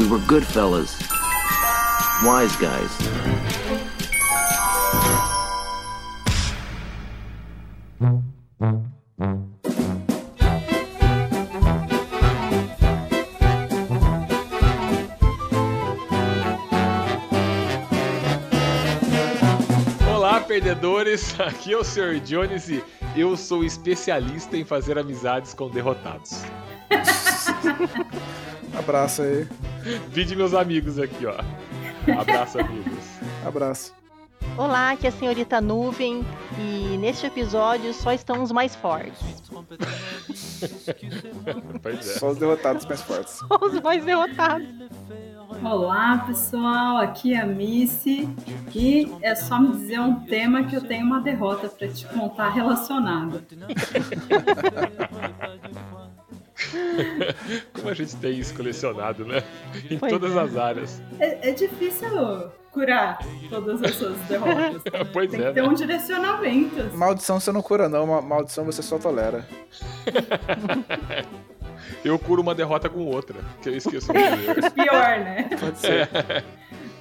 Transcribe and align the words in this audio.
We 0.00 0.08
were 0.08 0.18
good 0.20 0.46
fellas. 0.46 0.98
Wise 2.24 2.56
guys. 2.56 2.90
Olá, 20.08 20.40
perdedores! 20.40 21.38
Aqui 21.38 21.74
é 21.74 21.76
o 21.76 21.84
Sr. 21.84 22.20
Jones 22.20 22.70
e 22.70 22.82
eu 23.14 23.36
sou 23.36 23.62
especialista 23.62 24.56
em 24.56 24.64
fazer 24.64 24.98
amizades 24.98 25.52
com 25.52 25.68
derrotados. 25.68 26.42
Abraço 28.72 29.20
aí. 29.20 29.46
Vide 30.10 30.36
meus 30.36 30.54
amigos 30.54 30.98
aqui, 30.98 31.26
ó. 31.26 31.34
Abraço, 32.20 32.60
amigos. 32.60 33.04
Abraço. 33.44 33.94
Olá, 34.56 34.90
aqui 34.90 35.06
é 35.06 35.10
a 35.10 35.12
senhorita 35.12 35.60
Nuvem 35.60 36.24
e 36.58 36.96
neste 36.98 37.26
episódio 37.26 37.92
só 37.94 38.12
estão 38.12 38.42
os 38.42 38.52
mais 38.52 38.74
fortes. 38.74 39.20
Pois 41.82 42.06
é. 42.06 42.18
Só 42.18 42.30
os 42.30 42.36
derrotados 42.36 42.84
mais 42.84 43.00
fortes. 43.00 43.32
Só 43.34 43.58
os 43.62 43.80
mais 43.80 44.04
derrotados. 44.04 44.68
Olá 45.64 46.18
pessoal, 46.26 46.98
aqui 46.98 47.32
é 47.32 47.40
a 47.40 47.46
Missy 47.46 48.28
e 48.74 49.10
é 49.22 49.34
só 49.34 49.58
me 49.58 49.72
dizer 49.72 50.00
um 50.00 50.20
tema 50.20 50.64
que 50.64 50.76
eu 50.76 50.82
tenho 50.82 51.06
uma 51.06 51.20
derrota 51.20 51.68
para 51.68 51.88
te 51.88 52.06
contar 52.06 52.50
relacionada. 52.50 53.42
Como 57.72 57.88
a 57.88 57.94
gente 57.94 58.16
tem 58.16 58.38
isso 58.38 58.54
colecionado, 58.54 59.24
né? 59.24 59.42
Em 59.90 59.98
Pois 59.98 60.12
todas 60.12 60.34
é. 60.36 60.40
as 60.40 60.56
áreas. 60.56 61.02
É, 61.18 61.50
é 61.50 61.52
difícil 61.52 62.50
curar 62.70 63.18
todas 63.48 63.82
essas 63.82 64.16
derrotas. 64.28 64.82
Pois 65.12 65.30
Tem 65.30 65.40
é, 65.40 65.48
que 65.48 65.52
ter 65.54 65.62
né? 65.62 65.68
um 65.68 65.74
direcionamento. 65.74 66.80
assim. 66.80 66.96
Maldição 66.96 67.40
você 67.40 67.50
não 67.52 67.62
cura, 67.62 67.88
não. 67.88 68.06
Ma- 68.06 68.22
Maldição 68.22 68.64
você 68.64 68.82
só 68.82 68.98
tolera. 68.98 69.46
Eu 72.04 72.18
curo 72.18 72.40
uma 72.42 72.54
derrota 72.54 72.88
com 72.88 73.04
outra, 73.06 73.40
que 73.60 73.68
eu 73.68 73.76
esqueço 73.76 74.12
de 74.12 74.18
dizer. 74.36 74.70
Pior, 74.72 75.18
né? 75.18 75.48
Pode 75.58 75.78
ser. 75.78 76.08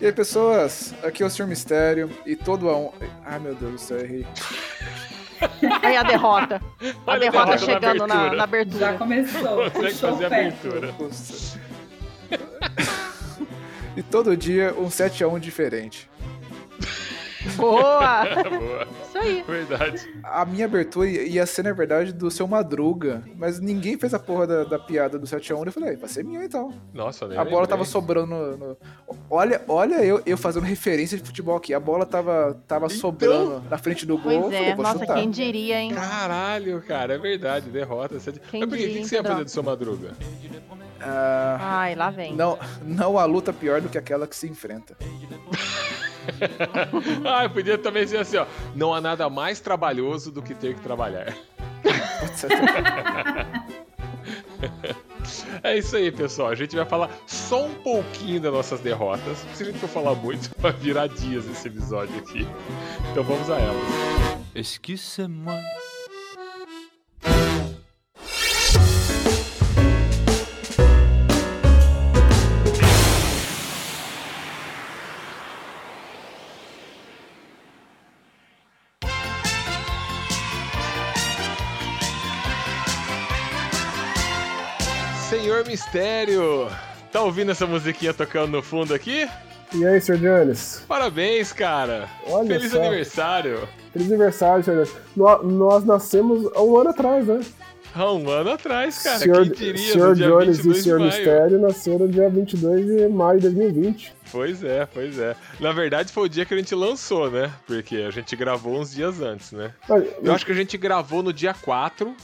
E 0.01 0.05
aí, 0.05 0.11
pessoas? 0.11 0.93
Aqui 1.03 1.21
é 1.21 1.25
o 1.25 1.29
Sr. 1.29 1.45
Mistério 1.47 2.09
e 2.25 2.35
todo 2.35 2.69
a 2.69 2.77
um. 2.77 2.91
Ai, 3.25 3.39
meu 3.39 3.53
Deus 3.55 3.73
do 3.73 3.77
céu, 3.77 3.99
errei. 3.99 4.25
Aí 5.81 5.97
a 5.97 6.03
derrota. 6.03 6.61
A 7.05 7.11
Olha 7.11 7.27
a 7.27 7.31
derrota 7.31 7.45
derrota 7.45 7.51
na 7.51 7.57
chegando 7.57 8.07
na, 8.07 8.15
abertura. 8.15 8.35
na 8.37 8.43
abertura. 8.43 8.79
Já 8.79 8.93
começou. 8.97 9.71
Consegue 9.71 9.95
fazer 9.95 10.23
a 10.23 10.27
abertura. 10.27 10.95
E 13.97 14.03
todo 14.03 14.37
dia 14.37 14.73
um 14.77 14.87
7x1 14.87 15.39
diferente. 15.39 16.09
Boa! 17.57 18.25
Boa, 18.49 18.87
Isso 19.07 19.17
aí. 19.17 19.43
verdade. 19.47 20.13
A 20.23 20.45
minha 20.45 20.65
abertura 20.65 21.07
ia 21.07 21.45
ser, 21.45 21.63
na 21.63 21.73
verdade, 21.73 22.11
do 22.13 22.29
seu 22.31 22.47
Madruga, 22.47 23.23
mas 23.35 23.59
ninguém 23.59 23.97
fez 23.97 24.13
a 24.13 24.19
porra 24.19 24.45
da, 24.47 24.63
da 24.63 24.79
piada 24.79 25.17
do 25.19 25.25
7x1. 25.25 25.65
Eu 25.65 25.71
falei, 25.71 25.93
"Ah, 25.95 25.97
vai 25.99 26.09
ser 26.09 26.23
minha 26.23 26.43
então. 26.43 26.73
Nossa, 26.93 27.25
A 27.39 27.45
bola 27.45 27.67
tava 27.67 27.85
sobrando 27.85 28.27
no. 28.35 28.57
no- 28.57 28.77
Olha, 29.29 29.61
olha 29.67 30.03
eu, 30.03 30.21
eu 30.25 30.37
fazendo 30.37 30.63
referência 30.63 31.17
de 31.17 31.23
futebol 31.23 31.55
aqui. 31.57 31.73
A 31.73 31.79
bola 31.79 32.05
tava, 32.05 32.61
tava 32.67 32.85
Então? 32.85 32.97
sobrando 32.97 33.63
na 33.69 33.77
frente 33.77 34.05
do 34.05 34.17
gol. 34.17 34.41
Pois 34.41 34.53
falei, 34.53 34.69
é. 34.69 34.75
vou 34.75 34.83
Nossa, 34.83 34.99
chutar. 34.99 35.15
quem 35.15 35.29
diria, 35.29 35.79
hein? 35.81 35.93
Caralho, 35.93 36.81
cara, 36.81 37.13
é 37.15 37.17
verdade, 37.17 37.69
derrota. 37.69 38.15
Quem 38.49 38.61
Mas 38.61 38.69
por 38.69 38.77
que 38.77 38.83
diria, 38.87 39.01
que 39.01 39.07
você 39.07 39.15
ia 39.15 39.19
hein, 39.21 39.25
fazer 39.25 39.43
do 39.43 39.49
seu 39.49 39.63
madruga? 39.63 40.11
Ah, 41.01 41.57
Ai, 41.61 41.95
lá 41.95 42.09
vem. 42.09 42.35
não, 42.35 42.57
não 42.83 43.17
há 43.17 43.23
luta 43.25 43.53
pior 43.53 43.79
do 43.79 43.87
que 43.87 43.97
aquela 43.97 44.27
que 44.27 44.35
se 44.35 44.47
enfrenta. 44.47 44.97
ah, 47.25 47.49
podia 47.49 47.77
também 47.77 48.05
ser 48.07 48.17
assim, 48.17 48.37
ó. 48.37 48.45
Não 48.75 48.93
há 48.93 49.01
nada 49.01 49.29
mais 49.29 49.59
trabalhoso 49.59 50.31
do 50.31 50.41
que 50.41 50.53
ter 50.53 50.75
que 50.75 50.81
trabalhar. 50.81 51.35
É 55.63 55.77
isso 55.77 55.95
aí, 55.95 56.11
pessoal. 56.11 56.49
A 56.49 56.55
gente 56.55 56.75
vai 56.75 56.85
falar 56.85 57.09
só 57.27 57.65
um 57.65 57.73
pouquinho 57.75 58.41
das 58.41 58.51
nossas 58.51 58.79
derrotas. 58.79 59.37
Se 59.53 59.63
a 59.63 59.65
gente 59.65 59.79
for 59.79 59.89
falar 59.89 60.15
muito, 60.15 60.49
vai 60.57 60.71
virar 60.71 61.07
dias 61.07 61.47
esse 61.47 61.67
episódio 61.67 62.17
aqui. 62.17 62.47
Então 63.11 63.23
vamos 63.23 63.49
a 63.49 63.59
elas. 63.59 63.83
Excusez-moi. 64.55 65.55
Senhor 65.55 65.88
Mistério, 85.93 86.67
tá 87.11 87.19
ouvindo 87.23 87.49
essa 87.51 87.65
musiquinha 87.65 88.13
tocando 88.13 88.51
no 88.51 88.61
fundo 88.61 88.93
aqui? 88.93 89.27
E 89.73 89.83
aí, 89.83 89.99
Sr. 89.99 90.17
Jones? 90.17 90.83
Parabéns, 90.87 91.51
cara! 91.51 92.07
Olha 92.27 92.47
Feliz 92.59 92.71
só. 92.71 92.77
aniversário! 92.79 93.67
Feliz 93.91 94.07
aniversário, 94.07 94.63
Sr. 94.63 94.73
Jones. 94.75 94.95
Nó- 95.17 95.41
Nós 95.41 95.83
nascemos 95.83 96.47
há 96.55 96.61
um 96.61 96.77
ano 96.77 96.91
atrás, 96.91 97.25
né? 97.25 97.39
Há 97.95 98.11
um 98.11 98.29
ano 98.29 98.51
atrás, 98.51 99.01
cara. 99.01 99.17
Sr. 99.17 99.41
Quem 99.45 99.51
diria, 99.73 99.93
Sr. 99.93 99.97
no 100.09 100.15
Jones 100.15 100.57
22 100.57 100.77
e 100.77 100.81
Sr. 100.83 100.99
Mistério 100.99 101.59
nasceram 101.59 102.07
dia 102.07 102.29
22 102.29 102.85
de 102.85 103.07
maio 103.07 103.39
de 103.39 103.49
2020. 103.49 104.13
Pois 104.31 104.63
é, 104.63 104.85
pois 104.85 105.17
é. 105.17 105.35
Na 105.59 105.71
verdade, 105.71 106.13
foi 106.13 106.25
o 106.25 106.29
dia 106.29 106.45
que 106.45 106.53
a 106.53 106.57
gente 106.57 106.75
lançou, 106.75 107.31
né? 107.31 107.51
Porque 107.65 107.95
a 107.97 108.11
gente 108.11 108.35
gravou 108.35 108.79
uns 108.79 108.91
dias 108.93 109.19
antes, 109.21 109.53
né? 109.53 109.73
Olha, 109.89 110.07
Eu 110.21 110.33
acho 110.35 110.45
que 110.45 110.51
a 110.51 110.55
gente 110.55 110.77
gravou 110.77 111.23
no 111.23 111.33
dia 111.33 111.55
4, 111.55 112.15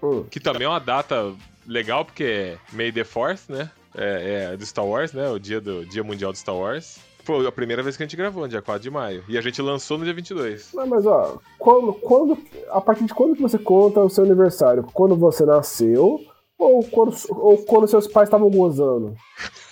hum, 0.00 0.24
que 0.30 0.38
também 0.38 0.66
é 0.66 0.68
uma 0.68 0.78
data 0.78 1.32
legal, 1.68 2.04
porque 2.04 2.24
é 2.24 2.58
May 2.72 2.90
the 2.90 3.04
Fourth, 3.04 3.48
né? 3.48 3.70
É, 3.94 4.50
é 4.52 4.56
do 4.56 4.64
Star 4.64 4.86
Wars, 4.86 5.12
né? 5.12 5.28
O 5.28 5.38
dia, 5.38 5.60
do, 5.60 5.84
dia 5.84 6.02
mundial 6.02 6.32
do 6.32 6.38
Star 6.38 6.56
Wars. 6.56 6.98
Foi 7.24 7.46
a 7.46 7.52
primeira 7.52 7.82
vez 7.82 7.96
que 7.96 8.02
a 8.02 8.06
gente 8.06 8.16
gravou, 8.16 8.44
no 8.44 8.48
dia 8.48 8.62
4 8.62 8.82
de 8.82 8.90
maio. 8.90 9.22
E 9.28 9.36
a 9.36 9.40
gente 9.42 9.60
lançou 9.60 9.98
no 9.98 10.04
dia 10.04 10.14
22. 10.14 10.72
Não, 10.72 10.86
mas 10.86 11.04
ó, 11.04 11.38
quando, 11.58 11.92
quando, 11.92 12.38
a 12.70 12.80
partir 12.80 13.04
de 13.04 13.12
quando 13.12 13.36
que 13.36 13.42
você 13.42 13.58
conta 13.58 14.00
o 14.00 14.08
seu 14.08 14.24
aniversário? 14.24 14.82
Quando 14.94 15.14
você 15.14 15.44
nasceu 15.44 16.20
ou 16.56 16.82
quando, 16.84 17.14
ou 17.30 17.58
quando 17.58 17.86
seus 17.86 18.06
pais 18.06 18.28
estavam 18.28 18.48
gozando? 18.48 19.14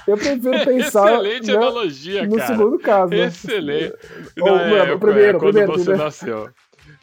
Eu 0.06 0.18
prefiro 0.18 0.66
pensar 0.66 1.14
Excelente 1.14 1.48
né, 1.48 1.56
analogia, 1.56 2.26
no 2.26 2.36
cara. 2.38 2.48
segundo 2.48 2.80
caso. 2.80 3.12
né? 3.12 3.26
Excelente. 3.26 3.94
Ou, 4.40 4.48
Não, 4.48 4.60
é, 4.60 4.92
é, 4.92 4.98
primeiro, 4.98 5.38
é 5.38 5.40
quando 5.40 5.54
primeiro, 5.54 5.72
você 5.72 5.84
primeiro. 5.84 6.04
nasceu. 6.04 6.50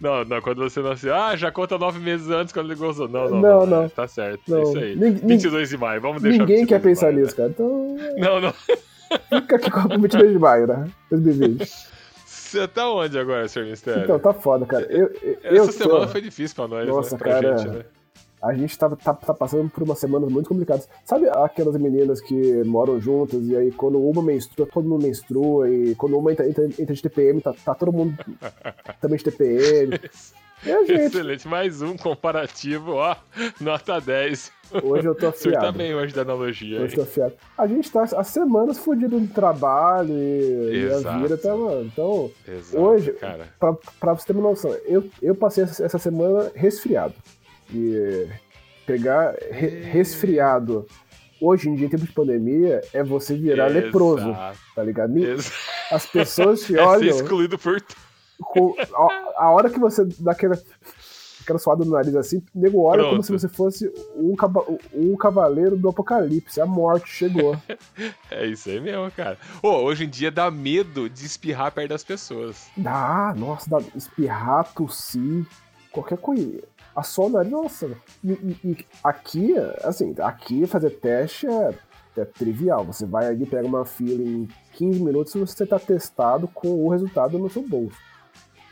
Não, 0.00 0.24
não, 0.24 0.40
quando 0.40 0.62
você 0.62 0.80
nasceu. 0.80 1.14
Ah, 1.14 1.36
já 1.36 1.52
conta 1.52 1.76
nove 1.76 1.98
meses 1.98 2.28
antes 2.30 2.52
quando 2.52 2.66
ele 2.72 2.74
gozou. 2.80 3.06
Não, 3.08 3.28
não, 3.28 3.40
Não, 3.40 3.60
não. 3.60 3.66
não. 3.66 3.84
é, 3.84 3.88
Tá 3.90 4.08
certo. 4.08 4.40
É 4.48 4.50
Não. 4.50 4.62
isso 4.62 4.78
aí. 4.78 4.96
Nin- 4.96 5.10
nin- 5.10 5.26
22 5.26 5.68
de 5.68 5.76
maio, 5.76 6.00
vamos 6.00 6.22
deixar 6.22 6.38
Ninguém 6.38 6.60
22 6.60 6.68
quer 6.82 6.88
pensar 6.88 7.06
maio, 7.06 7.16
né? 7.16 7.22
nisso, 7.22 7.36
cara. 7.36 7.48
Então, 7.50 7.96
Não, 8.18 8.40
não. 8.40 8.52
fica 9.42 9.56
aqui 9.56 9.70
com 9.70 9.80
o 9.80 10.00
22 10.00 10.32
de 10.32 10.38
maio, 10.38 10.66
né? 10.66 10.88
2020. 11.10 11.70
Você 12.24 12.66
tá 12.66 12.90
onde 12.90 13.18
agora, 13.18 13.46
Sr. 13.46 13.64
Mistério? 13.66 14.04
Então, 14.04 14.18
tá 14.18 14.32
foda, 14.32 14.64
cara. 14.66 14.84
Eu, 14.90 15.06
eu, 15.22 15.36
eu 15.44 15.62
Essa 15.64 15.66
tô- 15.78 15.84
semana 15.84 16.08
foi 16.08 16.20
difícil 16.20 16.56
pra 16.56 16.66
nós, 16.66 16.88
Nossa, 16.88 17.12
né? 17.14 17.18
Pra 17.18 17.30
cara. 17.40 17.58
gente, 17.58 17.68
né? 17.70 17.84
A 18.42 18.54
gente 18.54 18.78
tá, 18.78 18.88
tá, 18.96 19.12
tá 19.14 19.34
passando 19.34 19.68
por 19.68 19.82
umas 19.82 19.98
semanas 19.98 20.30
muito 20.30 20.48
complicadas. 20.48 20.88
Sabe 21.04 21.28
aquelas 21.28 21.76
meninas 21.76 22.20
que 22.20 22.64
moram 22.64 22.98
juntas 23.00 23.42
e 23.46 23.54
aí 23.56 23.70
quando 23.70 24.00
uma 24.00 24.22
menstrua, 24.22 24.66
todo 24.66 24.88
mundo 24.88 25.02
menstrua 25.06 25.68
e 25.70 25.94
quando 25.94 26.16
uma 26.18 26.32
entra, 26.32 26.48
entra, 26.48 26.64
entra 26.64 26.94
de 26.94 27.02
TPM, 27.02 27.40
tá, 27.42 27.52
tá 27.64 27.74
todo 27.74 27.92
mundo 27.92 28.16
também 29.00 29.18
de 29.18 29.24
TPM. 29.24 29.98
É 30.64 30.84
gente. 30.84 30.92
Excelente. 31.06 31.48
Mais 31.48 31.80
um 31.80 31.96
comparativo, 31.96 32.92
ó. 32.92 33.16
Nota 33.60 33.98
10. 34.00 34.52
Hoje 34.82 35.06
eu 35.08 35.14
tô 35.14 35.22
tá 35.22 35.28
afiado. 35.30 35.76
bem 35.78 35.94
hoje 35.94 36.14
da 36.14 36.22
analogia. 36.22 36.80
Hoje 36.80 36.92
hein? 36.92 36.96
tô 36.96 37.02
afiado. 37.02 37.32
A 37.56 37.66
gente 37.66 37.90
tá 37.90 38.02
há 38.02 38.24
semanas 38.24 38.78
fudido 38.78 39.18
no 39.18 39.26
trabalho 39.26 40.12
e, 40.12 40.84
e 40.86 40.92
a 40.92 41.18
vida 41.18 41.36
tá, 41.38 41.56
mano. 41.56 41.84
Então, 41.86 42.30
Exato, 42.46 42.78
hoje- 42.82 43.12
cara. 43.12 43.48
pra, 43.58 43.72
pra 43.98 44.12
você 44.14 44.26
ter 44.26 44.32
uma 44.34 44.50
noção, 44.50 44.70
eu, 44.84 45.04
eu 45.22 45.34
passei 45.34 45.64
essa 45.64 45.82
essa 45.84 45.98
semana 45.98 46.52
resfriado. 46.54 47.14
Pegar 48.86 49.34
re- 49.50 49.80
resfriado 49.82 50.86
hoje 51.40 51.68
em 51.68 51.74
dia, 51.74 51.86
em 51.86 51.90
tempo 51.90 52.04
de 52.06 52.12
pandemia, 52.12 52.80
é 52.92 53.02
você 53.02 53.34
virar 53.36 53.66
leproso, 53.68 54.30
Exato. 54.30 54.58
tá 54.74 54.82
ligado? 54.82 55.12
Ni- 55.12 55.24
Ex- 55.24 55.52
As 55.90 56.06
pessoas 56.06 56.60
te 56.62 56.74
É 56.76 56.78
ser 56.78 56.82
olham. 56.82 57.16
excluído 57.16 57.58
por 57.58 57.82
com- 58.42 58.74
a, 59.38 59.44
a 59.44 59.50
hora 59.50 59.70
que 59.70 59.78
você 59.78 60.04
dá 60.18 60.32
aquela, 60.32 60.58
aquela 61.42 61.58
suada 61.58 61.84
no 61.84 61.92
nariz 61.92 62.14
assim, 62.16 62.38
o 62.54 62.58
nego 62.60 62.82
olha 62.82 63.04
como 63.04 63.22
se 63.22 63.30
você 63.30 63.48
fosse 63.48 63.86
um, 64.16 64.34
um 64.94 65.16
cavaleiro 65.16 65.76
do 65.76 65.88
apocalipse. 65.88 66.60
A 66.60 66.66
morte 66.66 67.08
chegou. 67.10 67.56
É 68.30 68.46
isso 68.46 68.68
aí 68.70 68.80
mesmo, 68.80 69.10
cara. 69.12 69.36
Ô, 69.62 69.68
hoje 69.82 70.04
em 70.04 70.08
dia 70.08 70.30
dá 70.30 70.50
medo 70.50 71.08
de 71.08 71.26
espirrar 71.26 71.70
perto 71.72 71.90
das 71.90 72.02
pessoas. 72.04 72.68
Dá, 72.76 73.34
nossa, 73.36 73.68
dá 73.68 73.78
espirrar, 73.94 74.72
tossir, 74.72 75.44
qualquer 75.92 76.16
coisa. 76.18 76.60
O 76.94 77.28
nariz, 77.28 77.50
nossa. 77.50 77.90
E, 78.22 78.32
e- 78.32 78.56
e 78.64 78.86
aqui, 79.02 79.54
assim, 79.84 80.14
aqui 80.20 80.66
fazer 80.66 80.90
teste 80.90 81.46
é, 81.46 81.74
é 82.16 82.24
trivial. 82.24 82.84
Você 82.84 83.06
vai 83.06 83.26
ali, 83.26 83.46
pega 83.46 83.66
uma 83.66 83.84
fila 83.84 84.22
em 84.22 84.48
15 84.74 85.02
minutos 85.02 85.34
e 85.34 85.38
você 85.38 85.64
tá 85.66 85.78
testado 85.78 86.48
com 86.48 86.68
o 86.84 86.88
resultado 86.88 87.38
no 87.38 87.48
seu 87.50 87.62
bolso. 87.66 87.96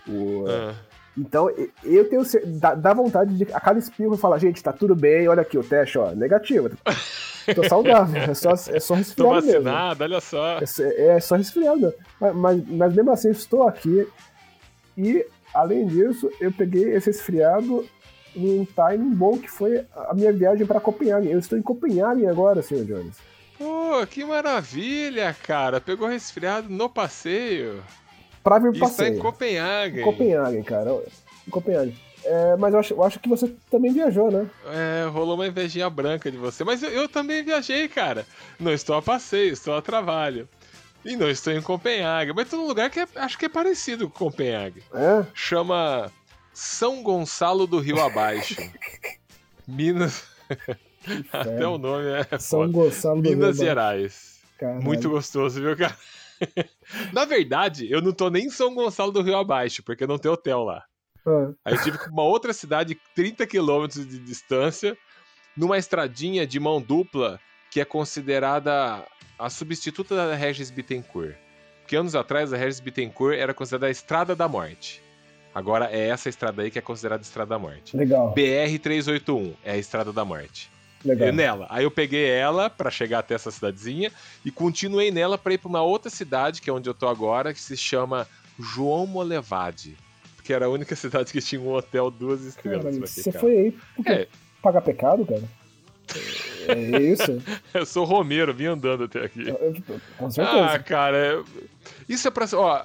O- 0.09 0.45
Ah, 0.49 0.75
Então, 1.17 1.51
eu 1.83 2.09
tenho 2.09 2.25
cer- 2.25 2.47
dá, 2.47 2.75
dá 2.77 2.95
vontade 2.95 3.37
de 3.37 3.53
a 3.53 3.59
cada 3.59 3.79
espirro 3.79 4.17
falar, 4.17 4.39
gente, 4.39 4.63
tá 4.63 4.73
tudo 4.73 4.95
bem, 4.95 5.27
olha 5.29 5.43
aqui 5.43 5.59
o 5.59 5.65
teste, 5.65 5.99
ó, 5.99 6.13
negativo. 6.13 6.71
Tô 7.57 7.67
saudável, 7.67 8.23
é 8.23 8.35
só, 8.35 8.51
é 8.53 8.79
só 8.79 8.93
tô 8.93 8.95
resfriado 8.95 9.35
mesmo. 9.47 9.63
vacinado, 9.65 10.05
olha 10.05 10.21
só. 10.21 10.59
É, 10.59 10.67
só- 10.67 10.83
é 10.85 11.19
só 11.21 11.35
resfriado. 11.37 11.95
Mas, 12.21 12.35
mas, 12.37 12.69
mas 12.69 12.95
mesmo 12.95 13.11
assim, 13.11 13.31
estou 13.31 13.67
aqui. 13.67 14.07
E, 14.97 15.25
além 15.55 15.87
disso, 15.87 16.31
eu 16.41 16.53
peguei 16.53 16.93
esse 16.95 17.07
resfriado 17.11 17.85
num 18.35 18.65
timing 18.65 19.15
bom 19.15 19.39
que 19.39 19.49
foi 19.49 19.85
a 19.95 20.15
minha 20.15 20.33
viagem 20.33 20.67
para 20.67 20.81
Copenhague. 20.81 21.31
Eu 21.31 21.39
estou 21.39 21.59
em 21.59 21.63
Copenhague 21.63 22.27
agora, 22.27 22.63
senhor 22.63 22.85
Jones. 22.85 23.17
Pô, 23.59 24.07
que 24.07 24.25
maravilha, 24.25 25.35
cara. 25.43 25.81
Pegou 25.81 26.07
resfriado 26.09 26.69
no 26.69 26.89
passeio. 26.89 27.83
Pra 28.43 28.59
vir 28.59 28.73
está 28.73 28.87
passeio. 28.87 29.15
em 29.15 29.19
Copenhague. 29.19 30.01
Em 30.01 30.05
Copenhague, 30.05 30.63
cara. 30.63 31.03
Em 31.47 31.51
Copenhague. 31.51 31.95
É, 32.25 32.57
mas 32.57 32.75
eu 32.75 32.81
acho, 32.81 32.95
eu 32.95 33.03
acho 33.05 33.19
que 33.21 33.29
você 33.29 33.53
também 33.71 33.93
viajou, 33.93 34.31
né? 34.31 34.47
É, 34.67 35.09
rolou 35.09 35.35
uma 35.35 35.47
invejinha 35.47 35.89
branca 35.89 36.31
de 36.31 36.37
você. 36.37 36.63
Mas 36.65 36.83
eu, 36.83 36.91
eu 36.91 37.09
também 37.09 37.43
viajei, 37.43 37.89
cara. 37.89 38.27
Não 38.61 38.73
estou 38.73 38.97
a 38.97 39.03
passeio, 39.03 39.53
estou 39.53 39.75
a 39.75 39.83
trabalho. 39.83 40.49
E 41.05 41.17
não 41.17 41.29
estou 41.31 41.53
em 41.53 41.63
Copenhague. 41.63 42.33
Mas 42.35 42.45
estou 42.45 42.61
num 42.61 42.67
lugar 42.67 42.91
que 42.91 43.01
é- 43.01 43.07
acho 43.17 43.39
que 43.39 43.47
é 43.47 43.49
parecido 43.49 44.09
com 44.11 44.27
Copenhague. 44.27 44.83
É. 44.95 45.25
Chama 45.33 46.13
São 46.59 47.05
Gonçalo 47.05 47.69
do 47.69 47.79
Rio 47.79 48.01
Abaixo. 48.01 48.57
Minas. 49.65 50.25
Até 51.33 51.65
o 51.69 51.79
nome 51.79 52.07
é 52.11 52.39
São 52.39 52.63
foda. 52.63 52.73
Gonçalo 52.73 53.23
do 53.23 53.31
Minas 53.31 53.59
Rio, 53.59 53.67
Gerais. 53.67 54.41
caralho. 54.59 54.83
Muito 54.83 55.09
gostoso, 55.09 55.61
viu, 55.61 55.77
cara? 55.77 55.97
Na 57.15 57.25
verdade, 57.25 57.89
eu 57.89 58.03
não 58.03 58.13
tô 58.13 58.29
nem 58.29 58.47
em 58.47 58.51
São 58.51 58.75
Gonçalo 58.75 59.13
do 59.13 59.23
Rio 59.23 59.37
Abaixo, 59.37 59.85
porque 59.85 60.05
não 60.05 60.19
tem 60.19 60.33
hotel 60.33 60.65
lá. 60.65 60.85
Ah, 61.25 61.53
Aí 61.65 61.75
eu 61.75 61.83
tive 61.83 61.97
que 61.97 62.09
uma 62.11 62.25
outra 62.25 62.53
cidade, 62.53 62.99
30 63.15 63.47
quilômetros 63.47 64.05
de 64.05 64.19
distância, 64.19 64.99
numa 65.57 65.79
estradinha 65.79 66.45
de 66.45 66.59
mão 66.59 66.81
dupla 66.83 67.39
que 67.71 67.81
é 67.81 67.85
considerada 67.85 69.05
a 69.39 69.49
substituta 69.49 70.17
da 70.17 70.35
Regis 70.35 70.73
Bittencourt. 70.73 71.37
Porque 71.83 71.95
anos 71.95 72.17
atrás 72.17 72.53
a 72.53 72.57
Regis 72.57 72.81
Bittencourt 72.81 73.37
era 73.39 73.55
considerada 73.55 73.87
a 73.87 73.91
Estrada 73.91 74.35
da 74.35 74.49
Morte. 74.49 75.01
Agora 75.59 75.89
é 75.91 76.09
essa 76.09 76.29
estrada 76.29 76.63
aí 76.63 76.71
que 76.71 76.79
é 76.79 76.83
considerada 76.83 77.21
Estrada 77.23 77.49
da 77.51 77.59
Morte. 77.59 77.97
legal, 77.97 78.33
BR-381 78.35 79.55
é 79.65 79.73
a 79.73 79.77
Estrada 79.77 80.13
da 80.13 80.25
Morte. 80.25 80.71
legal. 81.05 81.29
Eu 81.29 81.35
nela. 81.35 81.67
Aí 81.69 81.83
eu 81.85 81.91
peguei 81.91 82.29
ela 82.29 82.71
pra 82.71 82.91
chegar 82.93 83.19
até 83.19 83.35
essa 83.35 83.51
cidadezinha 83.51 84.13
e 84.45 84.51
continuei 84.53 85.11
nela 85.11 85.37
pra 85.37 85.53
ir 85.55 85.59
pra 85.59 85.69
uma 85.69 85.83
outra 85.83 86.09
cidade, 86.11 86.63
que 86.63 86.71
é 86.71 86.73
onde 86.73 86.89
eu 86.89 86.95
tô 86.95 87.09
agora, 87.09 87.53
que 87.53 87.61
se 87.61 87.77
chama 87.77 88.27
João 88.59 89.05
Molevade. 89.07 89.97
Que 90.45 90.53
era 90.53 90.67
a 90.67 90.69
única 90.69 90.95
cidade 90.97 91.33
que 91.33 91.41
tinha 91.41 91.61
um 91.61 91.73
hotel 91.73 92.09
duas 92.11 92.43
estrelas 92.45 92.85
Caralho, 92.85 93.01
você 93.01 93.33
foi 93.33 93.51
aí 93.59 93.79
porque 93.97 94.13
É. 94.13 94.29
pagar 94.63 94.81
pecado, 94.81 95.27
cara? 95.27 95.43
É 96.69 97.01
isso? 97.01 97.43
Eu 97.75 97.85
sou 97.85 98.05
Romero, 98.05 98.55
vim 98.55 98.67
andando 98.67 99.05
até 99.05 99.25
aqui. 99.25 99.49
Eu- 99.49 99.57
eu- 99.89 100.01
Com 100.17 100.31
certeza. 100.31 100.65
Ah, 100.67 100.79
cara, 100.79 101.17
é- 101.17 101.43
isso 102.09 102.27
é 102.29 102.31
pra. 102.31 102.47
Ó, 102.55 102.83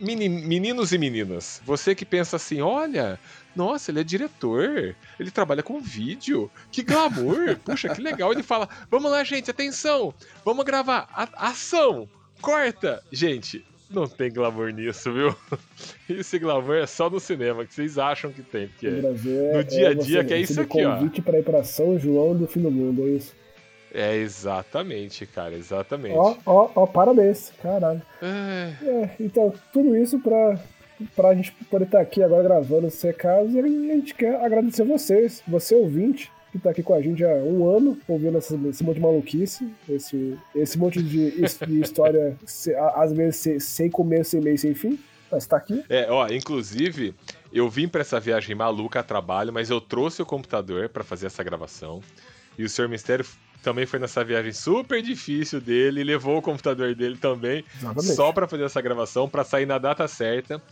meninos 0.00 0.92
e 0.92 0.98
meninas, 0.98 1.60
você 1.64 1.94
que 1.94 2.04
pensa 2.04 2.36
assim, 2.36 2.60
olha, 2.60 3.18
nossa, 3.54 3.90
ele 3.90 4.00
é 4.00 4.04
diretor, 4.04 4.94
ele 5.18 5.30
trabalha 5.30 5.62
com 5.62 5.80
vídeo, 5.80 6.50
que 6.70 6.82
glamour, 6.82 7.56
puxa, 7.64 7.88
que 7.88 8.00
legal. 8.00 8.32
Ele 8.32 8.42
fala, 8.42 8.68
vamos 8.90 9.10
lá, 9.10 9.22
gente, 9.24 9.50
atenção, 9.50 10.12
vamos 10.44 10.64
gravar, 10.64 11.08
A- 11.14 11.48
ação, 11.48 12.08
corta. 12.40 13.02
Gente, 13.10 13.64
não 13.88 14.06
tem 14.06 14.30
glamour 14.32 14.70
nisso, 14.70 15.12
viu? 15.12 15.34
Esse 16.10 16.38
glamour 16.38 16.76
é 16.76 16.86
só 16.86 17.08
no 17.08 17.18
cinema, 17.20 17.64
que 17.64 17.72
vocês 17.74 17.96
acham 17.98 18.30
que 18.32 18.42
tem, 18.42 18.68
porque 18.68 18.90
Brasil 18.90 19.32
no 19.52 19.60
é- 19.60 19.62
dia 19.62 19.88
a 19.88 19.90
é 19.92 19.94
dia 19.94 20.22
você 20.22 20.24
que 20.28 20.34
é 20.34 20.38
isso 20.40 20.60
aqui, 20.60 20.84
ó. 20.84 20.96
convite 20.96 21.22
pra 21.22 21.38
ir 21.38 21.42
pra 21.44 21.62
São 21.64 21.98
João 21.98 22.36
do 22.36 22.46
fim 22.46 22.60
do 22.60 22.70
mundo, 22.70 23.02
é 23.06 23.10
isso. 23.12 23.32
É 23.92 24.16
exatamente, 24.16 25.26
cara, 25.26 25.54
exatamente. 25.54 26.16
Ó, 26.16 26.36
ó, 26.44 26.70
ó, 26.74 26.86
parabéns, 26.86 27.52
caralho. 27.62 28.02
É, 28.22 28.72
É, 28.86 29.10
então, 29.20 29.52
tudo 29.72 29.96
isso 29.96 30.18
pra, 30.18 30.58
pra 31.14 31.34
gente 31.34 31.52
poder 31.70 31.84
estar 31.86 32.00
aqui 32.00 32.22
agora 32.22 32.42
gravando 32.42 32.86
esse 32.86 33.12
caso 33.12 33.50
e 33.50 33.58
a 33.60 33.62
gente 33.66 34.14
quer 34.14 34.36
agradecer 34.44 34.84
vocês, 34.84 35.42
você 35.46 35.74
ouvinte, 35.74 36.30
que 36.52 36.58
tá 36.58 36.70
aqui 36.70 36.82
com 36.82 36.94
a 36.94 37.02
gente 37.02 37.22
há 37.24 37.28
um 37.34 37.68
ano, 37.68 37.98
ouvindo 38.08 38.38
essa- 38.38 38.56
esse 38.68 38.82
monte 38.82 38.96
de 38.96 39.02
maluquice, 39.02 39.68
esse, 39.88 40.38
esse 40.54 40.78
monte 40.78 41.02
de, 41.02 41.30
de 41.66 41.80
história, 41.80 42.36
se- 42.46 42.74
às 42.74 43.12
vezes 43.12 43.36
se- 43.36 43.60
sem 43.60 43.90
começo, 43.90 44.30
sem 44.30 44.40
meio, 44.40 44.56
sem 44.56 44.72
fim, 44.74 44.98
mas 45.30 45.46
tá 45.46 45.56
aqui. 45.58 45.84
É, 45.88 46.10
ó, 46.10 46.26
inclusive, 46.28 47.14
eu 47.52 47.68
vim 47.68 47.88
pra 47.88 48.00
essa 48.00 48.18
viagem 48.20 48.54
maluca 48.54 49.00
a 49.00 49.02
trabalho, 49.02 49.52
mas 49.52 49.68
eu 49.70 49.80
trouxe 49.80 50.22
o 50.22 50.26
computador 50.26 50.88
pra 50.88 51.04
fazer 51.04 51.26
essa 51.26 51.42
gravação. 51.44 52.00
E 52.58 52.64
o 52.64 52.70
Senhor 52.70 52.88
Mistério 52.88 53.24
também 53.66 53.84
foi 53.84 53.98
nessa 53.98 54.22
viagem 54.22 54.52
super 54.52 55.02
difícil 55.02 55.60
dele, 55.60 56.04
levou 56.04 56.38
o 56.38 56.42
computador 56.42 56.94
dele 56.94 57.16
também, 57.16 57.64
Exatamente. 57.76 58.14
só 58.14 58.32
pra 58.32 58.46
fazer 58.46 58.62
essa 58.62 58.80
gravação, 58.80 59.28
pra 59.28 59.42
sair 59.42 59.66
na 59.66 59.76
data 59.76 60.06
certa, 60.06 60.62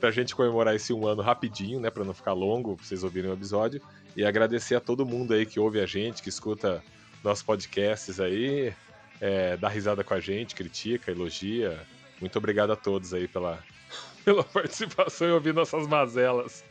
pra 0.00 0.10
gente 0.10 0.34
comemorar 0.34 0.74
esse 0.74 0.90
um 0.90 1.06
ano 1.06 1.20
rapidinho, 1.20 1.78
né, 1.78 1.90
pra 1.90 2.06
não 2.06 2.14
ficar 2.14 2.32
longo, 2.32 2.74
pra 2.74 2.86
vocês 2.86 3.04
ouvirem 3.04 3.30
o 3.30 3.34
episódio. 3.34 3.82
E 4.16 4.24
agradecer 4.24 4.74
a 4.76 4.80
todo 4.80 5.04
mundo 5.04 5.34
aí 5.34 5.44
que 5.44 5.60
ouve 5.60 5.78
a 5.78 5.84
gente, 5.84 6.22
que 6.22 6.30
escuta 6.30 6.82
nossos 7.22 7.42
podcasts 7.42 8.18
aí, 8.18 8.72
é, 9.20 9.54
dá 9.58 9.68
risada 9.68 10.02
com 10.02 10.14
a 10.14 10.20
gente, 10.20 10.54
critica, 10.54 11.10
elogia. 11.10 11.78
Muito 12.18 12.38
obrigado 12.38 12.72
a 12.72 12.76
todos 12.76 13.12
aí 13.12 13.28
pela, 13.28 13.62
pela 14.24 14.42
participação 14.42 15.28
e 15.28 15.32
ouvir 15.32 15.52
nossas 15.52 15.86
mazelas. 15.86 16.64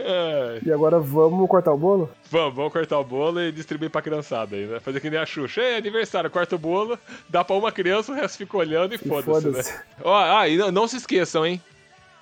Ai, 0.00 0.60
E 0.64 0.72
agora 0.72 0.98
vamos 0.98 1.48
cortar 1.48 1.72
o 1.72 1.76
bolo? 1.78 2.10
vamos, 2.30 2.54
vamos 2.54 2.72
cortar 2.72 2.98
o 2.98 3.04
bolo 3.04 3.40
e 3.40 3.50
distribuir 3.52 3.90
pra 3.90 4.00
criançada 4.02 4.54
aí, 4.56 4.66
né? 4.66 4.80
Fazer 4.80 5.00
que 5.00 5.10
nem 5.10 5.18
a 5.18 5.26
Xuxa. 5.26 5.60
É 5.60 5.76
aniversário, 5.76 6.30
corta 6.30 6.54
o 6.54 6.58
bolo, 6.58 6.98
dá 7.28 7.42
pra 7.44 7.56
uma 7.56 7.72
criança, 7.72 8.12
o 8.12 8.14
resto 8.14 8.38
fica 8.38 8.56
olhando 8.56 8.94
e, 8.94 8.98
foda-se, 8.98 9.46
né? 9.46 9.52
foda-se. 9.52 9.74
Ó, 10.04 10.14
ah, 10.38 10.48
e 10.48 10.56
não, 10.56 10.70
não 10.70 10.88
se 10.88 10.96
esqueçam, 10.96 11.44
hein? 11.44 11.60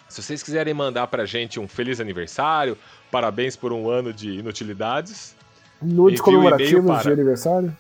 Se 0.09 0.23
vocês 0.23 0.43
quiserem 0.43 0.73
mandar 0.73 1.07
pra 1.09 1.27
gente 1.27 1.59
um 1.59 1.67
feliz 1.67 1.99
aniversário, 2.01 2.79
parabéns 3.11 3.57
por 3.57 3.73
um 3.73 3.91
ano 3.91 4.13
de 4.13 4.31
inutilidades. 4.39 5.35
Nudes 5.83 6.21
um 6.21 6.25
comemorativos 6.25 6.87
para- 6.87 7.03
de 7.03 7.11
aniversário? 7.13 7.77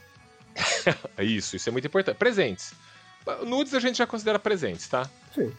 É 1.16 1.22
Isso, 1.24 1.56
isso 1.56 1.68
é 1.68 1.72
muito 1.72 1.86
importante. 1.86 2.16
Presentes. 2.16 2.72
Nudes 3.44 3.74
a 3.74 3.80
gente 3.80 3.98
já 3.98 4.06
considera 4.06 4.38
presentes, 4.38 4.86
tá? 4.88 5.08
Sim. 5.34 5.52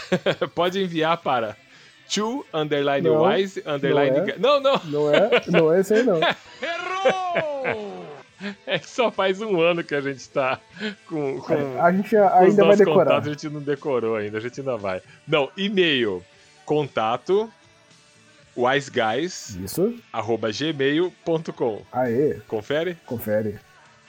Pode 0.54 0.82
enviar 0.82 1.16
para 1.18 1.56
to 2.14 2.44
underline 2.52 3.06
Não, 3.08 3.22
wise 3.22 3.62
underline. 3.66 4.10
não 4.18 4.24
é. 4.28 4.36
Não, 4.38 4.60
não, 4.60 4.80
Não 4.84 5.14
é, 5.14 5.30
não 5.48 5.72
é 5.72 5.80
esse 5.80 5.94
aí, 5.94 6.02
não. 6.02 6.18
errou! 6.62 8.06
É 8.66 8.78
que 8.78 8.88
só 8.88 9.10
faz 9.10 9.40
um 9.42 9.60
ano 9.60 9.84
que 9.84 9.94
a 9.94 10.00
gente 10.00 10.26
tá 10.30 10.58
com. 11.06 11.38
com 11.40 11.80
A 11.82 11.92
gente 11.92 12.16
ainda 12.16 12.64
vai 12.64 12.76
decorar. 12.76 13.04
contatos, 13.04 13.28
a 13.28 13.32
gente 13.32 13.48
não 13.50 13.60
decorou 13.60 14.16
ainda, 14.16 14.38
a 14.38 14.40
gente 14.40 14.60
ainda 14.60 14.76
vai. 14.78 15.02
Não, 15.28 15.50
e-mail 15.56 16.24
contato 16.64 17.50
wiseguys 18.56 19.56
Isso. 19.62 19.94
arroba 20.12 20.50
gmail.com. 20.50 21.82
Aê, 21.92 22.40
Confere? 22.48 22.96
confere. 23.06 23.58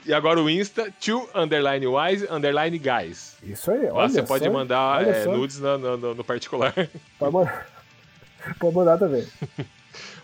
E 0.05 0.13
agora 0.13 0.39
o 0.41 0.50
Insta, 0.50 0.91
to 1.00 1.29
underline 1.36 1.86
wise 1.86 2.25
underline 2.29 2.77
guys. 2.79 3.38
Isso 3.43 3.70
aí, 3.70 3.86
Lá 3.88 3.93
olha 3.93 4.10
você 4.10 4.24
pode 4.24 4.43
só, 4.46 4.50
mandar 4.51 4.98
olha 4.98 5.10
é, 5.12 5.25
nudes 5.25 5.60
no, 5.60 5.77
no- 5.77 5.98
no- 5.98 6.15
no 6.15 6.24
particular. 6.24 6.74
Pode 7.20 7.34
mandar. 7.34 7.67
Pode 8.60 8.75
mandar 8.75 8.98
também. 8.98 9.25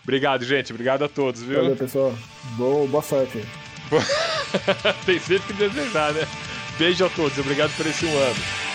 Obrigado, 0.02 0.44
gente. 0.44 0.72
Obrigado 0.72 1.04
a 1.04 1.08
todos, 1.08 1.42
viu? 1.42 1.56
Valeu, 1.56 1.76
pessoal. 1.76 2.14
Boa, 2.56 2.86
boa 2.86 3.02
sorte. 3.02 3.44
Tem 5.04 5.18
sempre 5.18 5.46
que 5.48 5.52
desejar, 5.54 6.12
né? 6.14 6.26
Beijo 6.78 7.04
a 7.04 7.10
todos. 7.10 7.36
Obrigado 7.38 7.74
por 7.76 7.86
esse 7.86 8.06
um 8.06 8.18
ano. 8.18 8.67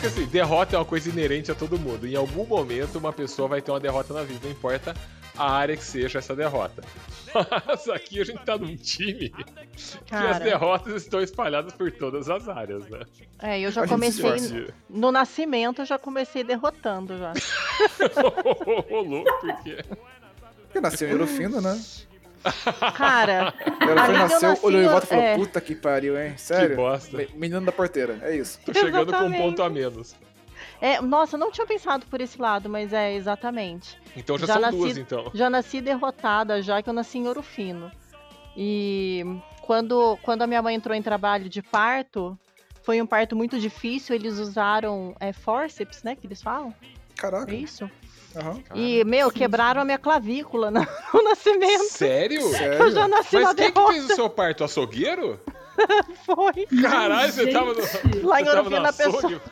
Acho 0.00 0.14
que 0.14 0.20
assim, 0.20 0.26
derrota 0.26 0.76
é 0.76 0.78
uma 0.78 0.84
coisa 0.84 1.08
inerente 1.10 1.52
a 1.52 1.54
todo 1.54 1.78
mundo. 1.78 2.06
Em 2.06 2.16
algum 2.16 2.46
momento, 2.46 2.96
uma 2.96 3.12
pessoa 3.12 3.48
vai 3.48 3.60
ter 3.60 3.70
uma 3.70 3.80
derrota 3.80 4.14
na 4.14 4.22
vida, 4.22 4.40
não 4.44 4.50
importa 4.50 4.94
a 5.36 5.50
área 5.52 5.76
que 5.76 5.84
seja 5.84 6.18
essa 6.18 6.34
derrota. 6.34 6.82
Mas 7.66 7.88
aqui 7.88 8.20
a 8.20 8.24
gente 8.24 8.42
tá 8.44 8.56
num 8.56 8.76
time 8.76 9.30
que 9.30 9.44
as 9.76 10.00
Cara, 10.08 10.44
derrotas 10.44 11.02
estão 11.02 11.20
espalhadas 11.20 11.72
por 11.74 11.92
todas 11.92 12.28
as 12.28 12.48
áreas, 12.48 12.88
né? 12.88 13.00
é, 13.40 13.60
eu 13.60 13.70
já 13.70 13.86
comecei. 13.86 14.68
No 14.88 15.12
nascimento, 15.12 15.82
eu 15.82 15.86
já 15.86 15.98
comecei 15.98 16.42
derrotando 16.42 17.18
já. 17.18 17.32
Ô, 18.90 19.00
louco, 19.00 19.30
por 19.40 19.62
quê? 19.62 19.78
Porque 20.64 20.80
nasceu 20.80 21.08
em 21.08 21.12
Ouro 21.12 21.26
Fino, 21.26 21.60
né? 21.60 21.80
Cara, 22.94 23.32
Ela 23.32 23.52
foi, 23.52 23.90
Ali 23.90 24.04
que 24.06 24.10
eu 24.12 24.18
nasceu, 24.18 24.48
nasci, 24.50 24.66
olhou 24.66 24.82
em 24.82 24.88
volta 24.88 25.06
e 25.06 25.08
falou, 25.08 25.24
é. 25.24 25.34
puta 25.36 25.60
que 25.60 25.74
pariu, 25.74 26.18
hein? 26.20 26.32
Que 26.34 26.40
Sério? 26.40 26.76
bosta. 26.76 27.16
Me- 27.16 27.28
Menino 27.34 27.60
da 27.60 27.72
porteira, 27.72 28.18
é 28.22 28.34
isso. 28.36 28.58
Tô 28.64 28.72
chegando 28.72 29.06
com 29.06 29.12
um 29.12 29.26
Exatamente. 29.26 29.42
ponto 29.42 29.62
a 29.62 29.70
menos. 29.70 30.14
é, 30.80 31.00
nossa, 31.00 31.36
não 31.36 31.50
tinha 31.50 31.66
pensado 31.66 32.06
por 32.06 32.20
esse 32.20 32.40
lado, 32.40 32.68
mas 32.68 32.92
é 32.92 33.14
exatamente. 33.14 33.96
Então 34.16 34.38
já, 34.38 34.46
Já 34.46 34.52
são 34.54 34.62
nasci- 34.62 34.76
duas, 34.78 34.96
então. 34.96 35.30
Já 35.34 35.50
nasci 35.50 35.80
derrotada, 35.80 36.62
já 36.62 36.82
que 36.82 36.88
eu 36.88 36.94
nasci 36.94 37.18
em 37.18 37.26
Ouro 37.28 37.42
Fino. 37.42 37.90
E 38.56 39.24
quando, 39.62 40.18
quando 40.22 40.42
a 40.42 40.46
minha 40.46 40.60
mãe 40.62 40.74
entrou 40.74 40.94
em 40.96 41.02
trabalho 41.02 41.48
de 41.48 41.62
parto, 41.62 42.38
foi 42.82 43.00
um 43.00 43.06
parto 43.06 43.36
muito 43.36 43.58
difícil. 43.60 44.14
Eles 44.14 44.38
usaram 44.38 45.14
é, 45.20 45.32
forceps, 45.32 46.02
né? 46.02 46.16
Que 46.16 46.26
eles 46.26 46.42
falam. 46.42 46.74
Caraca. 47.16 47.52
É 47.52 47.54
isso? 47.54 47.88
Aham. 48.36 48.62
E, 48.74 49.04
meu, 49.04 49.30
quebraram 49.30 49.82
a 49.82 49.84
minha 49.84 49.98
clavícula 49.98 50.70
no, 50.70 50.80
no 51.14 51.22
nascimento. 51.22 51.84
Sério? 51.84 52.40
Eu 52.40 52.52
já 52.52 52.58
Sério? 52.58 53.08
nasci 53.08 53.34
Mas 53.36 53.44
na 53.44 53.54
quem 53.54 53.66
que 53.66 53.72
derrota. 53.72 53.92
fez 53.92 54.04
o 54.10 54.14
seu 54.14 54.30
parto? 54.30 54.64
Açougueiro? 54.64 55.40
Foi. 56.24 56.66
Caralho, 56.82 57.32
você 57.32 57.50
tava 57.50 57.74
no. 57.74 58.28
Lá 58.28 58.40
em 58.40 58.44
no 58.44 58.86
a 58.86 58.92
pessoa-? 58.92 59.42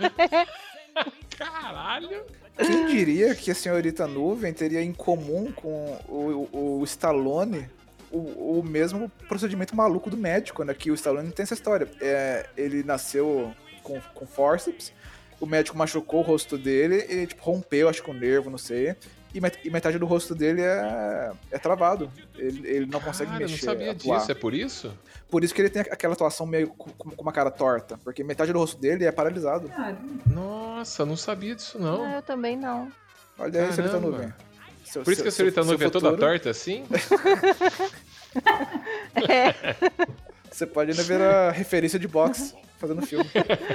Caralho! 1.36 2.24
Quem 2.56 2.86
diria 2.86 3.34
que 3.34 3.50
a 3.50 3.54
senhorita 3.54 4.06
Nuvem 4.06 4.52
teria 4.52 4.82
em 4.82 4.92
comum 4.92 5.50
com 5.52 5.98
o, 6.08 6.48
o, 6.52 6.80
o 6.80 6.84
Stallone 6.84 7.68
o, 8.10 8.58
o 8.58 8.62
mesmo 8.62 9.10
procedimento 9.28 9.74
maluco 9.74 10.10
do 10.10 10.16
médico, 10.16 10.64
né? 10.64 10.74
Que 10.74 10.90
o 10.90 10.94
Stallone 10.94 11.30
tem 11.32 11.44
essa 11.44 11.54
história. 11.54 11.88
É, 12.00 12.48
ele 12.56 12.82
nasceu 12.82 13.54
com, 13.82 14.00
com 14.14 14.26
forceps, 14.26 14.92
o 15.40 15.46
médico 15.46 15.76
machucou 15.76 16.20
o 16.20 16.22
rosto 16.22 16.56
dele 16.58 16.96
e 17.08 17.26
tipo, 17.26 17.42
rompeu, 17.42 17.88
acho 17.88 18.02
que 18.02 18.10
o 18.10 18.14
nervo, 18.14 18.50
não 18.50 18.58
sei. 18.58 18.94
E, 19.32 19.40
met- 19.40 19.60
e 19.64 19.70
metade 19.70 19.96
do 19.98 20.06
rosto 20.06 20.34
dele 20.34 20.60
é, 20.60 21.30
é 21.52 21.58
travado. 21.58 22.10
Ele, 22.36 22.68
ele 22.68 22.86
não 22.86 23.00
consegue 23.00 23.30
Cara, 23.30 23.42
eu 23.44 23.48
mexer. 23.48 23.64
não 23.66 23.72
sabia 23.72 23.92
atuar. 23.92 24.18
disso, 24.18 24.32
é 24.32 24.34
por 24.34 24.52
isso? 24.52 24.92
Por 25.30 25.44
isso 25.44 25.54
que 25.54 25.62
ele 25.62 25.70
tem 25.70 25.82
aquela 25.82 26.14
atuação 26.14 26.44
meio 26.46 26.66
com, 26.68 26.90
com 26.90 27.22
uma 27.22 27.32
cara 27.32 27.50
torta. 27.50 27.96
Porque 28.02 28.24
metade 28.24 28.52
do 28.52 28.58
rosto 28.58 28.76
dele 28.80 29.04
é 29.04 29.12
paralisado. 29.12 29.68
Cara, 29.68 29.96
Nossa, 30.26 31.06
não 31.06 31.16
sabia 31.16 31.54
disso 31.54 31.78
não. 31.78 32.04
Ah, 32.04 32.14
eu 32.16 32.22
também 32.22 32.56
não. 32.56 32.90
Olha 33.38 33.60
aí, 33.66 33.72
senhorita 33.72 33.98
Caramba. 33.98 34.10
Nuvem. 34.18 34.32
Seu- 34.84 35.02
Por 35.04 35.12
isso 35.12 35.22
seu- 35.22 35.22
que 35.22 35.28
a 35.28 35.32
seu- 35.32 35.52
seu 35.52 35.64
Nuvem 35.72 35.86
é 35.86 35.90
toda 35.90 36.16
torta 36.16 36.50
assim? 36.50 36.84
Você 40.50 40.66
pode 40.66 40.90
ainda 40.90 41.02
ver 41.04 41.20
a 41.22 41.50
referência 41.50 41.98
de 41.98 42.08
boxe 42.08 42.54
fazendo 42.80 43.02
filme. 43.06 43.24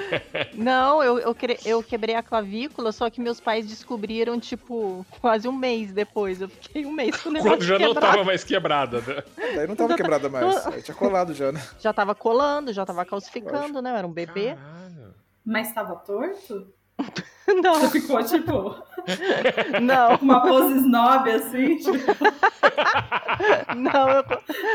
Não, 0.54 1.02
eu, 1.04 1.20
eu, 1.20 1.36
eu 1.64 1.84
quebrei 1.84 2.16
a 2.16 2.24
clavícula, 2.24 2.92
só 2.92 3.10
que 3.10 3.22
meus 3.22 3.40
pais 3.40 3.66
descobriram, 3.68 4.40
tipo, 4.40 5.06
quase 5.22 5.48
um 5.48 5.54
mês 5.54 5.94
depois. 5.94 6.42
Eu 6.42 6.50
fiquei 6.50 6.86
um 6.86 6.92
mês 6.92 7.16
com 7.22 7.30
o 7.30 7.32
negócio 7.32 7.58
Quando 7.58 7.64
já 7.64 7.80
não 7.80 7.88
quebrado. 7.94 8.12
tava 8.14 8.24
mais 8.24 8.44
quebrada, 8.44 9.02
né? 9.02 9.24
Daí 9.56 9.68
não 9.68 9.76
tava 9.76 9.96
quebrada 9.96 10.28
mais. 10.30 10.68
Aí 10.68 10.82
tinha 10.82 10.96
colado 10.96 11.34
já, 11.34 11.52
né? 11.52 11.62
Já 11.80 11.94
tava 11.94 12.16
colando, 12.16 12.74
já 12.74 12.86
tava 12.86 13.06
calcificando, 13.06 13.82
né? 13.82 13.92
Eu 13.92 13.96
era 13.96 14.08
um 14.08 14.12
bebê. 14.12 14.56
Caralho. 14.56 15.14
mas 15.46 15.72
tava 15.74 15.96
torto? 15.96 16.74
Não, 17.62 17.76
Você 17.76 18.02
ficou, 18.02 18.24
tipo, 18.24 18.76
não, 19.82 20.16
uma 20.20 20.42
pose 20.42 20.78
snob, 20.80 21.30
assim, 21.30 21.78
tipo, 21.78 21.92
não. 23.78 24.10
Eu 24.10 24.24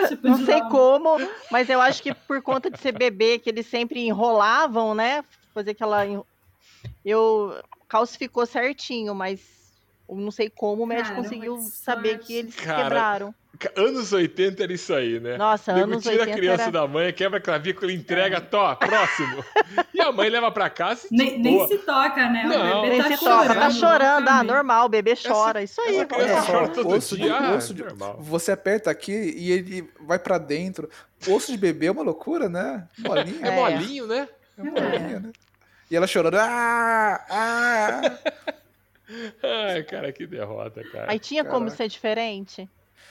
tipo 0.08 0.28
não 0.28 0.36
sei 0.46 0.62
um- 0.62 0.68
como, 0.68 1.16
mas 1.50 1.68
eu 1.68 1.80
acho 1.80 2.00
que 2.00 2.14
por 2.14 2.40
conta 2.40 2.70
de 2.70 2.78
ser 2.78 2.92
bebê, 2.92 3.40
que 3.40 3.50
eles 3.50 3.66
sempre 3.66 4.06
enrolavam, 4.06 4.94
né? 4.94 5.24
Fazer 5.52 5.72
aquela. 5.72 6.04
Eu 7.04 7.58
calcificou 7.88 8.46
certinho, 8.46 9.16
mas 9.16 9.40
não 10.16 10.30
sei 10.30 10.48
como 10.50 10.82
o 10.82 10.86
médico 10.86 11.08
Caramba, 11.10 11.28
conseguiu 11.28 11.58
saber 11.60 12.18
que 12.18 12.34
eles 12.34 12.54
Cara, 12.56 12.82
quebraram. 12.84 13.34
Anos 13.76 14.10
80 14.10 14.62
era 14.62 14.72
isso 14.72 14.94
aí, 14.94 15.20
né? 15.20 15.36
Nossa, 15.36 15.74
Nego 15.74 15.90
anos 15.92 16.02
tira 16.02 16.20
80 16.20 16.30
a 16.32 16.34
criança 16.38 16.62
era... 16.62 16.70
da 16.72 16.86
mãe, 16.88 17.12
quebra 17.12 17.36
a 17.38 17.42
clavícula, 17.42 17.92
entrega, 17.92 18.40
tó, 18.40 18.74
próximo. 18.76 19.44
E 19.92 20.00
a 20.00 20.10
mãe 20.10 20.30
leva 20.30 20.50
pra 20.50 20.70
casa 20.70 21.06
e 21.10 21.14
Nem, 21.16 21.30
de 21.32 21.38
nem 21.42 21.68
se 21.68 21.76
toca, 21.78 22.26
né? 22.30 22.44
Não, 22.46 22.78
o 22.78 22.82
bebê 22.82 22.94
Nem 22.94 23.02
tá 23.02 23.08
se 23.08 23.16
chorando. 23.18 23.48
toca, 23.48 23.60
tá 23.60 23.70
chorando, 23.70 24.28
ah, 24.28 24.42
normal, 24.42 24.86
o 24.86 24.88
bebê 24.88 25.14
chora, 25.14 25.62
isso 25.62 25.78
aí. 25.82 25.96
essa 25.96 26.06
criança 26.06 26.32
É, 26.32 26.42
chora 26.52 26.68
todo 26.68 26.88
osso 26.88 27.16
de- 27.16 27.22
dia, 27.22 27.34
ah, 27.36 27.54
osso 27.54 27.74
de- 27.74 27.82
normal. 27.84 28.16
Você 28.20 28.50
aperta 28.52 28.90
aqui 28.90 29.12
e 29.12 29.52
ele 29.52 29.90
vai 30.00 30.18
pra 30.18 30.38
dentro. 30.38 30.88
Osso 31.28 31.52
de 31.52 31.58
bebê 31.58 31.86
é 31.86 31.90
uma 31.90 32.02
loucura, 32.02 32.48
né? 32.48 32.88
Molinha. 32.98 33.44
É 33.46 33.48
É. 33.48 33.54
molinho, 33.56 34.06
né? 34.06 34.26
É 34.56 34.62
molinha, 34.62 35.20
né? 35.20 35.32
E 35.90 35.96
ela 35.96 36.06
chorando. 36.06 36.36
Ah! 36.36 37.26
Ah! 37.28 38.00
Ai, 39.42 39.82
cara, 39.84 40.12
que 40.12 40.26
derrota, 40.26 40.82
cara. 40.84 41.10
Aí 41.10 41.18
tinha 41.18 41.42
como 41.44 41.60
Caraca. 41.66 41.76
ser 41.76 41.88
diferente? 41.88 42.68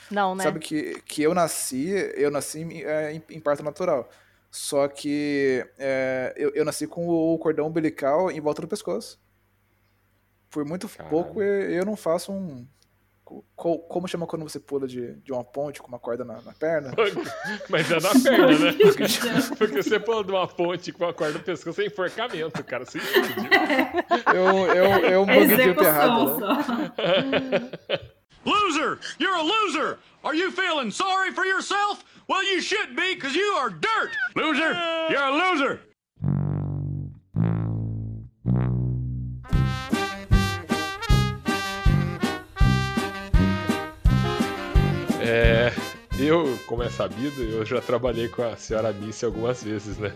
Não, 0.09 0.33
né? 0.35 0.43
Sabe 0.43 0.59
que, 0.59 1.01
que 1.01 1.21
eu 1.21 1.33
nasci, 1.33 1.89
eu 2.15 2.31
nasci 2.31 2.59
em, 2.61 2.83
é, 2.83 3.13
em- 3.13 3.23
em 3.29 3.39
parto 3.39 3.63
natural. 3.63 4.09
Só 4.51 4.87
que 4.87 5.65
é, 5.77 6.33
eu, 6.35 6.51
eu 6.55 6.65
nasci 6.65 6.87
com 6.87 7.07
o 7.07 7.37
cordão 7.37 7.67
umbilical 7.67 8.31
em 8.31 8.39
volta 8.39 8.61
do 8.61 8.67
pescoço. 8.67 9.19
Por 10.49 10.65
muito 10.65 10.89
pouco 11.09 11.41
eu, 11.41 11.69
eu 11.71 11.85
não 11.85 11.95
faço 11.95 12.31
um. 12.31 12.67
Co- 13.55 13.79
Como 13.79 14.07
chama 14.07 14.25
quando 14.27 14.43
você 14.43 14.59
pula 14.59 14.88
de, 14.88 15.15
de 15.21 15.31
uma 15.31 15.43
ponte 15.43 15.81
com 15.81 15.88
uma 15.88 16.00
corda 16.00 16.24
na, 16.25 16.41
na 16.41 16.53
perna? 16.53 16.91
Mas 17.69 17.89
é 17.91 18.00
na 18.00 18.09
perna, 18.24 18.59
né? 18.59 18.77
Porque 19.57 19.83
você 19.83 20.00
pula 20.00 20.24
de 20.24 20.31
uma 20.31 20.48
ponte 20.48 20.91
com 20.91 21.05
a 21.05 21.13
corda 21.13 21.38
no 21.39 21.43
pescoço, 21.43 21.81
é 21.81 21.86
enforcamento, 21.86 22.63
cara. 22.63 22.86
Você 22.86 22.98
explodiu. 22.98 23.50
Eu, 24.33 24.67
eu, 24.75 25.00
eu 25.05 25.24
É 25.29 25.48
buguei 25.48 25.71
o 25.71 25.83
errado. 25.83 26.38
Né? 26.39 27.69
Loser! 28.45 29.00
You're 29.19 29.36
a 29.36 29.41
loser! 29.43 29.98
Are 30.24 30.33
you 30.36 30.51
feeling 30.51 30.91
sorry 30.91 31.31
for 31.33 31.45
yourself? 31.45 32.03
Well, 32.27 32.43
you 32.43 32.62
should 32.62 32.95
be, 32.95 33.15
because 33.15 33.36
you 33.36 33.53
are 33.57 33.69
dirt! 33.69 34.12
Loser! 34.36 34.74
You're 35.09 35.24
a 35.24 35.31
loser! 35.31 35.79
Eu, 46.29 46.59
como 46.65 46.83
é 46.83 46.89
sabido, 46.89 47.41
eu 47.41 47.65
já 47.65 47.81
trabalhei 47.81 48.27
com 48.27 48.43
a 48.43 48.55
senhora 48.55 48.93
Missy 48.93 49.25
algumas 49.25 49.63
vezes, 49.63 49.98
né? 49.98 50.13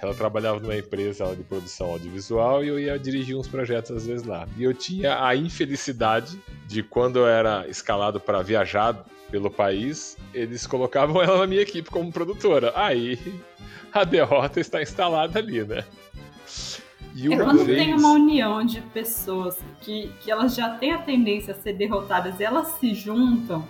Ela 0.00 0.14
trabalhava 0.14 0.60
numa 0.60 0.76
empresa 0.76 1.34
de 1.34 1.42
produção 1.42 1.88
audiovisual 1.88 2.64
e 2.64 2.68
eu 2.68 2.78
ia 2.78 2.98
dirigir 2.98 3.36
uns 3.36 3.48
projetos 3.48 3.90
às 3.90 4.06
vezes 4.06 4.24
lá. 4.24 4.46
E 4.56 4.62
eu 4.62 4.72
tinha 4.72 5.24
a 5.24 5.34
infelicidade 5.34 6.40
de 6.66 6.82
quando 6.82 7.18
eu 7.18 7.26
era 7.26 7.66
escalado 7.68 8.20
para 8.20 8.40
viajar 8.42 9.04
pelo 9.30 9.50
país, 9.50 10.16
eles 10.32 10.66
colocavam 10.66 11.20
ela 11.22 11.38
na 11.38 11.46
minha 11.46 11.62
equipe 11.62 11.90
como 11.90 12.12
produtora. 12.12 12.72
Aí 12.76 13.18
a 13.92 14.04
derrota 14.04 14.60
está 14.60 14.80
instalada 14.80 15.38
ali, 15.38 15.64
né? 15.64 15.84
E 17.14 17.32
É 17.32 17.36
quando 17.36 17.64
vez... 17.64 17.78
tem 17.78 17.94
uma 17.94 18.12
união 18.12 18.64
de 18.64 18.80
pessoas 18.80 19.58
que, 19.80 20.10
que 20.20 20.30
elas 20.30 20.54
já 20.54 20.70
têm 20.76 20.92
a 20.92 20.98
tendência 20.98 21.52
a 21.52 21.56
ser 21.56 21.72
derrotadas 21.72 22.38
e 22.38 22.44
elas 22.44 22.68
se 22.78 22.94
juntam, 22.94 23.66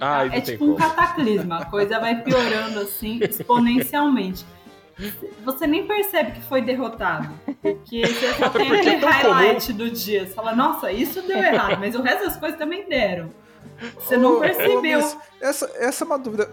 Ah, 0.00 0.26
é 0.26 0.40
tipo 0.40 0.64
um 0.64 0.74
cataclisma. 0.76 1.58
A 1.58 1.64
coisa 1.66 2.00
vai 2.00 2.22
piorando 2.22 2.80
assim 2.80 3.18
exponencialmente. 3.22 4.44
Você 5.44 5.66
nem 5.66 5.86
percebe 5.86 6.32
que 6.32 6.42
foi 6.42 6.60
derrotado. 6.60 7.28
Porque 7.62 8.06
você 8.06 8.34
só 8.34 8.50
tem 8.50 8.66
Porque 8.68 8.72
é 8.74 8.80
aquele 8.80 9.00
tão 9.00 9.08
highlight 9.10 9.72
do 9.72 9.90
dia. 9.90 10.26
Você 10.26 10.34
fala, 10.34 10.54
nossa, 10.54 10.92
isso 10.92 11.22
deu 11.22 11.38
errado, 11.38 11.78
mas 11.78 11.94
o 11.94 12.02
resto 12.02 12.24
das 12.26 12.36
coisas 12.36 12.58
também 12.58 12.86
deram. 12.88 13.30
Você 13.94 14.16
não 14.16 14.32
Ô, 14.34 14.36
ô, 14.36 14.40
percebeu. 14.40 15.00
Essa, 15.40 15.70
essa 15.76 16.04
é 16.04 16.06
uma 16.06 16.18
dúvida. 16.18 16.50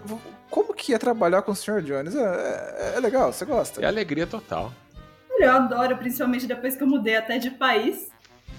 Como 0.50 0.72
que 0.72 0.94
é 0.94 0.98
trabalhar 0.98 1.42
com 1.42 1.52
o 1.52 1.56
Sr. 1.56 1.82
Jones? 1.82 2.14
É, 2.14 2.20
é- 2.20 2.92
é 2.96 3.00
legal, 3.00 3.32
você 3.32 3.44
gosta? 3.44 3.82
É 3.82 3.86
alegria 3.86 4.26
total. 4.26 4.72
Olha, 5.30 5.44
Eu 5.44 5.52
adoro, 5.52 5.96
principalmente 5.98 6.46
depois 6.46 6.74
que 6.74 6.82
eu 6.82 6.86
mudei 6.86 7.16
até 7.16 7.36
de 7.38 7.50
país. 7.50 8.08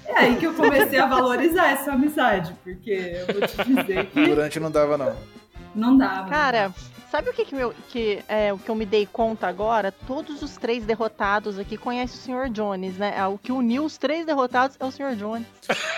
É 0.09 0.17
aí 0.19 0.35
que 0.37 0.45
eu 0.47 0.53
comecei 0.53 0.99
a 0.99 1.05
valorizar 1.05 1.67
essa 1.71 1.93
amizade, 1.93 2.53
porque 2.63 2.91
eu 3.27 3.33
vou 3.35 3.47
te 3.47 3.57
dizer 3.63 4.05
que 4.07 4.25
Durante 4.25 4.59
não 4.59 4.71
dava, 4.71 4.97
não. 4.97 5.15
não 5.75 5.97
dava. 5.97 6.29
Cara, 6.29 6.73
sabe 7.11 7.29
o 7.29 7.33
que, 7.33 7.45
que, 7.45 7.55
meu, 7.55 7.73
que, 7.89 8.19
é, 8.27 8.51
o 8.51 8.57
que 8.57 8.69
eu 8.69 8.75
me 8.75 8.85
dei 8.85 9.05
conta 9.05 9.47
agora? 9.47 9.91
Todos 10.07 10.41
os 10.41 10.57
três 10.57 10.83
derrotados 10.83 11.59
aqui 11.59 11.77
conhecem 11.77 12.35
o 12.35 12.37
Sr. 12.45 12.49
Jones, 12.49 12.97
né? 12.97 13.13
É, 13.17 13.25
O 13.27 13.37
que 13.37 13.51
uniu 13.51 13.85
os 13.85 13.97
três 13.97 14.25
derrotados 14.25 14.75
é 14.79 14.85
o 14.85 14.91
Sr. 14.91 15.15
Jones. 15.15 15.45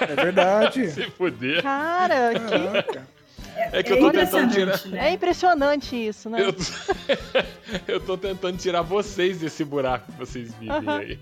É 0.01 0.15
verdade. 0.15 0.89
Se 0.91 1.09
fuder. 1.11 1.63
Cara, 1.63 2.33
que- 2.33 2.49
Caraca. 2.49 3.07
É 3.55 3.83
que 3.83 3.93
é 3.93 3.95
eu 3.95 3.99
tô 3.99 4.11
tentando 4.11 4.51
tirar. 4.51 4.63
impressionante, 4.63 4.87
né? 4.89 5.07
é 5.07 5.11
impressionante 5.11 6.07
isso, 6.07 6.29
né? 6.29 6.41
Eu 6.41 6.53
tô... 6.53 6.63
eu 7.87 7.99
tô 7.99 8.17
tentando 8.17 8.57
tirar 8.57 8.81
vocês 8.81 9.39
desse 9.39 9.63
buraco 9.63 10.11
que 10.11 10.17
vocês 10.17 10.53
vivem 10.55 10.89
aí. 10.89 11.19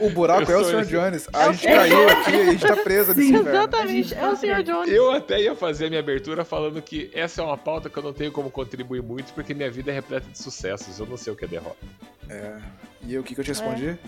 O 0.00 0.10
buraco 0.10 0.50
Eu 0.50 0.58
é 0.58 0.62
o 0.62 0.64
Sr. 0.64 0.80
esse. 0.80 0.90
Jones. 0.90 1.28
É 1.32 1.36
a 1.36 1.52
gente 1.52 1.64
caiu 1.64 2.08
aqui 2.08 2.30
e 2.30 2.40
a 2.40 2.44
gente 2.52 2.66
tá 2.66 2.76
preso 2.76 3.14
nesse 3.14 3.28
Sim. 3.28 3.36
A 3.36 3.40
Exatamente, 3.40 4.14
é 4.14 4.28
o 4.28 4.36
Sr. 4.36 4.62
Jones. 4.62 4.92
Eu 4.92 5.10
até 5.10 5.40
ia 5.40 5.54
fazer 5.54 5.86
a 5.86 5.88
minha 5.88 6.00
abertura 6.00 6.44
falando 6.44 6.80
que 6.80 7.10
essa 7.12 7.42
é 7.42 7.44
uma 7.44 7.58
pauta 7.58 7.90
que 7.90 7.96
eu 7.96 8.02
não 8.02 8.12
tenho 8.12 8.32
como 8.32 8.50
contribuir 8.50 9.02
muito, 9.02 9.32
porque 9.32 9.54
minha 9.54 9.70
vida 9.70 9.90
é 9.90 9.94
repleta 9.94 10.28
de 10.30 10.38
sucessos. 10.38 10.98
Eu 10.98 11.06
não 11.06 11.16
sei 11.16 11.32
o 11.32 11.36
que 11.36 11.44
é 11.44 11.48
derrota. 11.48 11.76
É. 12.28 12.58
E 13.02 13.18
o 13.18 13.22
que, 13.22 13.34
que 13.34 13.40
eu 13.40 13.44
te 13.44 13.48
respondi? 13.48 13.98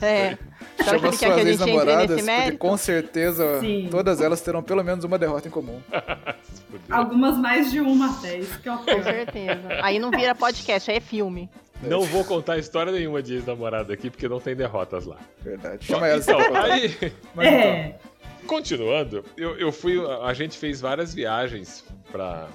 É. 0.00 0.38
Será 0.38 0.38
que 0.78 0.84
Chama 0.84 1.08
ele 1.08 1.16
quer 1.16 1.18
que 1.18 1.24
a 1.24 1.28
suas 1.28 1.40
gente 1.40 1.40
entre 1.40 1.50
ex-namoradas, 1.50 2.22
porque 2.24 2.56
com 2.56 2.76
certeza 2.76 3.60
Sim. 3.60 3.88
todas 3.90 4.20
elas 4.20 4.40
terão 4.40 4.62
pelo 4.62 4.82
menos 4.82 5.04
uma 5.04 5.18
derrota 5.18 5.48
em 5.48 5.50
comum. 5.50 5.80
Algumas 6.90 7.36
mais 7.36 7.70
de 7.70 7.80
uma 7.80 8.10
até, 8.10 8.38
isso 8.38 8.58
que 8.60 8.68
é 8.68 8.72
o 8.72 8.78
Com 8.78 9.02
certeza. 9.02 9.68
Aí 9.82 9.98
não 9.98 10.10
vira 10.10 10.34
podcast, 10.34 10.90
aí 10.90 10.98
é 10.98 11.00
filme. 11.00 11.50
Não 11.82 12.02
vou 12.02 12.24
contar 12.24 12.58
história 12.58 12.90
nenhuma 12.90 13.22
de 13.22 13.34
ex-namorada 13.34 13.92
aqui, 13.92 14.10
porque 14.10 14.28
não 14.28 14.40
tem 14.40 14.56
derrotas 14.56 15.06
lá. 15.06 15.16
Verdade. 15.42 15.84
Chama 15.84 16.08
elas. 16.08 16.26
Então, 16.26 16.40
aí, 16.56 17.12
Mas 17.34 17.46
É, 17.46 17.98
continuando, 18.46 19.24
eu, 19.36 19.56
eu 19.58 19.70
fui. 19.70 20.00
A 20.22 20.32
gente 20.34 20.58
fez 20.58 20.80
várias 20.80 21.14
viagens 21.14 21.84
pra 22.10 22.48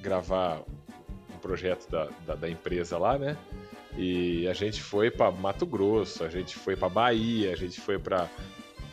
gravar 0.00 0.60
um 1.34 1.38
projeto 1.38 1.90
da, 1.90 2.08
da, 2.26 2.34
da 2.34 2.48
empresa 2.48 2.96
lá, 2.96 3.18
né? 3.18 3.36
E 3.96 4.46
a 4.48 4.52
gente 4.52 4.82
foi 4.82 5.10
pra 5.10 5.30
Mato 5.30 5.64
Grosso, 5.66 6.24
a 6.24 6.28
gente 6.28 6.56
foi 6.56 6.74
pra 6.76 6.88
Bahia, 6.88 7.52
a 7.52 7.56
gente 7.56 7.80
foi 7.80 7.98
pra, 7.98 8.28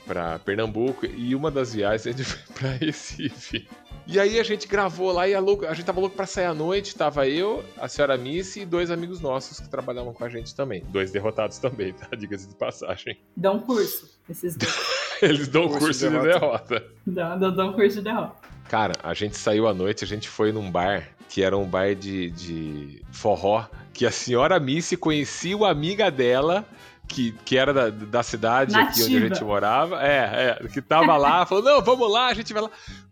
pra 0.05 0.37
Pernambuco 0.39 1.05
e 1.05 1.33
uma 1.35 1.49
das 1.49 1.73
viagens 1.73 2.05
a 2.07 2.11
gente 2.11 2.23
foi 2.25 2.55
pra 2.55 2.69
Recife. 2.71 3.67
E 4.07 4.19
aí 4.19 4.39
a 4.39 4.43
gente 4.43 4.67
gravou 4.67 5.11
lá 5.11 5.27
e 5.27 5.33
a, 5.33 5.39
louco- 5.39 5.65
a 5.65 5.73
gente 5.73 5.85
tava 5.85 5.99
louco 5.99 6.15
pra 6.15 6.25
sair 6.25 6.45
à 6.45 6.53
noite, 6.53 6.95
tava 6.95 7.27
eu, 7.27 7.63
a 7.77 7.87
senhora 7.87 8.17
Missy 8.17 8.61
e 8.61 8.65
dois 8.65 8.91
amigos 8.91 9.21
nossos 9.21 9.59
que 9.59 9.69
trabalhavam 9.69 10.13
com 10.13 10.23
a 10.23 10.29
gente 10.29 10.53
também. 10.55 10.83
Dois 10.89 11.11
derrotados 11.11 11.57
também, 11.59 11.93
tá? 11.93 12.07
Diga-se 12.17 12.47
de 12.49 12.55
passagem. 12.55 13.17
dão 13.37 13.59
curso. 13.59 14.19
Esses 14.29 14.55
dois. 14.55 15.01
Eles 15.21 15.47
dão 15.47 15.67
Curso 15.67 15.79
curso, 15.85 16.09
de 16.09 16.17
de 16.17 16.23
derrota. 16.23 16.83
Dão, 17.05 17.37
dão, 17.39 17.55
dão 17.55 17.73
curso 17.73 17.97
de 17.97 18.01
derrota. 18.01 18.35
Cara, 18.71 18.93
a 19.03 19.13
gente 19.13 19.35
saiu 19.35 19.67
à 19.67 19.73
noite, 19.73 20.05
a 20.05 20.07
gente 20.07 20.29
foi 20.29 20.53
num 20.53 20.71
bar, 20.71 21.09
que 21.27 21.43
era 21.43 21.57
um 21.57 21.65
bar 21.65 21.93
de, 21.93 22.29
de 22.29 23.01
forró, 23.11 23.65
que 23.93 24.05
a 24.05 24.11
senhora 24.11 24.57
Missy 24.61 24.95
conhecia 24.95 25.57
uma 25.57 25.69
amiga 25.69 26.09
dela, 26.09 26.65
que, 27.05 27.33
que 27.43 27.57
era 27.57 27.73
da, 27.73 27.89
da 27.89 28.23
cidade 28.23 28.73
aqui 28.73 29.03
onde 29.03 29.17
a 29.17 29.19
Nativa. 29.19 29.35
gente 29.35 29.43
morava. 29.43 30.01
É, 30.01 30.57
é, 30.61 30.67
que 30.69 30.81
tava 30.81 31.17
lá, 31.17 31.43
falou, 31.45 31.61
não, 31.61 31.81
vamos 31.81 32.09
lá, 32.09 32.27
a 32.27 32.33
gente 32.33 32.53
vai 32.53 32.61
lá. 32.61 32.71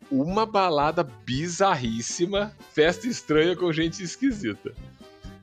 Uma 0.09 0.45
balada 0.45 1.03
bizarríssima, 1.03 2.53
festa 2.71 3.05
estranha 3.05 3.53
com 3.53 3.69
gente 3.73 4.01
esquisita. 4.01 4.71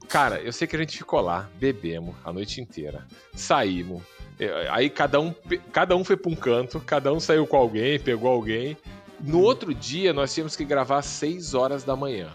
Cara, 0.08 0.40
eu 0.40 0.50
sei 0.50 0.66
que 0.66 0.76
a 0.76 0.78
gente 0.78 0.96
ficou 0.96 1.20
lá, 1.20 1.46
bebemos 1.60 2.14
a 2.24 2.32
noite 2.32 2.58
inteira, 2.62 3.06
saímos. 3.34 4.02
é, 4.40 4.66
Aí 4.70 4.88
cada 4.88 5.20
um, 5.20 5.34
cada 5.70 5.94
um 5.94 6.02
foi 6.02 6.16
pra 6.16 6.32
um 6.32 6.34
canto, 6.34 6.80
cada 6.80 7.12
um 7.12 7.20
saiu 7.20 7.46
com 7.46 7.58
alguém, 7.58 8.00
pegou 8.00 8.30
alguém. 8.30 8.78
No 9.20 9.40
outro 9.40 9.74
dia, 9.74 10.12
nós 10.12 10.32
tínhamos 10.34 10.54
que 10.56 10.64
gravar 10.64 10.98
às 10.98 11.06
6 11.06 11.54
horas 11.54 11.84
da 11.84 11.96
manhã. 11.96 12.30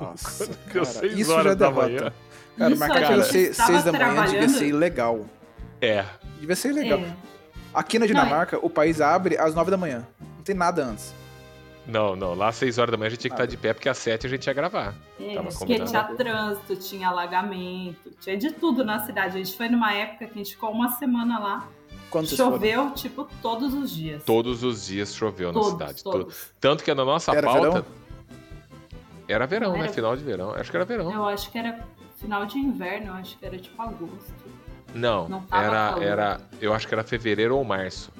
Nossa, 0.00 0.46
cara, 0.72 0.84
seis 0.84 1.18
isso 1.18 1.32
horas 1.32 1.44
já 1.44 1.50
é 1.52 1.54
da 1.54 1.66
derrota. 1.68 1.86
manhã. 1.88 2.12
Cara, 2.58 2.70
Isso 2.70 2.80
marcar 2.80 2.96
a 2.96 3.04
aquilo 3.06 3.22
gente 3.22 3.32
seis, 3.32 3.56
tava 3.56 3.72
seis 3.72 3.84
da 3.84 3.92
manhã 3.92 4.24
devia 4.26 4.48
ser 4.48 4.66
ilegal. 4.66 5.26
É. 5.80 6.04
Devia 6.40 6.56
ser 6.56 6.70
ilegal. 6.70 6.98
É. 6.98 7.14
Aqui 7.72 7.98
na 7.98 8.06
Dinamarca, 8.06 8.58
o 8.64 8.68
país 8.68 9.00
abre 9.00 9.38
às 9.38 9.54
nove 9.54 9.70
da 9.70 9.76
manhã. 9.76 10.06
Não 10.20 10.42
tem 10.44 10.54
nada 10.54 10.84
antes. 10.84 11.14
Não, 11.86 12.14
não. 12.14 12.34
Lá 12.34 12.48
às 12.48 12.56
6 12.56 12.78
horas 12.78 12.90
da 12.92 12.96
manhã 12.98 13.06
a 13.08 13.10
gente 13.10 13.20
tinha 13.20 13.30
que 13.30 13.34
estar 13.34 13.46
de 13.46 13.56
pé, 13.56 13.72
porque 13.72 13.88
às 13.88 13.98
7 13.98 14.26
a 14.26 14.30
gente 14.30 14.46
ia 14.46 14.52
gravar. 14.52 14.94
É, 15.18 15.34
Tava 15.34 15.48
porque 15.48 15.80
tinha 15.80 16.04
trânsito, 16.04 16.76
tinha 16.76 17.08
alagamento, 17.08 18.10
tinha 18.20 18.36
de 18.36 18.50
tudo 18.52 18.84
na 18.84 19.00
cidade. 19.06 19.36
A 19.38 19.42
gente 19.42 19.56
foi 19.56 19.68
numa 19.68 19.92
época 19.94 20.26
que 20.26 20.32
a 20.32 20.36
gente 20.38 20.52
ficou 20.54 20.70
uma 20.70 20.90
semana 20.98 21.38
lá. 21.38 21.68
Quando 22.12 22.26
vocês 22.26 22.38
foram? 22.38 22.52
Choveu, 22.52 22.90
tipo, 22.92 23.26
todos 23.40 23.72
os 23.74 23.90
dias. 23.90 24.22
Todos 24.22 24.62
os 24.62 24.86
dias 24.86 25.14
choveu 25.14 25.52
todos, 25.52 25.72
na 25.72 25.78
cidade. 25.78 26.04
todos. 26.04 26.52
Tanto 26.60 26.84
que 26.84 26.94
na 26.94 27.04
nossa 27.04 27.32
Era 27.32 27.46
pauta. 27.46 27.60
verão? 27.70 27.84
Era 29.26 29.46
verão, 29.46 29.72
né? 29.72 29.78
era- 29.84 29.88
Final 29.92 30.16
de 30.16 30.22
verão. 30.22 30.50
Acho 30.54 30.70
que 30.70 30.76
era 30.76 30.84
verão. 30.84 31.10
Eu 31.12 31.24
acho 31.26 31.50
que 31.50 31.58
era 31.58 31.80
final 32.20 32.44
de 32.46 32.58
inverno, 32.58 33.06
eu 33.08 33.14
acho 33.14 33.38
que 33.38 33.46
era 33.46 33.56
tipo 33.58 33.80
agosto. 33.80 34.34
Não, 34.94 35.26
Não 35.28 35.38
era, 35.50 35.70
calor. 35.70 36.02
era. 36.02 36.40
Eu 36.60 36.74
acho 36.74 36.86
que 36.86 36.94
era 36.94 37.02
fevereiro 37.02 37.56
ou 37.56 37.64
março. 37.64 38.12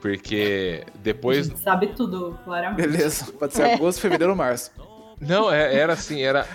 Porque 0.00 0.84
A 0.86 0.90
depois. 1.02 1.46
gente 1.48 1.58
sabe 1.58 1.88
tudo, 1.88 2.38
claramente. 2.44 2.76
Beleza, 2.88 3.32
pode 3.32 3.54
ser 3.54 3.62
É. 3.62 3.74
agosto, 3.74 4.00
fevereiro 4.00 4.30
ou 4.32 4.36
março. 4.36 4.70
Não, 5.20 5.50
é- 5.52 5.74
era 5.74 5.94
assim, 5.94 6.22
era. 6.22 6.46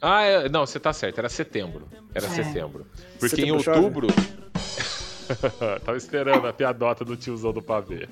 Ah, 0.00 0.22
é- 0.24 0.48
não, 0.48 0.66
você 0.66 0.80
tá 0.80 0.92
certo, 0.92 1.18
era 1.18 1.28
setembro. 1.28 1.86
Era 2.12 2.26
É. 2.26 2.28
setembro. 2.28 2.86
Porque 3.20 3.42
em 3.42 3.60
Setembro 3.60 3.62
chove? 3.62 4.10
Tava 5.84 5.96
esperando 5.96 6.46
a 6.46 6.52
piadota 6.52 7.04
do 7.04 7.16
tiozão 7.16 7.52
do 7.52 7.62
pavê. 7.62 8.08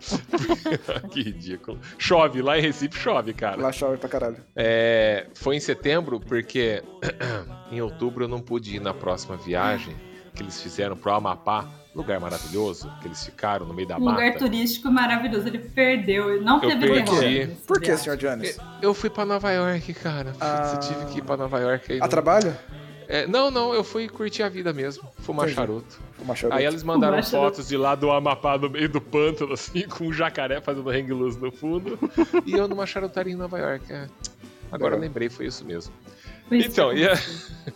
que 1.10 1.22
ridículo. 1.22 1.78
Chove, 1.98 2.40
lá 2.40 2.58
em 2.58 2.62
Recife 2.62 2.98
chove, 2.98 3.34
cara. 3.34 3.60
Lá 3.60 3.70
chove 3.72 3.98
pra 3.98 4.08
caralho. 4.08 4.36
É, 4.56 5.26
foi 5.34 5.56
em 5.56 5.60
setembro 5.60 6.18
porque 6.20 6.82
em 7.70 7.80
outubro 7.80 8.24
eu 8.24 8.28
não 8.28 8.40
pude 8.40 8.76
ir 8.76 8.80
na 8.80 8.94
próxima 8.94 9.36
viagem 9.36 9.94
que 10.34 10.42
eles 10.42 10.62
fizeram 10.62 10.96
pro 10.96 11.12
Amapá, 11.12 11.68
lugar 11.94 12.20
maravilhoso, 12.20 12.90
que 13.02 13.08
eles 13.08 13.24
ficaram 13.24 13.66
no 13.66 13.74
meio 13.74 13.88
da 13.88 13.96
Um 13.96 14.00
lugar 14.00 14.28
mata. 14.28 14.38
turístico 14.38 14.90
maravilhoso. 14.90 15.48
Ele 15.48 15.58
perdeu, 15.58 16.32
ele 16.34 16.44
não 16.44 16.62
Eu 16.62 16.68
teve 16.70 16.88
perdi. 16.88 17.56
Por 17.66 17.80
que, 17.80 17.96
senhor 17.96 18.16
Jones? 18.16 18.58
Eu 18.80 18.94
fui 18.94 19.10
pra 19.10 19.26
Nova 19.26 19.50
York, 19.50 19.92
cara. 19.94 20.32
Ah. 20.40 20.72
eu 20.74 20.80
tive 20.80 21.04
que 21.12 21.18
ir 21.18 21.22
pra 21.22 21.36
Nova 21.36 21.58
York. 21.58 21.92
Aí 21.92 21.98
A 21.98 22.02
não... 22.02 22.08
trabalho? 22.08 22.56
É, 23.12 23.26
não, 23.26 23.50
não, 23.50 23.74
eu 23.74 23.82
fui 23.82 24.08
curtir 24.08 24.44
a 24.44 24.48
vida 24.48 24.72
mesmo, 24.72 25.02
fumar 25.18 25.46
Entendi. 25.46 25.56
charuto. 25.56 26.00
Uma 26.20 26.36
charuto. 26.36 26.56
Aí 26.56 26.64
eles 26.64 26.84
mandaram 26.84 27.14
Fumar 27.14 27.24
charuto. 27.28 27.50
fotos 27.56 27.68
de 27.68 27.76
lá 27.76 27.96
do 27.96 28.08
Amapá, 28.08 28.56
no 28.56 28.70
meio 28.70 28.88
do 28.88 29.00
pântano, 29.00 29.52
assim, 29.52 29.82
com 29.88 30.04
um 30.06 30.12
jacaré 30.12 30.60
fazendo 30.60 30.88
hang 30.88 31.12
loose 31.12 31.36
no 31.40 31.50
fundo. 31.50 31.98
e 32.46 32.52
eu 32.52 32.68
numa 32.68 32.86
charutaria 32.86 33.32
em 33.32 33.36
Nova 33.36 33.58
York. 33.58 33.92
é. 33.92 34.06
Agora 34.70 34.94
eu 34.94 34.98
Legal. 34.98 35.00
lembrei, 35.00 35.28
foi 35.28 35.46
isso 35.46 35.64
mesmo. 35.64 35.92
Então, 36.52 36.92
e 36.92 37.04
a, 37.04 37.14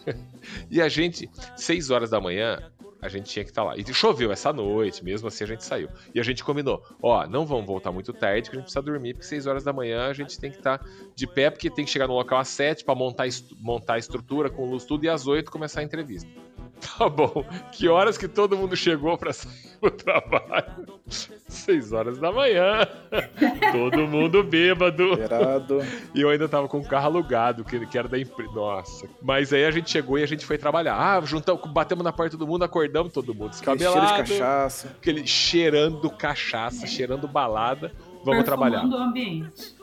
e 0.70 0.80
a 0.80 0.88
gente, 0.88 1.28
6 1.56 1.90
horas 1.90 2.10
da 2.10 2.20
manhã, 2.20 2.62
a 3.04 3.08
gente 3.08 3.26
tinha 3.26 3.44
que 3.44 3.50
estar 3.50 3.62
lá. 3.62 3.76
E 3.76 3.84
choveu 3.92 4.32
essa 4.32 4.50
noite, 4.50 5.04
mesmo 5.04 5.28
assim 5.28 5.44
a 5.44 5.46
gente 5.46 5.62
saiu. 5.62 5.88
E 6.14 6.18
a 6.18 6.22
gente 6.22 6.42
combinou: 6.42 6.82
ó, 7.02 7.26
não 7.26 7.44
vamos 7.44 7.66
voltar 7.66 7.92
muito 7.92 8.12
tarde, 8.14 8.48
que 8.48 8.56
a 8.56 8.58
gente 8.58 8.64
precisa 8.64 8.82
dormir, 8.82 9.12
porque 9.12 9.26
6 9.26 9.46
horas 9.46 9.62
da 9.62 9.72
manhã 9.72 10.06
a 10.06 10.14
gente 10.14 10.40
tem 10.40 10.50
que 10.50 10.56
estar 10.56 10.82
de 11.14 11.26
pé, 11.26 11.50
porque 11.50 11.70
tem 11.70 11.84
que 11.84 11.90
chegar 11.90 12.08
no 12.08 12.14
local 12.14 12.38
às 12.38 12.48
7 12.48 12.82
para 12.82 12.94
montar, 12.94 13.26
montar 13.60 13.94
a 13.94 13.98
estrutura 13.98 14.48
com 14.48 14.68
luz 14.68 14.84
tudo, 14.84 15.04
e 15.04 15.08
às 15.08 15.26
8 15.26 15.50
começar 15.50 15.80
a 15.80 15.82
entrevista. 15.84 16.43
Tá 16.98 17.08
bom. 17.08 17.44
Que 17.72 17.88
horas 17.88 18.18
que 18.18 18.28
todo 18.28 18.56
mundo 18.56 18.76
chegou 18.76 19.16
para 19.16 19.32
sair 19.32 19.76
pro 19.80 19.90
trabalho? 19.90 21.00
6 21.08 21.92
horas 21.92 22.18
da 22.18 22.30
manhã. 22.30 22.86
todo 23.72 24.06
mundo 24.06 24.42
bêbado. 24.42 25.12
Esperado. 25.12 25.78
E 26.14 26.20
eu 26.20 26.28
ainda 26.28 26.48
tava 26.48 26.68
com 26.68 26.78
o 26.78 26.84
carro 26.86 27.06
alugado, 27.06 27.64
que, 27.64 27.86
que 27.86 27.98
era 27.98 28.06
da 28.08 28.18
empresa. 28.18 28.52
Nossa. 28.52 29.08
Mas 29.22 29.52
aí 29.52 29.64
a 29.64 29.70
gente 29.70 29.90
chegou 29.90 30.18
e 30.18 30.22
a 30.22 30.26
gente 30.26 30.44
foi 30.44 30.58
trabalhar. 30.58 30.96
Ah, 30.96 31.20
juntamos, 31.24 31.62
batemos 31.72 32.04
na 32.04 32.12
porta 32.12 32.36
do 32.36 32.46
mundo, 32.46 32.64
acordamos 32.64 33.12
todo 33.12 33.34
mundo 33.34 33.52
Aquele 33.56 33.78
cheiro 33.78 33.94
de 33.94 34.00
descabelado. 34.00 34.28
cachaça. 34.28 34.88
Aquele 35.00 35.26
cheirando 35.26 36.10
cachaça, 36.10 36.86
cheirando 36.86 37.26
balada. 37.26 37.92
Vamos 38.24 38.44
trabalhar. 38.44 38.84
O 38.84 38.94
ambiente. 38.94 39.74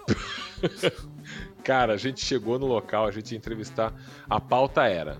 Cara, 1.63 1.93
a 1.93 1.97
gente 1.97 2.23
chegou 2.25 2.57
no 2.57 2.65
local, 2.65 3.05
a 3.05 3.11
gente 3.11 3.31
ia 3.31 3.37
entrevistar. 3.37 3.93
A 4.29 4.39
pauta 4.39 4.83
era 4.85 5.17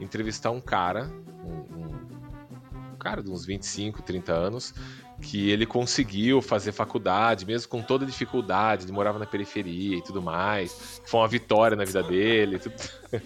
entrevistar 0.00 0.50
um 0.50 0.60
cara, 0.60 1.10
um, 1.44 1.78
um- 1.78 2.96
cara 2.98 3.22
de 3.22 3.30
uns 3.30 3.44
25, 3.44 4.00
30 4.02 4.32
anos, 4.32 4.74
que 5.20 5.50
ele 5.50 5.66
conseguiu 5.66 6.40
fazer 6.42 6.72
faculdade, 6.72 7.44
mesmo 7.46 7.68
com 7.68 7.82
toda 7.82 8.04
dificuldade, 8.06 8.84
ele 8.84 8.92
morava 8.92 9.18
na 9.18 9.26
periferia 9.26 9.96
e 9.98 10.02
tudo 10.02 10.20
mais. 10.22 11.00
Foi 11.04 11.20
uma 11.20 11.28
vitória 11.28 11.76
na 11.76 11.84
vida 11.84 12.02
dele. 12.02 12.58
tudo. 12.58 12.74
Aí 13.12 13.22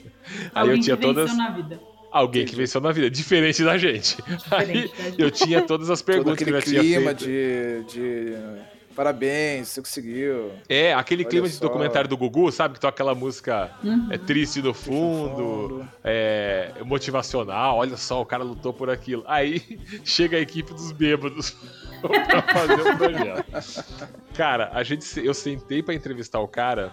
Alguém 0.54 0.76
eu 0.76 0.80
tinha 0.82 0.96
que 0.96 1.06
venceu 1.06 1.14
todas. 1.14 1.36
na 1.36 1.50
vida. 1.50 1.80
Alguém 2.10 2.44
que 2.46 2.56
venceu 2.56 2.80
na 2.80 2.90
vida, 2.90 3.10
diferente 3.10 3.62
da 3.62 3.76
gente. 3.78 4.16
Aí 4.50 4.66
Diferente 4.66 4.96
da 4.96 5.04
gente. 5.04 5.22
eu 5.22 5.30
tinha 5.30 5.62
todas 5.62 5.90
as 5.90 6.00
Todo 6.00 6.06
perguntas 6.06 6.38
que 6.38 6.44
aquele 6.44 6.56
eu 6.56 6.60
já 6.60 6.66
tinha 6.66 6.82
clima 6.82 7.14
feito. 7.14 7.24
de, 7.24 7.84
de. 7.92 8.77
Parabéns, 8.98 9.68
você 9.68 9.80
conseguiu. 9.80 10.50
É, 10.68 10.92
aquele 10.92 11.22
Olha 11.22 11.30
clima 11.30 11.46
de 11.46 11.54
só. 11.54 11.60
documentário 11.64 12.10
do 12.10 12.16
Gugu, 12.16 12.50
sabe? 12.50 12.74
Que 12.74 12.80
toca 12.80 12.88
aquela 12.90 13.14
música 13.14 13.70
Uhum. 13.84 14.08
é, 14.10 14.18
triste 14.18 14.60
no 14.60 14.74
fundo, 14.74 15.36
fundo. 15.78 15.88
é, 16.02 16.72
motivacional. 16.84 17.76
Olha 17.76 17.96
só, 17.96 18.20
o 18.20 18.26
cara 18.26 18.42
lutou 18.42 18.72
por 18.72 18.90
aquilo. 18.90 19.22
Aí 19.28 19.78
chega 20.04 20.36
a 20.36 20.40
equipe 20.40 20.74
dos 20.74 20.90
bêbados 20.90 21.56
pra 22.02 22.42
fazer 22.42 22.80
o 22.80 22.96
projeto. 22.98 24.08
Cara, 24.34 24.68
a 24.74 24.82
gente, 24.82 25.06
eu 25.24 25.32
sentei 25.32 25.80
pra 25.80 25.94
entrevistar 25.94 26.40
o 26.40 26.48
cara. 26.48 26.92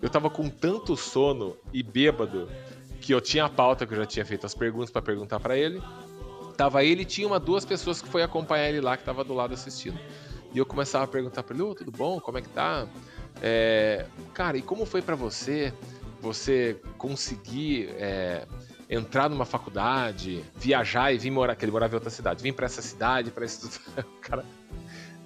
Eu 0.00 0.08
tava 0.08 0.30
com 0.30 0.48
tanto 0.48 0.96
sono 0.96 1.56
e 1.72 1.82
bêbado 1.82 2.48
que 3.00 3.12
eu 3.12 3.20
tinha 3.20 3.46
a 3.46 3.48
pauta 3.48 3.84
que 3.84 3.92
eu 3.94 3.98
já 3.98 4.06
tinha 4.06 4.24
feito 4.24 4.46
as 4.46 4.54
perguntas 4.54 4.90
pra 4.90 5.02
perguntar 5.02 5.40
pra 5.40 5.56
ele. 5.58 5.82
Tava 6.56 6.84
ele 6.84 7.02
e 7.02 7.04
tinha 7.04 7.26
uma 7.26 7.40
duas 7.40 7.64
pessoas 7.64 8.00
que 8.00 8.08
foi 8.08 8.22
acompanhar 8.22 8.68
ele 8.68 8.80
lá 8.80 8.96
que 8.96 9.02
tava 9.02 9.24
do 9.24 9.34
lado 9.34 9.54
assistindo. 9.54 9.98
E 10.54 10.58
eu 10.58 10.66
começava 10.66 11.04
a 11.04 11.08
perguntar 11.08 11.42
pra 11.42 11.54
ele: 11.54 11.62
Ô, 11.62 11.74
tudo 11.74 11.90
bom? 11.90 12.20
Como 12.20 12.38
é 12.38 12.42
que 12.42 12.48
tá? 12.48 12.86
É, 13.40 14.04
cara, 14.34 14.56
e 14.56 14.62
como 14.62 14.84
foi 14.86 15.00
pra 15.02 15.14
você? 15.14 15.72
Você 16.20 16.76
conseguir 16.98 17.88
é, 17.98 18.46
entrar 18.88 19.28
numa 19.28 19.44
faculdade, 19.44 20.44
viajar 20.56 21.12
e 21.12 21.18
vir 21.18 21.30
morar, 21.32 21.56
que 21.56 21.64
ele 21.64 21.72
morava 21.72 21.92
em 21.92 21.96
outra 21.96 22.10
cidade, 22.10 22.42
vir 22.42 22.52
pra 22.52 22.66
essa 22.66 22.80
cidade 22.80 23.30
pra 23.32 23.44
estudar. 23.44 24.04
Cara, 24.20 24.44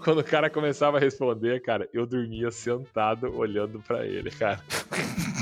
quando 0.02 0.20
o 0.20 0.24
cara 0.24 0.48
começava 0.48 0.96
a 0.98 1.00
responder, 1.00 1.60
cara, 1.60 1.88
eu 1.92 2.06
dormia 2.06 2.50
sentado 2.50 3.36
olhando 3.36 3.80
pra 3.80 4.06
ele, 4.06 4.30
cara. 4.30 4.60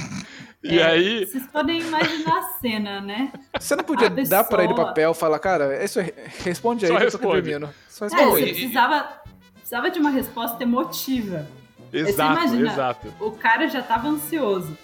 E 0.66 0.78
É, 0.78 0.82
aí, 0.86 1.26
Vocês 1.26 1.46
podem 1.48 1.78
imaginar 1.82 2.38
a 2.38 2.42
cena, 2.58 2.98
né? 3.02 3.30
Você 3.60 3.76
não 3.76 3.84
podia 3.84 4.06
A 4.06 4.10
dar 4.10 4.44
pra 4.44 4.64
ele 4.64 4.72
pessoa- 4.72 4.86
papel 4.88 5.10
e 5.10 5.14
falar, 5.14 5.38
cara, 5.38 5.84
isso 5.84 6.00
é- 6.00 6.10
responde 6.42 6.86
aí, 6.86 6.90
Só 6.90 6.96
que 6.98 7.04
eu 7.04 7.10
tô 7.10 7.16
responde. 7.18 7.50
dormindo. 7.50 7.74
Só 7.86 8.06
É, 8.06 8.08
responde. 8.08 8.30
você 8.30 8.40
e- 8.46 8.52
precisava, 8.54 9.20
precisava 9.64 9.90
de 9.90 9.98
uma 9.98 10.10
resposta 10.10 10.62
emotiva. 10.62 11.46
exato, 11.90 12.32
imagina- 12.40 12.70
exato. 12.72 13.14
O 13.18 13.30
cara 13.30 13.66
já 13.66 13.80
tava 13.82 14.08
ansioso. 14.08 14.76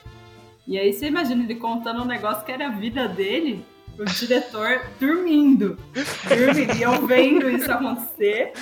E 0.67 0.79
aí 0.79 0.93
você 0.93 1.07
imagina 1.09 1.43
ele 1.45 1.57
contando 1.57 2.01
um 2.03 2.07
negócio 2.07 2.45
que 2.45 2.51
era 2.53 2.67
a 2.69 2.71
vida 2.71 3.07
dele, 3.09 3.65
o 3.99 4.05
diretor 4.05 4.81
dormindo. 4.99 5.79
E 6.79 6.83
eu 6.83 7.07
vendo 7.07 7.51
isso 7.51 7.71
acontecer. 7.71 8.53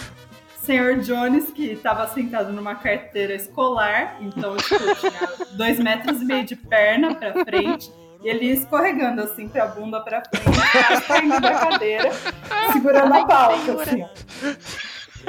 Senhor 0.63 0.97
Jones, 0.99 1.51
que 1.53 1.67
estava 1.73 2.07
sentado 2.09 2.53
numa 2.53 2.75
carteira 2.75 3.35
escolar, 3.35 4.17
então, 4.21 4.57
tipo, 4.57 4.95
tinha 4.97 5.47
dois 5.53 5.79
metros 5.79 6.21
e 6.21 6.25
meio 6.27 6.45
de 6.45 6.57
perna 6.57 7.15
pra 7.15 7.33
frente, 7.45 7.91
e 8.23 8.29
ele 8.29 8.47
ia 8.47 8.53
escorregando, 8.55 9.23
assim, 9.23 9.49
pra 9.49 9.67
bunda 9.67 9.99
pra 10.01 10.21
frente, 10.23 10.45
quase 10.73 11.03
caindo 11.07 11.41
da 11.41 11.55
cadeira, 11.55 12.11
segurando 12.73 13.15
a 13.15 13.25
pauta, 13.25 13.83
assim, 13.83 14.03
ó. 14.03 14.09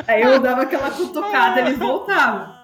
Aí 0.07 0.21
eu 0.21 0.39
dava 0.39 0.63
aquela 0.63 0.91
cutucada, 0.91 1.62
ele 1.62 1.75
voltava. 1.75 2.57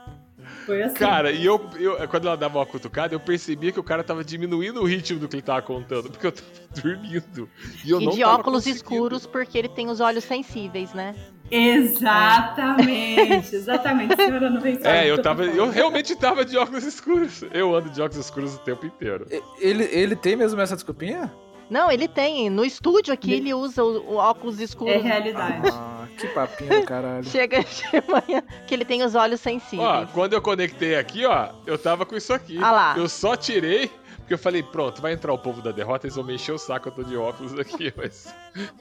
Foi 0.65 0.81
assim. 0.81 0.95
Cara, 0.95 1.31
e 1.31 1.45
eu, 1.45 1.61
eu- 1.77 2.07
quando 2.07 2.25
ela 2.27 2.35
dava 2.35 2.57
uma 2.57 2.65
cutucada, 2.65 3.13
eu 3.13 3.19
percebia 3.19 3.71
que 3.71 3.79
o 3.79 3.83
cara 3.83 4.03
tava 4.03 4.23
diminuindo 4.23 4.81
o 4.81 4.85
ritmo 4.85 5.19
do 5.19 5.27
que 5.27 5.35
ele 5.35 5.43
tava 5.43 5.61
contando, 5.61 6.09
porque 6.09 6.25
eu 6.25 6.31
tava 6.31 6.47
dormindo. 6.81 7.47
E 7.83 7.91
eu 7.91 8.01
E 8.01 8.05
não 8.05 8.13
de 8.13 8.23
óculos 8.23 8.65
escuros, 8.65 9.27
porque 9.27 9.57
ele 9.59 9.69
tem 9.69 9.89
os 9.89 9.99
olhos 9.99 10.23
sensíveis, 10.23 10.91
né? 10.93 11.13
Exatamente, 11.51 13.53
exatamente. 13.55 14.13
A 14.13 14.17
senhora 14.17 14.49
não 14.49 14.59
vem 14.59 14.79
É, 14.83 15.07
eu 15.09 15.21
tava. 15.21 15.45
Eu 15.45 15.69
realmente 15.69 16.15
tava 16.15 16.43
de 16.43 16.57
óculos 16.57 16.83
escuros. 16.83 17.43
Eu 17.53 17.75
ando 17.75 17.91
de 17.91 18.01
óculos 18.01 18.25
escuros 18.25 18.55
o 18.55 18.59
tempo 18.59 18.87
inteiro. 18.87 19.27
Ele, 19.59 19.83
ele 19.83 20.15
tem 20.15 20.35
mesmo 20.35 20.59
essa 20.59 20.73
desculpinha? 20.75 21.31
Não, 21.69 21.91
ele 21.91 22.07
tem. 22.07 22.49
No 22.49 22.63
estúdio 22.63 23.13
aqui, 23.13 23.33
ele 23.33 23.53
usa 23.53 23.83
o, 23.83 24.13
o 24.13 24.15
óculos 24.15 24.59
escuros. 24.59 24.93
É 24.93 24.97
realidade. 24.97 25.67
Ah, 25.71 26.07
que 26.17 26.27
papinho 26.27 26.81
do 26.81 26.85
caralho. 26.85 27.23
Chega 27.25 27.59
de 27.63 27.83
manhã, 28.07 28.43
que 28.67 28.73
ele 28.73 28.85
tem 28.85 29.03
os 29.03 29.15
olhos 29.15 29.39
sensíveis. 29.41 29.81
Ó, 29.87 30.05
quando 30.07 30.33
eu 30.33 30.41
conectei 30.41 30.95
aqui, 30.95 31.25
ó, 31.25 31.49
eu 31.65 31.77
tava 31.77 32.05
com 32.05 32.15
isso 32.15 32.33
aqui. 32.33 32.57
Ah 32.61 32.71
lá. 32.71 32.97
Eu 32.97 33.09
só 33.09 33.35
tirei, 33.35 33.89
porque 34.17 34.33
eu 34.33 34.37
falei, 34.37 34.61
pronto, 34.63 35.01
vai 35.01 35.13
entrar 35.13 35.33
o 35.33 35.37
povo 35.37 35.61
da 35.61 35.71
derrota, 35.71 36.05
eles 36.05 36.15
vão 36.15 36.23
me 36.23 36.35
encher 36.35 36.51
o 36.53 36.57
saco, 36.57 36.89
eu 36.89 36.91
tô 36.93 37.03
de 37.03 37.17
óculos 37.17 37.57
aqui, 37.59 37.91
mas 37.97 38.33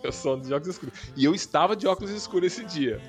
eu 0.02 0.12
sou 0.12 0.38
de 0.38 0.52
óculos 0.52 0.74
escuros. 0.74 0.94
E 1.16 1.24
eu 1.24 1.34
estava 1.34 1.74
de 1.74 1.86
óculos 1.86 2.10
escuros 2.10 2.52
esse 2.52 2.64
dia. 2.64 3.00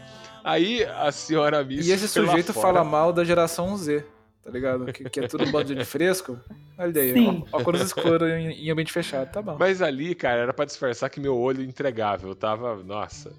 Aí 0.44 0.84
a 0.86 1.12
senhora 1.12 1.64
Miss 1.64 1.88
E 1.88 1.92
esse 1.92 2.08
sujeito 2.08 2.54
fora. 2.54 2.68
fala 2.68 2.84
mal 2.84 3.12
da 3.12 3.24
geração 3.24 3.76
Z, 3.76 4.06
tá 4.46 4.52
ligado? 4.52 4.86
Que, 4.94 5.10
que 5.10 5.20
é 5.20 5.28
tudo 5.28 5.44
um 5.44 5.52
bando 5.52 5.74
de 5.76 5.84
fresco. 5.84 6.40
Olha 6.78 7.02
aí, 7.02 7.14
Sim. 7.14 7.44
ó, 7.52 7.58
óculos 7.60 7.82
escuros 7.82 8.30
em, 8.30 8.66
em 8.68 8.70
ambiente 8.72 8.92
fechado, 8.92 9.30
tá 9.32 9.42
bom. 9.42 9.58
Mas 9.60 9.82
ali, 9.82 10.14
cara, 10.16 10.42
era 10.42 10.54
pra 10.54 10.64
disfarçar 10.66 11.10
que 11.10 11.20
meu 11.20 11.36
olho 11.36 11.64
entregável. 11.64 12.34
Tava, 12.36 12.76
nossa, 12.84 13.34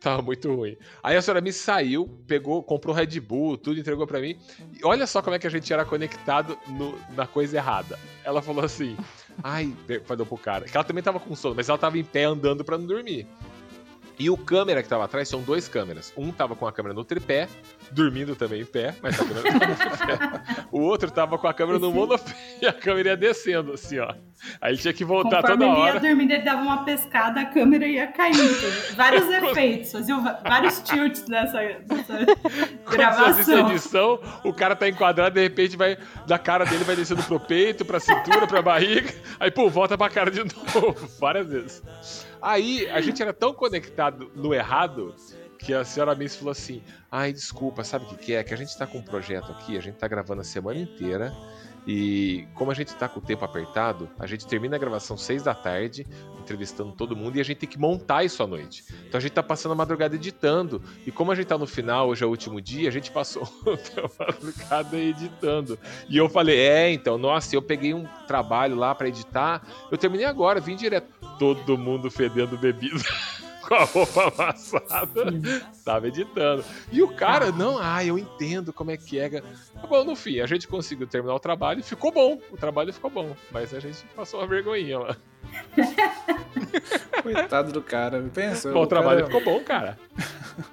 tava 0.00 0.22
muito 0.22 0.54
ruim. 0.54 0.76
Aí 1.02 1.16
a 1.16 1.20
senhora 1.22 1.40
me 1.40 1.52
saiu, 1.52 2.06
pegou, 2.26 2.62
comprou 2.62 2.94
Red 2.94 3.18
Bull, 3.20 3.56
tudo 3.58 3.80
entregou 3.80 4.06
pra 4.06 4.20
mim. 4.20 4.38
E 4.80 4.84
olha 4.84 5.06
só 5.06 5.20
como 5.20 5.34
é 5.34 5.38
que 5.40 5.46
a 5.46 5.50
gente 5.50 5.72
era 5.72 5.84
conectado 5.84 6.56
no- 6.68 6.96
na 7.16 7.26
coisa 7.26 7.56
errada. 7.56 7.98
Ela 8.22 8.40
falou 8.40 8.64
assim: 8.64 8.96
ai, 9.42 9.74
falou 10.04 10.24
pro 10.24 10.38
cara, 10.38 10.66
que 10.66 10.76
ela 10.76 10.84
também 10.84 11.02
tava 11.02 11.18
com 11.18 11.34
sono, 11.34 11.54
mas 11.56 11.68
ela 11.68 11.78
tava 11.78 11.98
em 11.98 12.04
pé 12.04 12.24
andando 12.24 12.64
pra 12.64 12.78
não 12.78 12.86
dormir. 12.86 13.26
E 14.18 14.30
o 14.30 14.36
câmera 14.36 14.82
que 14.82 14.88
tava 14.88 15.04
atrás 15.04 15.28
são 15.28 15.42
dois 15.42 15.66
câmeras. 15.68 16.12
Um 16.16 16.30
tava 16.30 16.54
com 16.54 16.66
a 16.66 16.72
câmera 16.72 16.94
no 16.94 17.04
tripé, 17.04 17.48
dormindo 17.90 18.36
também 18.36 18.60
em 18.62 18.64
pé, 18.64 18.94
mas 19.02 19.20
a 19.20 19.24
câmera 19.24 19.52
no 19.52 19.76
tripé. 19.76 20.18
O 20.70 20.80
outro 20.80 21.10
tava 21.10 21.36
com 21.36 21.48
a 21.48 21.54
câmera 21.54 21.78
no 21.78 21.90
monopé 21.92 22.32
e 22.62 22.66
a 22.66 22.72
câmera 22.72 23.10
ia 23.10 23.16
descendo, 23.16 23.72
assim, 23.72 23.98
ó. 23.98 24.14
Aí 24.60 24.72
ele 24.72 24.78
tinha 24.78 24.92
que 24.92 25.04
voltar 25.04 25.40
Conforme 25.40 25.64
toda 25.64 25.78
ele 25.78 25.80
ia 25.86 25.90
hora. 25.92 26.00
dormindo, 26.00 26.30
ele 26.32 26.42
dava 26.42 26.62
uma 26.62 26.84
pescada, 26.84 27.40
a 27.40 27.46
câmera 27.46 27.86
ia 27.86 28.06
caindo. 28.08 28.94
Vários 28.94 29.24
efeitos, 29.30 29.92
fazia 29.92 30.16
vários 30.44 30.80
tilts 30.82 31.26
nessa, 31.28 31.60
nessa 31.62 32.18
gravação. 32.90 33.70
edição, 33.70 34.20
o 34.44 34.52
cara 34.52 34.76
tá 34.76 34.88
enquadrado, 34.88 35.34
de 35.34 35.40
repente 35.42 35.76
vai. 35.76 35.96
Da 36.26 36.38
cara 36.38 36.64
dele 36.64 36.84
vai 36.84 36.94
descendo 36.94 37.22
pro 37.22 37.40
peito, 37.40 37.84
pra 37.84 37.98
cintura, 37.98 38.46
pra 38.46 38.62
barriga. 38.62 39.12
Aí, 39.40 39.50
pô, 39.50 39.68
volta 39.68 39.96
pra 39.98 40.08
cara 40.08 40.30
de 40.30 40.40
novo, 40.40 40.94
várias 41.18 41.48
vezes. 41.48 41.82
Aí, 42.44 42.86
a 42.90 43.00
gente 43.00 43.22
era 43.22 43.32
tão 43.32 43.54
conectado 43.54 44.30
no 44.34 44.52
errado 44.52 45.14
que 45.58 45.72
a 45.72 45.82
senhora 45.82 46.14
Miss 46.14 46.36
falou 46.36 46.52
assim: 46.52 46.82
ai, 47.10 47.32
desculpa, 47.32 47.82
sabe 47.82 48.04
o 48.04 48.08
que, 48.08 48.16
que 48.16 48.34
é? 48.34 48.44
Que 48.44 48.52
a 48.52 48.56
gente 48.56 48.76
tá 48.76 48.86
com 48.86 48.98
um 48.98 49.02
projeto 49.02 49.50
aqui, 49.50 49.78
a 49.78 49.80
gente 49.80 49.96
tá 49.96 50.06
gravando 50.06 50.42
a 50.42 50.44
semana 50.44 50.78
inteira. 50.78 51.32
E 51.86 52.46
como 52.54 52.70
a 52.70 52.74
gente 52.74 52.94
tá 52.94 53.08
com 53.08 53.20
o 53.20 53.22
tempo 53.22 53.44
apertado, 53.44 54.08
a 54.18 54.26
gente 54.26 54.46
termina 54.46 54.76
a 54.76 54.78
gravação 54.78 55.18
seis 55.18 55.42
da 55.42 55.54
tarde, 55.54 56.06
entrevistando 56.40 56.92
todo 56.92 57.14
mundo, 57.14 57.36
e 57.36 57.40
a 57.40 57.44
gente 57.44 57.58
tem 57.58 57.68
que 57.68 57.78
montar 57.78 58.24
isso 58.24 58.42
à 58.42 58.46
noite. 58.46 58.84
Então 59.06 59.18
a 59.18 59.20
gente 59.20 59.32
tá 59.32 59.42
passando 59.42 59.72
a 59.72 59.74
madrugada 59.74 60.14
editando. 60.14 60.82
E 61.06 61.12
como 61.12 61.30
a 61.30 61.34
gente 61.34 61.46
tá 61.46 61.58
no 61.58 61.66
final, 61.66 62.08
hoje 62.08 62.24
é 62.24 62.26
o 62.26 62.30
último 62.30 62.60
dia, 62.60 62.88
a 62.88 62.92
gente 62.92 63.10
passou 63.10 63.42
a 63.68 64.24
madrugada 64.26 64.96
editando. 64.96 65.78
E 66.08 66.16
eu 66.16 66.28
falei, 66.28 66.58
é, 66.58 66.90
então, 66.90 67.18
nossa, 67.18 67.54
eu 67.54 67.60
peguei 67.60 67.92
um 67.92 68.06
trabalho 68.26 68.76
lá 68.76 68.94
pra 68.94 69.08
editar. 69.08 69.62
Eu 69.90 69.98
terminei 69.98 70.24
agora, 70.24 70.60
vim 70.60 70.76
direto. 70.76 71.13
Todo 71.38 71.76
mundo 71.78 72.10
fedendo 72.10 72.56
bebida. 72.56 72.98
Com 73.66 73.74
a 73.76 73.84
roupa 73.84 74.28
amassada, 74.28 75.24
tava 75.82 76.08
editando. 76.08 76.62
E 76.92 77.02
o 77.02 77.08
cara, 77.08 77.50
não, 77.50 77.78
ah, 77.80 78.04
eu 78.04 78.18
entendo 78.18 78.74
como 78.74 78.90
é 78.90 78.96
que 78.98 79.18
é. 79.18 79.40
Tá 79.40 79.86
bom, 79.88 80.04
no 80.04 80.14
fim, 80.14 80.38
a 80.40 80.46
gente 80.46 80.68
conseguiu 80.68 81.06
terminar 81.06 81.34
o 81.34 81.40
trabalho 81.40 81.80
e 81.80 81.82
ficou 81.82 82.12
bom. 82.12 82.38
O 82.52 82.58
trabalho 82.58 82.92
ficou 82.92 83.10
bom, 83.10 83.34
mas 83.50 83.72
a 83.72 83.80
gente 83.80 84.04
passou 84.14 84.40
uma 84.40 84.46
vergonhinha 84.46 84.98
lá. 84.98 85.16
Coitado 87.22 87.72
do 87.72 87.80
cara, 87.80 88.22
pensa. 88.34 88.70
Bom, 88.70 88.82
o 88.82 88.86
trabalho 88.86 89.26
cara- 89.26 89.38
ficou 89.38 89.54
bom, 89.54 89.64
cara. 89.64 89.98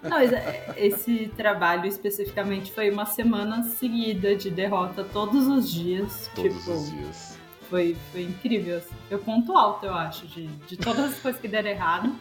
Não, 0.04 0.10
mas 0.10 0.34
é, 0.34 0.74
esse 0.76 1.32
trabalho 1.38 1.86
especificamente 1.86 2.74
foi 2.74 2.90
uma 2.90 3.06
semana 3.06 3.64
seguida 3.64 4.36
de 4.36 4.50
derrota 4.50 5.04
todos 5.04 5.48
os 5.48 5.72
dias. 5.72 6.30
Todos 6.36 6.58
tipo, 6.58 6.72
os 6.72 6.92
dias. 6.92 7.31
Foi, 7.72 7.96
foi 8.12 8.24
incrível. 8.24 8.78
assim. 8.78 8.94
Foi 9.08 9.18
o 9.18 9.22
ponto 9.22 9.58
alto, 9.58 9.86
eu 9.86 9.94
acho, 9.94 10.28
de, 10.28 10.46
de 10.46 10.76
todas 10.76 11.06
as 11.06 11.20
coisas 11.20 11.40
que 11.40 11.48
deram 11.48 11.70
errado. 11.70 12.14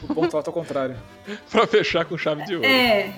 O 0.00 0.14
ponto 0.14 0.36
alto 0.36 0.46
ao 0.46 0.54
contrário. 0.54 0.96
Pra 1.50 1.66
fechar 1.66 2.04
com 2.04 2.16
chave 2.16 2.44
de 2.44 2.54
ouro. 2.54 2.64
É. 2.64 3.12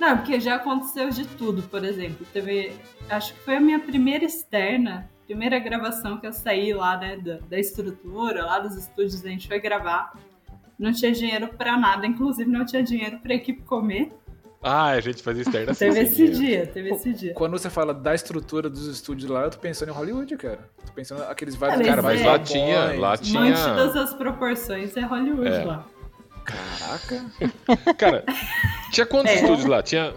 Não, 0.00 0.16
porque 0.18 0.40
já 0.40 0.56
aconteceu 0.56 1.08
de 1.10 1.24
tudo, 1.24 1.62
por 1.62 1.84
exemplo. 1.84 2.26
Teve. 2.32 2.72
Acho 3.08 3.32
que 3.34 3.40
foi 3.40 3.56
a 3.56 3.60
minha 3.60 3.78
primeira 3.78 4.24
externa, 4.24 5.08
primeira 5.26 5.60
gravação 5.60 6.18
que 6.18 6.26
eu 6.26 6.32
saí 6.32 6.74
lá, 6.74 6.96
né, 6.96 7.16
da, 7.16 7.38
da 7.38 7.58
estrutura, 7.58 8.44
lá 8.44 8.58
dos 8.58 8.74
estúdios, 8.76 9.24
a 9.24 9.28
gente 9.28 9.46
foi 9.46 9.60
gravar. 9.60 10.12
Não 10.76 10.92
tinha 10.92 11.12
dinheiro 11.12 11.48
pra 11.48 11.76
nada, 11.76 12.06
inclusive 12.06 12.50
não 12.50 12.64
tinha 12.64 12.82
dinheiro 12.82 13.18
pra 13.20 13.34
equipe 13.34 13.62
comer. 13.62 14.12
Ah, 14.62 14.86
a 14.88 15.00
gente 15.00 15.22
fazia 15.22 15.42
externa 15.42 15.70
assim. 15.72 15.84
Teve 15.86 16.00
esse 16.00 16.28
dia, 16.28 16.66
teve 16.66 16.90
esse 16.90 17.12
dia. 17.12 17.32
Quando 17.34 17.52
você 17.52 17.70
fala 17.70 17.94
da 17.94 18.14
estrutura 18.14 18.68
dos 18.68 18.86
estúdios 18.86 19.30
lá, 19.30 19.42
eu 19.44 19.50
tô 19.50 19.58
pensando 19.58 19.90
em 19.90 19.94
Hollywood, 19.94 20.36
cara. 20.36 20.68
Tô 20.84 20.92
pensando 20.92 21.22
aqueles 21.24 21.54
vários. 21.54 21.86
Cara, 21.86 22.02
mas 22.02 22.18
lá 22.20 22.24
PowerPoints. 22.38 22.52
tinha- 22.52 22.98
lá 23.00 23.16
tinha- 23.16 23.40
Mantidas 23.40 23.96
as 23.96 24.14
proporções 24.14 24.96
é 24.96 25.00
Hollywood 25.02 25.48
É. 25.48 25.64
lá. 25.64 25.86
Caraca. 26.44 27.24
Cara, 27.96 28.24
tinha 28.90 29.06
quantos 29.06 29.32
É. 29.32 29.34
estúdios 29.36 29.66
lá? 29.66 29.82
Tinha. 29.82 30.12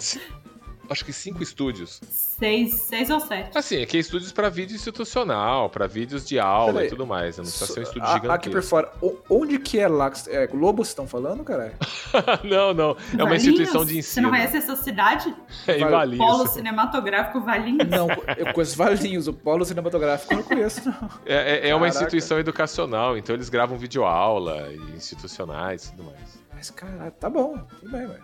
Acho 0.92 1.06
que 1.06 1.14
cinco 1.14 1.42
estúdios. 1.42 2.02
Seis, 2.12 2.74
seis 2.74 3.10
ou 3.10 3.20
sete. 3.22 3.58
Assim, 3.58 3.82
aqui 3.82 3.96
é 3.96 4.00
estúdios 4.02 4.32
pra 4.34 4.50
vídeo 4.50 4.76
institucional, 4.76 5.70
pra 5.70 5.88
vídeos 5.88 6.28
de 6.28 6.38
aula 6.38 6.74
Peraí. 6.74 6.88
e 6.88 6.90
tudo 6.90 7.08
mais. 7.08 7.38
Não 7.38 7.46
precisa 7.46 7.66
ser 7.74 7.80
um 7.80 7.84
estúdio 7.84 8.04
A- 8.04 8.08
gigantesco. 8.08 8.34
Aqui 8.34 8.50
por 8.50 8.62
fora, 8.62 8.92
o- 9.02 9.18
onde 9.30 9.58
que 9.58 9.80
é 9.80 9.88
lá? 9.88 10.12
É 10.28 10.46
Globo 10.48 10.80
vocês 10.84 10.90
estão 10.90 11.08
falando, 11.08 11.44
caralho? 11.46 11.74
não, 12.44 12.74
não. 12.74 12.90
É 12.92 13.16
uma 13.16 13.24
Valinhos? 13.30 13.44
instituição 13.46 13.86
de 13.86 13.94
Você 13.94 14.00
ensino. 14.00 14.24
não 14.24 14.30
conhece 14.32 14.58
essa 14.58 14.76
cidade? 14.76 15.34
É 15.66 15.78
em 15.80 15.86
Valinhos. 15.90 16.26
Polo 16.26 16.48
Cinematográfico 16.48 17.40
Valinhos? 17.40 17.88
Não, 17.88 18.08
eu 18.38 18.54
conheço 18.54 18.76
Valinhos, 18.78 19.28
o 19.30 19.34
polo 19.34 19.64
cinematográfico 19.64 20.34
eu 20.34 20.38
não 20.40 20.44
conheço, 20.44 20.82
não. 20.90 21.10
É, 21.26 21.68
é- 21.68 21.70
é 21.70 21.76
uma 21.76 21.88
instituição 21.88 22.38
educacional, 22.38 23.18
então 23.18 23.34
eles 23.34 23.48
gravam 23.48 23.78
videoaula 23.78 24.68
e 24.74 24.96
institucionais 24.98 25.86
e 25.86 25.92
tudo 25.92 26.04
mais. 26.04 26.42
Mas, 26.54 26.70
caralho, 26.70 27.12
tá 27.14 27.30
bom, 27.30 27.58
tudo 27.80 27.92
bem, 27.92 28.06
velho. 28.08 28.24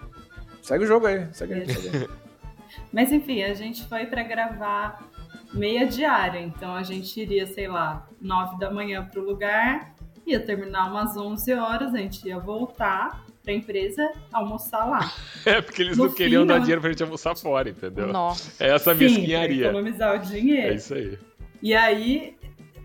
Segue 0.61 0.83
o 0.83 0.87
jogo 0.87 1.07
aí, 1.07 1.25
segue 1.31 1.53
aí. 1.53 1.73
Segue. 1.73 2.09
Mas 2.91 3.11
enfim, 3.11 3.43
a 3.43 3.53
gente 3.53 3.85
foi 3.87 4.05
pra 4.05 4.23
gravar 4.23 5.03
meia 5.53 5.85
diária, 5.85 6.39
então 6.39 6.75
a 6.75 6.83
gente 6.83 7.19
iria, 7.19 7.45
sei 7.47 7.67
lá, 7.67 8.07
nove 8.21 8.57
da 8.59 8.69
manhã 8.71 9.05
pro 9.05 9.23
lugar, 9.23 9.93
ia 10.25 10.39
terminar 10.39 10.89
umas 10.91 11.15
11 11.15 11.53
horas, 11.53 11.93
a 11.93 11.97
gente 11.97 12.27
ia 12.27 12.37
voltar 12.39 13.25
pra 13.43 13.53
empresa 13.53 14.11
almoçar 14.31 14.83
lá. 14.85 15.11
É, 15.45 15.61
porque 15.61 15.81
eles 15.81 15.97
No 15.97 16.07
não 16.07 16.13
queriam 16.13 16.41
fim, 16.41 16.47
dar 16.47 16.55
não- 16.55 16.61
dinheiro 16.61 16.81
pra 16.81 16.89
gente 16.89 17.01
almoçar 17.03 17.33
fora, 17.37 17.69
entendeu? 17.69 18.07
Nossa. 18.07 18.61
É 18.61 18.69
essa 18.75 18.93
Sim, 18.93 18.99
mesquinharia. 19.05 19.67
economizar 19.67 20.15
o 20.15 20.19
dinheiro. 20.19 20.73
É 20.73 20.75
isso 20.75 20.93
aí. 20.93 21.17
E 21.63 21.73
aí 21.73 22.35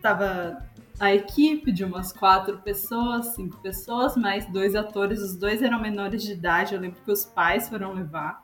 tava 0.01 0.59
a 1.01 1.13
equipe 1.13 1.73
de 1.73 1.83
umas 1.85 2.13
quatro 2.13 2.59
pessoas, 2.59 3.35
cinco 3.35 3.61
pessoas, 3.61 4.17
mais 4.17 4.47
dois 4.53 4.77
atores, 4.77 5.21
os 5.21 5.37
dois 5.37 5.61
eram 5.63 5.81
menores 5.81 6.23
de 6.23 6.33
idade, 6.33 6.75
eu 6.75 6.81
lembro 6.81 7.01
que 7.05 7.11
os 7.11 7.25
pais 7.25 7.69
foram 7.69 7.93
levar. 7.93 8.42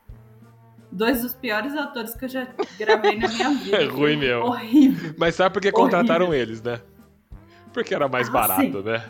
Dois 0.91 1.23
dos 1.23 1.35
piores 1.35 1.75
atores 1.77 2.15
que 2.15 2.25
eu 2.25 2.29
já 2.29 2.47
gravei 2.79 3.19
na 3.19 3.29
minha 3.29 3.51
vida. 3.59 3.77
É 3.83 3.85
ruim 3.87 4.17
mesmo. 4.17 4.45
Horrível. 4.47 5.15
Mas 5.19 5.35
sabe 5.35 5.53
por 5.53 5.61
que 5.63 5.69
Horrível. 5.69 5.85
contrataram 5.85 6.33
eles, 6.35 6.63
né? 6.63 6.81
Porque 7.73 7.95
era 7.95 8.09
mais 8.09 8.29
Ah, 8.29 8.33
barato, 8.33 8.61
sim. 8.63 8.83
né? 8.83 9.05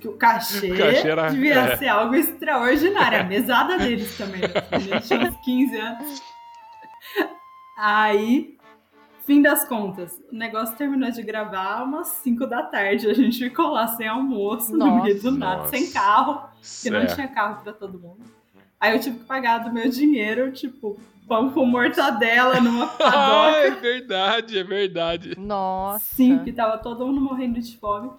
Que 0.00 0.08
o 0.08 0.12
cachê, 0.18 0.70
O 0.72 0.76
cachê 0.76 1.08
era- 1.08 1.28
devia 1.30 1.54
é. 1.60 1.76
ser 1.76 1.88
algo 1.88 2.14
extraordinário. 2.14 3.20
A 3.20 3.24
mesada 3.24 3.78
deles 3.78 4.16
também. 4.18 4.42
A 4.70 4.78
gente 4.78 5.06
tinha 5.06 5.20
uns 5.30 5.36
15 5.44 5.76
anos. 5.78 6.22
Aí, 7.76 8.56
fim 9.26 9.40
das 9.42 9.64
contas, 9.66 10.20
o 10.30 10.36
negócio 10.36 10.76
terminou 10.76 11.10
de 11.10 11.22
gravar 11.22 11.82
umas 11.84 12.08
5 12.08 12.46
da 12.46 12.62
tarde. 12.64 13.08
A 13.08 13.14
gente 13.14 13.38
ficou 13.38 13.70
lá 13.70 13.86
sem 13.88 14.06
almoço, 14.06 14.76
no 14.76 15.02
meio 15.02 15.20
do 15.20 15.30
nada, 15.30 15.58
Nossa. 15.62 15.70
sem 15.70 15.90
carro. 15.90 16.48
Porque 16.60 16.90
não 16.90 17.06
tinha 17.06 17.28
carro 17.28 17.62
pra 17.62 17.72
todo 17.72 17.98
mundo. 17.98 18.22
Aí 18.84 18.92
eu 18.96 19.00
tive 19.00 19.18
que 19.18 19.24
pagar 19.24 19.58
do 19.58 19.72
meu 19.72 19.88
dinheiro, 19.88 20.52
tipo, 20.52 20.98
pão 21.26 21.50
com 21.50 21.64
mortadela 21.64 22.60
numa 22.60 22.84
Ah, 23.00 23.50
é 23.56 23.70
padoca. 23.70 23.80
verdade, 23.80 24.58
é 24.58 24.62
verdade. 24.64 25.34
Nossa. 25.38 26.04
Sim, 26.14 26.38
que 26.44 26.52
tava 26.52 26.76
todo 26.78 27.06
mundo 27.06 27.20
morrendo 27.20 27.60
de 27.60 27.76
fome. 27.78 28.10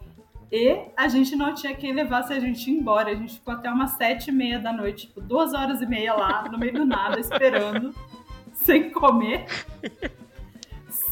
E 0.52 0.78
a 0.96 1.08
gente 1.08 1.36
não 1.36 1.54
tinha 1.54 1.76
quem 1.76 1.94
levasse 1.94 2.32
a 2.34 2.40
gente 2.40 2.70
embora. 2.72 3.12
A 3.12 3.16
gente 3.16 3.34
ficou 3.34 3.54
até 3.54 3.70
umas 3.70 3.92
sete 3.92 4.30
e 4.30 4.32
meia 4.32 4.58
da 4.60 4.72
noite, 4.74 5.08
tipo, 5.08 5.20
duas 5.22 5.54
horas 5.54 5.82
e 5.82 5.86
meia 5.86 6.14
lá, 6.14 6.48
no 6.52 6.58
meio 6.58 6.74
do 6.74 6.86
nada, 6.86 7.20
esperando, 7.20 7.94
sem 8.54 8.90
comer. 8.92 9.46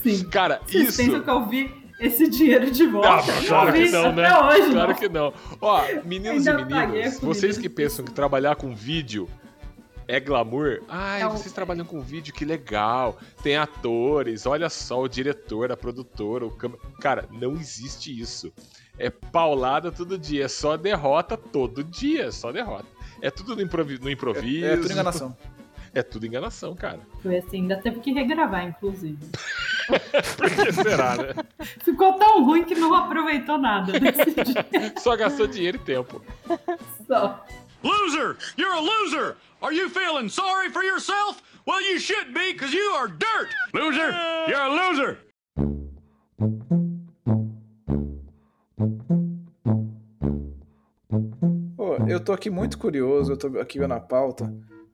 Sim. 0.01 0.27
Cara, 0.29 0.61
Vocês 0.65 0.89
isso. 0.89 0.97
pensam 0.97 1.21
que 1.21 1.29
eu 1.29 1.45
vi 1.45 1.73
esse 1.99 2.29
dinheiro 2.29 2.69
de 2.71 2.85
volta? 2.87 3.09
Ah, 3.09 3.41
Eu 3.41 3.47
claro 3.47 3.71
vi 3.71 3.85
que 3.85 3.91
não, 3.91 4.05
até 4.09 4.21
né? 4.21 4.37
hoje, 4.39 4.71
Claro 4.71 4.89
não. 4.89 4.95
que 4.95 5.09
não. 5.09 5.33
Ó, 5.61 5.81
meninos 6.05 6.45
e 6.45 6.53
meninas, 6.53 7.19
vocês 7.19 7.57
que 7.57 7.69
pensam 7.69 8.03
que 8.05 8.11
trabalhar 8.11 8.55
com 8.55 8.73
vídeo 8.73 9.27
é 10.13 10.19
glamour, 10.19 10.81
ai, 10.87 11.21
É 11.21 11.27
um- 11.27 11.31
vocês 11.31 11.51
trabalham 11.53 11.85
com 11.85 11.99
vídeo, 12.01 12.33
que 12.33 12.45
legal. 12.45 13.17
Tem 13.41 13.57
atores, 13.57 14.45
olha 14.45 14.69
só, 14.69 15.01
o 15.01 15.07
diretor, 15.07 15.71
a 15.71 15.77
produtora, 15.77 16.45
o 16.45 16.51
câmera. 16.51 16.81
Cara, 17.01 17.27
não 17.31 17.53
existe 17.53 18.17
isso. 18.17 18.51
É 18.97 19.09
paulada 19.09 19.91
todo 19.91 20.17
dia, 20.17 20.45
é 20.45 20.47
só 20.47 20.77
derrota 20.77 21.35
todo 21.35 21.83
dia, 21.83 22.31
só 22.31 22.51
derrota. 22.51 22.85
É 23.21 23.31
tudo 23.31 23.55
no, 23.55 23.61
improvi 23.61 23.97
no 23.99 24.09
improviso. 24.09 24.65
É, 24.65 24.73
é 24.73 24.77
tudo 24.77 24.91
enganação. 24.91 25.37
É 25.95 26.01
tudo 26.03 26.25
enganação, 26.25 26.75
cara. 26.75 26.99
Foi 27.21 27.37
assim, 27.37 27.61
ainda 27.61 27.77
teve 27.77 27.99
que 27.99 28.11
regravar, 28.11 28.65
inclusive. 28.67 29.17
Por 30.37 30.49
que 30.49 30.71
será, 30.73 31.15
né? 31.17 31.33
Ficou 31.83 32.13
tão 32.13 32.43
ruim 32.45 32.63
que 32.63 32.73
não 32.75 32.93
aproveitou 32.95 33.57
nada 33.57 33.99
desse 33.99 34.31
dia. 34.43 34.65
Só 34.97 35.15
gastou 35.15 35.45
dinheiro 35.45 35.77
e 35.77 35.79
tempo. 35.85 36.21
Só. 37.07 37.45
Loser! 37.83 38.37
You're 38.57 38.73
a 38.73 38.79
loser! 38.81 39.37
Are 39.61 39.73
you 39.73 39.89
feeling 39.89 40.29
sorry 40.29 40.69
for 40.69 40.83
yourself? 40.83 41.41
Well, 41.65 41.81
you 41.81 41.99
should 41.99 42.33
be, 42.33 42.51
because 42.53 42.73
you 42.73 42.91
are 42.97 43.07
dirt! 43.07 43.49
Loser! 43.73 44.11
You're 44.47 44.61
a 44.61 44.69
loser! 44.69 45.17
Pô, 51.75 51.95
eu 52.07 52.19
tô 52.19 52.33
aqui 52.33 52.49
muito 52.49 52.77
curioso, 52.77 53.33
eu 53.33 53.37
tô 53.37 53.59
aqui 53.59 53.79
vendo 53.79 53.93
a 53.93 53.99
pauta. 53.99 54.45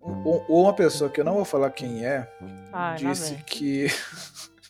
Um- 0.01 0.11
um- 0.11 0.45
Uma 0.61 0.73
pessoa 0.73 1.09
que 1.09 1.19
eu 1.21 1.25
não 1.25 1.35
vou 1.35 1.45
falar 1.45 1.69
quem 1.71 2.05
é, 2.05 2.27
Ai, 2.73 2.91
lá 3.03 3.11
disse 3.11 3.35
que 3.45 3.87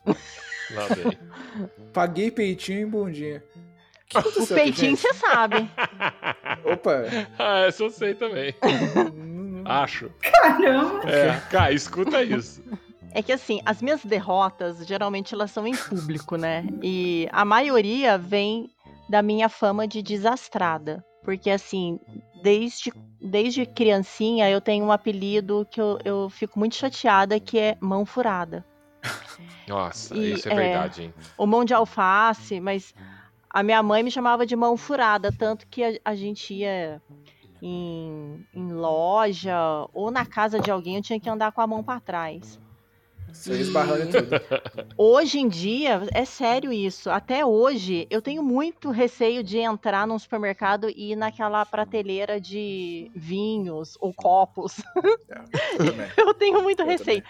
Lá 0.05 0.85
vem. 0.95 1.17
paguei 1.93 2.29
peitinho 2.31 2.81
e 2.81 2.85
bundinha. 2.85 3.43
O 4.15 4.23
que 4.23 4.39
O 4.39 4.47
peitinho 4.47 4.97
você 4.97 5.13
sabe. 5.13 5.69
Opa, 6.65 7.03
ah, 7.37 7.59
essa 7.67 7.83
eu 7.83 7.91
sei 7.91 8.15
também. 8.15 8.55
Acho. 9.65 10.09
Caramba! 10.21 11.09
É, 11.09 11.39
cara, 11.51 11.71
escuta 11.71 12.23
isso. 12.23 12.63
É 13.11 13.21
que 13.21 13.31
assim, 13.31 13.61
as 13.65 13.81
minhas 13.81 14.03
derrotas, 14.03 14.85
geralmente 14.85 15.33
elas 15.33 15.51
são 15.51 15.67
em 15.67 15.75
público, 15.75 16.35
né? 16.37 16.65
E 16.81 17.27
a 17.31 17.43
maioria 17.45 18.17
vem 18.17 18.69
da 19.09 19.21
minha 19.21 19.49
fama 19.49 19.87
de 19.87 20.01
desastrada. 20.01 21.03
Porque 21.23 21.49
assim, 21.49 21.99
desde, 22.41 22.91
desde 23.21 23.65
criancinha 23.65 24.49
eu 24.49 24.61
tenho 24.61 24.85
um 24.85 24.91
apelido 24.91 25.67
que 25.69 25.81
eu, 25.81 25.99
eu 26.03 26.29
fico 26.29 26.57
muito 26.57 26.75
chateada, 26.75 27.39
que 27.39 27.59
é 27.59 27.77
mão 27.79 28.05
furada. 28.05 28.65
Nossa, 29.67 30.15
E, 30.15 30.33
isso 30.33 30.49
é, 30.49 30.51
é, 30.51 30.55
verdade, 30.55 31.03
hein? 31.03 31.13
Ou 31.37 31.45
mão 31.47 31.63
de 31.63 31.73
alface, 31.73 32.59
mas 32.59 32.93
a 33.49 33.63
minha 33.63 33.81
mãe 33.81 34.03
me 34.03 34.11
chamava 34.11 34.45
de 34.45 34.55
mão 34.55 34.77
furada, 34.77 35.31
tanto 35.31 35.67
que 35.67 35.83
a, 35.83 35.99
a 36.05 36.15
gente 36.15 36.53
ia 36.53 37.01
em, 37.61 38.45
em 38.53 38.71
loja 38.71 39.57
ou 39.93 40.11
na 40.11 40.25
casa 40.25 40.59
de 40.59 40.71
alguém, 40.71 40.97
eu 40.97 41.01
tinha 41.01 41.19
que 41.19 41.29
andar 41.29 41.51
com 41.51 41.61
a 41.61 41.67
mão 41.67 41.83
pra 41.83 41.99
trás. 41.99 42.59
você 43.31 43.59
esbarrando 43.59 44.03
em 44.03 44.11
tudo. 44.11 44.29
Hoje 44.97 45.39
em 45.39 45.47
dia, 45.47 46.07
é 46.13 46.25
sério 46.25 46.71
isso. 46.71 47.09
Até 47.09 47.45
hoje, 47.45 48.07
eu 48.09 48.21
tenho 48.21 48.43
muito 48.43 48.91
receio 48.91 49.43
de 49.43 49.57
entrar 49.57 50.07
num 50.07 50.19
supermercado 50.19 50.89
e 50.89 51.11
ir 51.11 51.15
naquela 51.15 51.65
prateleira 51.65 52.39
de 52.39 53.11
vinhos 53.15 53.97
ou 53.99 54.13
copos. 54.13 54.81
Bem. 54.95 56.07
Eu 56.17 56.33
tenho 56.33 56.61
muito 56.61 56.81
Eu 56.81 56.87
receio. 56.87 57.23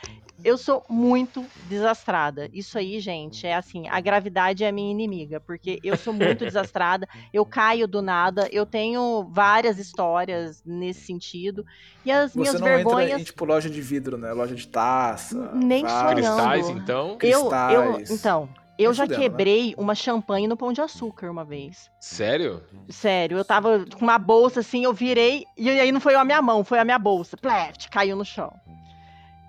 Eu 0.43 0.57
sou 0.57 0.83
muito 0.89 1.45
desastrada. 1.67 2.49
Isso 2.53 2.77
aí, 2.77 2.99
gente, 2.99 3.45
é 3.45 3.55
assim, 3.55 3.87
a 3.87 3.99
gravidade 3.99 4.63
é 4.63 4.69
a 4.69 4.71
minha 4.71 4.91
inimiga, 4.91 5.39
porque 5.39 5.79
eu 5.83 5.97
sou 5.97 6.13
muito 6.13 6.45
desastrada, 6.45 7.07
eu 7.33 7.45
caio 7.45 7.87
do 7.87 8.01
nada, 8.01 8.47
eu 8.51 8.65
tenho 8.65 9.27
várias 9.31 9.77
histórias 9.77 10.63
nesse 10.65 11.01
sentido. 11.01 11.65
E 12.05 12.11
as 12.11 12.33
Você 12.33 12.39
minhas 12.39 12.59
não 12.59 12.67
vergonhas. 12.67 13.09
entra 13.09 13.21
em 13.21 13.23
tipo 13.23 13.45
loja 13.45 13.69
de 13.69 13.81
vidro, 13.81 14.17
né? 14.17 14.31
Loja 14.31 14.55
de 14.55 14.67
taça. 14.67 15.51
Nem 15.53 15.87
sonhando. 15.87 16.15
Cristais, 16.15 16.69
então? 16.69 17.17
Eu, 17.21 17.29
eu, 17.29 17.49
cristais. 17.49 18.11
então, 18.11 18.49
eu 18.79 18.93
já 18.93 19.05
né? 19.05 19.15
quebrei 19.15 19.75
uma 19.77 19.93
champanhe 19.93 20.47
no 20.47 20.55
pão 20.55 20.71
de 20.71 20.79
açúcar 20.79 21.29
uma 21.29 21.43
vez. 21.43 21.91
Sério? 21.99 22.63
Sério, 22.87 23.37
eu 23.37 23.43
tava 23.43 23.85
com 23.93 24.05
uma 24.05 24.17
bolsa 24.17 24.61
assim, 24.61 24.85
eu 24.85 24.93
virei, 24.93 25.45
e 25.57 25.69
aí 25.69 25.91
não 25.91 25.99
foi 25.99 26.15
a 26.15 26.23
minha 26.23 26.41
mão, 26.41 26.63
foi 26.63 26.79
a 26.79 26.85
minha 26.85 26.97
bolsa. 26.97 27.35
Pleft, 27.35 27.89
caiu 27.89 28.15
no 28.15 28.23
chão. 28.23 28.53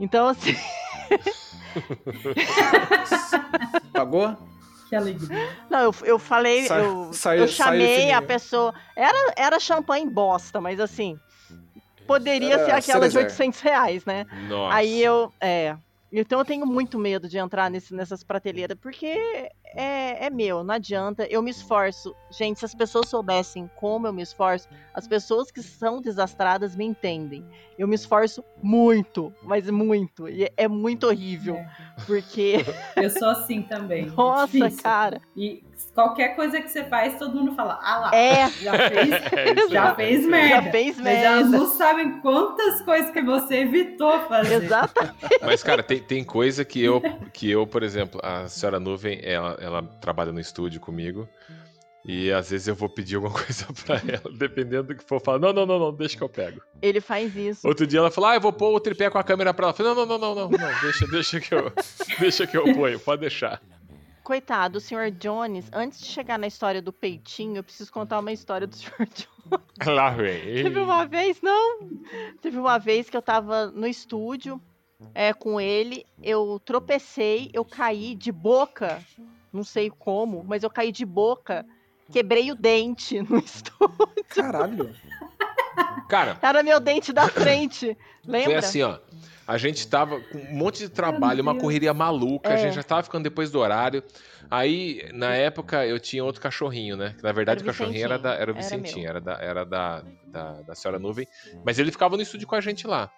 Então, 0.01 0.27
assim, 0.29 0.57
Pagou? 3.93 4.37
Que 4.89 4.97
alegria. 4.97 5.49
não, 5.71 5.79
eu, 5.81 5.95
eu 6.03 6.19
falei, 6.19 6.67
Sa- 6.67 6.79
eu, 6.79 7.13
saiu- 7.13 7.43
eu 7.43 7.49
chamei 7.49 8.11
a 8.11 8.21
pessoa. 8.21 8.75
Era, 8.97 9.33
era 9.37 9.61
champanhe 9.61 10.09
bosta, 10.09 10.61
mas 10.61 10.81
assim, 10.81 11.17
poderia 12.09 12.55
Era 12.55 12.65
ser 12.65 12.71
aquela 12.73 13.07
de 13.07 13.13
Cerezer. 13.13 13.41
800 13.47 13.61
reais, 13.61 14.05
né? 14.05 14.27
Nossa. 14.49 14.77
Aí 14.77 15.01
eu, 15.03 15.33
é. 15.41 15.77
Então 16.13 16.39
eu 16.41 16.45
tenho 16.45 16.67
muito 16.67 16.99
medo 16.99 17.29
de 17.29 17.39
entrar 17.39 17.71
nesse, 17.71 17.95
nessas 17.95 18.25
prateleiras, 18.25 18.77
porque 18.81 19.07
é, 19.65 20.27
é 20.27 20.31
meu, 20.31 20.65
não 20.65 20.75
adianta. 20.75 21.25
Eu 21.31 21.41
me 21.41 21.51
esforço. 21.51 22.15
Gente, 22.31 22.59
se 22.59 22.65
as 22.65 22.75
pessoas 22.75 23.09
soubessem 23.09 23.71
como 23.77 24.07
eu 24.09 24.13
me 24.13 24.21
esforço, 24.23 24.69
as 24.93 25.07
pessoas 25.07 25.51
que 25.53 25.63
são 25.63 26.01
desastradas 26.01 26.75
me 26.75 26.85
entendem. 26.85 27.45
Eu 27.79 27.87
me 27.87 27.95
esforço 27.95 28.43
muito, 28.61 29.33
mas 29.43 29.71
muito. 29.71 30.29
E 30.29 30.45
é- 30.45 30.53
é 30.57 30.69
muito 30.69 31.07
horrível, 31.07 31.55
É. 31.55 31.71
porque, 32.07 32.55
Eu 32.97 33.11
sou 33.11 33.29
assim 33.29 33.63
também. 33.63 34.07
é 34.09 34.11
nossa, 34.11 34.47
difícil. 34.59 34.83
cara. 34.83 35.21
E 35.37 35.63
qualquer 35.95 36.35
coisa 36.37 36.61
que 36.61 36.69
você 36.69 36.85
faz, 36.85 37.19
todo 37.19 37.35
mundo 37.35 37.55
fala, 37.55 37.79
ah 37.83 37.99
lá, 37.99 38.11
É, 38.15 38.49
já 38.51 38.73
fez, 38.89 39.11
É, 39.33 39.69
já 39.69 39.95
fez 39.95 40.27
merda. 40.27 40.49
já 40.67 40.71
fez 40.71 40.97
Mas 40.99 41.19
elas 41.19 41.49
merda. 41.51 41.59
não 41.59 41.67
sabem 41.75 42.21
quantas 42.21 42.81
coisas 42.83 43.11
que 43.11 43.23
você 43.23 43.57
evitou 43.57 44.21
fazer. 44.29 44.63
Exatamente. 44.65 45.15
Mas, 45.43 45.63
cara, 45.63 45.83
tem, 45.83 46.01
tem 46.01 46.25
coisa 46.25 46.65
que 46.65 46.83
eu, 46.83 47.03
que 47.33 47.51
eu, 47.51 47.67
por 47.67 47.83
exemplo, 47.83 48.21
a 48.23 48.47
senhora 48.49 48.79
Nuvem, 48.81 49.21
ela, 49.23 49.57
ela 49.61 49.83
trabalha 50.01 50.33
no 50.33 50.41
estúdio 50.41 50.81
comigo. 50.81 51.29
E 52.03 52.33
às 52.33 52.49
vezes 52.51 52.67
eu 52.67 52.75
vou 52.75 52.89
pedir 52.89 53.17
alguma 53.17 53.35
coisa 53.45 53.67
pra 53.85 53.97
ela, 53.97 54.35
dependendo 54.35 54.85
do 54.85 54.95
que 54.95 55.05
for. 55.07 55.21
Falar, 55.21 55.39
não, 55.39 55.53
não, 55.53 55.67
não, 55.67 55.79
não, 55.79 55.93
deixa 55.93 56.17
que 56.17 56.23
eu 56.23 56.31
pego. 56.31 56.59
Ele 56.81 56.99
faz 56.99 57.37
isso. 57.37 57.69
Outro 57.69 57.87
dia 57.87 57.99
ela 57.99 58.11
falou, 58.11 58.31
ah, 58.31 58.35
eu 58.37 58.41
vou 58.41 58.55
pôr 58.55 58.75
o 58.75 58.81
tripé 58.81 59.11
com 59.11 59.19
a 59.19 59.23
câmera 59.23 59.53
pra 59.53 59.67
ela. 59.67 59.73
Eu 59.73 59.77
falei, 59.77 59.95
não, 59.95 60.07
não, 60.07 60.19
não, 60.19 60.35
não, 60.35 60.49
não, 60.49 60.59
não, 60.59 60.81
deixa, 60.81 61.07
deixa 61.09 61.41
que 61.41 61.55
eu, 61.55 61.71
deixa 62.19 62.47
que 62.47 62.57
eu 62.57 62.65
ponho, 62.73 62.99
pode 62.99 63.21
deixar. 63.21 63.61
Coitado, 64.31 64.79
o 64.79 64.81
Sr. 64.81 65.11
Jones, 65.11 65.69
antes 65.73 65.99
de 65.99 66.07
chegar 66.07 66.39
na 66.39 66.47
história 66.47 66.81
do 66.81 66.93
peitinho, 66.93 67.57
eu 67.57 67.65
preciso 67.65 67.91
contar 67.91 68.21
uma 68.21 68.31
história 68.31 68.65
do 68.65 68.77
Sr. 68.79 68.99
Jones. 68.99 69.29
Lá 69.85 70.11
vem. 70.11 70.63
Teve 70.63 70.79
uma 70.79 71.05
vez, 71.05 71.43
não. 71.43 71.81
Teve 72.41 72.57
uma 72.57 72.79
vez 72.79 73.11
que 73.11 73.17
eu 73.17 73.23
tava 73.23 73.73
no 73.73 73.89
estúdio 73.89 74.63
é, 75.13 75.33
com 75.33 75.61
ele, 75.61 76.07
eu 76.23 76.63
tropecei, 76.65 77.51
eu 77.53 77.65
caí 77.65 78.15
de 78.15 78.31
boca, 78.31 79.03
não 79.53 79.65
sei 79.65 79.91
como, 79.91 80.45
mas 80.45 80.63
eu 80.63 80.71
caí 80.71 80.93
de 80.93 81.05
boca, 81.05 81.67
quebrei 82.13 82.53
o 82.53 82.55
dente 82.55 83.21
no 83.23 83.37
estúdio. 83.45 83.97
Caralho. 84.29 84.95
Cara, 86.09 86.39
Era 86.41 86.63
meu 86.63 86.79
dente 86.79 87.13
da 87.13 87.27
frente, 87.27 87.99
lembra? 88.25 88.45
Foi 88.45 88.55
assim, 88.55 88.83
ó. 88.83 88.97
A 89.51 89.59
gente 89.59 89.89
tava 89.89 90.21
com 90.21 90.39
um 90.39 90.55
monte 90.55 90.79
de 90.79 90.89
trabalho, 90.89 91.43
uma 91.43 91.57
correria 91.57 91.93
maluca, 91.93 92.51
a 92.51 92.53
É. 92.53 92.57
gente 92.57 92.75
já 92.75 92.85
tava 92.85 93.03
ficando 93.03 93.25
depois 93.25 93.51
do 93.51 93.59
horário. 93.59 94.01
Aí, 94.49 95.09
na 95.13 95.35
época, 95.35 95.85
eu 95.85 95.99
tinha 95.99 96.25
outro 96.25 96.41
cachorrinho, 96.41 96.97
né? 96.97 97.15
Que, 97.17 97.23
na 97.25 97.33
verdade, 97.33 97.61
Era 97.61 97.69
o 97.69 97.71
o 97.71 97.77
cachorrinho 97.77 98.05
era, 98.05 98.17
da, 98.17 98.35
era 98.35 98.53
o 98.53 98.55
Vicentinho, 98.55 99.09
era 99.09 99.19
era, 99.19 99.21
da, 99.21 99.33
era 99.43 99.65
da, 99.65 100.03
da, 100.29 100.53
da 100.63 100.75
Senhora 100.77 101.01
Nuvem. 101.01 101.27
Mas 101.65 101.81
ele 101.81 101.91
ficava 101.91 102.17
no 102.17 102.23
estúdio 102.23 102.47
com 102.47 102.55
a 102.55 102.61
gente 102.61 102.87
lá. 102.87 103.11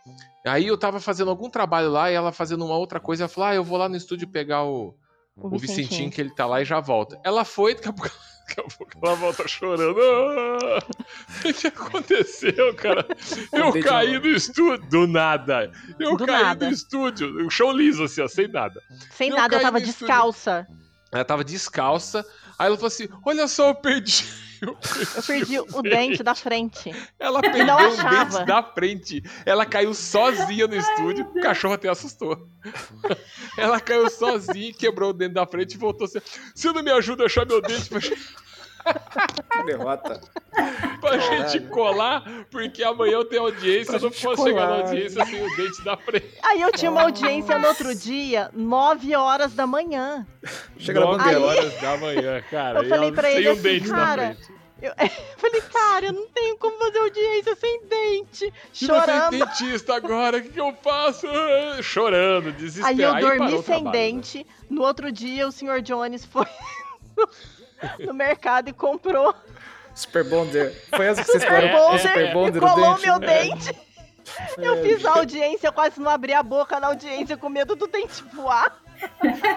Aí 0.47 0.67
eu 0.67 0.79
tava 0.79 1.01
fazendo 1.01 1.29
algum 1.31 1.51
trabalho 1.51 1.91
lá 1.91 2.11
e 2.11 2.15
ela 2.15 2.33
fazendo 2.33 2.65
uma 2.65 2.79
outra 2.79 2.99
coisa. 2.99 3.25
Ela 3.25 3.29
falou: 3.29 3.51
Ah, 3.51 3.55
eu 3.55 3.63
vou 3.63 3.77
lá 3.77 3.87
no 3.87 3.97
estúdio 3.97 4.27
pegar 4.27 4.65
o, 4.65 4.95
o 5.37 5.59
Vicentinho, 5.59 6.11
que 6.11 6.19
ele 6.21 6.35
tá 6.35 6.47
lá 6.47 6.63
e 6.63 6.65
já 6.65 6.81
volta. 6.81 7.21
Ela 7.23 7.45
foi, 7.45 7.75
daqui 7.75 7.89
a 7.89 7.93
pouco, 7.93 8.11
daqui 8.57 8.61
a 8.61 8.77
pouco 8.77 8.93
ela 9.03 9.15
volta 9.17 9.49
chorando. 9.49 9.97
Ah, 10.01 10.79
o 11.49 11.53
que 11.53 11.67
aconteceu, 11.67 12.75
cara? 12.75 13.07
Eu 13.53 13.73
caí 13.83 14.15
no- 14.15 14.21
no 14.21 14.29
estúdio. 14.37 14.87
Do 14.89 15.07
nada. 15.07 15.71
Eu 15.99 16.17
Do 16.17 16.27
caí 16.27 16.43
nada. 16.43 16.67
no 16.67 16.73
estúdio. 16.73 17.47
O 17.47 17.51
chão 17.51 17.73
liso, 17.73 18.05
assim, 18.05 18.21
ó, 18.21 18.29
sem 18.29 18.49
nada. 18.49 18.81
Sem 19.11 19.31
Eu 19.31 19.37
nada, 19.37 19.57
eu 19.57 19.61
tava 19.63 19.79
no 19.79 19.87
estúdio. 19.87 20.07
Ela 21.13 21.25
tava 21.25 21.45
descalça. 21.45 22.27
Aí 22.59 22.67
ela 22.67 22.77
falou 22.77 22.89
assim: 22.89 23.09
Olha 23.25 23.47
só, 23.47 23.69
eu 23.69 23.75
perdi. 23.75 24.25
Eu 24.63 24.79
Eu 25.17 25.23
perdi 25.25 25.59
o 25.59 25.83
dente 25.83 26.23
da 26.23 26.37
frente. 26.37 26.93
Ela 27.19 27.41
perdeu 27.41 27.75
achava. 27.77 28.25
dentes 28.25 28.47
da 28.47 28.63
frente. 28.63 29.21
Ela 29.45 29.67
caiu 29.67 29.93
sozinha 29.93 30.69
no 30.69 30.77
estúdio. 30.77 31.29
O 31.35 31.41
cachorro 31.41 31.75
até 31.75 31.89
assustou. 31.89 32.49
Ela 33.59 33.81
caiu 33.81 34.09
sozinha, 34.09 34.73
quebrou 34.73 35.11
o 35.11 35.13
dente 35.13 35.35
da 35.35 35.45
frente 35.49 35.75
e 35.75 35.79
voltou 35.79 36.05
assim: 36.05 36.21
Você 36.55 36.71
não 36.71 36.81
me 36.81 36.93
ajuda 36.93 37.25
a 37.25 37.27
achar 37.27 37.45
meu 37.45 37.61
dente 37.61 37.91
derrota. 39.67 40.21
pra 41.01 41.19
gente 41.19 41.61
colar? 41.69 42.25
Porque 42.51 42.83
amanhã 42.83 43.13
eu 43.13 43.25
tenho 43.25 43.43
audiência. 43.43 43.99
Pra 43.99 44.09
Eu 44.09 44.11
não 44.11 44.11
posso 44.11 44.43
chegar 44.45 44.67
na 44.67 44.77
audiência 44.77 45.25
sem 45.25 45.43
o 45.45 45.57
dente 45.57 45.85
da 45.85 45.97
frente. 45.97 46.39
Aí 46.43 46.61
eu 46.61 46.73
tinha 46.73 46.91
uma 46.91 47.03
audiência 47.03 47.59
no 47.59 47.69
outro 47.69 47.95
dia, 47.95 48.51
9 48.53 49.15
horas 49.17 49.55
da 49.55 49.67
manhã. 49.67 50.27
Chega 50.79 51.01
na 51.01 51.07
Nove 51.07 51.19
bandeira. 51.19 51.41
horas 51.41 51.81
da 51.81 51.97
manhã, 51.97 52.43
cara. 52.51 52.81
Eu 52.81 52.89
falei 52.89 53.13
pra 53.13 53.29
sem 53.29 53.37
ele 53.37 53.49
assim, 53.49 53.63
dente 53.63 53.89
na 53.89 53.97
cara, 53.97 54.35
frente. 54.35 54.53
Eu 54.83 54.93
falei, 55.37 55.61
cara, 55.61 56.07
eu 56.07 56.13
não 56.13 56.27
tenho 56.31 56.59
como 56.59 56.77
fazer 56.77 56.99
audiência 56.99 57.55
sem 57.55 57.85
dente. 57.87 58.47
E 58.47 58.53
você 58.75 58.85
é 58.85 58.89
Chorando. 58.89 59.31
dentista 59.31 59.95
agora, 59.95 60.39
o 60.39 60.43
que, 60.43 60.49
que 60.49 60.61
eu 60.61 60.75
faço? 60.83 61.25
Ah, 61.29 61.79
Chorando, 61.81 62.51
desesperado. 62.51 63.17
Aí 63.17 63.23
eu 63.23 63.39
dormi 63.39 63.55
o 63.55 63.63
sem 63.63 63.85
trabalho, 63.85 63.85
né? 63.85 63.93
dente. 63.93 64.45
No 64.69 64.83
outro 64.83 65.13
dia, 65.13 65.47
o 65.47 65.53
senhor 65.53 65.81
Jones 65.83 66.25
foi 66.25 66.47
no 68.01 68.15
mercado 68.15 68.69
e 68.69 68.73
comprou 68.73 69.35
Super 69.95 70.25
Bonder. 70.25 70.73
Foi 70.95 71.07
essa 71.07 71.23
que 71.23 71.31
vocês 71.31 71.43
Super? 71.43 71.71
Bonder 71.71 72.01
Super 72.01 72.31
e 72.31 72.33
Bonder, 72.33 72.65
o 72.65 72.69
colou 72.69 72.95
dente. 72.95 73.07
meu 73.07 73.15
É. 73.17 73.19
dente. 73.19 73.79
Eu 74.57 74.83
fiz 74.83 75.05
a 75.05 75.17
audiência, 75.19 75.67
eu 75.67 75.73
quase 75.73 76.01
não 76.01 76.09
abri 76.09 76.33
a 76.33 76.43
boca 76.43 76.79
na 76.79 76.87
audiência 76.87 77.37
com 77.37 77.49
medo 77.49 77.75
do 77.75 77.87
dente 77.89 78.23
voar. 78.33 78.81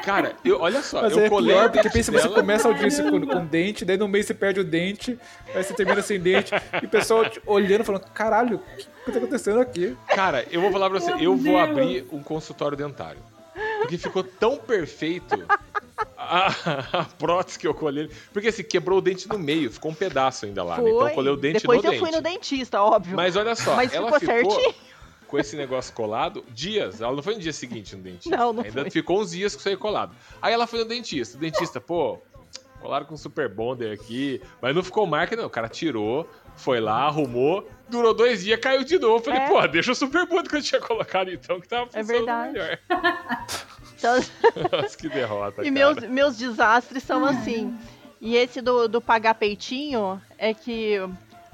Cara, 0.03 0.33
eu, 0.43 0.59
olha 0.59 0.81
só, 0.81 1.03
Mas 1.03 1.15
eu 1.15 1.25
é 1.25 1.29
colei 1.29 1.55
pior, 1.55 1.71
porque 1.71 1.87
pensa, 1.89 2.11
você 2.11 2.27
começa 2.27 2.67
a 2.67 2.71
audiência 2.71 3.09
com, 3.09 3.21
com 3.27 3.45
dente, 3.45 3.85
daí 3.85 3.95
no 3.95 4.07
meio 4.07 4.23
você 4.23 4.33
perde 4.33 4.59
o 4.59 4.63
dente, 4.63 5.19
aí 5.53 5.63
você 5.63 5.71
termina 5.75 6.01
sem 6.01 6.19
dente, 6.19 6.51
e 6.81 6.85
o 6.85 6.89
pessoal 6.89 7.23
olhando, 7.45 7.83
falando, 7.83 8.05
caralho, 8.11 8.57
o 8.57 9.05
que 9.05 9.11
tá 9.11 9.19
acontecendo 9.19 9.59
aqui? 9.61 9.95
Cara, 10.07 10.43
eu 10.49 10.59
vou 10.59 10.71
falar 10.71 10.89
pra 10.89 10.99
você, 10.99 11.11
Meu 11.13 11.23
eu 11.23 11.35
vou 11.37 11.43
Deus. 11.43 11.69
abrir 11.69 12.07
um 12.11 12.23
consultório 12.23 12.75
dentário. 12.75 13.21
Porque 13.81 13.99
ficou 13.99 14.23
tão 14.23 14.57
perfeito 14.57 15.45
a, 16.25 16.99
a 17.01 17.05
prótese 17.05 17.57
que 17.59 17.67
eu 17.67 17.73
colhei. 17.73 18.09
Porque 18.33 18.49
assim, 18.49 18.63
quebrou 18.63 18.99
o 18.99 19.01
dente 19.01 19.27
no 19.29 19.37
meio, 19.39 19.71
ficou 19.71 19.91
um 19.91 19.95
pedaço 19.95 20.45
ainda 20.45 20.63
lá. 20.63 20.77
né? 20.77 20.89
Então 20.89 21.07
eu 21.07 21.13
colei 21.15 21.33
o 21.33 21.37
dente 21.37 21.59
Depois 21.61 21.81
no 21.81 21.87
eu 21.87 21.91
dente. 21.91 21.99
fui 22.03 22.11
no 22.11 22.21
dentista, 22.21 22.81
óbvio. 22.81 23.15
Mas 23.15 23.35
olha 23.35 23.55
só, 23.55 23.75
Mas 23.75 23.93
ela 23.93 24.19
ficou 24.19 24.35
ficou, 24.35 24.51
certinho. 24.51 24.75
com 25.27 25.39
esse 25.39 25.55
negócio 25.55 25.93
colado 25.93 26.43
dias. 26.49 27.01
Ela 27.01 27.15
não 27.15 27.23
foi 27.23 27.35
no 27.35 27.39
dia 27.41 27.53
seguinte 27.53 27.95
no 27.95 28.01
dentista. 28.03 28.35
Não, 28.35 28.53
não 28.53 28.63
Ainda 28.63 28.81
foi. 28.81 28.89
ficou 28.91 29.21
uns 29.21 29.31
dias 29.31 29.53
com 29.55 29.59
isso 29.59 29.69
aí 29.69 29.77
colado. 29.77 30.15
Aí 30.41 30.53
ela 30.53 30.67
foi 30.67 30.79
no 30.79 30.85
dentista. 30.85 31.37
O 31.37 31.39
dentista, 31.39 31.79
pô, 31.81 32.19
colaram 32.81 33.05
com 33.05 33.15
super 33.17 33.49
bonder 33.49 33.91
aqui. 33.91 34.41
Mas 34.61 34.75
não 34.75 34.83
ficou 34.83 35.05
marca, 35.07 35.35
não. 35.35 35.45
O 35.45 35.49
cara 35.49 35.67
tirou, 35.67 36.29
foi 36.55 36.79
lá, 36.79 37.03
arrumou. 37.05 37.67
Durou 37.89 38.13
dois 38.13 38.43
dias, 38.43 38.59
caiu 38.59 38.83
de 38.83 38.97
novo. 38.97 39.23
Falei, 39.23 39.41
É. 39.41 39.47
pô, 39.47 39.67
deixa 39.67 39.91
o 39.91 39.95
super 39.95 40.25
bonder 40.27 40.49
que 40.49 40.55
eu 40.57 40.61
tinha 40.61 40.81
colocado 40.81 41.29
então, 41.31 41.59
que 41.61 41.67
tava 41.67 41.89
É 41.93 42.03
funcionando 42.03 42.07
verdade. 42.25 42.53
melhor. 42.53 42.79
Então, 44.05 44.71
Nossa, 44.81 44.97
que 44.97 45.09
derrota, 45.09 45.61
e 45.65 45.71
cara. 45.71 45.71
meus, 45.71 45.97
meus 46.09 46.37
desastres 46.37 47.03
são 47.03 47.25
assim. 47.25 47.75
E 48.21 48.35
esse 48.35 48.61
do, 48.61 48.87
do 48.87 49.01
pagar 49.01 49.35
peitinho 49.35 50.21
é 50.37 50.53
que 50.53 50.99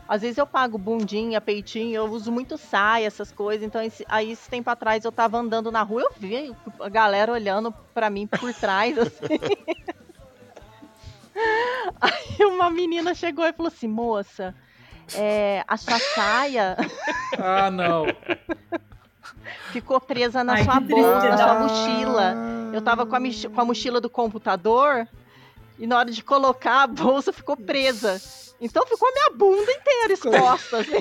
às 0.08 0.22
vezes 0.22 0.38
eu 0.38 0.46
pago 0.46 0.78
bundinha, 0.78 1.40
peitinho, 1.40 1.96
eu 1.96 2.06
uso 2.06 2.32
muito 2.32 2.58
saia, 2.58 3.08
essas 3.08 3.32
coisas. 3.32 3.66
Então, 3.66 3.82
esse, 3.82 4.06
aí 4.10 4.32
esse 4.32 4.50
tempo 4.50 4.70
atrás 4.70 5.06
eu 5.06 5.12
tava 5.12 5.38
andando 5.38 5.72
na 5.72 5.84
rua, 5.84 6.02
eu 6.02 6.12
vi 6.18 6.54
a 6.80 6.90
galera 6.90 7.32
olhando 7.32 7.74
pra 7.94 8.10
mim 8.10 8.28
por 8.28 8.54
trás, 8.54 8.98
assim. 8.98 9.40
Aí 12.02 12.46
uma 12.46 12.70
menina 12.70 13.16
chegou 13.16 13.46
e 13.46 13.54
falou 13.54 13.72
assim, 13.74 13.88
moça, 13.88 14.54
é, 15.16 15.64
a 15.66 15.78
sua 15.78 15.98
saia 15.98 16.76
Ah, 17.40 17.72
não. 17.72 18.06
Ficou 19.72 20.00
presa 20.00 20.44
na 20.44 20.54
Ai, 20.54 20.64
sua 20.64 20.76
que 20.82 20.88
bolsa, 20.88 21.30
na 21.30 21.38
sua 21.38 21.60
mochila. 21.60 22.36
Eu 22.74 22.82
tava 22.82 23.06
com 23.06 23.16
a, 23.16 23.20
com 23.54 23.62
a 23.62 23.66
mochila 23.66 24.00
do 24.02 24.10
computador 24.10 25.08
e 25.80 25.86
na 25.88 25.98
hora 25.98 26.12
de 26.12 26.24
colocar 26.24 26.84
a 26.84 26.88
bolsa 26.88 27.32
ficou 27.34 27.56
presa. 27.58 28.22
Então 28.60 28.86
ficou 28.86 29.08
a 29.08 29.12
minha 29.12 29.30
bunda 29.38 29.72
inteira 29.72 30.14
exposta. 30.14 30.78
assim. 30.82 30.92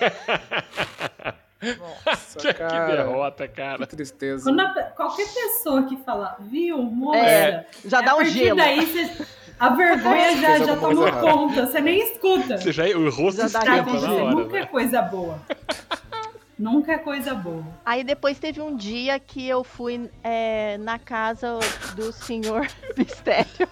Nossa, 2.07 2.39
Que, 2.39 2.47
que 2.49 2.55
cara. 2.55 2.87
derrota, 2.97 3.47
cara. 3.49 3.87
Que 3.87 3.95
tristeza. 3.97 4.45
Quando 4.45 4.61
a 4.61 4.69
qualquer 4.97 5.29
pessoa 5.29 5.83
que 5.85 5.97
fala, 5.99 6.37
viu, 6.41 6.79
moça, 6.79 7.19
É, 7.19 7.67
já 7.85 8.01
dá 8.01 8.13
a 8.13 8.17
um 8.17 8.25
gelo. 8.25 8.57
daí 8.57 8.87
você- 8.87 9.27
a 9.59 9.69
vergonha 9.69 10.37
já, 10.41 10.59
já 10.59 10.77
tomou 10.79 11.13
conta, 11.13 11.67
você 11.67 11.81
nem 11.83 11.99
escuta. 12.01 12.57
Você 12.57 12.73
já, 12.73 12.85
o 12.97 13.11
rosto 13.11 13.47
Já 13.47 13.59
dá 13.61 13.77
esquenta 13.77 13.93
na 13.93 13.99
você, 14.01 14.07
hora, 14.07 14.31
nunca 14.35 14.57
é 14.57 14.61
né? 14.61 14.67
coisa 14.67 15.03
boa. 15.03 15.39
nunca 16.61 16.93
é 16.93 16.99
coisa 16.99 17.35
boa. 17.35 17.65
Aí 17.85 18.05
depois 18.05 18.39
teve 18.39 18.61
um 18.61 18.77
dia 18.77 19.19
que 19.19 19.49
eu 19.49 19.65
fui 19.65 20.11
é, 20.23 20.77
na 20.79 20.99
casa 20.99 21.59
do 21.97 22.13
senhor 22.13 22.67
Mistério. 22.97 23.69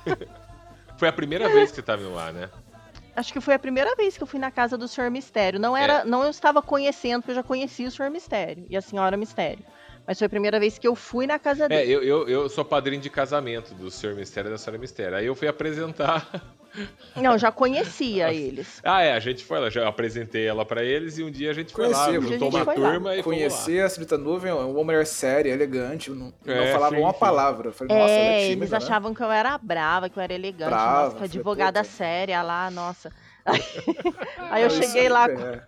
Foi 0.97 1.09
a 1.09 1.13
primeira 1.13 1.49
vez 1.49 1.71
que 1.71 1.77
você 1.77 1.83
tava 1.83 2.03
indo 2.03 2.15
lá, 2.15 2.33
né? 2.33 2.51
Acho 3.15 3.33
que 3.33 3.41
foi 3.41 3.55
a 3.55 3.59
primeira 3.59 3.95
vez 3.97 4.17
que 4.17 4.23
eu 4.23 4.27
fui 4.27 4.39
na 4.39 4.51
casa 4.51 4.79
do 4.79 4.89
senhor 4.89 5.11
Mistério. 5.11 5.61
Não 5.61 5.77
era, 5.77 6.05
não 6.05 6.23
eu 6.23 6.31
estava 6.31 6.63
conhecendo, 6.63 7.21
porque 7.21 7.33
eu 7.33 7.37
já 7.37 7.43
conhecia 7.43 7.89
o 7.89 7.91
senhor 7.91 8.11
Mistério 8.11 8.65
e 8.71 8.77
a 8.77 8.81
senhora 8.81 9.17
Mistério. 9.17 9.65
Mas 10.09 10.17
foi 10.19 10.25
a 10.27 10.31
primeira 10.31 10.59
vez 10.59 10.79
que 10.79 10.89
eu 10.89 10.95
fui 10.97 11.27
na 11.27 11.39
casa 11.39 11.67
É, 11.67 11.69
dele. 11.69 11.93
eu, 11.93 12.03
eu, 12.03 12.29
eu 12.29 12.49
sou 12.49 12.65
padrinho 12.65 13.03
de 13.03 13.11
casamento 13.11 13.75
do 13.75 13.91
Senhor 13.91 14.17
Mistério 14.17 14.49
e 14.49 14.53
da 14.53 14.57
Senhora 14.57 14.79
Mistério. 14.81 15.15
Aí 15.19 15.27
eu 15.27 15.35
fui 15.35 15.47
apresentar. 15.47 16.27
Não, 17.15 17.33
eu 17.33 17.39
já 17.39 17.53
conhecia 17.53 18.33
eles. 18.33 18.81
Ah, 18.83 19.03
é, 19.03 19.13
a 19.13 19.21
gente 19.21 19.45
foi 19.45 19.61
lá, 19.61 19.69
já 19.69 19.87
apresentei 19.87 20.47
ela 20.47 20.65
pra 20.65 20.83
eles 20.83 21.19
e 21.19 21.23
um 21.23 21.31
dia 21.31 21.51
a 21.51 21.55
gente 21.55 21.75
foi 21.75 21.89
lá, 21.89 22.07
Conheci, 22.07 22.27
juntou 22.27 22.49
uma 22.49 22.65
lá. 22.65 22.75
turma 22.75 23.17
e 23.17 23.23
Conhecer 23.23 23.83
a 23.85 23.89
Senhorita 23.91 24.17
Nuvem, 24.17 24.51
uma 24.53 24.83
mulher 24.85 25.07
séria, 25.07 25.53
elegante, 25.53 26.11
não, 26.11 26.33
não 26.45 26.55
É, 26.55 26.73
falava 26.73 26.95
sim, 26.95 27.03
uma 27.03 27.13
sim. 27.13 27.19
palavra. 27.19 27.69
Eu 27.69 27.73
falei, 27.75 27.95
nossa, 27.99 28.15
ela 28.15 28.33
É, 28.33 28.33
é 28.33 28.45
eles 28.47 28.71
tímida, 28.71 28.79
né? 28.79 28.85
achavam 28.85 29.13
que 29.13 29.23
eu 29.23 29.31
era 29.31 29.59
brava, 29.59 30.09
que 30.09 30.19
eu 30.19 30.23
era 30.23 30.33
elegante. 30.33 30.71
Brava, 30.71 31.05
nossa, 31.05 31.17
que 31.17 31.25
advogada 31.25 31.85
séria 31.85 32.41
lá, 32.43 32.71
nossa. 32.71 33.13
Aí 34.51 34.63
eu 34.63 34.71
cheguei 34.71 35.09
lá, 35.09 35.27
é. 35.29 35.63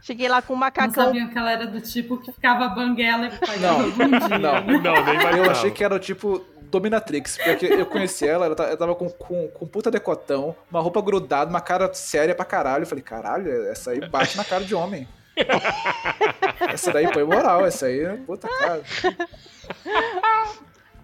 Cheguei 0.00 0.28
lá 0.28 0.40
com 0.42 0.52
um 0.52 0.56
Não 0.56 0.60
macacão. 0.60 0.92
sabiam 1.06 1.28
que 1.28 1.38
ela 1.38 1.50
era 1.52 1.66
do 1.66 1.80
tipo 1.80 2.18
que 2.18 2.32
ficava 2.32 2.68
banguela 2.68 3.26
e 3.26 3.30
pagava 3.30 3.82
Não, 3.82 4.38
não. 4.38 4.80
Não, 4.80 5.04
nem 5.04 5.16
mais 5.22 5.36
Eu 5.36 5.50
achei 5.50 5.70
que 5.70 5.82
era 5.84 5.98
tipo 5.98 6.44
Dominatrix, 6.70 7.36
porque 7.36 7.66
eu 7.66 7.84
conheci 7.86 8.26
ela, 8.26 8.46
ela 8.46 8.54
ta- 8.56 8.64
ela 8.64 8.76
tava 8.76 8.94
com, 8.94 9.08
com, 9.10 9.48
com 9.48 9.66
puta 9.66 9.90
decotão, 9.90 10.56
uma 10.70 10.80
roupa 10.80 11.02
grudada, 11.02 11.50
uma 11.50 11.60
cara 11.60 11.92
séria 11.92 12.34
pra 12.34 12.44
caralho. 12.46 12.82
Eu 12.82 12.86
falei, 12.86 13.02
caralho, 13.04 13.66
essa 13.66 13.90
aí 13.90 14.00
bate 14.08 14.36
na 14.38 14.44
cara 14.44 14.64
de 14.64 14.74
homem. 14.74 15.06
essa 16.72 16.92
daí 16.92 17.10
põe 17.12 17.24
moral, 17.24 17.64
essa 17.66 17.86
aí, 17.86 18.16
puta 18.26 18.48
cara. 18.48 18.82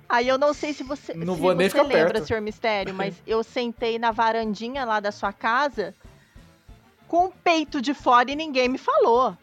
Aí 0.09 0.27
eu 0.27 0.39
não 0.39 0.55
sei 0.55 0.73
se 0.73 0.83
você, 0.83 1.13
Não 1.15 1.35
se 1.35 1.41
vou 1.41 1.55
nem 1.55 1.69
você 1.69 1.77
ficar 1.77 1.87
lembra, 1.87 2.13
perto. 2.15 2.27
senhor 2.27 2.41
Mistério, 2.41 2.95
mas 2.95 3.15
eu 3.27 3.43
sentei 3.45 3.99
na 3.99 4.11
varandinha 4.11 4.85
lá 4.87 5.01
da 5.01 5.13
sua 5.13 5.33
casa 5.35 5.95
com 7.09 7.25
o 7.27 7.31
peito 7.33 7.81
de 7.81 7.95
fora 7.95 8.31
e 8.31 8.37
ninguém 8.37 8.69
me 8.69 8.79
falou. 8.79 9.37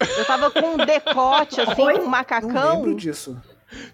Eu 0.00 0.24
tava 0.24 0.50
com 0.50 0.74
um 0.74 0.76
decote, 0.76 1.60
assim, 1.62 1.82
Oi? 1.82 1.94
com 1.94 2.00
um 2.00 2.02
Não 2.04 2.10
macacão. 2.10 2.74
lembro 2.76 2.94
disso. 2.96 3.40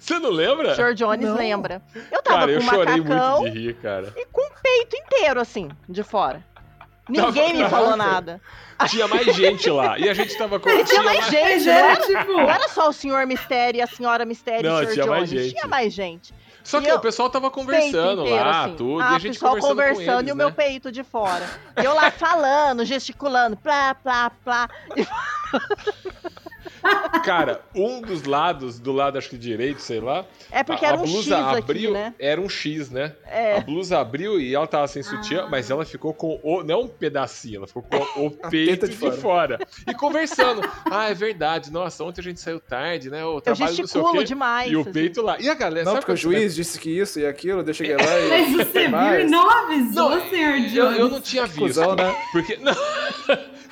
Você 0.01 0.19
não 0.19 0.31
lembra? 0.31 0.73
O 0.73 0.75
senhor 0.75 0.95
Jones 0.95 1.29
Não. 1.29 1.37
lembra. 1.37 1.81
Eu 2.11 2.21
tava 2.23 2.39
Cara, 2.41 2.51
eu 2.53 2.59
com 2.61 2.65
um 2.67 2.69
chorei 2.71 2.97
macacão 3.01 3.41
muito 3.43 3.53
de 3.55 3.61
rir, 3.61 3.75
cara. 3.75 4.13
e 4.17 4.27
com 4.27 4.41
o 4.41 4.51
peito 4.61 4.97
inteiro, 4.97 5.41
assim, 5.41 5.69
de 5.89 6.03
fora. 6.03 6.43
Ninguém 7.09 7.53
me 7.55 7.61
Tava- 7.61 7.71
falou 7.71 7.97
nada. 7.97 8.41
Tinha 8.89 9.07
mais 9.09 9.25
gente 9.35 9.71
lá. 9.71 9.99
E 9.99 10.09
a 10.09 10.15
gente 10.15 10.37
tava 10.37 10.61
com. 10.61 10.69
E 10.69 10.85
tinha 10.85 11.03
mais 11.03 11.27
gente, 11.29 11.65
não 11.65 11.73
Era 11.73 11.93
era, 11.93 12.01
tipo, 12.07 12.33
não 12.33 12.51
era 12.51 12.69
só 12.69 12.89
o 12.89 12.93
senhor 12.93 13.27
Mistério 13.27 13.79
e 13.79 13.83
a 13.83 13.87
senhora 13.87 14.25
Mistério 14.27 14.69
Não, 14.71 14.83
e 14.83 14.85
o 14.87 14.89
senhor 14.91 14.93
tinha 15.05 15.07
mais 15.07 15.31
Jones. 15.31 15.43
gente. 15.45 15.55
Tinha 15.55 15.67
mais 15.67 15.93
gente. 15.93 16.35
Só 16.69 16.81
E 16.81 16.83
que 16.83 16.91
eu- 16.91 16.97
o 16.97 17.01
pessoal 17.01 17.31
tava 17.31 17.51
conversando 17.51 18.21
inteiro, 18.21 18.45
lá, 18.45 18.65
assim. 18.67 18.75
tudo. 18.77 19.01
Ah, 19.03 19.13
e 19.13 19.15
a 19.15 19.17
o 19.17 19.21
gente 19.21 19.33
pessoal 19.33 19.53
conversando, 19.53 19.71
conversando 19.71 20.05
com 20.05 20.13
eles, 20.21 20.29
e 20.29 20.33
o 20.33 20.37
meu 20.37 20.49
né? 20.49 20.55
peito 20.55 20.93
de 20.93 21.03
fora. 21.03 21.49
E 21.81 21.83
eu 21.83 21.95
lá 21.95 22.11
falando, 22.11 22.85
gesticulando, 22.85 23.57
plá, 23.57 23.95
plá, 23.95 24.31
plá. 24.45 24.69
Cara, 27.25 27.61
um 27.75 28.01
dos 28.01 28.25
lados, 28.25 28.79
do 28.79 28.93
lado 28.93 29.19
acho 29.19 29.29
que 29.31 29.37
direito, 29.39 29.81
sei 29.81 30.01
lá, 30.01 30.25
É 30.51 30.63
porque 30.63 30.85
a, 30.85 30.89
era 30.89 30.97
a 30.99 31.01
um 31.01 31.05
X 31.07 31.13
blusa 31.15 31.39
aqui, 31.39 31.59
abriu, 31.59 31.93
né? 31.93 32.15
era 32.19 32.41
um 32.41 32.49
X, 32.49 32.91
né? 32.91 33.15
É. 33.27 33.57
A 33.59 33.61
blusa 33.61 33.99
abriu 33.99 34.41
e 34.41 34.55
ela 34.55 34.67
tava 34.67 34.87
sem 34.89 35.03
sutiã, 35.03 35.45
Ah. 35.45 35.49
mas 35.51 35.71
ela 35.71 35.85
ficou 35.85 36.15
com 36.15 36.39
o. 36.43 36.63
Não 36.63 36.83
um 36.83 36.89
pedacinho, 36.89 37.57
ela 37.59 37.67
ficou 37.67 37.83
com 37.83 38.27
o 38.27 38.31
peito 38.51 38.89
de, 38.89 38.97
de 38.97 39.13
fora. 39.13 39.59
E 39.87 39.95
conversando. 39.95 40.63
Ah, 40.91 41.09
é 41.11 41.15
verdade. 41.15 41.71
Nossa, 41.73 42.03
ontem 42.05 42.21
a 42.21 42.25
gente 42.25 42.41
saiu 42.41 42.61
tarde, 42.61 43.11
né? 43.11 43.25
O 43.25 43.37
Eu 43.37 43.41
trabalho 43.41 43.73
o 43.73 43.77
gesticulo 43.77 44.19
quê. 44.19 44.25
demais. 44.25 44.71
E 44.71 44.77
o 44.77 44.81
assim. 44.83 44.93
peito 44.93 45.23
lá. 45.23 45.37
E 45.41 45.49
a 45.49 45.55
galera, 45.55 45.85
Não, 45.85 45.93
sabe 45.93 46.07
porque 46.07 46.13
o 46.13 46.17
juiz 46.17 46.55
disse 46.55 46.79
que 46.79 46.91
isso 46.99 47.19
e 47.21 47.27
aquilo, 47.27 47.63
deixa 47.63 47.85
eu 47.85 47.89
cheguei 47.99 48.07
lá 48.07 48.19
e. 48.21 48.29
Mas 48.29 48.53
você 48.69 48.89
viu 48.89 49.21
e 49.21 49.25
não 49.31 49.51
avisou, 49.51 50.11
Não, 50.11 50.29
senhor 50.31 50.55
Eu, 50.59 50.69
Jones. 50.69 50.99
eu 50.99 51.09
não 51.09 51.21
tinha 51.21 51.47
visto. 51.47 51.59
Cusão, 51.61 51.95
né? 51.97 52.15
Porque. 52.33 52.57
Não, 52.63 52.75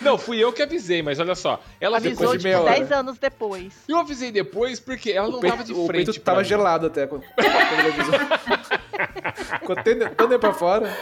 não, 0.01 0.17
fui 0.19 0.39
eu 0.43 0.53
que 0.53 0.63
avisei, 0.63 1.03
mas 1.03 1.19
olha 1.21 1.35
só. 1.35 1.61
Ela 1.81 1.97
Avisou, 1.99 2.17
ficou 2.17 2.33
de 2.33 2.39
tipo, 2.39 2.45
meia 2.49 2.61
hora. 2.61 2.75
10 2.75 2.93
anos 2.93 3.19
depois. 3.19 3.73
Eu 3.89 3.99
avisei 3.99 4.31
depois 4.31 4.79
porque 4.81 5.11
ela 5.13 5.29
não 5.29 5.39
O 5.39 5.41
peito, 5.41 5.53
tava 5.57 5.65
de 5.65 5.73
o 5.73 5.87
frente. 5.87 6.05
peito 6.07 6.21
pra 6.21 6.33
tava 6.33 6.43
mim. 6.43 6.49
gelado 6.49 6.87
até 6.87 7.07
quando, 7.07 7.23
quando 7.35 7.87
avisou. 7.87 8.15
Quando 10.17 10.39
pra 10.39 10.53
fora. 10.55 10.97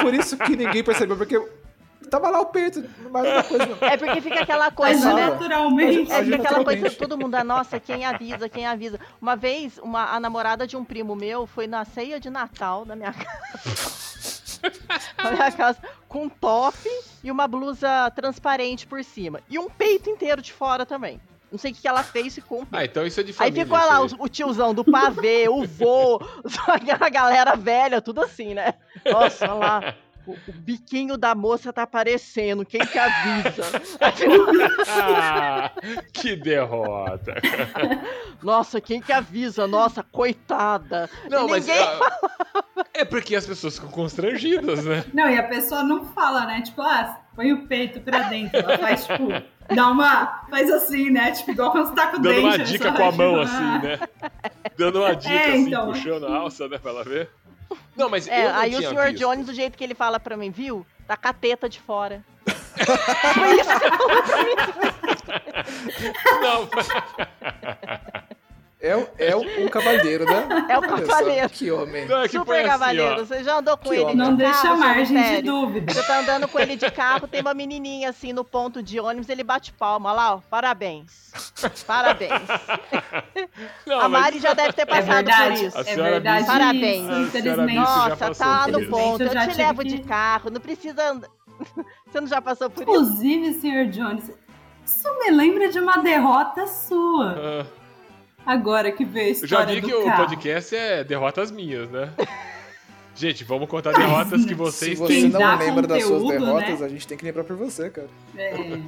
Por 0.00 0.14
isso 0.14 0.36
que 0.36 0.54
ninguém 0.56 0.84
percebeu, 0.84 1.16
porque 1.16 1.40
tava 2.10 2.30
lá 2.30 2.40
o 2.40 2.46
peito, 2.46 2.84
mais 3.10 3.26
uma 3.26 3.42
coisa. 3.42 3.66
não. 3.66 3.88
É 3.88 3.96
porque 3.96 4.20
fica 4.20 4.40
aquela 4.40 4.66
Mas 4.66 4.74
coisa, 4.74 5.14
né? 5.14 5.26
naturalmente. 5.30 6.12
É, 6.12 6.24
fica 6.24 6.36
aquela 6.36 6.64
coisa, 6.64 6.90
todo 6.90 7.18
mundo, 7.18 7.34
ah, 7.34 7.44
nossa, 7.44 7.80
quem 7.80 8.04
avisa, 8.04 8.48
quem 8.48 8.66
avisa. 8.66 8.98
Uma 9.20 9.34
vez, 9.36 9.78
uma, 9.78 10.14
a 10.14 10.20
namorada 10.20 10.66
de 10.66 10.76
um 10.76 10.84
primo 10.84 11.14
meu 11.16 11.46
foi 11.46 11.66
na 11.66 11.84
ceia 11.84 12.20
de 12.20 12.30
Natal 12.30 12.84
na 12.84 12.94
minha 12.96 13.12
casa. 13.14 14.47
minha 15.32 15.52
casa, 15.52 15.78
com 16.08 16.24
um 16.24 16.28
top 16.28 16.76
e 17.22 17.30
uma 17.30 17.46
blusa 17.48 18.10
transparente 18.14 18.86
por 18.86 19.02
cima. 19.04 19.40
E 19.48 19.58
um 19.58 19.68
peito 19.68 20.08
inteiro 20.10 20.40
de 20.42 20.52
fora 20.52 20.84
também. 20.86 21.20
Não 21.50 21.58
sei 21.58 21.72
o 21.72 21.74
que 21.74 21.88
ela 21.88 22.02
fez, 22.02 22.34
ficou 22.34 22.58
um 22.58 22.64
peito. 22.66 22.76
Ah, 22.76 22.84
então 22.84 23.06
isso 23.06 23.20
é 23.20 23.22
de 23.22 23.30
Aí 23.30 23.34
família. 23.36 23.64
ficou 23.64 23.78
isso 23.78 23.88
lá 23.88 23.98
aí. 23.98 24.08
o, 24.18 24.24
o 24.24 24.28
tiozão 24.28 24.74
do 24.74 24.84
pavê, 24.84 25.48
o 25.48 25.64
vô, 25.66 26.20
a 27.00 27.08
galera 27.08 27.56
velha, 27.56 28.02
tudo 28.02 28.22
assim, 28.22 28.52
né? 28.52 28.74
Nossa, 29.10 29.46
olha 29.46 29.54
lá. 29.54 29.94
O, 30.28 30.32
o 30.32 30.52
biquinho 30.52 31.16
da 31.16 31.34
moça 31.34 31.72
tá 31.72 31.82
aparecendo, 31.82 32.64
quem 32.66 32.80
que 32.84 32.98
avisa? 32.98 33.64
Ah, 34.86 35.70
que 36.12 36.36
derrota. 36.36 37.34
Nossa, 38.42 38.80
quem 38.80 39.00
que 39.00 39.12
avisa? 39.12 39.66
Nossa, 39.66 40.02
coitada. 40.02 41.08
Não, 41.30 41.46
E 41.46 41.50
mas. 41.50 41.66
ninguém- 41.66 41.82
ah, 41.82 42.84
É 42.94 43.04
porque 43.04 43.34
as 43.36 43.46
pessoas 43.46 43.74
ficam 43.76 43.90
constrangidas, 43.90 44.84
né? 44.84 45.04
Não, 45.14 45.28
e 45.30 45.38
a 45.38 45.42
pessoa 45.42 45.82
não 45.82 46.04
fala, 46.06 46.44
né? 46.46 46.62
Tipo, 46.62 46.82
ah, 46.82 47.18
põe 47.34 47.52
o 47.52 47.66
peito 47.66 48.00
pra 48.00 48.24
dentro. 48.24 48.58
Ela 48.58 48.78
faz, 48.78 49.06
tipo, 49.06 49.28
dá 49.74 49.88
uma. 49.90 50.44
Faz 50.50 50.70
assim, 50.70 51.10
né? 51.10 51.30
Tipo, 51.32 51.52
igual 51.52 51.70
quando 51.72 51.86
você 51.88 51.94
tá 51.94 52.08
com 52.08 52.16
o 52.18 52.20
Dando 52.20 52.34
dente. 52.34 52.46
uma 52.46 52.58
né? 52.58 52.64
dica 52.64 52.92
com 52.92 53.04
a 53.04 53.12
mão, 53.12 53.30
tipo, 53.30 53.40
assim, 53.40 53.64
ah. 53.64 53.78
né? 53.82 53.98
Dando 54.76 54.98
uma 55.00 55.14
dica, 55.16 55.34
É, 55.34 55.48
assim, 55.52 55.66
então. 55.68 55.86
puxando 55.86 56.26
a 56.26 56.36
alça, 56.36 56.68
né? 56.68 56.78
Pra 56.78 56.90
ela 56.90 57.04
ver. 57.04 57.30
Não, 57.96 58.08
mas 58.08 58.26
É, 58.28 58.46
eu 58.46 58.52
não 58.52 58.58
aí 58.60 58.74
o 58.74 58.78
senhor 58.78 59.06
visto. 59.10 59.18
Jones, 59.18 59.46
do 59.46 59.54
jeito 59.54 59.76
que 59.76 59.84
ele 59.84 59.94
fala 59.94 60.18
pra 60.20 60.36
mim, 60.36 60.50
viu? 60.50 60.86
Tá 61.06 61.16
com 61.16 61.28
a 61.28 61.32
teta 61.32 61.68
de 61.68 61.80
fora. 61.80 62.24
Foi 63.34 63.60
isso 63.60 63.70
que 63.80 63.90
mim. 64.44 64.54
Não, 66.40 66.68
É, 68.80 68.96
o- 68.96 69.08
é 69.18 69.34
o- 69.34 69.64
um 69.64 69.68
cavaleiro, 69.68 70.24
né? 70.24 70.66
É 70.68 70.78
o 70.78 70.82
cavaleiro. 70.82 71.48
Que 71.50 71.68
homem. 71.70 72.06
não, 72.06 72.20
é 72.20 72.28
que 72.28 72.38
Super 72.38 72.60
assim, 72.60 72.68
cavaleiro. 72.68 73.14
ó. 73.14 73.24
Você 73.24 73.42
já 73.42 73.58
andou 73.58 73.76
com 73.76 73.88
Que 73.88 73.94
ele 73.96 74.02
homem. 74.04 74.16
de 74.16 74.22
Não 74.22 74.36
deixa 74.36 74.52
carro, 74.52 74.62
seu 74.62 74.76
margem 74.76 75.22
de 75.36 75.42
dúvida. 75.42 75.92
Você 75.92 76.02
tá 76.04 76.20
andando 76.20 76.46
com 76.46 76.60
ele 76.60 76.76
de 76.76 76.88
carro, 76.90 77.26
tem 77.26 77.40
uma 77.40 77.54
menininha 77.54 78.08
assim 78.10 78.32
no 78.32 78.44
ponto 78.44 78.80
de 78.80 79.00
ônibus, 79.00 79.28
ele 79.28 79.42
bate 79.42 79.72
palma. 79.72 80.10
Olha 80.10 80.16
lá, 80.16 80.34
ó, 80.36 80.40
parabéns. 80.48 81.32
Parabéns. 81.88 82.30
Não, 83.86 84.00
a 84.00 84.08
mas- 84.08 84.22
Mari 84.22 84.38
já 84.38 84.54
deve 84.54 84.72
ter 84.72 84.82
É 84.82 84.86
passado 84.86 85.06
por 85.06 85.14
verdade, 85.14 85.64
isso. 85.66 85.76
A 85.76 85.80
é 85.80 85.96
verdade. 85.96 86.46
Parabéns. 86.46 87.08
isso, 87.10 87.20
Infelizmente. 87.20 87.74
Nossa, 87.74 88.34
tá 88.34 88.62
por 88.64 88.72
no 88.72 88.80
isso. 88.80 88.90
ponto. 88.90 89.22
Eu 89.22 89.26
Eu 89.32 89.48
te 89.48 89.56
levo 89.56 89.82
que- 89.82 89.88
de 89.88 89.98
carro, 90.02 90.50
não 90.50 90.60
precisa 90.60 91.10
andar. 91.10 91.28
Você 92.06 92.20
não 92.20 92.28
já 92.28 92.40
passou 92.40 92.70
por 92.70 92.82
isso? 92.82 92.90
Inclusive, 92.92 93.54
senhor 93.54 93.86
Jones, 93.86 94.30
isso 94.86 95.18
me 95.18 95.30
lembra 95.32 95.68
de 95.68 95.80
uma 95.80 95.98
derrota 95.98 96.66
sua. 96.66 97.34
Ah, 97.36 97.66
Agora 98.48 98.90
que 98.90 99.04
veio 99.04 99.26
a 99.26 99.28
eu 99.28 99.32
história 99.32 99.66
já 99.68 99.74
vi 99.74 99.80
do 99.82 99.86
que 99.88 99.94
o 99.94 100.04
carro. 100.06 100.24
podcast 100.24 100.74
é 100.74 101.04
derrotas 101.04 101.50
minhas, 101.50 101.90
né? 101.90 102.10
Gente, 103.14 103.44
vamos 103.44 103.68
contar 103.68 103.92
derrotas 103.92 104.42
que 104.44 104.48
Se 104.48 104.54
vocês 104.54 104.98
você 104.98 105.12
Quem 105.12 105.30
têm. 105.30 105.40
não 105.40 105.58
lembra 105.58 105.86
das 105.86 106.02
suas 106.02 106.22
conteúdo, 106.22 106.46
derrotas, 106.46 106.80
né? 106.80 106.86
a 106.86 106.88
gente 106.88 107.06
tem 107.06 107.18
que 107.18 107.24
lembrar 107.26 107.44
por 107.44 107.56
você, 107.56 107.90
cara. 107.90 108.08
É. 108.36 108.80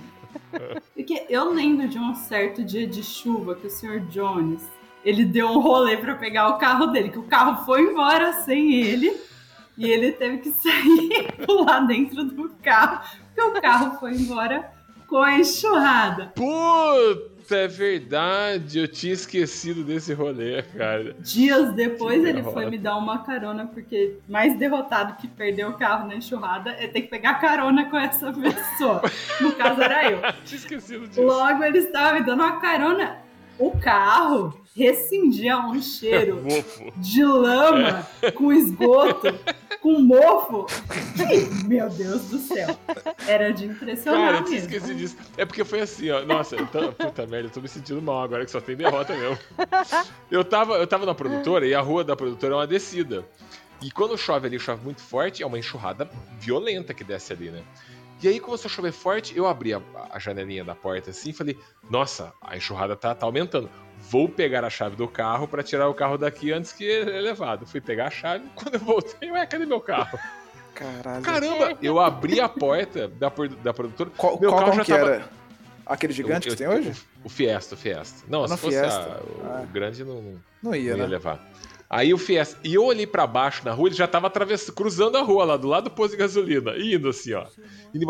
Porque 0.95 1.27
eu 1.29 1.53
lembro 1.53 1.89
de 1.89 1.99
um 1.99 2.15
certo 2.15 2.65
dia 2.65 2.87
de 2.87 3.03
chuva 3.03 3.55
que 3.55 3.67
o 3.67 3.71
senhor 3.71 4.01
Jones, 4.07 4.63
ele 5.05 5.27
deu 5.27 5.49
um 5.49 5.61
rolê 5.61 5.99
pra 5.99 6.15
pegar 6.15 6.49
o 6.49 6.59
carro 6.59 6.87
dele, 6.87 7.11
que 7.11 7.19
o 7.19 7.25
carro 7.25 7.67
foi 7.67 7.83
embora 7.83 8.33
sem 8.45 8.73
ele, 8.81 9.15
e 9.77 9.91
ele 9.91 10.13
teve 10.13 10.39
que 10.39 10.51
sair 10.57 11.33
pular 11.45 11.81
dentro 11.81 12.25
do 12.25 12.49
carro, 12.63 13.03
porque 13.35 13.59
o 13.59 13.61
carro 13.61 13.99
foi 13.99 14.13
embora 14.13 14.73
com 15.09 15.19
a 15.19 15.39
enxurrada. 15.39 16.33
Puta, 16.37 17.30
é 17.55 17.67
verdade. 17.69 18.79
Eu 18.79 18.89
tinha 18.89 19.13
esquecido 19.13 19.83
desse 19.85 20.13
rolê, 20.13 20.63
cara. 20.63 21.15
Dias 21.21 21.73
depois 21.75 22.21
Que 22.21 22.29
ele 22.29 22.33
derrota. 22.35 22.53
foi 22.55 22.71
me 22.71 22.79
dar 22.79 22.97
uma 22.97 23.19
carona, 23.25 23.67
porque 23.67 24.17
mais 24.29 24.59
derrotado 24.59 25.15
que 25.17 25.29
perdeu 25.29 25.69
o 25.71 25.75
carro 25.75 26.07
na 26.09 26.17
enxurrada 26.17 26.71
é 26.71 26.87
ter 26.87 27.03
que 27.03 27.09
pegar 27.09 27.35
carona 27.35 27.89
com 27.91 27.97
essa 27.99 28.33
pessoa. 28.33 29.03
No 29.41 29.53
caso 29.53 29.81
era 29.83 30.11
eu. 30.11 30.19
Tinha 30.45 30.59
esquecido 30.59 31.07
disso. 31.09 31.23
Logo 31.23 31.63
ele 31.65 31.79
estava 31.79 32.19
me 32.19 32.25
dando 32.25 32.43
uma 32.43 32.61
carona. 32.61 33.17
O 33.59 33.73
carro 33.79 34.59
rescindia 34.75 35.59
um 35.59 35.83
cheiro 35.83 36.41
Mofo. 36.43 36.93
de 36.97 37.23
lama 37.25 38.07
com 38.35 38.51
esgoto, 38.53 39.27
com 39.81 40.01
mofo. 40.01 40.67
Que, 41.17 41.65
meu 41.67 41.89
Deus 41.89 42.23
do 42.25 42.39
céu. 42.39 42.77
Era 43.27 43.53
de 43.53 43.67
Cara, 43.67 43.75
impressionar 43.75 44.35
eu 44.35 44.45
tinha 44.45 44.59
esquecido 44.59 44.95
disso. 44.95 45.17
É 45.37 45.45
porque 45.45 45.65
foi 45.65 45.81
assim, 45.81 46.11
ó. 46.11 46.25
Nossa, 46.25 46.57
eu 46.57 46.67
tô, 46.67 46.93
puta 46.93 47.27
merda, 47.27 47.49
eu 47.49 47.53
tô 47.53 47.61
me 47.61 47.69
sentindo 47.69 48.01
mal 48.01 48.23
agora 48.23 48.45
que 48.45 48.51
só 48.51 48.61
tem 48.61 48.77
derrota 48.77 49.15
mesmo. 49.17 49.39
Eu 50.31 50.45
tava, 50.45 50.75
eu 50.75 50.87
tava 50.87 51.07
na 51.07 51.15
produtora 51.15 51.67
e 51.67 51.75
a 51.75 51.81
rua 51.81 52.05
da 52.05 52.15
produtora 52.15 52.55
é 52.55 52.57
uma 52.57 52.67
descida. 52.67 53.25
E 53.83 53.91
quando 53.91 54.17
chove 54.17 54.47
ali, 54.47 54.59
chove 54.59 54.85
muito 54.85 55.01
forte, 55.01 55.43
é 55.43 55.47
uma 55.47 55.59
enxurrada 55.59 56.09
violenta 56.39 56.93
que 56.93 57.03
desce 57.03 57.33
ali, 57.33 57.51
né? 57.51 57.63
E 58.23 58.29
aí 58.29 58.39
começou 58.39 58.69
a 58.69 58.71
chover 58.71 58.93
forte, 58.93 59.35
eu 59.35 59.47
abri 59.47 59.73
a, 59.73 59.81
a 60.11 60.19
janelinha 60.19 60.63
da 60.63 60.75
porta 60.75 61.09
assim 61.09 61.31
e 61.31 61.33
falei: 61.33 61.59
Nossa, 61.89 62.35
a 62.43 62.55
enxurrada 62.55 62.95
tá, 62.95 63.15
tá 63.15 63.25
aumentando. 63.25 63.71
Vou 64.03 64.29
pegar 64.29 64.65
a 64.65 64.71
chave 64.71 64.97
do 64.97 65.07
carro 65.07 65.47
pra 65.47 65.63
tirar 65.63 65.89
o 65.89 65.95
carro 65.95 66.17
daqui 66.19 66.53
antes 66.53 66.73
que 66.73 66.85
ele 66.85 67.11
é 67.17 67.21
levado. 67.21 67.67
Fui 67.67 67.81
pegar 67.81 68.07
a 68.07 68.11
chave, 68.11 68.45
quando 68.57 68.75
eu 68.75 68.81
voltei, 68.81 69.31
ué, 69.31 69.47
cadê 69.47 69.65
meu 69.67 69.81
carro? 69.81 70.19
Caralho. 70.75 71.23
Caramba, 71.23 71.79
eu 71.83 71.99
abri 72.01 72.41
a 72.41 72.49
porta 72.49 73.07
da, 73.09 73.31
da 73.63 73.75
produtora. 73.75 74.11
Qual, 74.17 74.41
Meu 74.41 74.51
qual 74.51 74.65
carro 74.65 74.77
já 74.77 74.85
que 74.85 74.93
tava- 74.93 75.11
era? 75.15 75.29
Aquele 75.85 76.13
gigante 76.13 76.49
Eu- 76.49 76.53
que 76.53 76.59
tem 76.59 76.67
eu- 76.67 76.73
hoje? 76.79 76.93
O 77.25 77.29
Fiesta, 77.29 77.75
o 77.75 77.79
Fiesta. 77.79 78.25
Não, 78.29 78.45
Ah, 78.45 78.49
se 78.49 78.57
fosse 78.57 78.79
Fiesta. 78.79 79.01
a- 79.01 79.21
o, 79.21 79.43
Ah. 79.45 79.65
grande 79.73 80.05
não, 80.05 80.23
não 80.23 80.41
Não 80.63 80.75
ia, 80.75 80.91
ia 80.93 80.97
né? 80.97 81.07
levar. 81.07 81.45
Aí 81.93 82.15
o 82.15 82.19
Fiesta. 82.19 82.57
E 82.63 82.73
eu 82.73 82.85
olhei 82.85 83.05
pra 83.05 83.27
baixo 83.27 83.63
na 83.65 83.73
rua, 83.73 83.89
ele 83.89 83.97
já 83.97 84.07
tava 84.07 84.29
atravessando, 84.29 84.77
cruzando 84.77 85.17
a 85.19 85.23
rua 85.23 85.45
lá, 85.45 85.57
do 85.57 85.67
lado 85.67 85.85
do 85.85 85.91
posto 85.91 86.13
de 86.13 86.19
gasolina, 86.19 86.73
indo 86.79 87.09
assim, 87.09 87.33
ó. 87.35 87.45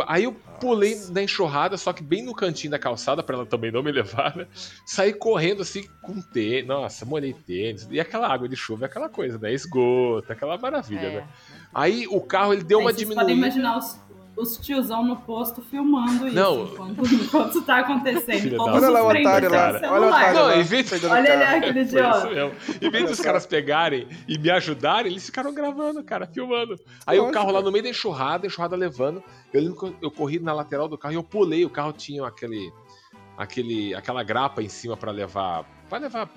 Aí 0.06 0.24
eu 0.24 0.34
pulei 0.60 1.00
na 1.10 1.22
enxurrada, 1.22 1.78
só 1.78 1.90
que 1.90 2.02
bem 2.02 2.22
no 2.22 2.34
cantinho 2.34 2.72
da 2.72 2.78
calçada, 2.78 3.22
pra 3.22 3.36
ela 3.36 3.46
também 3.46 3.72
não 3.72 3.82
me 3.82 3.90
levar, 3.90 4.36
né? 4.36 4.46
Saí 4.84 5.14
correndo 5.14 5.62
assim 5.62 5.88
com 6.02 6.20
tênis. 6.20 6.66
Nossa, 6.68 7.06
molhei 7.06 7.32
tênis. 7.32 7.88
E 7.90 7.98
aquela 7.98 8.28
água 8.28 8.46
de 8.46 8.54
chuva 8.54 8.84
é 8.84 8.86
aquela 8.86 9.08
coisa, 9.08 9.38
né? 9.38 9.50
Esgoto, 9.54 10.30
aquela 10.30 10.58
maravilha, 10.58 11.00
É. 11.06 11.14
né? 11.16 11.28
Aí 11.72 12.06
o 12.06 12.20
carro, 12.20 12.52
ele 12.52 12.62
deu 12.64 12.80
Aí 12.80 12.84
uma 12.84 12.92
vocês 12.92 13.08
podem 13.08 13.34
diminuída. 13.34 13.46
imaginar 13.58 13.78
os, 13.78 13.98
os 14.40 14.56
tiozão 14.58 15.04
no 15.04 15.16
posto 15.16 15.60
filmando 15.62 16.26
isso 16.26 16.34
Não. 16.36 16.64
enquanto, 16.64 17.04
enquanto 17.14 17.50
isso 17.50 17.62
tá 17.62 17.78
acontecendo. 17.80 18.56
Olha 18.60 18.88
lá 18.88 19.02
o 19.02 19.08
otário 19.08 19.50
lá. 19.50 19.68
Olha 19.92 20.06
o 20.06 20.08
otário 20.08 20.34
Não, 20.38 20.44
lá. 20.46 20.56
em 20.56 20.62
vez 20.62 20.90
Olha 20.92 21.22
o 21.22 21.26
ele 21.34 21.42
aquele 21.44 21.80
idiota. 21.80 22.28
Em 22.80 22.90
vez 22.90 23.04
Olha 23.04 23.10
dos 23.10 23.20
caras 23.20 23.46
pegarem 23.46 24.08
e 24.26 24.38
me 24.38 24.50
ajudarem, 24.50 25.12
eles 25.12 25.26
ficaram 25.26 25.52
gravando, 25.52 26.02
cara, 26.02 26.26
filmando. 26.26 26.76
Aí 27.06 27.18
o 27.18 27.22
Lógico. 27.22 27.38
carro 27.38 27.52
lá 27.52 27.60
no 27.62 27.70
meio 27.70 27.84
da 27.84 27.90
enxurrada, 27.90 28.46
a 28.46 28.48
enxurrada 28.48 28.76
levando. 28.76 29.22
Eu 29.52 29.60
lembro 29.62 29.78
que 29.78 29.84
eu- 29.86 29.96
eu 30.02 30.10
corri 30.10 30.38
na 30.38 30.52
lateral 30.52 30.88
do 30.88 30.96
carro 30.96 31.12
e 31.14 31.16
eu 31.16 31.22
pulei. 31.22 31.64
O 31.64 31.70
carro 31.70 31.92
tinha 31.92 32.26
aquele, 32.26 32.72
aquele, 33.36 33.94
aquela 33.94 34.22
grapa 34.22 34.62
em 34.62 34.68
cima 34.68 34.96
pra 34.96 35.10
levar, 35.10 35.64
para 35.88 35.98
levar 35.98 36.28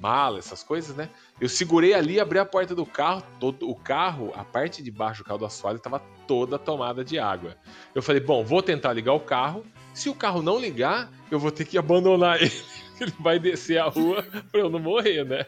mala, 0.00 0.38
essas 0.38 0.62
coisas, 0.62 0.96
né? 0.96 1.08
Eu 1.42 1.48
segurei 1.48 1.92
ali, 1.92 2.20
abri 2.20 2.38
a 2.38 2.44
porta 2.46 2.72
do 2.72 2.86
carro, 2.86 3.20
todo 3.40 3.68
o 3.68 3.74
carro, 3.74 4.32
a 4.36 4.44
parte 4.44 4.80
de 4.80 4.92
baixo 4.92 5.24
do 5.24 5.26
carro 5.26 5.40
do 5.40 5.44
assoalho 5.44 5.78
estava 5.78 5.98
toda 6.24 6.56
tomada 6.56 7.04
de 7.04 7.18
água. 7.18 7.56
Eu 7.92 8.00
falei, 8.00 8.20
bom, 8.20 8.44
vou 8.44 8.62
tentar 8.62 8.92
ligar 8.92 9.12
o 9.12 9.18
carro. 9.18 9.66
Se 9.92 10.08
o 10.08 10.14
carro 10.14 10.40
não 10.40 10.56
ligar, 10.56 11.10
eu 11.32 11.40
vou 11.40 11.50
ter 11.50 11.64
que 11.64 11.76
abandonar 11.76 12.38
ele. 12.40 12.52
Ele 13.00 13.12
vai 13.18 13.40
descer 13.40 13.78
a 13.78 13.88
rua 13.88 14.22
pra 14.52 14.60
eu 14.60 14.70
não 14.70 14.78
morrer, 14.78 15.24
né? 15.24 15.44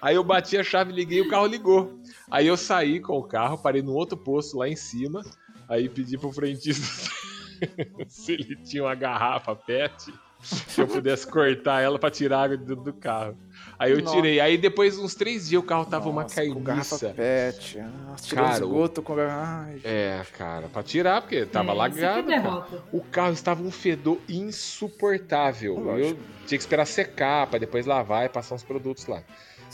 Aí 0.00 0.14
eu 0.14 0.24
bati 0.24 0.56
a 0.56 0.64
chave, 0.64 0.94
liguei 0.94 1.20
o 1.20 1.28
carro 1.28 1.46
ligou. 1.46 2.00
Aí 2.30 2.46
eu 2.46 2.56
saí 2.56 2.98
com 2.98 3.18
o 3.18 3.22
carro, 3.22 3.58
parei 3.58 3.82
num 3.82 3.92
outro 3.92 4.16
posto 4.16 4.56
lá 4.56 4.66
em 4.66 4.76
cima. 4.76 5.20
Aí 5.68 5.90
pedi 5.90 6.16
pro 6.16 6.32
frentista 6.32 7.12
se 8.08 8.32
ele 8.32 8.56
tinha 8.64 8.84
uma 8.84 8.94
garrafa 8.94 9.54
PET 9.54 10.10
Se 10.44 10.80
eu 10.80 10.86
pudesse 10.86 11.26
cortar 11.26 11.80
ela 11.80 11.98
pra 11.98 12.10
tirar 12.10 12.42
a 12.50 12.56
dentro 12.56 12.76
do 12.76 12.92
carro. 12.92 13.36
Aí 13.78 13.92
eu 13.92 14.00
Nossa. 14.02 14.14
tirei. 14.14 14.38
Aí 14.40 14.56
depois, 14.58 14.98
uns 14.98 15.14
três 15.14 15.48
dias, 15.48 15.60
o 15.62 15.64
carro 15.64 15.84
tava 15.86 16.08
uma 16.08 16.22
Nossa, 16.22 16.46
Com 16.46 16.60
garrafa 16.62 16.98
carniça. 16.98 17.14
pet. 17.16 17.78
Nossa, 18.06 18.24
tirou 18.26 18.44
Cara, 18.44 18.54
o- 18.54 18.68
esgoto 18.68 19.02
com 19.02 19.14
garrafa. 19.16 19.70
É, 19.82 20.22
cara, 20.36 20.68
pra 20.68 20.82
tirar, 20.82 21.22
porque 21.22 21.46
tava 21.46 21.72
É, 21.72 21.74
lagado. 21.74 22.64
O 22.92 23.00
carro 23.00 23.32
estava 23.32 23.62
um 23.62 23.70
fedor 23.70 24.18
insuportável. 24.28 25.74
Lógico. 25.78 26.08
Eu 26.10 26.16
tinha 26.46 26.58
que 26.58 26.62
esperar 26.62 26.86
secar 26.86 27.46
pra 27.46 27.58
depois 27.58 27.86
lavar 27.86 28.24
e 28.26 28.28
passar 28.28 28.54
uns 28.54 28.62
produtos 28.62 29.06
lá. 29.06 29.22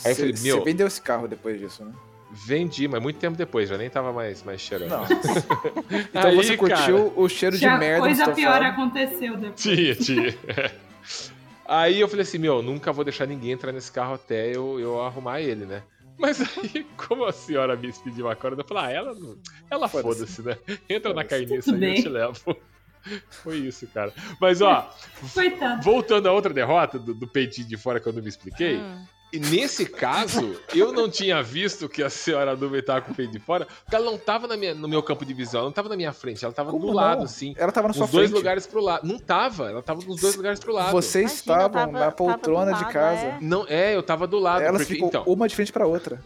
Aí 0.05 0.13
eu 0.13 0.15
Cê- 0.15 0.21
falei, 0.23 0.37
cê 0.37 0.43
meu- 0.49 0.65
vendeu 0.65 0.87
esse 0.87 1.01
carro 1.03 1.27
depois 1.29 1.59
disso, 1.59 1.85
né? 1.85 1.93
Vendi, 2.33 2.87
mas 2.87 3.03
muito 3.03 3.19
tempo 3.19 3.37
depois, 3.37 3.69
já 3.69 3.77
nem 3.77 3.91
tava 3.91 4.13
mais, 4.13 4.43
mais 4.45 4.61
cheirando. 4.61 4.91
Não. 4.91 5.05
Então 6.11 6.31
Aí, 6.31 6.37
você 6.37 6.57
curtiu 6.57 6.77
cara, 7.11 7.13
o 7.21 7.29
cheiro 7.29 7.59
de 7.59 7.67
merda 7.67 8.01
coisa 8.01 8.25
pior 8.33 8.63
estofado. 8.63 8.65
aconteceu 8.65 9.37
depois. 9.37 9.61
Tinha, 9.61 9.95
tinha. 9.97 10.35
Aí 11.67 12.01
eu 12.01 12.09
falei 12.09 12.23
assim, 12.23 12.39
meu, 12.39 12.63
nunca 12.63 12.93
vou 12.93 13.05
deixar 13.05 13.27
ninguém 13.27 13.53
entrar 13.53 13.73
nesse 13.73 13.91
carro 13.93 14.15
até 14.15 14.55
eu, 14.55 14.79
eu 14.81 15.01
arrumar 15.03 15.41
ele, 15.41 15.65
né? 15.67 15.83
Mas 16.19 16.41
aí, 16.59 16.85
como 16.97 17.25
a 17.25 17.33
senhora 17.33 17.77
me 17.77 17.93
pediu 17.93 18.27
uma 18.27 18.37
corda, 18.37 18.61
eu 18.63 18.67
falei, 18.67 18.85
ah, 18.85 18.91
ela, 18.91 19.17
ela 19.71 19.89
Foda-se. 19.89 20.43
foda-se, 20.43 20.43
né? 20.43 20.79
Entra 20.89 21.15
na 21.15 21.25
carniça 21.25 21.75
aí, 21.75 21.97
eu 21.99 22.03
te 22.03 22.09
levo. 22.09 22.57
Foi 23.31 23.57
isso, 23.57 23.87
cara. 23.87 24.13
Mas, 24.41 24.61
ó, 24.61 24.93
Coitado. 25.33 25.83
voltando 25.83 26.29
a 26.29 26.33
outra 26.33 26.53
derrota 26.53 26.99
do, 26.99 27.15
do 27.15 27.27
peitinho 27.27 27.67
de 27.67 27.77
fora 27.77 27.99
que 27.99 28.07
eu 28.07 28.13
não 28.13 28.23
me 28.23 28.29
expliquei, 28.29 28.77
Hum. 28.77 29.05
E 29.33 29.39
nesse 29.39 29.87
caso, 29.87 30.61
eu 30.75 30.93
não 30.93 31.09
tinha 31.09 31.41
visto 31.43 31.89
que 31.89 32.03
a 32.03 32.11
senhora 32.11 32.57
nuvem 32.57 32.83
tava 32.83 33.01
com 33.03 33.13
o 33.13 33.15
peito 33.15 33.31
de 33.33 33.39
fora, 33.39 33.65
porque 33.85 33.95
ela 33.95 34.05
não 34.11 34.19
tava 34.19 34.49
na 34.49 34.57
minha- 34.57 34.75
no 34.75 34.89
meu 34.89 35.03
campo 35.05 35.25
de 35.25 35.33
visão, 35.33 35.61
ela 35.61 35.69
não 35.69 35.73
tava 35.73 35.89
na 35.89 35.97
minha 35.97 36.13
frente, 36.13 36.45
ela 36.45 36.53
tava 36.53 36.71
Como 36.73 36.83
do 36.83 36.87
não? 36.89 36.95
lado, 36.95 37.23
assim. 37.23 37.55
Ela 37.57 37.71
tava 37.71 37.87
na 37.89 37.95
sua 37.95 38.03
Nos 38.03 38.11
dois 38.11 38.29
frente. 38.29 38.37
lugares 38.39 38.67
pro 38.67 38.81
lado. 38.81 39.07
Não 39.07 39.19
tava, 39.21 39.71
ela 39.71 39.83
tava 39.83 40.03
nos 40.05 40.21
dois 40.21 40.35
lugares 40.35 40.59
pro 40.59 40.73
lado. 40.73 40.91
Vocês 40.91 41.25
Imagina, 41.45 41.55
estavam 41.55 41.93
tava- 41.93 42.05
na 42.07 42.11
poltrona 42.11 42.73
de 42.75 42.83
lado, 42.83 42.93
casa. 42.93 43.21
é. 43.27 43.39
Não, 43.41 43.65
é, 43.69 43.95
eu 43.95 44.03
tava 44.03 44.27
do 44.27 44.39
lado. 44.41 44.63
Elas 44.63 44.83
porque, 44.83 44.95
ficam 44.95 45.09
então, 45.09 45.23
uma 45.27 45.47
de 45.47 45.55
frente 45.55 45.73
pra 45.73 45.87
outra. 45.87 46.21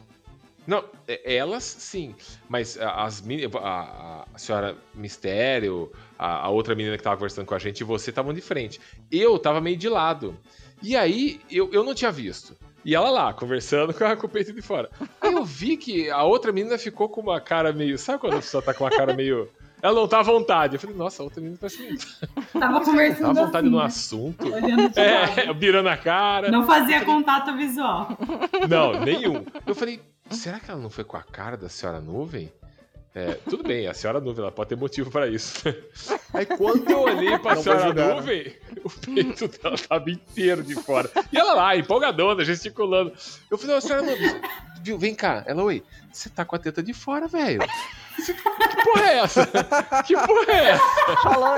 Não, 0.67 0.83
é- 1.07 1.37
elas 1.37 1.63
sim, 1.63 2.15
mas 2.49 2.79
a- 2.81 3.05
as 3.05 3.23
a, 3.63 4.25
a 4.35 4.39
senhora 4.39 4.75
Mistério, 4.95 5.93
a, 6.19 6.47
a 6.47 6.49
outra 6.49 6.75
menina 6.75 6.97
que 6.97 7.03
tava 7.03 7.17
conversando 7.17 7.45
com 7.45 7.55
a 7.55 7.59
gente 7.59 7.81
e 7.81 7.85
você 7.85 8.09
estavam 8.09 8.33
de 8.33 8.41
frente. 8.41 8.81
Eu 9.13 9.39
tava 9.39 9.61
meio 9.61 9.77
de 9.77 9.91
lado. 9.91 10.35
E 10.83 10.97
aí 10.97 11.41
eu, 11.51 11.71
eu 11.71 11.85
não 11.85 11.95
tinha 11.95 12.11
visto. 12.11 12.57
E 12.85 12.95
ela 12.95 13.11
lá, 13.11 13.33
conversando 13.33 13.95
com, 13.95 14.05
a, 14.05 14.17
com 14.17 14.27
o 14.27 14.31
peito 14.31 14.53
de 14.53 14.61
fora. 14.61 14.91
Aí 15.21 15.33
eu 15.33 15.45
vi 15.45 15.77
que 15.77 16.11
a 16.11 16.23
outra 16.23 16.53
menina 16.53 16.77
ficou 16.77 17.09
com 17.09 17.21
uma 17.23 17.41
cara 17.41 17.73
meio. 17.73 17.97
Sabe 17.97 18.19
quando 18.19 18.35
a 18.35 18.37
pessoa 18.37 18.63
tá 18.63 18.75
com 18.75 18.85
uma 18.85 18.91
cara 18.91 19.15
meio. 19.15 19.49
Ela 19.81 19.95
não 19.95 20.09
tá 20.09 20.21
à 20.21 20.23
vontade. 20.23 20.75
Eu 20.75 20.81
falei, 20.81 20.97
nossa, 20.97 21.23
a 21.23 21.25
outra 21.25 21.41
menina 21.41 21.59
que 21.59 21.99
não 22.55 22.61
Tava 22.61 22.85
conversando 22.85 23.35
tá 23.35 23.43
à 23.43 23.45
vontade 23.45 23.67
assim, 23.67 23.75
no 23.75 23.81
né? 23.81 23.85
assunto. 23.85 24.53
Olhando. 24.53 24.99
É, 24.99 25.53
virando 25.55 25.89
a 25.89 25.97
cara. 25.97 26.51
Não 26.51 26.67
fazia 26.67 27.05
contato 27.05 27.57
visual. 27.57 28.09
Não, 28.69 29.01
nenhum. 29.01 29.45
Eu 29.67 29.75
falei, 29.75 30.01
será 30.31 30.61
que 30.61 30.71
ela 30.71 30.81
não 30.81 30.91
foi 30.91 31.05
com 31.05 31.17
a 31.17 31.23
cara 31.23 31.57
da 31.57 31.69
senhora 31.69 32.01
nuvem? 32.01 32.53
É, 33.15 33.35
tudo 33.49 33.63
bem, 33.63 33.87
a 33.87 33.95
senhora 33.95 34.21
nuvem, 34.21 34.43
ela 34.43 34.51
pode 34.51 34.71
ter 34.71 34.77
motivo 34.77 35.09
pra 35.09 35.29
isso. 35.29 35.63
Aí 36.35 36.45
quando 36.45 36.91
eu 36.91 37.03
olhei 37.03 37.39
pra 37.39 37.55
Não 37.55 37.63
senhora 37.63 37.95
né? 37.95 38.13
nuvem, 38.13 38.57
o 38.83 38.91
peito 38.91 39.47
dela 39.47 39.77
tava 39.79 40.11
inteiro 40.11 40.65
de 40.65 40.75
fora. 40.75 41.09
E 41.33 41.39
ela 41.39 41.55
lá, 41.55 41.77
empolgadona, 41.77 42.45
gesticulando. 42.45 43.13
Eu 43.49 43.57
falei, 43.57 43.77
ô 43.77 43.81
senhora 43.81 44.03
nuvem, 44.03 44.41
viu, 44.83 44.99
vem 44.99 45.15
cá. 45.15 45.45
Ela, 45.47 45.63
oi, 45.63 45.85
você 46.13 46.29
tá 46.29 46.45
com 46.45 46.57
a 46.57 46.59
teta 46.59 46.83
de 46.83 46.93
fora, 46.93 47.29
velho. 47.29 47.61
Que 48.17 48.35
porra 48.85 49.07
é 49.07 49.19
essa? 49.19 49.47
Que 50.05 50.15
porra 50.15 50.53
é 50.53 50.65
essa? 50.71 51.17
Falou, 51.23 51.55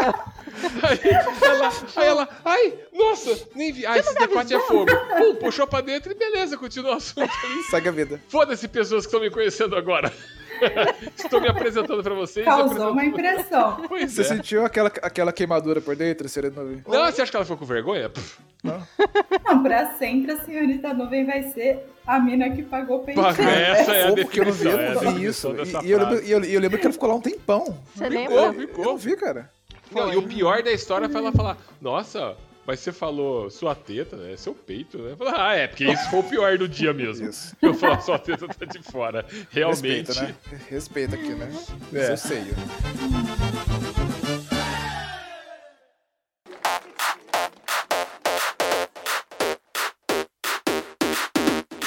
Aí 0.82 1.00
ela, 1.42 1.72
aí 1.96 2.06
ela, 2.06 2.28
ai, 2.44 2.74
nossa, 2.92 3.48
nem 3.54 3.72
vi. 3.72 3.84
Ai, 3.84 3.98
esse 3.98 4.14
decote 4.14 4.54
é 4.54 4.60
fogo. 4.60 4.90
Pum, 5.18 5.36
puxou 5.36 5.66
pra 5.66 5.80
dentro 5.80 6.12
e 6.12 6.14
beleza, 6.14 6.56
continua 6.56 6.92
o 6.92 6.96
assunto 6.96 7.30
ali. 7.44 7.62
Segue 7.70 7.88
a 7.88 7.92
vida. 7.92 8.20
Foda-se 8.28 8.66
pessoas 8.68 9.04
que 9.04 9.08
estão 9.08 9.20
me 9.20 9.30
conhecendo 9.30 9.76
agora. 9.76 10.12
Estou 11.16 11.40
me 11.40 11.48
apresentando 11.48 12.02
pra 12.02 12.14
vocês. 12.14 12.44
Causou 12.44 12.64
apresentando- 12.66 12.92
uma 12.92 13.04
impressão. 13.04 13.82
Pois 13.88 14.12
Você 14.12 14.20
é. 14.22 14.24
sentiu 14.24 14.64
aquela, 14.64 14.88
aquela 15.02 15.32
queimadura 15.32 15.80
por 15.80 15.94
dentro, 15.96 16.28
Sereno? 16.28 16.82
Não, 16.86 17.04
você 17.06 17.22
acha 17.22 17.30
que 17.30 17.36
ela 17.36 17.44
ficou 17.44 17.58
com 17.58 17.64
vergonha? 17.64 18.08
Pff, 18.10 18.38
Não, 18.64 19.62
pra 19.62 19.94
sempre 19.94 20.32
a 20.32 20.44
senhorita 20.44 20.92
nuvem 20.94 21.24
vai 21.24 21.42
ser 21.50 21.86
a 22.06 22.18
mina 22.20 22.50
que 22.50 22.62
pagou 22.62 22.98
o 22.98 23.04
peixe. 23.04 23.20
Paga 23.20 23.42
essa 23.42 23.92
é 23.92 24.08
a 24.08 24.12
porque 24.14 24.40
eu 24.40 24.44
não 24.46 24.52
vi, 24.52 24.64
definição. 24.64 24.72
eu 24.72 24.78
é 24.78 24.94
não 24.94 25.00
vi 25.00 25.06
definição 25.06 25.62
isso. 25.62 25.78
E, 25.82 25.86
e 25.86 25.90
eu 25.90 25.98
lembro, 25.98 26.24
e 26.24 26.30
eu, 26.30 26.44
e 26.44 26.54
eu 26.54 26.60
lembro 26.60 26.78
que 26.78 26.86
ela 26.86 26.92
ficou 26.92 27.08
lá 27.08 27.14
um 27.14 27.20
tempão. 27.20 27.78
Você 27.94 28.04
Ficou, 28.10 28.18
lembra? 28.18 28.34
Eu 28.36 28.52
ficou. 28.54 28.84
não 28.84 28.96
vi, 28.96 29.16
cara. 29.16 29.50
Não, 29.92 30.12
e 30.12 30.16
o 30.16 30.22
pior 30.22 30.62
da 30.62 30.72
história 30.72 31.08
foi 31.08 31.20
ela 31.20 31.32
falar: 31.32 31.56
Nossa, 31.80 32.34
mas 32.66 32.80
você 32.80 32.92
falou 32.92 33.48
sua 33.48 33.74
teta, 33.74 34.16
né? 34.16 34.36
Seu 34.36 34.52
peito, 34.52 34.98
né? 34.98 35.14
Falei, 35.16 35.34
ah, 35.36 35.54
é, 35.54 35.66
porque 35.68 35.84
isso 35.84 36.10
foi 36.10 36.18
o 36.18 36.24
pior 36.24 36.58
do 36.58 36.68
dia 36.68 36.92
mesmo. 36.92 37.28
Isso. 37.28 37.56
Eu 37.62 37.72
falar, 37.72 38.00
sua 38.00 38.18
teta 38.18 38.48
tá 38.48 38.64
de 38.64 38.82
fora. 38.82 39.24
Realmente. 39.50 40.08
Respeita, 40.08 40.22
né? 40.22 40.34
Respeita 40.68 41.14
aqui, 41.14 41.28
né? 41.28 41.48
É. 41.94 42.06
Seu 42.06 42.16
seio. 42.16 42.54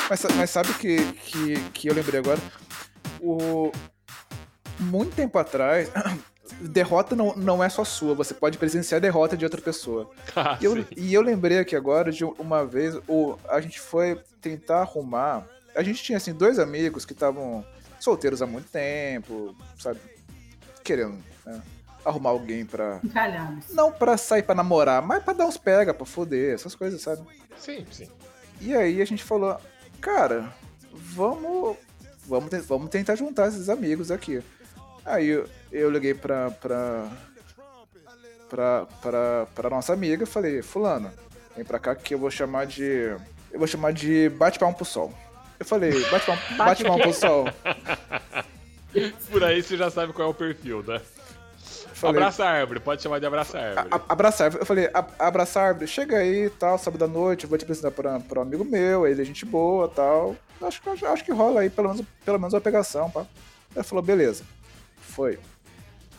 Mas, 0.10 0.26
mas 0.36 0.50
sabe 0.50 0.74
que, 0.76 1.12
que, 1.14 1.70
que 1.72 1.88
eu 1.90 1.94
lembrei 1.94 2.20
agora? 2.20 2.40
O... 3.22 3.72
Muito 4.80 5.16
tempo 5.16 5.38
atrás, 5.38 5.90
derrota 6.62 7.16
não, 7.16 7.36
não 7.36 7.64
é 7.64 7.70
só 7.70 7.84
sua, 7.84 8.16
você 8.16 8.34
pode 8.34 8.58
presenciar 8.58 8.98
a 8.98 9.02
derrota 9.02 9.36
de 9.38 9.46
outra 9.46 9.62
pessoa. 9.62 10.10
Ah, 10.36 10.58
E 10.62 10.66
eu, 10.66 10.86
e 10.96 11.14
eu 11.14 11.22
lembrei 11.22 11.60
aqui 11.60 11.76
agora 11.76 12.12
de 12.12 12.24
uma 12.24 12.66
vez, 12.66 12.96
o, 13.08 13.38
a 13.50 13.60
gente 13.62 13.80
foi 13.80 14.20
tentar 14.42 14.82
arrumar. 14.82 15.48
A 15.76 15.84
gente 15.84 16.02
tinha 16.02 16.18
assim 16.18 16.34
dois 16.34 16.60
amigos 16.60 17.06
que 17.06 17.14
estavam 17.14 17.64
solteiros 18.00 18.42
há 18.42 18.46
muito 18.48 18.70
tempo, 18.70 19.56
sabe? 19.78 20.00
Querendo 20.84 21.18
né, 21.46 21.62
arrumar 22.04 22.32
alguém 22.32 22.66
pra. 22.66 23.00
Encalhados. 23.04 23.66
Não 23.72 23.92
pra 23.92 24.18
sair 24.18 24.44
pra 24.44 24.56
namorar, 24.56 25.02
mas 25.02 25.24
pra 25.24 25.34
dar 25.34 25.46
uns 25.46 25.58
pega, 25.58 25.94
pra 25.94 26.06
foder, 26.06 26.56
essas 26.56 26.74
coisas, 26.74 27.02
sabe? 27.02 27.22
Sim, 27.58 27.86
sim. 27.92 28.08
E 28.62 28.74
aí 28.76 29.02
a 29.02 29.06
gente 29.06 29.24
falou, 29.24 29.58
cara, 30.02 30.52
vamos. 30.92 31.78
Vamos, 32.28 32.52
vamos 32.68 32.90
tentar 32.92 33.16
juntar 33.16 33.48
esses 33.48 33.70
amigos 33.70 34.12
aqui. 34.12 34.44
Aí 35.10 35.28
eu, 35.28 35.48
eu 35.72 35.90
liguei 35.90 36.14
pra. 36.14 36.52
pra. 36.52 37.08
pra, 38.50 38.86
pra, 39.02 39.48
pra 39.56 39.70
nossa 39.70 39.94
amiga 39.94 40.24
e 40.24 40.28
falei, 40.28 40.62
fulano, 40.62 41.12
vem 41.56 41.66
pra 41.66 41.80
cá 41.80 41.96
que 41.96 42.14
eu 42.14 42.20
vou 42.20 42.32
chamar 42.32 42.66
de. 42.66 43.16
Eu 43.52 43.58
vou 43.58 43.68
chamar 43.68 43.92
de 43.94 44.30
bate 44.30 44.60
palmo 44.60 44.76
pro 44.76 44.86
sol. 44.86 45.14
Eu 45.60 45.66
falei, 45.66 45.92
bate 46.10 46.26
palmo, 46.26 46.42
bate 46.58 46.84
palmo 46.84 47.02
pro 47.04 47.14
sol. 47.14 47.46
Por 49.32 49.44
aí 49.44 49.62
você 49.62 49.78
já 49.78 49.90
sabe 49.92 50.14
qual 50.14 50.28
é 50.28 50.32
o 50.32 50.34
perfil, 50.34 50.84
né? 50.84 51.02
Falei, 51.94 52.16
Abraça 52.22 52.46
a 52.46 52.50
árvore, 52.50 52.80
pode 52.80 53.02
chamar 53.04 53.20
de 53.20 53.26
abraça 53.26 53.58
a 53.58 53.62
árvore. 53.62 53.88
A- 53.92 53.96
a- 53.98 54.02
abraçar 54.08 54.46
árvore. 54.46 54.62
Eu 54.62 54.66
falei, 54.66 54.90
"A- 54.94 55.06
abraçar 55.28 55.68
árvore, 55.68 55.86
chega 55.88 56.18
aí 56.18 56.46
e 56.46 56.50
tal, 56.50 56.78
sábado 56.78 57.04
à 57.04 57.08
noite, 57.08 57.44
eu 57.44 57.50
vou 57.50 57.58
te 57.58 57.64
apresentar 57.64 57.92
pra, 57.92 58.20
pra 58.22 58.40
um 58.40 58.44
amigo 58.44 58.64
meu, 58.64 59.06
ele 59.06 59.22
é 59.22 59.26
gente 59.26 59.46
boa 59.46 59.88
e 59.92 59.96
tal. 59.96 60.36
Acho, 60.62 60.82
que- 60.82 61.06
acho 61.06 61.26
que 61.26 61.32
rola 61.34 61.60
aí, 61.62 61.70
pelo 61.70 61.90
menos, 61.90 62.06
pelo 62.24 62.40
menos 62.40 62.54
uma 62.54 62.62
pegação, 62.62 63.10
pá. 63.12 63.26
Ele 63.76 63.84
falou, 63.84 64.02
beleza. 64.04 64.44
Foi. 65.10 65.40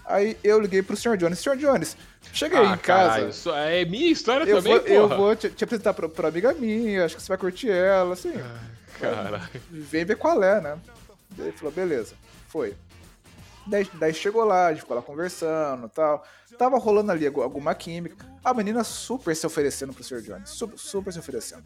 Aí 0.07 0.37
eu 0.43 0.61
liguei 0.61 0.83
pro 0.83 0.97
Sr. 0.97 1.17
Jones. 1.17 1.39
Sr. 1.39 1.57
Jones, 1.57 1.97
chega 2.33 2.59
aí 2.59 2.67
Ah, 2.67 2.75
em 2.75 2.79
casa. 2.79 3.43
caralho, 3.53 3.65
é 3.71 3.85
minha 3.85 4.11
história 4.11 4.45
eu 4.45 4.57
também, 4.57 4.79
vou, 4.79 4.87
eu 4.89 5.09
vou 5.09 5.37
te, 5.37 5.49
te 5.51 5.63
apresentar 5.65 5.95
pra, 5.95 6.09
pra 6.09 6.29
amiga 6.29 6.53
minha, 6.55 7.05
acho 7.05 7.17
que 7.17 7.23
você 7.23 7.29
vai 7.29 7.39
curtir 7.39 7.71
ela, 7.71 8.15
assim. 8.15 8.33
Caralho. 8.99 9.41
Vem 9.71 10.05
ver 10.05 10.17
qual 10.17 10.43
é, 10.43 10.61
né? 10.61 10.79
Daí 11.31 11.49
ele 11.49 11.57
falou, 11.57 11.73
beleza. 11.73 12.15
Foi. 12.49 12.75
Daí, 13.67 13.89
daí 13.95 14.13
chegou 14.13 14.45
lá, 14.45 14.67
a 14.67 14.71
gente 14.73 14.81
ficou 14.81 14.97
lá 14.97 15.03
conversando 15.03 15.87
e 15.87 15.91
tal. 15.91 16.27
Tava 16.59 16.77
rolando 16.79 17.13
ali 17.13 17.25
algu- 17.27 17.43
alguma 17.43 17.75
química. 17.75 18.27
A 18.45 18.53
menina 18.53 18.83
super 18.83 19.35
se 19.37 19.47
oferecendo 19.47 19.93
pro 19.93 20.03
Sr. 20.03 20.21
Jones. 20.23 20.51
Super, 20.51 20.77
super 20.79 21.13
se 21.13 21.19
oferecendo. 21.21 21.63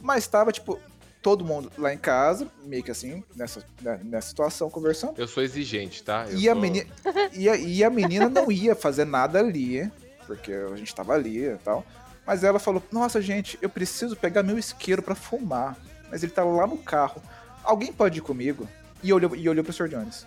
Mas 0.00 0.26
tava, 0.26 0.50
tipo, 0.50 0.80
todo 1.26 1.44
mundo 1.44 1.72
lá 1.76 1.92
em 1.92 1.98
casa, 1.98 2.46
meio 2.62 2.84
que 2.84 2.90
assim, 2.92 3.24
nessa, 3.34 3.60
né, 3.82 3.98
nessa 4.04 4.28
situação, 4.28 4.70
conversando. 4.70 5.18
Eu 5.18 5.26
sou 5.26 5.42
exigente, 5.42 6.00
tá? 6.00 6.24
Eu 6.28 6.38
E 6.38 6.48
a, 6.48 6.54
menina, 6.54 6.86
e, 7.32 7.48
a, 7.48 7.56
e 7.56 7.82
a 7.82 7.90
menina 7.90 8.28
não 8.28 8.52
ia 8.52 8.76
fazer 8.76 9.04
nada 9.04 9.40
ali, 9.40 9.90
porque 10.24 10.52
a 10.52 10.76
gente 10.76 10.94
tava 10.94 11.14
ali 11.14 11.46
e 11.46 11.56
tal. 11.64 11.84
Mas 12.24 12.44
ela 12.44 12.60
falou: 12.60 12.80
Nossa, 12.92 13.20
gente, 13.20 13.58
eu 13.60 13.68
preciso 13.68 14.14
pegar 14.14 14.44
meu 14.44 14.56
isqueiro 14.56 15.02
pra 15.02 15.16
fumar. 15.16 15.76
Mas 16.12 16.22
ele 16.22 16.30
tá 16.30 16.44
lá 16.44 16.64
no 16.64 16.78
carro. 16.78 17.20
Alguém 17.64 17.92
pode 17.92 18.18
ir 18.18 18.22
comigo? 18.22 18.68
E 19.02 19.12
olhou, 19.12 19.34
e 19.34 19.48
olhou 19.48 19.64
pro 19.64 19.72
Sr. 19.72 19.88
Jones. 19.88 20.24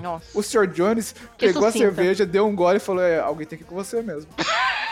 Nossa. 0.00 0.26
O 0.38 0.40
Sr. 0.40 0.68
Jones 0.68 1.16
Que 1.36 1.48
pegou 1.48 1.64
a 1.66 1.72
sucinta. 1.72 1.84
cerveja, 1.86 2.24
deu 2.24 2.46
um 2.46 2.54
gole 2.54 2.76
e 2.76 2.80
falou: 2.80 3.02
É, 3.02 3.18
alguém 3.18 3.44
tem 3.44 3.58
que 3.58 3.64
ir 3.64 3.66
com 3.66 3.74
você 3.74 4.00
mesmo. 4.02 4.30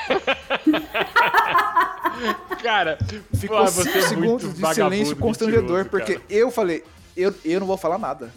Cara, 2.63 2.99
Ficou 3.35 3.67
5 3.67 3.83
você 3.83 3.99
é 3.99 4.03
segundos 4.03 4.55
de 4.55 4.75
silêncio 4.75 5.17
constrangedor, 5.17 5.63
mentiroso, 5.79 5.91
porque 5.91 6.15
cara. 6.15 6.25
eu 6.31 6.51
falei: 6.51 6.85
eu, 7.17 7.35
eu 7.45 7.61
não 7.61 7.67
vou 7.67 7.77
falar 7.77 7.99
nada. 7.99 8.33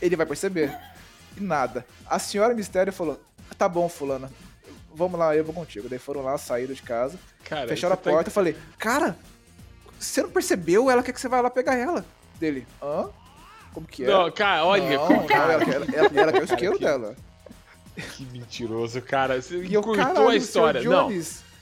Ele 0.00 0.16
vai 0.16 0.26
perceber. 0.26 0.76
E 1.36 1.40
nada. 1.40 1.84
A 2.06 2.18
senhora 2.18 2.54
Mistério 2.54 2.92
falou: 2.92 3.20
Tá 3.58 3.68
bom, 3.68 3.88
Fulana. 3.88 4.30
vamos 4.94 5.18
lá, 5.18 5.34
eu 5.36 5.44
vou 5.44 5.54
contigo. 5.54 5.88
Daí 5.88 5.98
foram 5.98 6.22
lá, 6.22 6.36
saíram 6.38 6.74
de 6.74 6.82
casa, 6.82 7.18
Cara, 7.44 7.68
fecharam 7.68 7.94
a 7.94 7.96
tá- 7.96 8.10
porta. 8.10 8.28
Eu 8.28 8.32
falei, 8.32 8.56
cara, 8.78 9.16
você 9.98 10.22
não 10.22 10.30
percebeu? 10.30 10.90
Ela 10.90 11.02
quer 11.02 11.12
que 11.12 11.20
você 11.20 11.28
vá 11.28 11.40
lá 11.40 11.50
pegar 11.50 11.74
ela. 11.76 12.04
Dele, 12.40 12.66
hã? 12.82 13.08
Como 13.72 13.86
que 13.86 14.04
é? 14.04 14.06
Não, 14.06 14.30
cara, 14.30 14.64
olha, 14.64 14.96
não, 14.98 15.08
não, 15.08 15.26
cara, 15.26 15.52
ela, 15.54 15.64
quer- 15.64 15.74
ela, 15.74 15.86
ela, 15.94 16.10
ela 16.20 16.32
quer 16.32 16.42
o 16.42 16.44
isqueiro 16.44 16.78
que- 16.78 16.84
dela. 16.84 17.14
Que 18.02 18.24
mentiroso, 18.26 19.00
cara. 19.02 19.40
Você 19.40 19.56
E 19.56 19.74
eu, 19.74 19.80
encurtou 19.80 19.94
caralho, 20.04 20.28
a 20.28 20.36
história. 20.36 20.82
Não, 20.82 21.10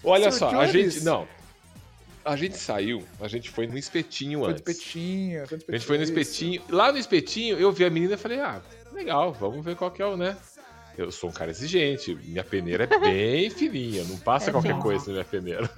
olha 0.04 0.30
Sr. 0.30 0.38
só, 0.38 0.48
a 0.48 0.66
Jones. 0.66 0.72
gente. 0.94 1.04
Não. 1.04 1.26
A 2.24 2.36
gente 2.36 2.56
saiu, 2.56 3.02
a 3.20 3.26
gente 3.26 3.50
foi 3.50 3.66
no 3.66 3.76
espetinho 3.76 4.40
Foi 4.40 4.50
antes. 4.52 4.60
espetinho, 4.68 5.46
foi 5.48 5.58
de 5.58 5.64
A 5.68 5.72
gente 5.72 5.86
foi 5.86 5.96
no 5.98 6.04
espetinho. 6.04 6.62
Lá 6.68 6.92
no 6.92 6.98
espetinho, 6.98 7.58
eu 7.58 7.72
vi 7.72 7.84
a 7.84 7.90
menina 7.90 8.14
e 8.14 8.16
falei, 8.16 8.38
ah, 8.40 8.60
legal, 8.92 9.32
vamos 9.32 9.64
ver 9.64 9.74
qual 9.74 9.90
que 9.90 10.00
é 10.00 10.06
o, 10.06 10.16
né? 10.16 10.36
Eu 10.96 11.10
sou 11.10 11.30
um 11.30 11.32
cara 11.32 11.50
exigente, 11.50 12.14
minha 12.14 12.44
peneira 12.44 12.84
é 12.88 12.98
bem 13.00 13.50
fininha, 13.50 14.04
não 14.04 14.18
passa 14.18 14.50
É 14.50 14.52
qualquer 14.52 14.78
coisa 14.78 15.06
na 15.06 15.12
minha 15.14 15.24
peneira. 15.24 15.70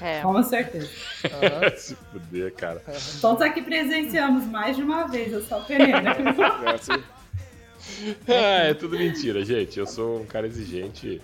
É. 0.00 0.20
Com 0.20 0.42
certeza. 0.42 0.90
Se 1.78 1.94
fuder, 1.94 2.52
cara. 2.54 2.82
Todos 3.20 3.40
aqui 3.42 3.62
presenciamos 3.62 4.44
mais 4.46 4.76
de 4.76 4.82
uma 4.82 5.06
vez 5.06 5.32
a 5.32 5.40
sua 5.42 5.60
peneira. 5.60 6.02
É, 8.26 8.70
é 8.70 8.74
tudo 8.74 8.98
mentira, 8.98 9.44
gente. 9.44 9.78
Eu 9.78 9.86
sou 9.86 10.20
um 10.20 10.26
cara 10.26 10.46
exigente. 10.46 11.20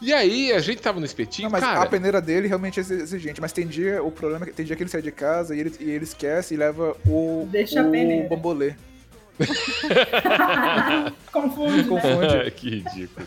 E 0.00 0.14
aí, 0.14 0.50
a 0.52 0.60
gente 0.60 0.80
tava 0.80 0.98
no 0.98 1.04
espetinho, 1.04 1.46
Não, 1.46 1.52
mas 1.52 1.62
cara. 1.62 1.82
a 1.82 1.86
peneira 1.86 2.22
dele 2.22 2.48
realmente 2.48 2.80
é 2.80 2.82
exigente. 2.82 3.40
Mas 3.40 3.52
tem 3.52 3.66
dia, 3.66 4.02
o 4.02 4.10
problema 4.10 4.46
é 4.46 4.48
que 4.48 4.54
tem 4.54 4.64
dia 4.64 4.74
que 4.74 4.82
ele 4.82 4.90
sai 4.90 5.02
de 5.02 5.12
casa 5.12 5.54
e 5.54 5.60
ele, 5.60 5.74
e 5.78 5.90
ele 5.90 6.04
esquece 6.04 6.54
e 6.54 6.56
leva 6.56 6.96
o, 7.06 7.46
Deixa 7.50 7.82
a 7.82 7.84
o 7.84 8.28
bambolê. 8.28 8.74
Confunde, 11.32 11.76
né? 11.76 11.84
Confunde. 11.84 12.50
que 12.56 12.70
ridículo. 12.70 13.26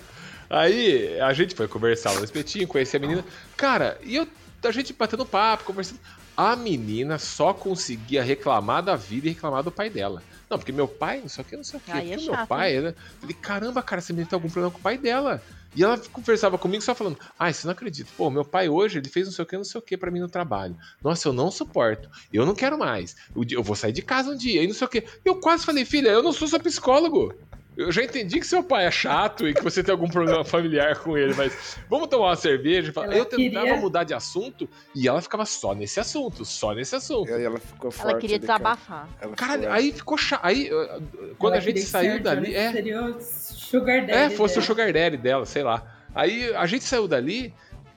Aí 0.50 1.20
a 1.20 1.34
gente 1.34 1.56
foi 1.56 1.68
conversar 1.68 2.14
no 2.16 2.24
espetinho, 2.24 2.68
conheci 2.68 2.98
a 2.98 3.00
menina. 3.00 3.26
Cara, 3.56 4.00
e 4.04 4.16
eu, 4.16 4.28
a 4.64 4.72
gente 4.72 4.94
batendo 4.94 5.26
papo, 5.26 5.64
conversando. 5.64 6.00
A 6.36 6.56
menina 6.56 7.20
só 7.20 7.54
conseguia 7.54 8.24
reclamar 8.24 8.82
da 8.82 8.96
vida 8.96 9.28
e 9.28 9.32
reclamar 9.32 9.64
do 9.64 9.72
pai 9.72 9.90
dela. 9.90 10.24
Não, 10.54 10.60
porque 10.60 10.72
meu 10.72 10.88
pai, 10.88 11.20
não 11.20 11.28
sei 11.28 11.44
o 11.44 11.48
que, 11.48 11.58
não 11.58 11.64
sei 11.64 11.80
o 11.80 11.82
que. 11.82 11.92
Aí 11.92 12.12
é 12.12 12.16
porque 12.16 12.26
meu 12.28 12.36
chato, 12.36 12.48
pai, 12.48 12.80
né? 12.80 12.94
Falei, 13.20 13.36
caramba, 13.42 13.82
cara, 13.82 14.00
essa 14.00 14.14
menina 14.14 14.30
tem 14.30 14.38
algum 14.38 14.50
problema 14.50 14.72
com 14.72 14.78
o 14.78 14.84
pai 14.84 15.00
dela. 15.00 15.42
E 15.76 15.84
ela 15.84 15.98
conversava 16.12 16.60
comigo 16.60 16.84
só 16.84 16.94
falando, 16.94 17.18
ai, 17.40 17.52
você 17.52 17.66
não 17.66 17.72
acredita. 17.72 18.08
Pô, 18.16 18.30
meu 18.30 18.46
pai 18.46 18.70
hoje, 18.70 19.00
ele 19.00 19.10
fez 19.10 19.26
não 19.26 19.34
sei 19.34 19.42
o 19.42 19.48
que, 19.48 19.58
não 19.58 19.64
sei 19.64 19.80
o 19.80 19.82
que 19.82 19.98
pra 19.98 20.12
mim 20.12 20.20
no 20.20 20.30
trabalho. 20.30 20.78
Nossa, 21.02 21.28
eu 21.28 21.34
não 21.34 21.50
suporto. 21.50 22.08
Eu 22.32 22.46
não 22.46 22.54
quero 22.54 22.78
mais. 22.78 23.16
Eu 23.50 23.64
vou 23.64 23.76
sair 23.76 23.92
de 23.92 24.04
casa 24.04 24.30
um 24.30 24.38
dia 24.38 24.62
e 24.62 24.68
não 24.68 24.76
sei 24.76 24.86
o 24.86 24.90
que. 24.90 25.04
Eu 25.26 25.40
quase 25.40 25.66
falei, 25.66 25.86
filha, 25.86 26.10
eu 26.10 26.22
não 26.22 26.32
sou 26.32 26.48
seu 26.48 26.60
psicólogo. 26.60 27.34
Eu 27.76 27.92
já 27.92 28.04
entendi 28.04 28.40
que 28.40 28.46
seu 28.46 28.64
pai 28.64 28.86
é 28.86 28.92
chato 28.92 29.48
e 29.48 29.54
que 29.54 29.64
você 29.64 29.84
tem 29.84 29.92
algum 29.92 30.08
problema 30.08 30.44
familiar 30.46 30.98
com 31.00 31.18
ele, 31.18 31.34
mas 31.34 31.78
vamos 31.90 32.08
tomar 32.08 32.28
uma 32.28 32.36
cerveja. 32.36 32.90
e 32.90 32.94
falar- 32.94 33.08
Ela 33.08 33.16
Eu 33.18 33.26
tentava 33.26 33.66
queria- 33.66 33.78
mudar 33.82 34.04
de 34.04 34.14
assunto 34.14 34.70
e 34.96 35.08
ela 35.08 35.22
ficava 35.22 35.46
só 35.46 35.74
nesse 35.74 36.00
assunto, 36.00 36.46
só 36.46 36.74
nesse 36.74 36.96
assunto. 36.96 37.30
E 37.30 37.34
aí 37.34 37.44
ela 37.44 37.60
ficou 37.60 37.90
forte. 37.92 38.12
Ela 38.12 38.20
queria 38.20 38.40
desabafar. 38.40 39.08
Ela 39.20 39.36
Caralho, 39.36 39.72
aí 39.72 39.92
ficou 39.92 40.18
chato. 40.18 40.42
Aí, 40.44 40.70
uh, 40.72 41.36
quando 41.40 41.54
Ela 41.54 41.62
a 41.62 41.66
gente 41.66 41.82
saiu 41.82 42.22
dali. 42.22 42.46
Jones 42.48 42.56
É, 42.56 42.72
Seria 42.72 43.02
o 43.04 43.20
Sugar 43.22 44.00
Daddy. 44.06 44.12
é, 44.12 44.30
fosse 44.30 44.54
o 44.54 44.56
dela. 44.62 44.66
Sugar 44.68 44.94
Daddy 44.94 45.18
dela, 45.18 45.46
sei 45.46 45.64
lá. 45.64 45.84
Aí 46.16 46.54
a 46.54 46.66
gente 46.68 46.84
saiu 46.84 47.08
dali, 47.08 47.52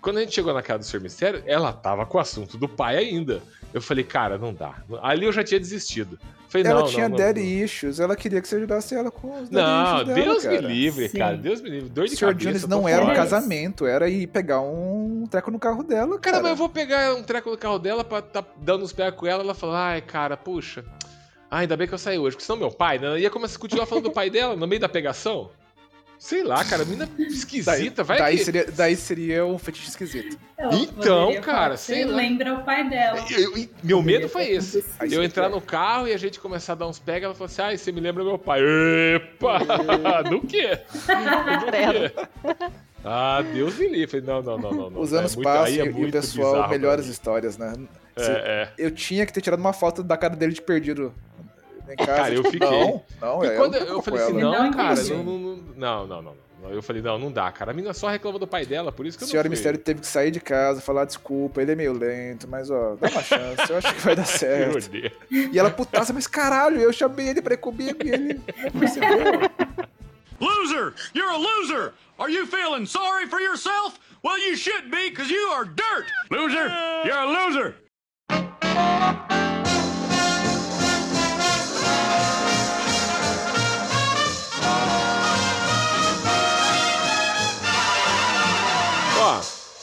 quando 0.06 0.18
a 0.18 0.20
gente 0.20 0.32
chegou 0.36 0.54
na 0.54 0.62
casa 0.62 0.78
do 0.78 0.84
Sr. 0.84 1.00
Mistério, 1.00 1.42
ela 1.46 1.72
tava 1.72 2.06
com 2.06 2.16
o 2.16 2.20
assunto 2.20 2.56
do 2.56 2.68
pai 2.68 2.96
ainda. 2.96 3.42
Eu 3.74 3.82
falei, 3.82 4.04
cara, 4.04 4.38
não 4.38 4.54
dá. 4.54 4.76
Ali 5.02 5.26
eu 5.26 5.32
já 5.32 5.42
tinha 5.42 5.58
desistido. 5.58 6.16
Falei, 6.48 6.64
Ela 6.64 6.82
não, 6.82 6.86
tinha 6.86 7.08
não, 7.08 7.16
daddy 7.16 7.40
não. 7.40 7.64
issues, 7.64 7.98
ela 7.98 8.14
queria 8.14 8.40
que 8.40 8.46
você 8.46 8.54
ajudasse 8.54 8.94
ela 8.94 9.10
com 9.10 9.42
os 9.42 9.50
Não, 9.50 10.04
dela, 10.04 10.14
Deus 10.14 10.44
cara. 10.44 10.62
me 10.62 10.68
livre, 10.68 11.08
Sim. 11.08 11.18
cara. 11.18 11.36
Deus 11.36 11.60
me 11.60 11.70
livre. 11.70 11.88
Dor 11.88 12.04
O 12.04 12.08
de 12.08 12.14
Sr. 12.14 12.20
cabeça. 12.28 12.38
Jones 12.50 12.66
não 12.68 12.88
era 12.88 13.02
um 13.02 13.06
fora. 13.06 13.16
casamento, 13.16 13.84
era 13.84 14.08
ir 14.08 14.28
pegar 14.28 14.60
um 14.60 15.26
treco 15.28 15.50
no 15.50 15.58
carro 15.58 15.82
dela, 15.82 16.20
cara. 16.20 16.36
Cara, 16.36 16.42
mas 16.44 16.50
eu 16.52 16.56
vou 16.56 16.68
pegar 16.68 17.12
um 17.16 17.24
treco 17.24 17.50
do 17.50 17.58
carro 17.58 17.80
dela 17.80 18.04
pra 18.04 18.22
tá 18.22 18.44
dando 18.58 18.84
os 18.84 18.92
pés 18.92 19.12
com 19.12 19.26
ela. 19.26 19.42
Ela 19.42 19.54
fala, 19.54 19.88
ai, 19.88 20.00
cara, 20.02 20.36
puxa. 20.36 20.84
Ah, 21.50 21.58
ainda 21.58 21.76
bem 21.76 21.88
que 21.88 21.94
eu 21.94 21.98
saí 21.98 22.16
hoje, 22.16 22.36
porque 22.36 22.46
senão 22.46 22.60
meu 22.60 22.70
pai, 22.70 23.00
né? 23.00 23.18
Ia 23.18 23.28
começar 23.28 23.56
a 23.56 23.60
continuar 23.60 23.86
falando 23.86 24.04
do 24.04 24.12
pai 24.12 24.30
dela 24.30 24.54
no 24.54 24.68
meio 24.68 24.80
da 24.80 24.88
pegação. 24.88 25.50
Sei 26.18 26.42
lá, 26.42 26.64
cara, 26.64 26.84
menina 26.84 27.06
Daí, 27.16 27.26
esquisita, 27.26 28.02
vai 28.02 28.18
daí, 28.18 28.38
que... 28.38 28.44
seria, 28.44 28.64
daí 28.70 28.96
seria 28.96 29.44
um 29.44 29.58
fetiche 29.58 29.88
esquisito. 29.88 30.38
Ela 30.56 30.74
Então, 30.74 31.40
cara, 31.42 31.76
sei 31.76 32.02
você 32.02 32.04
lá. 32.10 32.16
lembra 32.16 32.54
o 32.54 32.64
pai 32.64 32.88
dela. 32.88 33.22
Eu- 33.30 33.56
eu- 33.56 33.68
meu 33.82 34.02
medo 34.02 34.28
foi 34.28 34.46
esse. 34.50 34.82
Aí 34.98 35.12
Eu 35.12 35.22
entrar 35.22 35.48
no 35.50 35.60
carro 35.60 36.08
e 36.08 36.12
a 36.12 36.16
gente 36.16 36.40
começar 36.40 36.72
a 36.72 36.76
dar 36.76 36.86
uns 36.88 36.98
pega, 36.98 37.26
ela 37.26 37.34
falou 37.34 37.46
assim: 37.46 37.62
ai, 37.62 37.76
você 37.76 37.92
me 37.92 38.00
lembra 38.00 38.24
meu 38.24 38.38
pai. 38.38 38.60
Epa! 39.14 39.58
Do 40.28 40.40
quê? 40.40 40.80
Do 40.80 41.66
quê? 41.70 42.70
Ah, 43.04 43.42
Deus 43.42 43.76
me 43.78 43.86
livre. 43.88 44.20
Falei, 44.20 44.26
não, 44.26 44.42
não, 44.42 44.58
não, 44.58 44.90
não. 44.90 45.00
Os 45.00 45.12
É 45.12 45.18
anos 45.18 45.36
muito- 45.36 45.46
passam 45.46 45.66
é 45.66 45.86
e- 45.86 45.88
o 45.90 46.10
pessoal, 46.10 46.68
melhores 46.68 47.06
histórias, 47.06 47.56
né? 47.56 47.72
É, 48.16 48.22
é. 48.26 48.68
Eu 48.78 48.90
tinha 48.90 49.24
que 49.26 49.32
ter 49.32 49.40
tirado 49.42 49.60
uma 49.60 49.72
foto 49.74 50.02
da 50.02 50.16
cara 50.16 50.34
dele 50.34 50.54
de 50.54 50.62
perdido 50.62 51.14
em 51.92 51.96
casa. 51.96 52.12
Cara, 52.14 52.34
eu 52.34 52.42
tipo, 52.42 52.50
fiquei. 52.52 52.68
Não, 52.70 53.02
não, 53.20 53.44
E 53.44 53.46
é, 53.48 53.56
quando 53.56 53.74
eu, 53.76 53.84
eu, 53.86 53.94
não 53.94 54.02
falei 54.02 54.22
assim, 54.22 54.40
ela. 54.40 54.52
não, 54.58 54.64
Não, 54.64 54.70
cara, 54.72 55.02
não, 55.04 55.22
não, 55.24 55.38
não, 55.38 55.56
não, 55.76 56.06
não, 56.06 56.22
não. 56.22 56.46
Eu 56.70 56.82
falei, 56.82 57.00
não, 57.00 57.16
não 57.18 57.30
dá, 57.30 57.52
cara. 57.52 57.70
A 57.70 57.74
mina 57.74 57.92
só 57.94 58.08
reclama 58.08 58.38
do 58.40 58.46
pai 58.46 58.66
dela, 58.66 58.90
por 58.90 59.06
isso 59.06 59.16
que 59.16 59.22
eu 59.22 59.26
A 59.26 59.30
senhora 59.30 59.48
não 59.48 59.50
fui. 59.50 59.56
Mistério 59.56 59.78
teve 59.78 60.00
que 60.00 60.06
sair 60.06 60.30
de 60.32 60.40
casa, 60.40 60.80
falar 60.80 61.04
desculpa, 61.04 61.62
ele 61.62 61.72
é 61.72 61.74
meio 61.76 61.92
lento, 61.92 62.48
mas 62.48 62.70
ó, 62.70 62.96
dá 63.00 63.08
uma 63.08 63.22
chance, 63.22 63.70
eu 63.70 63.76
acho 63.76 63.94
que 63.94 64.00
vai 64.00 64.16
dar 64.16 64.22
Meu 64.26 64.38
certo. 64.38 64.90
Deus. 64.90 65.12
E 65.30 65.56
ela 65.58 65.70
putaça, 65.70 66.12
mas 66.12 66.26
caralho, 66.26 66.80
eu 66.80 66.92
chamei 66.92 67.28
ele 67.28 67.40
pra 67.42 67.54
ir 67.54 67.58
comigo 67.58 67.98
e 68.04 68.10
ele 68.10 68.40
não 68.64 68.70
percebeu. 68.80 69.18
Loser! 70.40 70.92
You're 71.14 71.30
a 71.30 71.36
loser! 71.36 71.92
Are 72.18 72.32
you 72.32 72.46
feeling 72.46 72.84
sorry 72.86 73.26
for 73.28 73.40
yourself? 73.40 73.98
Well, 74.24 74.38
you 74.38 74.56
should 74.56 74.90
be, 74.90 75.10
because 75.10 75.30
you 75.30 75.48
are 75.52 75.64
dirt! 75.64 76.06
Loser! 76.30 76.68
You're 77.04 77.16
a 77.18 77.26
loser! 77.26 77.74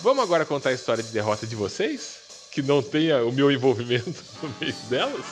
Vamos 0.03 0.23
agora 0.23 0.45
contar 0.45 0.69
a 0.69 0.73
história 0.73 1.01
de 1.03 1.09
derrota 1.11 1.47
de 1.47 1.55
vocês? 1.55 2.47
Que 2.51 2.61
não 2.61 2.83
tenha 2.83 3.25
o 3.25 3.31
meu 3.31 3.51
envolvimento 3.51 4.13
no 4.43 4.53
meio 4.61 4.73
delas? 4.89 5.25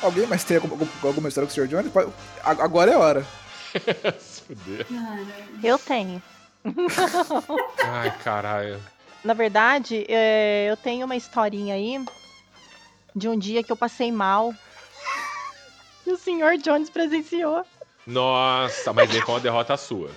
Alguém 0.00 0.26
mais 0.26 0.44
tem 0.44 0.56
algum- 0.58 0.70
algum- 0.72 0.86
alguma 1.08 1.28
história 1.28 1.46
com 1.48 1.52
o 1.52 1.54
Sr. 1.54 1.66
Jones? 1.68 1.92
Agora 2.44 2.90
é 2.90 2.94
a 2.94 2.98
hora. 2.98 3.26
Fuder. 4.46 4.86
Eu 5.62 5.78
tenho. 5.78 6.22
Ai, 7.84 8.16
caralho. 8.22 8.80
Na 9.24 9.34
verdade, 9.34 10.04
é, 10.08 10.66
eu 10.70 10.76
tenho 10.76 11.04
uma 11.06 11.16
historinha 11.16 11.74
aí 11.74 12.04
de 13.14 13.28
um 13.28 13.38
dia 13.38 13.62
que 13.62 13.70
eu 13.72 13.76
passei 13.76 14.10
mal. 14.12 14.52
E 16.06 16.12
o 16.12 16.18
senhor 16.18 16.56
Jones 16.58 16.90
presenciou. 16.90 17.64
Nossa, 18.06 18.92
mas 18.92 19.10
aí 19.10 19.20
foi 19.20 19.34
uma 19.34 19.40
derrota 19.40 19.76
sua. 19.76 20.10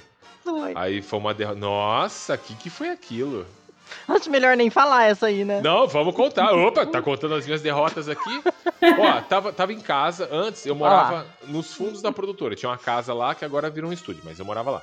Foi. 0.43 0.73
Aí 0.75 1.01
foi 1.03 1.19
uma 1.19 1.33
derrota. 1.33 1.59
Nossa, 1.59 2.33
o 2.33 2.37
que, 2.37 2.55
que 2.55 2.69
foi 2.71 2.89
aquilo? 2.89 3.45
Acho 4.07 4.29
melhor 4.29 4.55
nem 4.55 4.69
falar 4.69 5.05
essa 5.05 5.27
aí, 5.27 5.43
né? 5.43 5.61
Não, 5.61 5.87
vamos 5.87 6.15
contar. 6.15 6.53
Opa, 6.53 6.85
tá 6.85 7.01
contando 7.01 7.35
as 7.35 7.45
minhas 7.45 7.61
derrotas 7.61 8.07
aqui. 8.07 8.41
Ó, 8.99 9.21
tava, 9.21 9.51
tava 9.51 9.73
em 9.73 9.79
casa. 9.79 10.29
Antes, 10.31 10.65
eu 10.65 10.75
morava 10.75 11.25
nos 11.47 11.73
fundos 11.73 12.01
da 12.01 12.11
produtora. 12.11 12.55
Tinha 12.55 12.69
uma 12.69 12.77
casa 12.77 13.13
lá 13.13 13.33
que 13.33 13.45
agora 13.45 13.69
virou 13.69 13.89
um 13.89 13.93
estúdio, 13.93 14.21
mas 14.23 14.39
eu 14.39 14.45
morava 14.45 14.71
lá. 14.71 14.81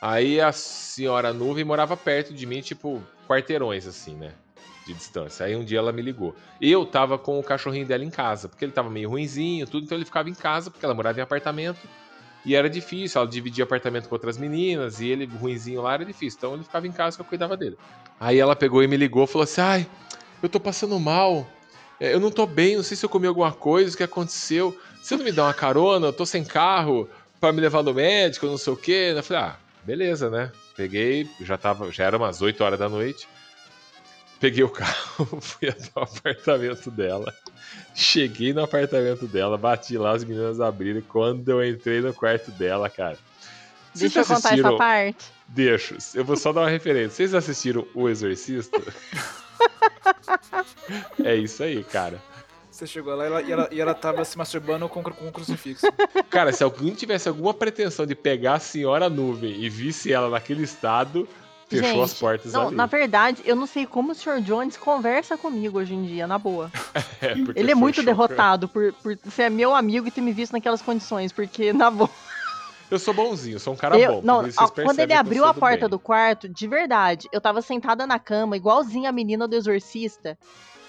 Aí 0.00 0.40
a 0.40 0.50
senhora 0.50 1.32
Nuvem 1.32 1.64
morava 1.64 1.96
perto 1.96 2.32
de 2.32 2.46
mim, 2.46 2.60
tipo, 2.60 3.02
quarteirões, 3.28 3.86
assim, 3.86 4.14
né? 4.14 4.32
De 4.86 4.94
distância. 4.94 5.44
Aí 5.44 5.54
um 5.54 5.64
dia 5.64 5.78
ela 5.78 5.92
me 5.92 6.00
ligou. 6.00 6.34
Eu 6.60 6.86
tava 6.86 7.18
com 7.18 7.38
o 7.38 7.42
cachorrinho 7.42 7.86
dela 7.86 8.04
em 8.04 8.10
casa, 8.10 8.48
porque 8.48 8.64
ele 8.64 8.72
tava 8.72 8.88
meio 8.88 9.10
ruinzinho, 9.10 9.66
tudo, 9.66 9.84
então 9.84 9.98
ele 9.98 10.06
ficava 10.06 10.30
em 10.30 10.34
casa, 10.34 10.70
porque 10.70 10.84
ela 10.84 10.94
morava 10.94 11.18
em 11.18 11.22
apartamento. 11.22 11.80
E 12.44 12.54
era 12.54 12.70
difícil, 12.70 13.20
ela 13.20 13.30
dividia 13.30 13.64
apartamento 13.64 14.08
com 14.08 14.14
outras 14.14 14.38
meninas, 14.38 15.00
e 15.00 15.08
ele, 15.08 15.26
ruinzinho 15.26 15.82
lá, 15.82 15.94
era 15.94 16.04
difícil. 16.04 16.38
Então 16.38 16.54
ele 16.54 16.64
ficava 16.64 16.86
em 16.86 16.92
casa 16.92 17.16
que 17.16 17.20
eu 17.20 17.26
cuidava 17.26 17.56
dele. 17.56 17.76
Aí 18.18 18.38
ela 18.38 18.56
pegou 18.56 18.82
e 18.82 18.86
me 18.88 18.96
ligou 18.96 19.26
falou 19.26 19.44
assim: 19.44 19.60
ai, 19.60 19.86
eu 20.42 20.48
tô 20.48 20.58
passando 20.58 20.98
mal. 20.98 21.46
É, 21.98 22.14
Eu 22.14 22.20
não 22.20 22.30
tô 22.30 22.46
bem, 22.46 22.76
não 22.76 22.82
sei 22.82 22.96
se 22.96 23.04
eu 23.04 23.10
comi 23.10 23.26
alguma 23.26 23.52
coisa, 23.52 23.94
o 23.94 23.96
que 23.96 24.02
aconteceu. 24.02 24.76
Você 25.02 25.16
não 25.16 25.24
me 25.24 25.32
dá 25.32 25.44
uma 25.44 25.54
carona? 25.54 26.06
Eu 26.06 26.12
tô 26.12 26.24
sem 26.24 26.44
carro 26.44 27.08
pra 27.38 27.52
me 27.52 27.60
levar 27.60 27.82
no 27.82 27.92
médico, 27.92 28.46
não 28.46 28.58
sei 28.58 28.72
o 28.72 28.76
quê. 28.76 29.12
Eu 29.14 29.22
falei, 29.22 29.42
ah, 29.42 29.56
beleza, 29.84 30.30
né? 30.30 30.50
Peguei, 30.76 31.28
já, 31.40 31.58
tava, 31.58 31.92
já 31.92 32.04
era 32.04 32.16
umas 32.16 32.40
8 32.40 32.62
horas 32.64 32.78
da 32.78 32.88
noite. 32.88 33.28
Peguei 34.38 34.64
o 34.64 34.70
carro, 34.70 35.26
fui 35.40 35.68
até 35.68 35.90
o 35.94 36.02
apartamento 36.02 36.90
dela. 36.90 37.34
Cheguei 37.94 38.52
no 38.52 38.62
apartamento 38.62 39.26
dela, 39.26 39.58
bati 39.58 39.98
lá, 39.98 40.12
as 40.12 40.24
meninas 40.24 40.60
abriram. 40.60 41.02
Quando 41.02 41.48
eu 41.48 41.64
entrei 41.64 42.00
no 42.00 42.14
quarto 42.14 42.50
dela, 42.52 42.88
cara. 42.88 43.18
Vocês 43.92 44.12
Deixa 44.12 44.20
eu 44.20 44.36
contar 44.36 44.58
essa 44.58 44.76
parte. 44.76 45.26
Deixa, 45.48 45.96
eu 46.14 46.24
vou 46.24 46.36
só 46.36 46.52
dar 46.52 46.60
uma 46.62 46.70
referência. 46.70 47.10
Vocês 47.10 47.34
assistiram 47.34 47.86
O 47.94 48.08
Exorcista? 48.08 48.80
é 51.24 51.34
isso 51.34 51.62
aí, 51.62 51.82
cara. 51.82 52.22
Você 52.70 52.86
chegou 52.86 53.14
lá 53.14 53.24
e 53.24 53.26
ela, 53.26 53.42
e 53.42 53.52
ela, 53.52 53.68
e 53.72 53.80
ela 53.80 53.94
tava 53.94 54.24
se 54.24 54.38
masturbando 54.38 54.88
com, 54.88 55.02
com 55.02 55.26
um 55.26 55.32
crucifixo. 55.32 55.86
Cara, 56.30 56.52
se 56.52 56.62
alguém 56.62 56.94
tivesse 56.94 57.28
alguma 57.28 57.52
pretensão 57.52 58.06
de 58.06 58.14
pegar 58.14 58.54
a 58.54 58.60
senhora 58.60 59.10
nuvem 59.10 59.52
e 59.60 59.68
visse 59.68 60.12
ela 60.12 60.30
naquele 60.30 60.62
estado, 60.62 61.28
Fechou 61.70 61.84
Gente, 61.88 62.02
as 62.02 62.14
portas 62.14 62.52
Não, 62.52 62.66
ali. 62.66 62.76
na 62.76 62.86
verdade, 62.86 63.42
eu 63.44 63.54
não 63.54 63.64
sei 63.66 63.86
como 63.86 64.10
o 64.10 64.14
Sr. 64.14 64.40
Jones 64.40 64.76
conversa 64.76 65.38
comigo 65.38 65.78
hoje 65.78 65.94
em 65.94 66.04
dia, 66.04 66.26
na 66.26 66.36
boa. 66.36 66.70
É, 67.22 67.32
Ele 67.54 67.70
é 67.70 67.74
muito 67.74 67.96
chocante. 67.96 68.06
derrotado 68.06 68.66
por, 68.68 68.92
por 68.94 69.16
ser 69.30 69.50
meu 69.50 69.74
amigo 69.74 70.08
e 70.08 70.10
ter 70.10 70.20
me 70.22 70.32
visto 70.32 70.52
naquelas 70.52 70.80
condições, 70.82 71.30
porque, 71.32 71.70
na 71.72 71.90
boa. 71.90 72.08
Eu 72.90 72.98
sou 72.98 73.12
bonzinho, 73.14 73.60
sou 73.60 73.74
um 73.74 73.76
cara 73.76 73.96
eu- 73.98 74.14
bom. 74.14 74.20
não, 74.24 74.48
ó, 74.56 74.68
quando 74.68 74.98
ele 74.98 75.12
abriu 75.12 75.44
a 75.44 75.52
porta 75.54 75.80
bem. 75.82 75.88
do 75.90 75.98
quarto, 75.98 76.48
de 76.48 76.66
verdade, 76.66 77.28
eu 77.30 77.40
tava 77.40 77.60
sentada 77.62 78.06
na 78.06 78.18
cama, 78.18 78.56
igualzinha 78.56 79.10
a 79.10 79.12
menina 79.12 79.46
do 79.46 79.54
exorcista. 79.54 80.36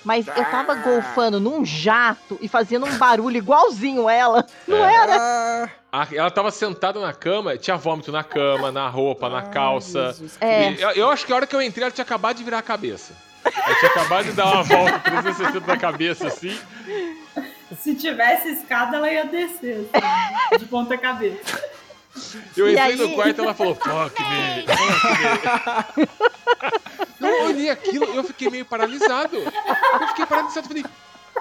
Mas 0.03 0.25
eu 0.27 0.45
tava 0.45 0.73
golfando 0.75 1.39
num 1.39 1.63
jato 1.63 2.37
e 2.41 2.47
fazendo 2.47 2.85
um 2.87 2.97
barulho 2.97 3.37
igualzinho 3.37 4.09
ela. 4.09 4.45
Não 4.67 4.77
É. 4.83 4.93
era? 4.95 5.15
Ah, 5.17 5.69
Ah, 5.93 6.07
ela 6.13 6.31
tava 6.31 6.49
sentada 6.51 6.99
na 6.99 7.13
cama, 7.13 7.57
tinha 7.57 7.75
vômito 7.77 8.11
na 8.11 8.23
cama, 8.23 8.71
na 8.71 8.87
roupa, 8.87 9.27
na 9.29 9.41
calça. 9.43 10.15
É. 10.39 10.71
Eu, 10.79 10.89
eu 10.91 11.11
acho 11.11 11.25
que 11.25 11.33
a 11.33 11.35
hora 11.35 11.45
que 11.45 11.55
eu 11.55 11.61
entrei, 11.61 11.83
ela 11.83 11.91
tinha 11.91 12.03
acabado 12.05 12.37
de 12.37 12.43
virar 12.43 12.59
a 12.59 12.63
cabeça. 12.63 13.13
Ela 13.43 13.75
tinha 13.75 13.91
acabado 13.91 14.25
de 14.25 14.31
dar 14.31 14.45
uma 14.53 14.63
volta 14.63 14.99
360 14.99 15.59
na 15.67 15.77
cabeça, 15.77 16.27
assim. 16.27 16.57
Se 17.81 17.93
tivesse 17.95 18.49
escada, 18.53 18.97
ela 18.97 19.11
ia 19.11 19.25
descer, 19.25 19.89
assim, 19.93 20.57
de 20.59 20.65
ponta 20.65 20.97
cabeça. 20.97 21.61
Eu 22.57 22.67
E 22.69 22.71
entrei 22.73 22.85
aí? 22.91 22.95
no 22.95 23.13
quarto 23.13 23.37
e 23.39 23.43
ela 23.43 23.53
falou, 23.53 23.75
fuck 23.75 24.21
me, 24.21 24.65
fuck 24.65 25.99
me. 25.99 26.07
Eu 27.51 27.55
olhei 27.57 27.69
aquilo 27.69 28.13
e 28.13 28.17
eu 28.17 28.23
fiquei 28.23 28.49
meio 28.49 28.65
paralisado. 28.65 29.37
Eu 29.37 30.07
fiquei 30.09 30.25
paralisado, 30.25 30.67
falei, 30.67 30.83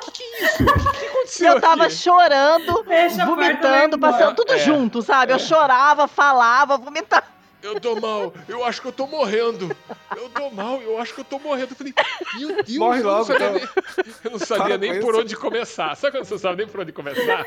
que 0.01 0.11
que 0.13 0.23
é 0.23 0.45
isso? 0.45 0.63
O 0.63 0.67
que, 0.93 0.99
que 0.99 1.07
aconteceu 1.07 1.53
Eu 1.55 1.61
tava 1.61 1.85
aqui? 1.85 1.95
chorando, 1.95 2.85
Fecha 2.85 3.23
a 3.23 3.27
porta, 3.27 3.41
vai 3.41 3.49
vomitando, 3.53 3.99
passando 3.99 4.35
tudo 4.37 4.53
É. 4.53 4.59
junto, 4.59 5.03
sabe? 5.03 5.33
Eu 5.33 5.39
chorava, 5.39 6.07
falava, 6.09 6.77
vomitava. 6.77 7.27
Eu 7.63 7.79
tô 7.79 7.95
mal, 8.01 8.33
eu 8.49 8.65
acho 8.65 8.81
que 8.81 8.89
eu 8.89 8.93
tô 8.93 9.07
morrendo. 9.07 9.77
Eu 10.17 10.31
tô 10.31 10.49
mal, 10.51 10.81
eu 10.81 10.99
acho 10.99 11.13
que 11.15 11.21
eu 11.21 11.25
tô 11.25 11.39
morrendo. 11.39 11.73
Eu 11.73 11.77
falei, 11.77 11.95
meu 12.39 12.49
Deus, 12.65 12.77
Morre 12.79 13.01
eu 13.01 13.05
não 13.05 13.11
logo, 13.11 13.25
sabia, 13.27 13.47
então. 13.49 13.53
nem, 13.53 14.15
eu 14.25 14.31
não 14.31 14.39
sabia 14.39 14.65
Para 14.65 14.79
nem 14.79 15.01
por 15.01 15.13
isso. 15.13 15.21
onde 15.21 15.37
começar. 15.37 15.95
Sabe 15.95 16.17
quando 16.17 16.25
você 16.25 16.35
não 16.35 16.41
sabe 16.41 16.57
nem 16.57 16.67
por 16.67 16.81
onde 16.81 16.93
começar? 16.93 17.47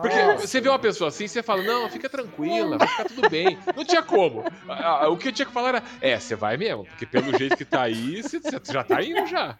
Porque 0.00 0.22
Nossa. 0.22 0.46
você 0.46 0.60
vê 0.60 0.68
uma 0.68 0.78
pessoa 0.78 1.08
assim, 1.08 1.26
você 1.28 1.42
fala, 1.42 1.62
não, 1.62 1.88
fica 1.88 2.08
tranquila, 2.08 2.78
vai 2.78 2.88
ficar 2.88 3.04
tudo 3.04 3.28
bem. 3.30 3.58
Não 3.76 3.84
tinha 3.84 4.02
como. 4.02 4.44
O 5.10 5.16
que 5.16 5.28
eu 5.28 5.32
tinha 5.32 5.46
que 5.46 5.52
falar 5.52 5.68
era, 5.68 5.82
é, 6.00 6.18
você 6.18 6.34
vai 6.34 6.56
mesmo, 6.56 6.84
porque 6.84 7.06
pelo 7.06 7.36
jeito 7.36 7.56
que 7.56 7.64
tá 7.64 7.82
aí, 7.82 8.22
você, 8.22 8.40
já 8.72 8.82
tá 8.82 9.02
indo 9.02 9.26
já. 9.26 9.56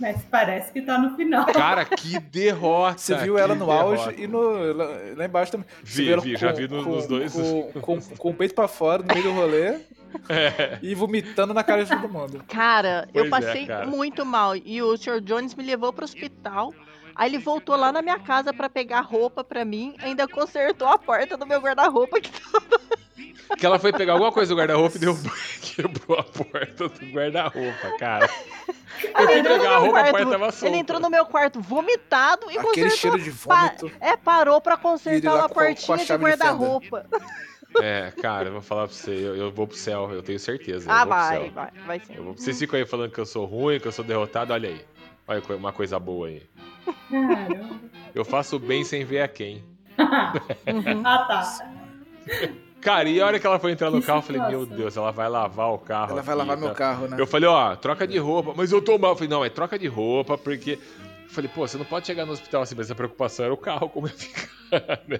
Mas 0.00 0.22
parece 0.30 0.72
que 0.72 0.80
tá 0.80 0.96
no 0.96 1.14
final. 1.14 1.44
Cara, 1.46 1.84
que 1.84 2.18
derrota. 2.18 2.96
Você 2.96 3.14
viu 3.16 3.36
ela 3.36 3.54
no 3.54 3.66
derrota. 3.66 3.82
auge 4.02 4.14
e 4.22 4.26
no, 4.26 4.72
lá, 4.72 4.86
lá 5.14 5.24
embaixo 5.26 5.52
também. 5.52 5.66
Vi, 5.82 6.16
vi, 6.20 6.36
já 6.36 6.52
vi 6.52 6.66
no- 6.66 6.80
nos 6.82 7.06
dois. 7.06 7.32
Com, 7.34 7.70
com, 7.82 8.00
com 8.00 8.30
o 8.30 8.34
peito 8.34 8.54
pra 8.54 8.66
fora, 8.66 9.02
no 9.02 9.08
meio 9.12 9.22
do 9.22 9.32
rolê, 9.32 9.78
É. 10.28 10.78
e 10.80 10.94
vomitando 10.94 11.52
na 11.52 11.62
cara 11.62 11.84
de 11.84 11.90
todo 11.90 12.08
mundo. 12.08 12.42
Cara, 12.48 13.06
Pois 13.12 13.24
eu 13.24 13.26
é, 13.26 13.28
passei 13.28 13.66
cara. 13.66 13.86
muito 13.86 14.24
mal. 14.24 14.56
E 14.56 14.80
o 14.80 14.96
Sr. 14.96 15.20
Jones 15.20 15.54
me 15.54 15.62
levou 15.62 15.92
pro 15.92 16.04
hospital. 16.06 16.72
Aí 17.16 17.30
ele 17.30 17.38
voltou 17.38 17.76
lá 17.76 17.92
na 17.92 18.02
minha 18.02 18.18
casa 18.18 18.52
pra 18.52 18.68
pegar 18.68 19.00
roupa 19.00 19.44
pra 19.44 19.64
mim, 19.64 19.94
ainda 20.00 20.26
consertou 20.26 20.88
a 20.88 20.98
porta 20.98 21.36
do 21.36 21.46
meu 21.46 21.60
guarda-roupa 21.60 22.20
que 22.20 22.30
Que 23.58 23.66
ela 23.66 23.78
foi 23.78 23.92
pegar 23.92 24.14
alguma 24.14 24.32
coisa 24.32 24.52
do 24.54 24.58
guarda-roupa 24.58 24.96
e 24.96 25.00
deu, 25.00 25.14
quebrou 25.62 26.18
a 26.18 26.22
porta 26.24 26.88
do 26.88 27.06
guarda-roupa, 27.12 27.96
cara. 27.98 28.28
Eu 29.02 29.26
fui 29.26 29.32
Ele 29.32 29.38
entrou 29.40 29.56
no 29.56 29.62
pegar 29.62 29.76
a 29.76 29.80
meu 29.80 29.80
roupa, 29.80 29.98
a 29.98 30.02
quarto, 30.02 30.12
porta 30.16 30.30
tava 30.30 30.52
solta. 30.52 30.66
Ele 30.66 30.76
entrou 30.78 31.00
no 31.00 31.10
meu 31.10 31.26
quarto 31.26 31.60
vomitado 31.60 32.46
e 32.50 32.58
Aquele 32.58 32.64
consertou. 32.90 32.96
cheiro 32.96 33.18
de 33.20 33.30
pa- 33.32 33.66
vômito. 33.78 33.92
É, 34.00 34.16
parou 34.16 34.60
pra 34.60 34.76
consertar 34.76 35.34
uma 35.34 35.42
a- 35.42 35.46
a 35.46 35.48
portinha 35.48 35.98
fenda. 35.98 36.18
guarda-roupa. 36.18 37.06
É, 37.82 38.12
cara, 38.22 38.48
eu 38.48 38.52
vou 38.52 38.62
falar 38.62 38.86
pra 38.86 38.94
você, 38.96 39.10
eu, 39.10 39.36
eu 39.36 39.52
vou 39.52 39.66
pro 39.66 39.76
céu, 39.76 40.10
eu 40.12 40.22
tenho 40.22 40.38
certeza. 40.38 40.88
eu 40.88 40.94
Ah, 40.94 41.00
pro 41.00 41.08
vai, 41.10 41.40
céu. 41.42 41.50
vai, 41.52 41.70
vai 41.86 42.00
sim. 42.00 42.14
Eu 42.14 42.24
vou- 42.24 42.32
Vocês 42.34 42.56
ficam 42.58 42.78
aí 42.78 42.86
falando 42.86 43.10
que 43.10 43.18
eu 43.20 43.26
sou 43.26 43.44
ruim, 43.44 43.80
que 43.80 43.86
eu 43.88 43.92
sou 43.92 44.04
derrotado, 44.04 44.52
olha 44.52 44.68
aí. 44.68 44.80
Olha 45.26 45.42
uma 45.56 45.72
coisa 45.72 45.98
boa 45.98 46.28
aí. 46.28 46.42
Caramba. 47.10 47.80
Eu 48.14 48.24
faço 48.24 48.58
bem 48.58 48.84
sem 48.84 49.04
ver 49.04 49.20
a 49.20 49.28
quem. 49.28 49.64
Ah, 51.04 51.24
tá. 51.26 51.68
Cara, 52.80 53.08
e 53.08 53.20
a 53.20 53.26
hora 53.26 53.40
que 53.40 53.46
ela 53.46 53.58
foi 53.58 53.72
entrar 53.72 53.90
no 53.90 54.00
Que 54.00 54.06
carro, 54.06 54.18
eu 54.18 54.22
falei, 54.22 54.42
meu. 54.42 54.66
Deus, 54.66 54.96
ela 54.96 55.10
vai 55.10 55.28
lavar 55.28 55.72
o 55.72 55.78
carro. 55.78 56.12
Ela 56.12 56.22
vai 56.22 56.34
aqui, 56.34 56.38
lavar 56.38 56.56
meu 56.58 56.68
tá? 56.68 56.74
carro, 56.74 57.08
né? 57.08 57.16
Eu 57.18 57.26
falei, 57.26 57.48
ó, 57.48 57.74
troca 57.76 58.06
de 58.06 58.18
roupa, 58.18 58.52
mas 58.54 58.72
eu 58.72 58.82
tô 58.82 58.98
mal. 58.98 59.12
Eu 59.12 59.16
falei, 59.16 59.30
não, 59.30 59.44
é 59.44 59.48
troca 59.48 59.78
de 59.78 59.86
roupa, 59.86 60.36
porque. 60.36 60.72
Eu 60.72 61.30
falei, 61.30 61.50
pô, 61.52 61.66
você 61.66 61.78
não 61.78 61.84
pode 61.86 62.06
chegar 62.06 62.26
no 62.26 62.32
hospital 62.32 62.62
assim, 62.62 62.74
mas 62.76 62.90
a 62.90 62.94
preocupação 62.94 63.46
era 63.46 63.54
o 63.54 63.56
carro, 63.56 63.88
como 63.88 64.06
ia 64.06 64.12
ficar, 64.12 64.48
né? 65.08 65.18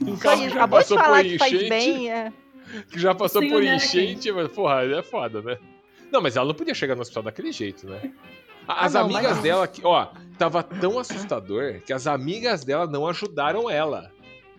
Um 0.00 0.16
carro 0.16 0.42
isso, 0.42 0.52
que 0.52 0.54
já 0.54 0.68
passou 0.68 0.98
por 0.98 1.26
enchente, 1.26 1.68
bem, 1.68 2.10
é. 2.10 2.32
que 2.90 2.98
já 2.98 3.14
passou 3.14 3.42
por 3.48 3.62
enchente, 3.62 4.32
mas, 4.32 4.48
porra, 4.48 4.84
é 4.84 5.02
foda, 5.02 5.42
né? 5.42 5.58
Não, 6.10 6.22
mas 6.22 6.36
ela 6.36 6.46
não 6.46 6.54
podia 6.54 6.72
chegar 6.72 6.94
no 6.94 7.02
hospital 7.02 7.24
daquele 7.24 7.52
jeito, 7.52 7.86
né? 7.88 8.12
A- 8.70 8.84
As 8.86 8.94
Ah, 8.96 9.00
não, 9.00 9.06
amigas 9.16 9.36
não. 9.36 9.42
dela, 9.42 9.66
que, 9.68 9.80
ó, 9.84 10.08
tava 10.38 10.62
tão 10.62 10.98
assustador 10.98 11.80
que 11.84 11.92
as 11.92 12.06
amigas 12.06 12.64
dela 12.64 12.86
não 12.86 13.06
ajudaram 13.06 13.68
ela. 13.70 14.10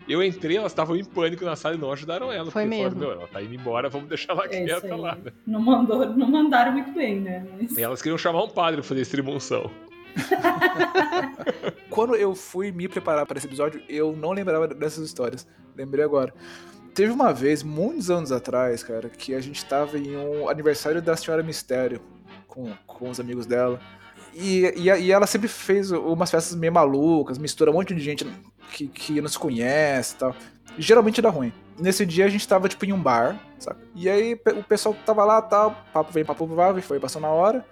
Eu 0.08 0.20
entrei, 0.22 0.56
elas 0.56 0.72
estavam 0.72 0.96
em 0.96 1.04
pânico 1.04 1.44
na 1.44 1.54
sala 1.54 1.76
e 1.76 1.78
não 1.78 1.92
ajudaram 1.92 2.32
ela. 2.32 2.50
Foi 2.50 2.62
porque 2.64 2.76
falaram, 2.76 2.96
mesmo. 2.96 3.08
meu, 3.08 3.18
ela 3.20 3.28
tá 3.28 3.40
indo 3.40 3.54
embora, 3.54 3.88
vamos 3.88 4.08
deixar 4.08 4.32
ela 4.32 4.44
É 4.46 4.48
quieta 4.48 4.96
lá, 4.96 5.14
né? 5.14 5.30
Não, 5.46 5.60
mandou, 5.60 6.04
não 6.06 6.28
mandaram 6.28 6.72
muito 6.72 6.90
bem, 6.92 7.20
né? 7.20 7.46
Mas... 7.60 7.76
E 7.76 7.82
elas 7.82 8.02
queriam 8.02 8.18
chamar 8.18 8.42
um 8.42 8.48
padre 8.48 8.80
pra 8.80 8.88
fazer 8.88 9.00
extremunção. 9.00 9.70
Quando 11.88 12.16
eu 12.16 12.34
fui 12.34 12.72
me 12.72 12.88
preparar 12.88 13.26
para 13.26 13.38
esse 13.38 13.46
episódio, 13.46 13.82
eu 13.88 14.14
não 14.16 14.32
lembrava 14.32 14.66
dessas 14.68 15.04
histórias. 15.06 15.46
Lembrei 15.76 16.04
agora. 16.04 16.32
Teve 16.94 17.12
uma 17.12 17.32
vez, 17.32 17.62
muitos 17.62 18.10
anos 18.10 18.30
atrás, 18.32 18.82
cara, 18.82 19.08
que 19.08 19.34
a 19.34 19.40
gente 19.40 19.64
tava 19.64 19.96
em 19.98 20.16
um 20.16 20.48
aniversário 20.48 21.00
da 21.00 21.16
Senhora 21.16 21.42
Mistério 21.42 22.00
com, 22.46 22.70
com 22.86 23.08
os 23.08 23.18
amigos 23.18 23.46
dela. 23.46 23.80
E, 24.34 24.72
e, 24.76 24.88
e 24.88 25.12
ela 25.12 25.26
sempre 25.26 25.48
fez 25.48 25.90
umas 25.90 26.30
festas 26.30 26.56
meio 26.56 26.72
malucas, 26.72 27.38
mistura 27.38 27.70
um 27.70 27.74
monte 27.74 27.94
de 27.94 28.00
gente 28.00 28.26
que, 28.72 28.86
que 28.88 29.20
não 29.20 29.28
se 29.28 29.38
conhece 29.38 30.14
e 30.14 30.18
tal. 30.18 30.36
Geralmente 30.78 31.20
dá 31.20 31.28
ruim. 31.28 31.52
Nesse 31.78 32.06
dia 32.06 32.24
a 32.24 32.28
gente 32.28 32.46
tava, 32.46 32.68
tipo, 32.68 32.84
em 32.84 32.92
um 32.92 33.02
bar, 33.02 33.38
sabe? 33.58 33.80
E 33.94 34.08
aí 34.08 34.34
o 34.34 34.62
pessoal 34.64 34.96
tava 35.04 35.24
lá, 35.24 35.42
tal, 35.42 35.76
papo 35.92 36.12
vem, 36.12 36.24
papo 36.24 36.46
vai, 36.46 36.80
foi 36.80 36.98
passando 36.98 37.26
a 37.26 37.30
hora. 37.30 37.66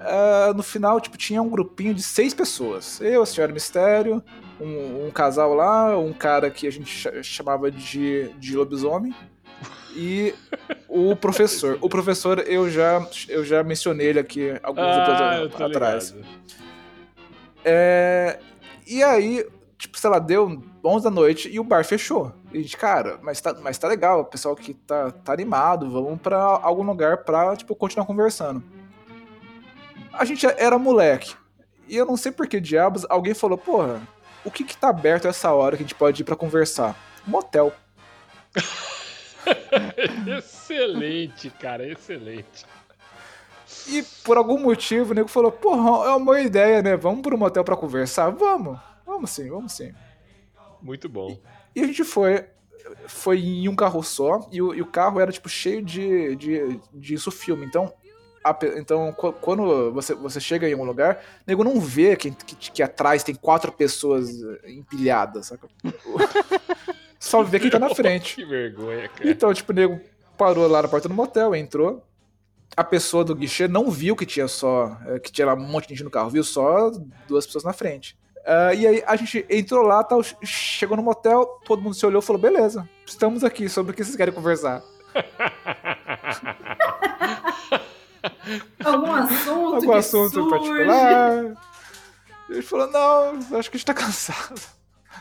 Ah, 0.00 0.52
no 0.54 0.62
final, 0.62 1.00
tipo, 1.00 1.16
tinha 1.18 1.42
um 1.42 1.48
grupinho 1.48 1.92
de 1.92 2.02
seis 2.02 2.32
pessoas. 2.32 3.00
Eu, 3.00 3.22
a 3.22 3.26
Senhora 3.26 3.52
Mistério, 3.52 4.22
um, 4.60 5.06
um 5.06 5.10
casal 5.10 5.54
lá, 5.54 5.98
um 5.98 6.12
cara 6.12 6.50
que 6.50 6.66
a 6.66 6.70
gente 6.70 6.88
cha- 6.88 7.22
chamava 7.22 7.70
de, 7.70 8.28
de 8.38 8.56
lobisomem. 8.56 9.14
E 9.94 10.34
o 10.88 11.16
professor. 11.16 11.78
O 11.80 11.88
professor, 11.88 12.38
eu 12.46 12.70
já, 12.70 13.06
eu 13.28 13.44
já 13.44 13.62
mencionei 13.62 14.08
ele 14.08 14.18
aqui 14.20 14.58
alguns 14.62 14.84
Ah, 14.84 15.40
episódios 15.42 15.60
atrás. 15.76 16.14
É, 17.64 18.38
e 18.86 19.02
aí, 19.02 19.46
tipo, 19.76 19.98
sei 19.98 20.08
lá, 20.10 20.18
deu 20.18 20.62
11 20.84 21.04
da 21.04 21.10
noite 21.10 21.48
e 21.50 21.58
o 21.58 21.64
bar 21.64 21.84
fechou. 21.84 22.32
E 22.52 22.58
a 22.58 22.62
gente, 22.62 22.76
cara, 22.76 23.18
mas 23.22 23.40
tá, 23.40 23.54
mas 23.60 23.76
tá 23.76 23.88
legal, 23.88 24.20
o 24.20 24.24
pessoal 24.24 24.54
aqui 24.54 24.74
tá, 24.74 25.10
tá 25.10 25.32
animado, 25.32 25.90
vamos 25.90 26.20
pra 26.20 26.40
algum 26.40 26.82
lugar 26.84 27.18
pra, 27.18 27.56
tipo, 27.56 27.74
continuar 27.74 28.06
conversando. 28.06 28.62
A 30.12 30.24
gente 30.24 30.46
era 30.46 30.78
moleque. 30.78 31.34
E 31.86 31.96
eu 31.96 32.06
não 32.06 32.16
sei 32.16 32.32
por 32.32 32.46
que 32.46 32.60
diabos, 32.60 33.06
alguém 33.08 33.34
falou, 33.34 33.56
porra, 33.58 34.00
o 34.44 34.50
que 34.50 34.64
que 34.64 34.76
tá 34.76 34.88
aberto 34.88 35.26
essa 35.26 35.52
hora 35.52 35.76
que 35.76 35.82
a 35.82 35.86
gente 35.86 35.94
pode 35.94 36.22
ir 36.22 36.24
pra 36.24 36.36
conversar? 36.36 36.96
Motel. 37.26 37.72
excelente, 40.38 41.50
cara, 41.50 41.86
excelente. 41.86 42.64
E 43.86 44.02
por 44.24 44.36
algum 44.36 44.58
motivo 44.58 45.12
o 45.12 45.14
nego 45.14 45.28
falou, 45.28 45.52
porra, 45.52 46.06
é 46.06 46.10
uma 46.10 46.24
boa 46.24 46.40
ideia, 46.40 46.82
né? 46.82 46.96
Vamos 46.96 47.22
pro 47.22 47.38
motel 47.38 47.64
pra 47.64 47.76
conversar? 47.76 48.30
Vamos. 48.30 48.78
Vamos 49.06 49.30
sim, 49.30 49.48
vamos 49.48 49.72
sim. 49.72 49.92
Muito 50.80 51.08
bom. 51.08 51.38
E 51.74 51.80
a 51.82 51.86
gente 51.86 52.04
foi, 52.04 52.44
foi 53.06 53.38
em 53.40 53.68
um 53.68 53.74
carro 53.76 54.02
só, 54.02 54.46
e 54.52 54.60
o, 54.60 54.74
e 54.74 54.80
o 54.82 54.86
carro 54.86 55.20
era, 55.20 55.32
tipo, 55.32 55.48
cheio 55.48 55.82
de, 55.82 56.36
de, 56.36 56.80
de 56.92 57.14
isso 57.14 57.30
filme. 57.30 57.64
Então, 57.66 57.92
a 58.44 58.56
então 58.76 59.12
qu- 59.12 59.32
quando 59.32 59.92
você, 59.92 60.14
você 60.14 60.40
chega 60.40 60.68
em 60.68 60.74
um 60.74 60.84
lugar, 60.84 61.16
o 61.16 61.18
nego 61.46 61.64
não 61.64 61.80
vê 61.80 62.16
que, 62.16 62.30
que, 62.30 62.70
que 62.70 62.82
atrás 62.82 63.22
tem 63.22 63.34
quatro 63.34 63.72
pessoas 63.72 64.28
empilhadas, 64.66 65.46
saca? 65.46 65.68
Só 67.18 67.42
vê 67.42 67.58
quem 67.58 67.70
tá 67.70 67.78
na 67.78 67.90
frente. 67.94 68.36
Que 68.36 68.44
vergonha, 68.44 69.08
cara. 69.08 69.30
Então, 69.30 69.52
tipo, 69.52 69.72
o 69.72 69.74
nego 69.74 70.00
parou 70.36 70.68
lá 70.68 70.82
na 70.82 70.88
porta 70.88 71.08
do 71.08 71.14
motel, 71.14 71.54
entrou. 71.54 72.04
A 72.76 72.84
pessoa 72.84 73.24
do 73.24 73.34
guichê 73.34 73.66
não 73.66 73.90
viu 73.90 74.14
que 74.14 74.26
tinha 74.26 74.46
só. 74.46 74.96
eh, 75.06 75.18
que 75.18 75.32
tinha 75.32 75.46
lá 75.46 75.54
um 75.54 75.60
monte 75.60 75.88
de 75.88 75.94
gente 75.94 76.04
no 76.04 76.10
carro, 76.10 76.30
viu 76.30 76.44
só 76.44 76.90
duas 77.26 77.44
pessoas 77.46 77.64
na 77.64 77.72
frente. 77.72 78.16
Ah, 78.46 78.72
e 78.72 78.86
aí 78.86 79.02
a 79.06 79.16
gente 79.16 79.44
entrou 79.50 79.82
lá, 79.82 80.02
tal, 80.04 80.22
chegou 80.42 80.96
no 80.96 81.02
motel, 81.02 81.44
todo 81.66 81.82
mundo 81.82 81.94
se 81.94 82.06
olhou 82.06 82.22
e 82.22 82.24
falou: 82.24 82.40
beleza, 82.40 82.88
estamos 83.04 83.42
aqui, 83.44 83.68
sobre 83.68 83.92
o 83.92 83.94
que 83.94 84.02
vocês 84.04 84.16
querem 84.16 84.32
conversar. 84.32 84.82
Algum 88.84 89.12
assunto 89.12 89.74
Algum 89.74 89.92
assunto 89.92 90.32
surge. 90.32 90.50
particular. 90.50 91.56
E 92.48 92.54
gente 92.54 92.66
falou: 92.66 92.86
não, 92.86 93.58
acho 93.58 93.70
que 93.70 93.76
a 93.76 93.78
gente 93.78 93.86
tá 93.86 93.94
cansado. 93.94 94.60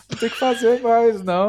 Não 0.09 0.17
tem 0.17 0.29
o 0.29 0.31
que 0.31 0.37
fazer 0.39 0.81
mais, 0.81 1.21
não. 1.23 1.47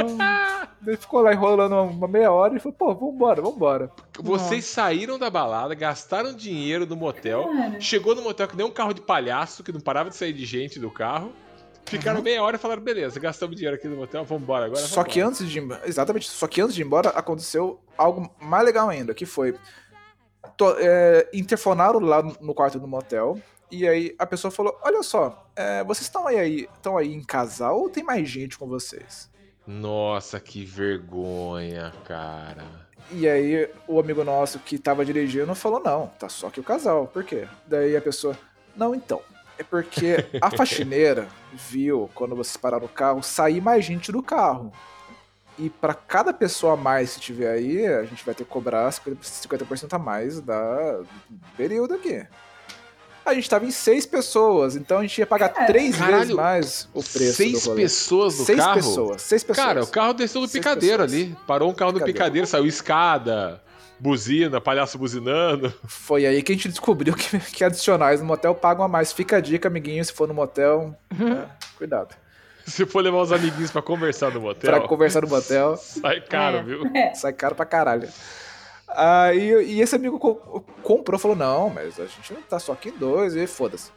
Ele 0.87 0.97
ficou 0.97 1.21
lá 1.21 1.33
enrolando 1.33 1.75
uma 1.77 2.09
meia 2.09 2.31
hora 2.33 2.57
e 2.57 2.61
falou, 2.61 2.77
pô, 2.77 2.95
vambora, 2.95 3.43
vambora. 3.43 3.91
Vocês 4.21 4.65
saíram 4.65 5.19
da 5.19 5.29
balada, 5.31 5.75
gastaram 5.75 6.33
dinheiro 6.35 6.87
no 6.87 6.97
motel, 6.97 7.49
Cara. 7.53 7.81
chegou 7.81 8.15
no 8.15 8.23
motel 8.23 8.47
que 8.49 8.57
nem 8.57 8.65
um 8.67 8.71
carro 8.71 8.93
de 8.95 9.01
palhaço, 9.01 9.63
que 9.63 9.73
não 9.73 9.81
parava 9.81 10.09
de 10.11 10.17
sair 10.17 10.33
de 10.33 10.45
gente 10.45 10.79
do 10.79 10.91
carro. 10.91 11.33
Ficaram 11.87 12.21
meia 12.23 12.43
hora 12.43 12.57
e 12.57 12.59
falaram, 12.59 12.83
beleza, 12.83 13.19
gastamos 13.19 13.57
dinheiro 13.57 13.77
aqui 13.77 13.89
no 13.89 13.97
motel, 13.97 14.23
vambora 14.25 14.67
agora. 14.67 14.81
Só 14.81 15.03
que 15.03 15.21
vambora." 15.21 15.29
antes 15.37 15.49
de 15.51 15.59
ir 15.59 15.63
embora, 15.63 15.83
exatamente, 15.87 16.29
só 16.29 16.47
que 16.47 16.61
antes 16.61 16.75
de 16.75 16.83
ir 16.83 16.85
embora 16.85 17.09
aconteceu 17.11 17.81
algo 17.97 18.31
mais 18.41 18.65
legal 18.65 18.89
ainda, 18.89 19.15
que 19.15 19.25
foi 19.25 19.55
to- 20.57 20.77
é, 20.79 21.29
interfonaram 21.33 21.99
lá 21.99 22.23
no 22.23 22.55
quarto 22.55 22.79
do 22.79 22.87
motel 22.87 23.39
e 23.71 23.87
aí 23.87 24.15
a 24.19 24.27
pessoa 24.27 24.51
falou, 24.51 24.79
olha 24.83 25.03
só, 25.03 25.47
é, 25.55 25.85
vocês 25.85 26.07
estão 26.07 26.27
aí, 26.27 26.69
estão 26.75 26.97
aí 26.97 27.13
em 27.13 27.23
casal 27.23 27.79
ou 27.81 27.91
tem 27.91 28.03
mais 28.03 28.29
gente 28.29 28.59
com 28.59 28.67
vocês? 28.67 29.31
Nossa, 29.67 30.41
que 30.41 30.65
vergonha, 30.65 31.93
cara. 32.05 32.65
E 33.11 33.29
aí 33.29 33.71
o 33.87 34.01
amigo 34.01 34.25
nosso 34.25 34.59
que 34.59 34.79
tava 34.79 35.05
dirigindo 35.05 35.55
falou, 35.55 35.81
não, 35.81 36.07
tá 36.19 36.29
só 36.29 36.51
que 36.51 36.61
o 36.61 36.65
casal, 36.65 37.07
por 37.07 37.25
quê? 37.25 37.47
Daí 37.67 37.97
a 37.97 38.01
pessoa, 38.01 38.37
não, 38.75 38.95
então, 38.95 39.21
é 39.59 39.63
porque 39.63 40.27
a 40.41 40.51
faxineira 40.57 41.29
viu, 41.53 42.11
quando 42.15 42.37
vocês 42.37 42.57
pararam 42.57 42.87
o 42.87 42.89
carro, 42.89 43.23
sair 43.23 43.61
mais 43.61 43.85
gente 43.85 44.13
do 44.13 44.23
carro. 44.23 44.73
E 45.59 45.69
pra 45.69 45.93
cada 45.93 46.33
pessoa 46.33 46.75
a 46.75 46.77
mais 46.77 47.17
que 47.17 47.21
tiver 47.21 47.51
aí, 47.51 47.85
a 47.87 48.05
gente 48.05 48.25
vai 48.25 48.35
ter 48.35 48.45
que 48.45 48.51
cobrar 48.51 48.89
50%, 48.89 49.19
50% 49.21 49.93
a 49.93 49.99
mais 49.99 50.41
da, 50.41 50.99
do 51.29 51.57
período 51.57 51.95
aqui. 51.95 52.25
A 53.29 53.35
gente 53.35 53.49
tava 53.51 53.65
em 53.67 53.71
seis 53.71 54.07
pessoas, 54.07 54.75
então 54.77 54.99
a 54.99 55.03
gente 55.03 55.19
ia 55.19 55.27
pagar 55.27 55.51
Cara, 55.51 55.67
três 55.67 55.97
vezes 55.97 55.99
caralho, 55.99 56.37
mais 56.37 56.89
o 56.95 57.03
preço 57.03 57.35
Seis 57.35 57.69
pessoas 57.69 58.39
no 58.39 58.45
seis 58.45 58.59
carro? 58.59 58.75
pessoas, 58.75 59.23
seis 59.23 59.45
pessoas. 59.45 59.67
Cara, 59.67 59.83
o 59.83 59.87
carro 59.87 60.13
desceu 60.15 60.41
do 60.41 60.49
picadeiro 60.49 61.03
pessoas. 61.05 61.23
ali. 61.23 61.37
Parou 61.47 61.71
um 61.71 61.75
carro 61.75 61.93
no 61.93 61.99
Picadeiro. 61.99 62.19
picadeiro, 62.19 62.47
saiu 62.47 62.67
escada, 62.67 63.63
buzina, 63.99 64.61
palhaço 64.61 64.97
buzinando. 64.99 65.73
Foi 65.87 66.25
aí 66.27 66.43
que 66.43 66.53
a 66.53 66.55
gente 66.55 66.69
descobriu 66.69 67.15
que, 67.15 67.39
que 67.53 67.63
adicionais 67.65 68.21
no 68.21 68.27
motel 68.27 68.55
pagam 68.55 68.85
a 68.85 68.89
mais. 68.89 69.13
Fica 69.13 69.37
a 69.37 69.41
dica, 69.41 69.69
amiguinho, 69.69 70.05
se 70.05 70.13
for 70.13 70.27
no 70.27 70.35
motel, 70.35 70.95
é, 71.13 71.45
cuidado. 71.77 72.15
Se 72.67 72.85
for 72.85 73.01
levar 73.03 73.23
os 73.23 73.33
amiguinhos 73.33 73.71
pra 73.71 73.81
conversar 73.81 74.31
no 74.33 74.41
motel, 74.43 74.71
Pra 74.71 74.87
conversar 74.87 75.23
no 75.23 75.29
motel, 75.29 75.77
sai 75.79 76.21
caro, 76.21 76.59
É. 76.59 76.63
viu? 76.63 76.83
sai 77.15 77.33
caro 77.33 77.55
pra 77.55 77.65
caralho. 77.65 78.09
Aí, 78.89 79.51
e 79.67 79.81
esse 79.81 79.95
amigo 79.95 80.19
co- 80.19 80.65
comprou, 80.83 81.19
falou, 81.21 81.37
não, 81.37 81.69
mas 81.71 81.99
a 82.01 82.07
gente 82.07 82.33
não 82.33 82.43
tá 82.43 82.59
só 82.59 82.73
aqui 82.73 82.89
em 82.89 82.97
dois, 82.97 83.37
e 83.37 83.47
foda-se. 83.47 83.91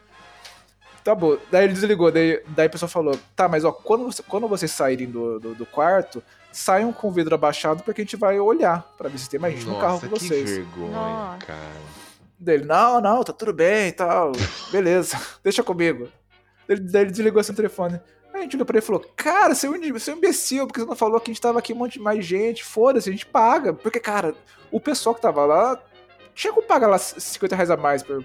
Tá 1.03 1.15
bom. 1.15 1.37
Daí 1.49 1.63
ele 1.63 1.73
desligou, 1.73 2.11
daí, 2.11 2.43
daí 2.49 2.67
a 2.67 2.69
pessoa 2.69 2.87
falou, 2.89 3.17
tá, 3.35 3.47
mas 3.47 3.63
ó, 3.65 3.71
quando, 3.71 4.05
você- 4.05 4.21
quando 4.23 4.47
vocês 4.47 4.69
saírem 4.71 5.07
do, 5.09 5.39
do, 5.39 5.55
do 5.55 5.65
quarto, 5.65 6.21
saiam 6.51 6.91
com 6.93 7.07
o 7.07 7.11
vidro 7.11 7.33
abaixado 7.33 7.81
porque 7.83 8.01
a 8.01 8.03
gente 8.03 8.17
vai 8.17 8.39
olhar 8.39 8.83
pra 8.97 9.09
ver 9.09 9.17
se 9.17 9.29
tem 9.29 9.39
mais 9.39 9.53
gente 9.55 9.65
no 9.65 9.79
carro 9.79 9.93
Nossa, 9.93 10.07
com 10.09 10.13
que 10.15 10.27
vocês. 10.27 10.49
vergonha, 10.49 10.91
Nossa. 10.91 11.45
cara. 11.45 12.01
Dele, 12.37 12.65
não, 12.65 12.99
não, 13.01 13.23
tá 13.23 13.31
tudo 13.33 13.53
bem 13.53 13.87
e 13.87 13.91
tal. 13.93 14.31
Beleza, 14.71 15.19
deixa 15.43 15.63
comigo. 15.63 16.07
Ele, 16.67 16.81
daí 16.81 17.03
ele 17.03 17.11
desligou 17.11 17.39
assim 17.39 17.53
o 17.53 17.55
telefone. 17.55 17.99
Aí 18.41 18.45
a 18.45 18.49
gente 18.49 18.55
olhou 18.55 18.65
pra 18.65 18.75
ele 18.75 18.83
e 18.83 18.85
falou: 18.85 19.05
Cara, 19.15 19.53
você 19.53 19.67
é, 19.67 19.69
um, 19.69 19.93
você 19.93 20.11
é 20.11 20.13
um 20.13 20.17
imbecil, 20.17 20.65
porque 20.65 20.79
você 20.79 20.85
não 20.85 20.95
falou 20.95 21.19
que 21.19 21.29
a 21.29 21.33
gente 21.33 21.41
tava 21.41 21.59
aqui 21.59 21.73
um 21.73 21.77
monte 21.77 21.93
de 21.93 21.99
mais 21.99 22.25
gente, 22.25 22.63
foda-se, 22.63 23.07
a 23.07 23.11
gente 23.11 23.25
paga. 23.25 23.73
Porque, 23.73 23.99
cara, 23.99 24.33
o 24.71 24.79
pessoal 24.79 25.13
que 25.13 25.21
tava 25.21 25.45
lá 25.45 25.79
tinha 26.33 26.51
como 26.51 26.65
pagar 26.65 26.87
lá 26.87 26.97
50 26.97 27.55
reais 27.55 27.69
a 27.69 27.77
mais 27.77 28.01
por, 28.01 28.23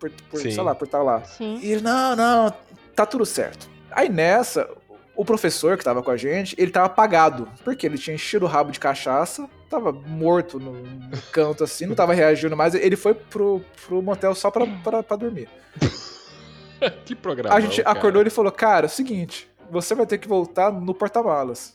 por, 0.00 0.10
por 0.30 0.40
sei 0.40 0.56
lá, 0.56 0.74
por 0.74 0.86
estar 0.86 1.02
lá. 1.02 1.22
Sim. 1.24 1.60
E 1.62 1.72
ele, 1.72 1.80
não, 1.80 2.16
não, 2.16 2.52
tá 2.94 3.06
tudo 3.06 3.24
certo. 3.24 3.70
Aí 3.92 4.08
nessa, 4.08 4.68
o 5.14 5.24
professor 5.24 5.78
que 5.78 5.84
tava 5.84 6.02
com 6.02 6.10
a 6.10 6.16
gente, 6.16 6.56
ele 6.58 6.72
tava 6.72 6.86
apagado. 6.86 7.48
Porque 7.62 7.86
ele 7.86 7.98
tinha 7.98 8.14
enchido 8.14 8.46
o 8.46 8.48
rabo 8.48 8.72
de 8.72 8.80
cachaça, 8.80 9.48
tava 9.70 9.92
morto 9.92 10.58
no, 10.58 10.72
no 10.72 11.22
canto 11.30 11.62
assim, 11.62 11.86
não 11.86 11.94
tava 11.94 12.14
reagindo 12.14 12.56
mais. 12.56 12.74
Ele 12.74 12.96
foi 12.96 13.14
pro, 13.14 13.62
pro 13.86 14.02
motel 14.02 14.34
só 14.34 14.50
pra, 14.50 14.66
pra, 14.82 15.02
pra 15.04 15.16
dormir. 15.16 15.48
que 17.04 17.14
programa. 17.14 17.54
A 17.54 17.60
gente 17.60 17.80
acordou 17.84 18.20
e 18.20 18.24
ele 18.24 18.30
falou: 18.30 18.50
Cara, 18.50 18.86
é 18.86 18.88
o 18.88 18.90
seguinte, 18.90 19.48
você 19.72 19.94
vai 19.94 20.06
ter 20.06 20.18
que 20.18 20.28
voltar 20.28 20.70
no 20.72 20.94
porta-malas. 20.94 21.74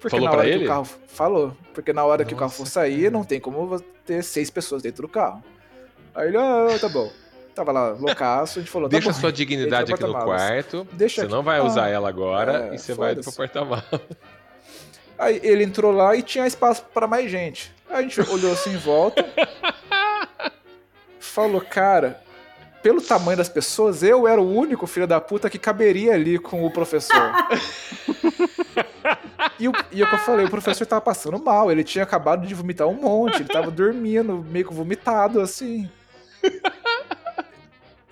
Porque 0.00 0.10
Falou 0.16 0.24
na 0.26 0.30
pra 0.30 0.40
hora 0.40 0.48
que 0.48 0.54
ele? 0.56 0.64
o 0.64 0.68
carro. 0.68 0.84
Falou. 1.08 1.56
Porque 1.74 1.92
na 1.92 2.04
hora 2.04 2.24
que 2.24 2.32
o 2.34 2.36
carro 2.36 2.48
Nossa, 2.50 2.56
for 2.56 2.66
sair, 2.66 3.02
cara. 3.02 3.10
não 3.10 3.22
tem 3.24 3.38
como 3.38 3.78
ter 4.04 4.22
seis 4.24 4.50
pessoas 4.50 4.82
dentro 4.82 5.02
do 5.02 5.08
carro. 5.08 5.42
Aí 6.14 6.28
ele, 6.28 6.36
ah, 6.38 6.66
tá 6.80 6.88
bom. 6.88 7.10
Tava 7.54 7.72
lá, 7.72 7.90
loucaço, 7.90 8.58
a 8.58 8.62
gente 8.62 8.70
falou, 8.70 8.88
Deixa 8.88 9.06
tá 9.06 9.10
a 9.10 9.14
bom. 9.14 9.20
sua 9.20 9.32
dignidade 9.32 9.92
aqui 9.92 10.02
no 10.02 10.12
quarto. 10.12 10.86
Deixa 10.92 11.16
Você 11.16 11.20
aqui. 11.26 11.30
não 11.34 11.42
vai 11.42 11.58
Ah, 11.58 11.64
usar 11.64 11.88
ela 11.88 12.08
agora 12.08 12.70
é, 12.70 12.74
e 12.74 12.78
você 12.78 12.94
vai 12.94 13.14
pro 13.14 13.32
porta-malas. 13.32 13.84
Aí 15.18 15.38
ele 15.42 15.64
entrou 15.64 15.92
lá 15.92 16.16
e 16.16 16.22
tinha 16.22 16.46
espaço 16.46 16.82
pra 16.94 17.06
mais 17.06 17.30
gente. 17.30 17.70
Aí 17.88 17.96
a 17.98 18.02
gente 18.02 18.18
olhou 18.22 18.52
assim 18.52 18.72
em 18.72 18.78
volta. 18.78 19.22
falou, 21.20 21.60
cara, 21.60 22.20
pelo 22.82 23.00
tamanho 23.00 23.36
das 23.36 23.48
pessoas, 23.48 24.02
eu 24.02 24.26
era 24.26 24.40
o 24.40 24.54
único 24.54 24.86
filho 24.86 25.06
da 25.06 25.20
puta 25.20 25.50
que 25.50 25.58
caberia 25.58 26.14
ali 26.14 26.38
com 26.38 26.64
o 26.64 26.70
professor. 26.70 27.32
e, 29.58 29.68
o, 29.68 29.72
e 29.92 30.02
é 30.02 30.04
o 30.04 30.08
que 30.08 30.14
eu 30.14 30.18
falei, 30.20 30.46
o 30.46 30.50
professor 30.50 30.86
tava 30.86 31.00
passando 31.00 31.38
mal, 31.42 31.70
ele 31.70 31.84
tinha 31.84 32.04
acabado 32.04 32.46
de 32.46 32.54
vomitar 32.54 32.86
um 32.88 32.94
monte, 32.94 33.36
ele 33.42 33.48
tava 33.48 33.70
dormindo, 33.70 34.44
meio 34.50 34.66
que 34.66 34.74
vomitado, 34.74 35.40
assim. 35.40 35.88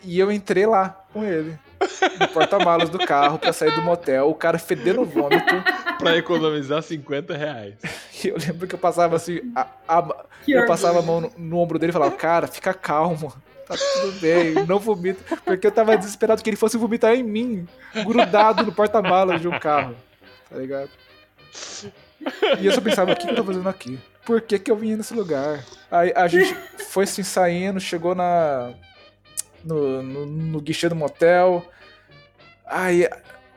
E 0.03 0.19
eu 0.19 0.31
entrei 0.31 0.67
lá 0.67 1.05
com 1.13 1.25
ele. 1.25 1.59
No 2.21 2.29
porta-malas 2.29 2.89
do 2.89 2.99
carro 2.99 3.39
pra 3.39 3.53
sair 3.53 3.75
do 3.75 3.83
motel, 3.83 4.29
o 4.29 4.35
cara 4.35 4.59
fedendo 4.59 5.05
vômito. 5.05 5.55
pra 5.99 6.17
economizar 6.17 6.83
50 6.83 7.37
reais. 7.37 7.75
E 8.25 8.29
eu 8.29 8.37
lembro 8.37 8.67
que 8.67 8.75
eu 8.75 8.79
passava 8.79 9.17
assim, 9.17 9.41
a- 9.55 9.67
a- 9.87 10.25
eu 10.47 10.67
passava 10.67 10.99
a 11.01 11.03
mão 11.03 11.21
no, 11.21 11.33
no 11.37 11.59
ombro 11.59 11.79
dele 11.79 11.91
e 11.91 11.93
falava, 11.93 12.15
cara, 12.17 12.47
fica 12.47 12.73
calmo, 12.75 13.33
tá 13.69 13.77
tudo 14.01 14.21
bem, 14.21 14.55
não 14.67 14.79
vomita. 14.79 15.37
Porque 15.45 15.67
eu 15.67 15.73
tava 15.73 15.97
desesperado 15.97 16.43
que 16.43 16.51
ele 16.51 16.57
fosse 16.57 16.77
vomitar 16.77 17.15
em 17.15 17.23
mim, 17.23 17.69
grudado 18.07 18.65
no 18.65 18.73
porta-malas 18.73 19.41
de 19.41 19.49
um 19.49 19.59
carro, 19.59 19.95
tá 20.49 20.57
ligado? 20.57 20.91
E 22.61 22.67
eu 22.67 22.73
só 22.73 22.81
pensava, 22.81 23.13
o 23.13 23.17
que 23.17 23.27
que 23.27 23.33
eu 23.33 23.37
tô 23.37 23.45
fazendo 23.45 23.69
aqui? 23.69 23.99
Por 24.25 24.41
que 24.41 24.59
que 24.59 24.71
eu 24.71 24.77
vim 24.77 24.97
nesse 24.97 25.15
lugar? 25.15 25.65
Aí 25.91 26.13
a 26.15 26.27
gente 26.29 26.55
foi 26.91 27.05
assim 27.05 27.23
saindo, 27.23 27.81
chegou 27.81 28.15
na 28.15 28.75
no, 29.65 30.03
no, 30.03 30.27
no 30.27 30.61
guichê 30.61 30.89
do 30.89 30.97
motel, 30.97 31.65
aí 32.65 33.09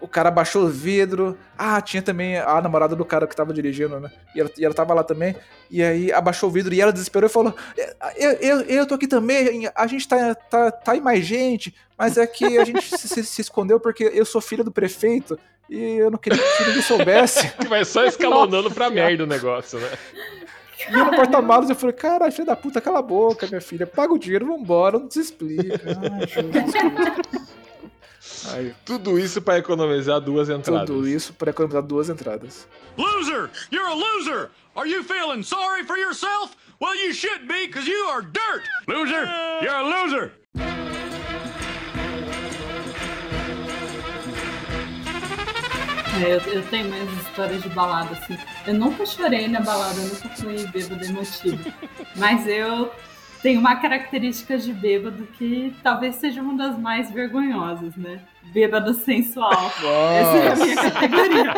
o 0.02 0.08
cara 0.08 0.30
baixou 0.32 0.64
o 0.64 0.68
vidro. 0.68 1.38
Ah, 1.58 1.80
tinha 1.80 2.02
também 2.02 2.38
a 2.38 2.60
namorada 2.62 2.96
do 2.96 3.06
cara 3.06 3.28
que 3.28 3.36
tava 3.36 3.54
dirigindo, 3.54 4.00
né? 4.00 4.12
E 4.36 4.42
ela, 4.42 4.50
e 4.58 4.66
ela 4.66 4.74
tava 4.74 4.94
lá 4.94 5.04
também. 5.04 5.36
E 5.70 5.82
aí 5.84 6.12
abaixou 6.12 6.50
o 6.50 6.52
vidro 6.52 6.74
e 6.74 6.82
ela 6.82 6.92
desesperou 6.92 7.30
e 7.30 7.32
falou: 7.34 7.56
Eu, 8.18 8.32
eu, 8.34 8.62
eu 8.62 8.86
tô 8.88 8.96
aqui 8.96 9.08
também, 9.08 9.70
a 9.76 9.88
gente 9.88 10.08
tá, 10.08 10.36
tá, 10.36 10.72
tá 10.72 10.92
aí 10.94 11.00
mais 11.02 11.26
gente, 11.26 11.74
mas 11.98 12.18
é 12.18 12.26
que 12.28 12.58
a 12.58 12.66
gente 12.66 12.84
se, 12.98 13.08
se- 13.08 13.24
se 13.24 13.42
escondeu 13.42 13.80
porque 13.80 14.04
eu 14.14 14.26
sou 14.26 14.42
filha 14.42 14.64
do 14.64 14.72
prefeito 14.72 15.38
e 15.70 15.80
eu 15.98 16.12
não 16.12 16.18
queria 16.18 16.38
que 16.58 16.64
ninguém 16.66 16.82
soubesse. 16.82 17.48
Que 17.58 17.68
vai 17.68 17.86
só 17.86 18.04
escalonando 18.06 18.70
pra 18.72 18.90
merda 18.90 19.24
o 19.24 19.28
negócio, 19.28 19.80
né? 19.80 19.90
E 20.90 20.94
eu 20.98 21.06
no 21.06 21.12
porta-malas 21.16 21.70
eu 21.70 21.76
falei: 21.76 21.96
Cara, 21.96 22.32
filha 22.32 22.48
da 22.48 22.56
puta, 22.56 22.82
cala 22.82 23.00
a 23.00 23.04
boca, 23.04 23.46
minha 23.48 23.62
filha, 23.62 23.86
paga 23.86 24.12
o 24.14 24.18
dinheiro, 24.20 24.48
vambora, 24.48 24.98
não 24.98 25.10
se 25.12 25.20
explica. 25.22 25.80
Ai, 26.12 26.28
Jesus. 26.28 27.61
Aí, 28.54 28.76
Tudo 28.86 29.18
isso 29.18 29.42
pra 29.42 29.58
economizar 29.58 30.20
duas 30.22 30.50
entradas. 30.50 30.86
tudo 30.88 31.08
isso 31.08 31.34
pra 31.34 31.50
economizar 31.50 31.82
duas 31.82 32.10
entradas. 32.10 32.68
Loser! 32.98 33.50
You're 33.72 33.88
a 33.90 33.94
loser! 33.96 34.50
Are 34.76 34.88
you 34.90 35.04
feeling 35.04 35.44
sorry 35.44 35.84
for 35.86 35.98
yourself? 35.98 36.56
Well, 36.80 36.96
you 36.96 37.14
should 37.14 37.48
be, 37.48 37.68
because 37.68 37.88
you 37.90 38.06
are 38.10 38.22
dirt! 38.22 38.64
Loser! 38.88 39.26
You're 39.62 39.76
a 39.76 39.84
loser! 39.84 40.32
É, 46.24 46.34
eu, 46.36 46.40
eu 46.54 46.62
tenho 46.68 46.90
mais 46.90 47.10
histórias 47.24 47.62
de 47.64 47.70
balada, 47.70 48.12
assim. 48.12 48.38
Eu 48.68 48.74
nunca 48.76 49.06
chorei 49.06 49.48
na 49.48 49.62
balada, 49.62 50.00
eu 50.00 50.08
nunca 50.08 50.30
fui 50.30 50.68
bêbado 50.68 51.04
emotivo. 51.06 51.74
Mas 52.16 52.46
eu 52.48 52.92
tenho 53.42 53.60
uma 53.60 53.76
característica 53.76 54.58
de 54.58 54.72
bêbado 54.72 55.28
que 55.38 55.76
talvez 55.82 56.16
seja 56.16 56.42
uma 56.42 56.56
das 56.56 56.78
mais 56.78 57.10
vergonhosas, 57.12 57.96
né? 57.96 58.20
Bêbado 58.54 58.94
sensual. 58.94 59.52
Essa 60.14 60.38
é 60.38 60.52
a 60.52 60.56
minha 60.56 60.76
categoria. 60.76 61.54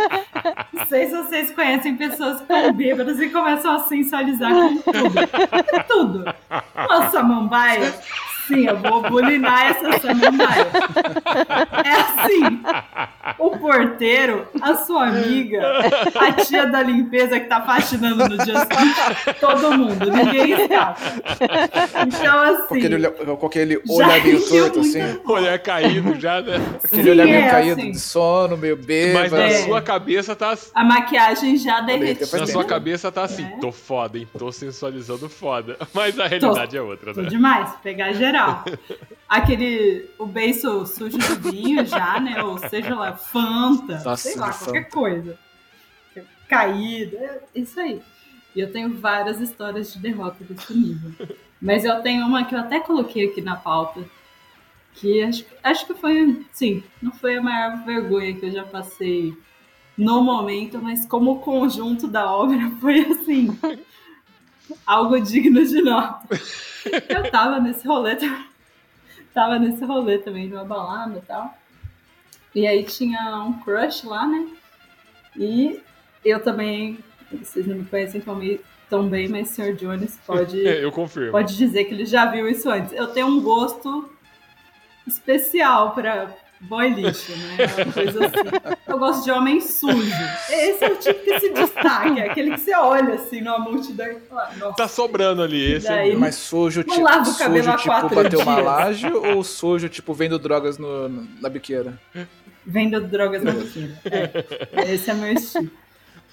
Não 0.73 0.85
sei 0.85 1.07
se 1.07 1.15
vocês 1.15 1.51
conhecem 1.51 1.95
pessoas 1.95 2.37
que 2.41 2.53
estão 2.53 2.73
bêbadas 2.73 3.19
e 3.19 3.29
começam 3.29 3.75
a 3.75 3.79
sensualizar 3.79 4.51
com 4.51 4.77
tudo. 4.91 5.13
Tudo. 5.87 6.35
Uma 6.75 7.11
samambaia 7.11 7.93
Sim, 8.47 8.65
eu 8.67 8.77
vou 8.77 9.01
bulinar 9.01 9.67
essa 9.67 9.99
samambaia. 9.99 10.67
É 11.83 11.91
assim, 11.91 12.61
o 13.39 13.51
porteiro, 13.57 14.47
a 14.61 14.75
sua 14.75 15.07
amiga, 15.07 15.61
a 16.19 16.31
tia 16.33 16.65
da 16.65 16.81
limpeza 16.81 17.39
que 17.39 17.47
tá 17.47 17.61
faxinando 17.61 18.27
no 18.27 18.37
dia 18.43 18.59
seguinte, 18.59 19.39
todo 19.39 19.77
mundo, 19.77 20.11
ninguém 20.11 20.51
escapa. 20.61 20.99
Então, 22.07 22.33
Com 22.67 22.75
assim, 22.75 22.77
aquele, 22.85 23.09
com 23.09 23.45
aquele 23.45 23.81
Já 23.85 23.93
olhar 23.93 24.23
meio 24.23 24.49
torto, 24.49 24.79
assim. 24.81 25.19
Olhar 25.25 25.59
caído 25.59 26.19
já, 26.19 26.41
né? 26.41 26.55
Aquele 26.83 27.03
Sim, 27.03 27.09
olhar 27.09 27.25
meio 27.25 27.37
é, 27.45 27.49
caído 27.49 27.81
assim. 27.81 27.91
de 27.91 27.99
sono, 27.99 28.57
meio 28.57 28.75
Mas 28.77 28.85
bêbado. 28.85 29.35
na 29.37 29.43
É. 29.43 29.49
sua 29.63 29.81
cabeça 29.81 30.35
tá. 30.35 30.53
a 30.75 30.83
maquiagem 30.83 31.55
já 31.57 31.79
derretida. 31.81 32.37
Na 32.37 32.47
sua 32.47 32.65
cabeça 32.65 33.11
tá 33.11 33.23
assim, 33.23 33.45
É. 33.45 33.57
tô 33.59 33.71
foda, 33.71 34.17
hein? 34.17 34.27
Tô 34.37 34.51
sensualizando 34.51 35.29
foda. 35.29 35.77
Mas 35.93 36.19
a 36.19 36.27
realidade 36.27 36.75
é 36.75 36.81
outra, 36.81 37.13
Tô 37.13 37.21
né? 37.21 37.29
demais, 37.29 37.69
pegar 37.81 38.11
geral. 38.13 38.32
Aquele, 39.27 40.09
o 40.19 40.25
beiço 40.25 40.85
sujo 40.85 41.17
de 41.17 41.35
vinho 41.51 41.85
já, 41.85 42.19
né? 42.19 42.43
Ou 42.43 42.57
seja 42.57 42.95
lá, 42.95 43.13
Fanta, 43.13 44.01
Nossa, 44.03 44.17
sei 44.29 44.35
lá, 44.35 44.51
Fanta. 44.51 44.65
qualquer 44.65 44.89
coisa. 44.89 45.39
Caída, 46.47 47.17
é 47.17 47.41
isso 47.55 47.79
aí. 47.79 48.01
E 48.55 48.59
eu 48.59 48.71
tenho 48.71 48.93
várias 48.93 49.39
histórias 49.39 49.93
de 49.93 49.99
derrota 49.99 50.43
desse 50.43 50.73
nível. 50.77 51.11
Mas 51.61 51.83
eu 51.85 52.01
tenho 52.01 52.25
uma 52.25 52.43
que 52.45 52.53
eu 52.53 52.59
até 52.59 52.79
coloquei 52.79 53.27
aqui 53.29 53.41
na 53.41 53.55
pauta. 53.55 54.03
Que 54.95 55.23
acho, 55.23 55.45
acho 55.63 55.87
que 55.87 55.95
foi, 55.95 56.45
sim, 56.51 56.83
não 57.01 57.11
foi 57.11 57.37
a 57.37 57.41
maior 57.41 57.83
vergonha 57.83 58.35
que 58.35 58.45
eu 58.45 58.51
já 58.51 58.63
passei 58.63 59.35
no 59.97 60.21
momento, 60.21 60.79
mas 60.79 61.05
como 61.07 61.39
conjunto 61.39 62.07
da 62.07 62.31
obra 62.31 62.69
foi 62.79 62.99
assim. 62.99 63.57
algo 64.85 65.19
digno 65.19 65.65
de 65.65 65.81
nota. 65.81 66.39
Eu 67.09 67.31
tava 67.31 67.59
nesse 67.59 67.87
rolê, 67.87 68.15
tam- 68.15 68.45
tava 69.33 69.57
nesse 69.59 69.83
rolê 69.85 70.17
também, 70.17 70.47
numa 70.47 70.63
balada 70.65 71.17
e 71.17 71.21
tal. 71.21 71.53
E 72.55 72.67
aí 72.67 72.83
tinha 72.83 73.37
um 73.43 73.53
crush 73.61 74.05
lá, 74.05 74.27
né? 74.27 74.47
E 75.35 75.81
eu 76.23 76.39
também, 76.41 76.99
vocês 77.31 77.65
não 77.65 77.77
me 77.77 77.85
conhecem 77.85 78.21
tão, 78.21 78.39
tão 78.89 79.07
bem, 79.09 79.27
mas 79.27 79.49
o 79.49 79.53
Sr. 79.53 79.75
Jones 79.75 80.19
pode, 80.25 80.59
Eu 80.65 80.91
confirmo. 80.91 81.31
pode 81.31 81.57
dizer 81.57 81.85
que 81.85 81.93
ele 81.93 82.05
já 82.05 82.25
viu 82.27 82.47
isso 82.47 82.69
antes. 82.69 82.93
Eu 82.93 83.07
tenho 83.07 83.27
um 83.27 83.41
gosto 83.41 84.09
especial 85.07 85.91
pra 85.93 86.29
boy 86.63 86.89
lixo, 86.89 87.31
né? 87.31 87.57
Uma 87.85 87.93
coisa 87.93 88.25
assim. 88.25 88.73
Eu 88.87 88.97
gosto 88.99 89.23
de 89.23 89.31
homem 89.31 89.59
sujo. 89.61 90.11
Esse 90.49 90.83
é 90.83 90.89
o 90.91 90.95
tipo 90.97 91.19
que 91.23 91.39
se 91.39 91.49
destaca, 91.49 92.19
é 92.19 92.29
aquele 92.29 92.51
que 92.51 92.59
você 92.59 92.75
olha 92.75 93.15
assim 93.15 93.41
numa 93.41 93.59
multidão 93.59 94.05
e 94.07 94.19
fala, 94.21 94.49
nossa. 94.59 94.75
Tá 94.75 94.87
sobrando 94.87 95.41
ali 95.41 95.73
esse. 95.73 95.87
Daí- 95.87 96.15
Mas 96.15 96.35
sujo, 96.35 96.83
Não 96.87 96.93
tipo, 96.95 97.05
lava 97.05 97.29
o 97.29 97.35
cabelo 97.37 97.63
sujo, 97.63 97.77
tipo, 97.77 97.89
quatro 97.89 98.15
bater 98.15 98.37
uma 98.37 98.53
dias. 98.55 98.65
laje 98.65 99.11
ou 99.13 99.43
sujo, 99.43 99.89
tipo, 99.89 100.13
vendo 100.13 100.37
drogas 100.39 100.77
no, 100.77 101.09
na 101.41 101.49
biqueira? 101.49 101.99
Vendo 102.65 103.01
drogas 103.01 103.43
na 103.43 103.51
biquíni. 103.51 103.93
É. 104.05 104.93
Esse 104.93 105.11
é 105.11 105.13
meu 105.13 105.33
estilo. 105.33 105.69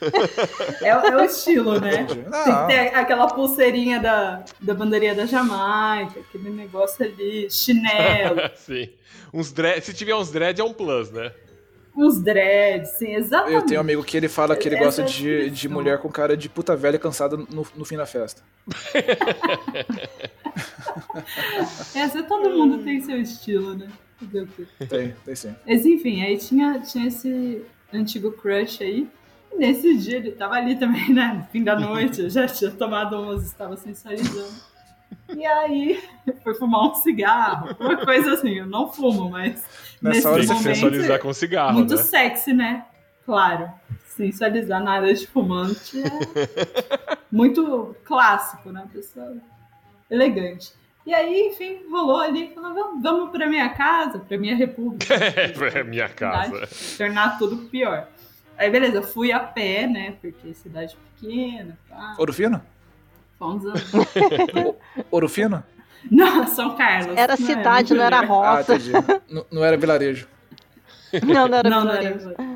É, 0.83 0.97
o- 0.97 1.01
é 1.01 1.17
o 1.17 1.25
estilo, 1.25 1.81
né? 1.81 2.05
Tem 2.05 2.07
que 2.07 2.29
Não, 2.31 2.67
ter 2.67 2.95
aquela 2.95 3.27
pulseirinha 3.29 4.01
da, 4.01 4.45
da 4.61 4.75
bandeirinha 4.75 5.15
da 5.15 5.27
Jamaica, 5.27 6.21
aquele 6.21 6.51
negócio 6.51 7.05
ali, 7.05 7.49
chinelo, 7.51 8.41
Sim. 8.57 8.89
Uns 9.33 9.53
dread, 9.53 9.85
se 9.85 9.93
tiver 9.95 10.15
uns 10.15 10.31
dread 10.31 10.61
é 10.61 10.65
um 10.65 10.73
plus, 10.73 11.11
né? 11.11 11.33
uns 11.97 12.23
dreads, 12.23 12.91
sim, 12.99 13.15
exatamente. 13.15 13.55
eu 13.57 13.63
tenho 13.67 13.81
um 13.81 13.83
amigo 13.83 14.03
que 14.05 14.17
ele 14.17 14.29
fala 14.29 14.57
que 14.57 14.69
ele 14.69 14.77
Essa 14.77 14.85
gosta 14.85 15.01
é 15.03 15.05
a 15.05 15.09
de, 15.09 15.19
de 15.19 15.37
definição. 15.51 15.71
mulher 15.73 15.99
com 15.99 16.09
cara 16.09 16.37
de 16.37 16.49
puta 16.49 16.75
velha 16.77 16.99
cansada 16.99 17.37
no, 17.37 17.67
no 17.77 17.85
fim 17.85 17.97
da 17.97 18.07
festa. 18.07 18.43
Essa, 21.95 22.23
todo 22.23 22.51
mundo 22.51 22.83
tem 22.85 23.01
seu 23.01 23.21
estilo, 23.21 23.75
né? 23.75 23.89
Tem, 24.89 25.15
tem 25.25 25.35
sim. 25.35 25.55
Mas 25.67 25.85
enfim, 25.85 26.23
aí 26.23 26.39
tinha, 26.39 26.79
tinha 26.81 27.09
esse 27.09 27.63
antigo 27.93 28.31
crush 28.33 28.83
aí. 28.83 29.09
Nesse 29.57 29.97
dia 29.99 30.17
ele 30.17 30.33
tava 30.33 30.55
ali 30.55 30.77
também, 30.77 31.13
né? 31.13 31.35
No 31.35 31.45
fim 31.51 31.63
da 31.63 31.79
noite, 31.79 32.23
eu 32.23 32.31
já 32.31 32.47
tinha 32.47 32.71
tomado 32.71 33.21
umas, 33.21 33.45
estava 33.45 33.77
sensualizando. 33.77 34.71
E 35.37 35.45
aí, 35.45 36.03
foi 36.43 36.55
fumar 36.55 36.83
um 36.91 36.95
cigarro, 36.95 37.77
uma 37.79 37.97
coisa 38.05 38.35
assim, 38.35 38.59
eu 38.59 38.67
não 38.67 38.91
fumo, 38.93 39.31
mas 39.31 39.65
Nessa 40.01 40.31
hora 40.31 40.39
Tem 40.39 40.47
você 40.47 40.55
momento, 40.55 40.75
sensualizar 40.75 41.19
com 41.21 41.33
cigarro, 41.33 41.75
muito 41.75 41.95
né? 41.95 42.03
sexy, 42.03 42.53
né? 42.53 42.85
Claro, 43.27 43.71
sensualizar 44.17 44.83
na 44.83 44.93
área 44.93 45.13
de 45.13 45.27
fumante 45.27 46.01
é 46.01 47.19
muito 47.31 47.95
clássico, 48.05 48.71
né? 48.71 48.85
Pessoa 48.93 49.37
elegante. 50.11 50.73
E 51.07 51.15
aí, 51.15 51.49
enfim, 51.49 51.81
rolou 51.91 52.21
ali, 52.21 52.53
falou, 52.55 52.75
vamos, 52.75 53.03
vamos 53.03 53.31
pra 53.31 53.47
minha 53.47 53.69
casa, 53.71 54.19
pra 54.21 54.39
minha 54.39 54.57
república. 54.57 55.15
É 55.75 55.83
minha 55.85 56.09
casa. 56.09 56.69
tornar 56.97 57.39
tudo 57.39 57.69
pior. 57.69 58.09
Aí, 58.61 58.71
beleza, 58.71 58.97
eu 58.99 59.03
fui 59.03 59.33
a 59.33 59.41
pé, 59.41 59.87
né? 59.87 60.15
Porque 60.21 60.53
cidade 60.53 60.95
pequena, 61.19 61.79
pá. 61.89 62.15
Ouro 62.19 62.31
fino? 62.33 62.61
Fomos 63.39 63.65
a... 63.67 63.73
Ouro 65.11 65.29
fino? 65.31 65.65
Não, 66.11 66.47
São 66.47 66.77
Carlos. 66.77 67.17
Era 67.17 67.37
Não 67.39 67.45
é 67.45 67.49
cidade, 67.49 67.95
muito 67.95 67.99
não 67.99 68.05
era. 68.05 68.19
Ah, 68.19 68.25
roça. 68.27 68.75
entendi. 68.75 68.93
N- 69.31 69.45
não 69.51 69.65
era 69.65 69.77
vilarejo. 69.79 70.29
Não, 71.25 71.49
não 71.49 71.59
era 71.59 71.71
Não, 71.71 71.85
não 71.85 71.93
vilarejo. 71.93 72.29
era. 72.39 72.49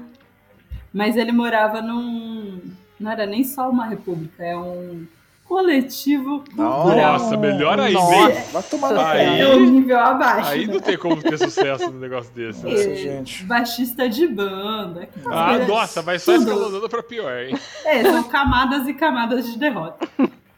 Mas 0.93 1.17
ele 1.17 1.33
morava 1.33 1.81
num. 1.81 2.61
Não 3.01 3.11
era 3.11 3.25
nem 3.27 3.43
só 3.43 3.69
uma 3.71 3.87
república, 3.87 4.45
é 4.45 4.57
um 4.57 5.07
coletivo 5.45 6.41
cultural. 6.41 6.97
Nossa, 6.97 7.37
melhor 7.37 7.79
ainda, 7.79 7.99
Nossa. 7.99 8.15
hein? 8.33 8.45
Vai 8.53 8.63
tomar 8.63 8.93
no 8.93 9.01
Aí- 9.01 9.41
É 9.41 9.49
um 9.55 9.61
nível 9.71 9.99
abaixo. 9.99 10.51
Aí 10.51 10.67
não 10.67 10.81
tem 10.81 10.97
como 10.97 11.23
ter 11.23 11.39
sucesso 11.39 11.91
num 11.91 11.99
negócio 12.01 12.33
desse. 12.35 12.65
né? 12.65 12.71
Nossa, 12.73 12.91
É, 12.91 12.95
gente. 12.97 13.45
Baixista 13.45 14.09
de 14.09 14.27
banda. 14.27 15.09
Ah, 15.27 15.59
nossa, 15.59 16.03
vai 16.03 16.19
só 16.19 16.33
tudo. 16.33 16.43
escalonando 16.51 16.89
pra 16.89 17.03
pior, 17.03 17.39
hein? 17.43 17.57
É, 17.85 18.03
são 18.03 18.23
camadas 18.25 18.89
e 18.89 18.95
camadas 18.95 19.45
de 19.51 19.59
derrota. 19.59 20.09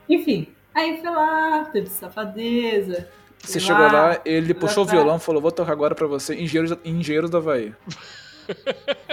Enfim, 0.09 0.47
aí 0.75 1.01
foi 1.01 1.11
lá, 1.11 1.65
teve 1.73 1.89
safadeza. 1.89 3.09
Você 3.43 3.61
foi 3.61 3.61
chegou 3.61 3.83
lá, 3.93 4.19
ele 4.25 4.55
puxou 4.55 4.85
o 4.85 4.87
violão 4.87 5.17
e 5.17 5.21
falou: 5.21 5.43
Vou 5.43 5.53
tocar 5.53 5.73
agora 5.73 5.95
pra 5.95 6.07
você, 6.07 6.35
Engenheiros, 6.35 6.77
Engenheiros 6.85 7.31
da 7.31 7.39
Havaí. 7.39 7.73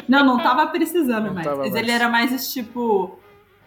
Não, 0.08 0.24
não 0.26 0.38
tava 0.38 0.68
precisando 0.68 1.26
Não 1.26 1.34
mais. 1.34 1.46
tava 1.46 1.58
mas 1.64 1.72
mais. 1.72 1.84
ele 1.84 1.92
era 1.92 2.08
mais 2.10 2.32
esse 2.32 2.54
tipo 2.54 3.18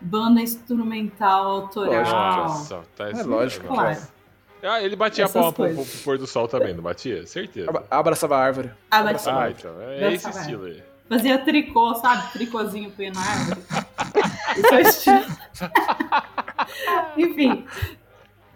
banda 0.00 0.40
instrumental 0.40 1.46
autoral. 1.46 2.04
Nossa, 2.04 2.82
tá 2.96 3.08
É 3.08 3.12
esse 3.12 3.22
lógico. 3.24 3.62
negócio. 3.70 3.84
Claro. 4.02 4.16
Ah, 4.76 4.82
ele 4.82 4.96
batia 4.96 5.24
a 5.24 5.26
Essas 5.26 5.34
palma 5.40 5.52
pro, 5.52 5.74
pro 5.74 5.84
pôr 6.02 6.18
do 6.18 6.26
sol 6.26 6.48
também, 6.48 6.74
não 6.74 6.82
batia? 6.82 7.26
Certeza. 7.26 7.68
Abra- 7.70 7.84
Abraçava 7.90 8.36
a 8.36 8.40
árvore. 8.40 8.70
Ah, 8.90 9.02
mas 9.04 9.26
Ah, 9.28 9.50
então, 9.50 9.80
é 9.80 10.10
Dessa 10.10 10.30
esse 10.30 10.38
estilo 10.40 10.64
aí. 10.64 10.82
fazia 11.08 11.38
tricô, 11.38 11.94
sabe? 11.96 12.32
Tricôzinho 12.32 12.90
punha 12.90 13.12
na 13.12 13.20
árvore. 13.20 13.60
Isso 14.56 14.74
é 14.74 14.80
estilo. 14.82 15.24
Enfim. 17.16 17.64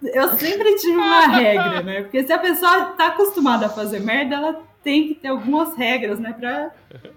Eu 0.02 0.28
sempre 0.36 0.74
tive 0.76 0.96
uma 0.96 1.26
regra, 1.28 1.82
né? 1.82 2.02
Porque 2.02 2.24
se 2.24 2.32
a 2.32 2.38
pessoa 2.38 2.86
tá 2.96 3.08
acostumada 3.08 3.66
a 3.66 3.68
fazer 3.68 4.00
merda, 4.00 4.34
ela 4.36 4.62
tem 4.82 5.08
que 5.08 5.14
ter 5.14 5.28
algumas 5.28 5.76
regras, 5.76 6.18
né? 6.18 6.32
Pra 6.32 6.70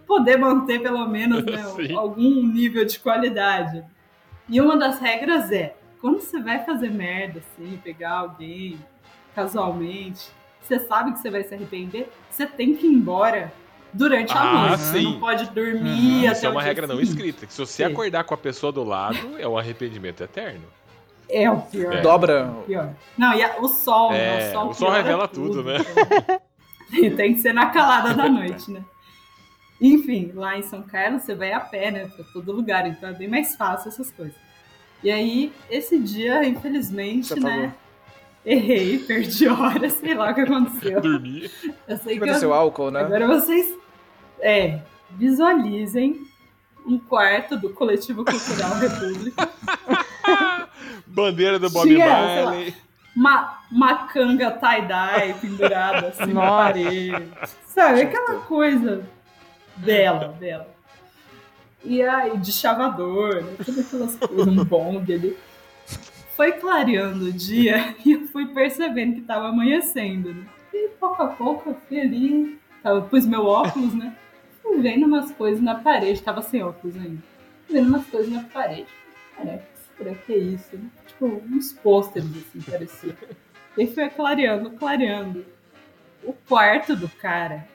poder 0.06 0.36
manter 0.38 0.82
pelo 0.82 1.06
menos 1.08 1.44
né, 1.46 1.64
algum 1.96 2.46
nível 2.46 2.84
de 2.86 3.00
qualidade. 3.00 3.84
E 4.50 4.60
uma 4.62 4.78
das 4.78 5.00
regras 5.00 5.52
é, 5.52 5.76
quando 6.02 6.20
você 6.20 6.40
vai 6.42 6.64
fazer 6.66 6.90
merda, 6.92 7.40
assim, 7.40 7.80
pegar 7.84 8.20
alguém 8.20 8.78
casualmente, 9.34 10.30
você 10.62 10.80
sabe 10.80 11.14
que 11.14 11.20
você 11.20 11.30
vai 11.30 11.44
se 11.44 11.54
arrepender, 11.54 12.12
você 12.30 12.46
tem 12.46 12.76
que 12.76 12.86
ir 12.86 12.90
embora 12.92 13.52
durante 13.92 14.32
a 14.34 14.42
Ah, 14.42 14.68
noite. 14.70 14.82
Você 14.82 14.98
sim. 15.00 15.04
não 15.04 15.20
pode 15.20 15.50
dormir 15.52 16.28
até 16.28 16.38
Isso 16.38 16.46
é 16.46 16.50
o 16.50 16.52
uma 16.52 16.62
dia 16.62 16.68
regra 16.68 16.88
não 16.88 16.96
seguinte. 16.98 17.10
escrita. 17.16 17.46
Que 17.46 17.54
se 17.54 17.60
você 17.60 17.86
Sim. 17.86 17.92
acordar 17.92 18.24
com 18.24 18.34
a 18.34 18.38
pessoa 18.38 18.72
do 18.72 18.84
lado, 18.84 19.38
é 19.40 19.48
um 19.48 19.58
arrependimento 19.58 20.22
eterno. 20.24 20.64
É 21.30 21.50
o 21.50 21.62
pior. 21.62 21.94
É. 21.94 22.02
Dobra. 22.02 22.46
o 22.48 22.64
pior. 22.64 22.90
Não, 23.18 23.34
e 23.34 23.42
a- 23.44 23.56
o 23.60 23.68
sol, 23.68 24.12
né? 24.12 24.46
É, 24.46 24.50
O 24.50 24.52
sol, 24.54 24.70
o 24.70 24.74
sol 24.74 24.90
revela 24.92 25.28
tudo, 25.28 25.64
né? 25.64 25.78
Tem 27.16 27.34
que 27.34 27.42
ser 27.42 27.54
na 27.54 27.68
calada 27.68 28.14
da 28.14 28.30
noite, 28.30 28.70
né? 28.72 28.84
Enfim, 29.84 30.32
lá 30.34 30.58
em 30.58 30.62
São 30.62 30.82
Carlos 30.82 31.24
você 31.24 31.36
vai 31.36 31.52
a 31.52 31.60
pé, 31.60 31.92
né? 31.92 32.10
Pra 32.16 32.24
todo 32.32 32.54
lugar, 32.54 32.88
então 32.88 33.10
é 33.10 33.14
bem 33.14 33.28
mais 33.28 33.54
fácil 33.54 33.90
essas 33.90 34.10
coisas. 34.10 34.36
E 35.04 35.12
aí, 35.12 35.52
esse 35.70 36.00
dia, 36.00 36.46
infelizmente, 36.46 37.38
né? 37.38 37.74
Errei, 38.46 39.00
perdi 39.06 39.46
horas, 39.46 39.92
sei 39.94 40.14
lá 40.14 40.32
o 40.32 40.36
que 40.36 40.40
aconteceu. 40.40 41.02
Dormir. 41.02 41.52
Eu 41.86 41.98
sei 41.98 42.18
que 42.18 42.24
Ofereceu 42.24 42.50
eu, 42.50 42.54
álcool, 42.56 42.92
né? 42.92 43.02
agora 43.02 43.28
vocês 43.28 43.78
é, 44.40 44.80
visualizem 45.12 46.26
um 46.88 46.98
quarto 46.98 47.58
do 47.58 47.70
Coletivo 47.72 48.24
Cultural 48.24 48.76
República. 48.76 49.50
Bandeira 51.06 51.60
do 51.60 51.70
Bob 51.70 51.90
Tinha. 51.90 52.08
Marley. 52.08 52.74
uma, 53.14 53.60
uma 53.70 54.08
canga 54.08 54.50
tie-dye 54.52 55.36
pendurada 55.42 56.08
assim 56.08 56.28
na 56.28 56.34
Nossa. 56.34 56.64
parede. 56.64 57.30
Sabe, 57.66 58.02
aquela 58.02 58.40
coisa 58.42 59.04
dela, 59.78 60.30
dela. 60.40 60.74
E 61.84 62.02
aí, 62.02 62.38
de 62.38 62.52
chavador, 62.52 63.44
né? 63.44 63.56
Aquelas 63.60 64.16
coisas, 64.16 64.48
um 64.48 64.64
bong 64.64 65.14
ali. 65.14 65.38
Foi 66.36 66.54
clareando 66.54 67.26
o 67.26 67.34
dia 67.34 67.96
e 68.06 68.14
eu 68.14 68.28
fui 68.28 68.48
percebendo 68.48 69.16
que 69.16 69.22
tava 69.22 69.50
amanhecendo, 69.50 70.34
né? 70.34 70.46
E 70.74 70.90
pouco 71.00 71.22
a 71.22 71.28
pouco 71.28 71.70
eu 71.70 71.78
fui 71.88 72.00
ali, 72.00 72.60
tava, 72.82 73.02
pus 73.02 73.26
meu 73.26 73.46
óculos, 73.46 73.94
né? 73.94 74.16
Vendo 74.80 75.06
umas 75.06 75.32
coisas 75.32 75.62
na 75.62 75.76
parede, 75.76 76.22
tava 76.24 76.42
sem 76.42 76.64
óculos 76.64 76.96
ainda. 76.96 77.22
Vendo 77.70 77.90
umas 77.90 78.06
coisas 78.08 78.32
na 78.32 78.44
parede. 78.44 78.88
Caraca, 79.36 79.68
será 79.98 80.16
que 80.16 80.34
é 80.34 80.38
isso? 80.38 80.76
né? 80.76 80.90
Tipo, 81.06 81.26
uns 81.52 81.74
pôsteres 81.74 82.30
assim, 82.30 82.62
parecia. 82.62 83.16
E 83.78 83.88
foi 83.88 84.10
clareando, 84.10 84.72
clareando. 84.72 85.46
O 86.24 86.34
quarto 86.34 86.96
do 86.96 87.10
cara, 87.10 87.68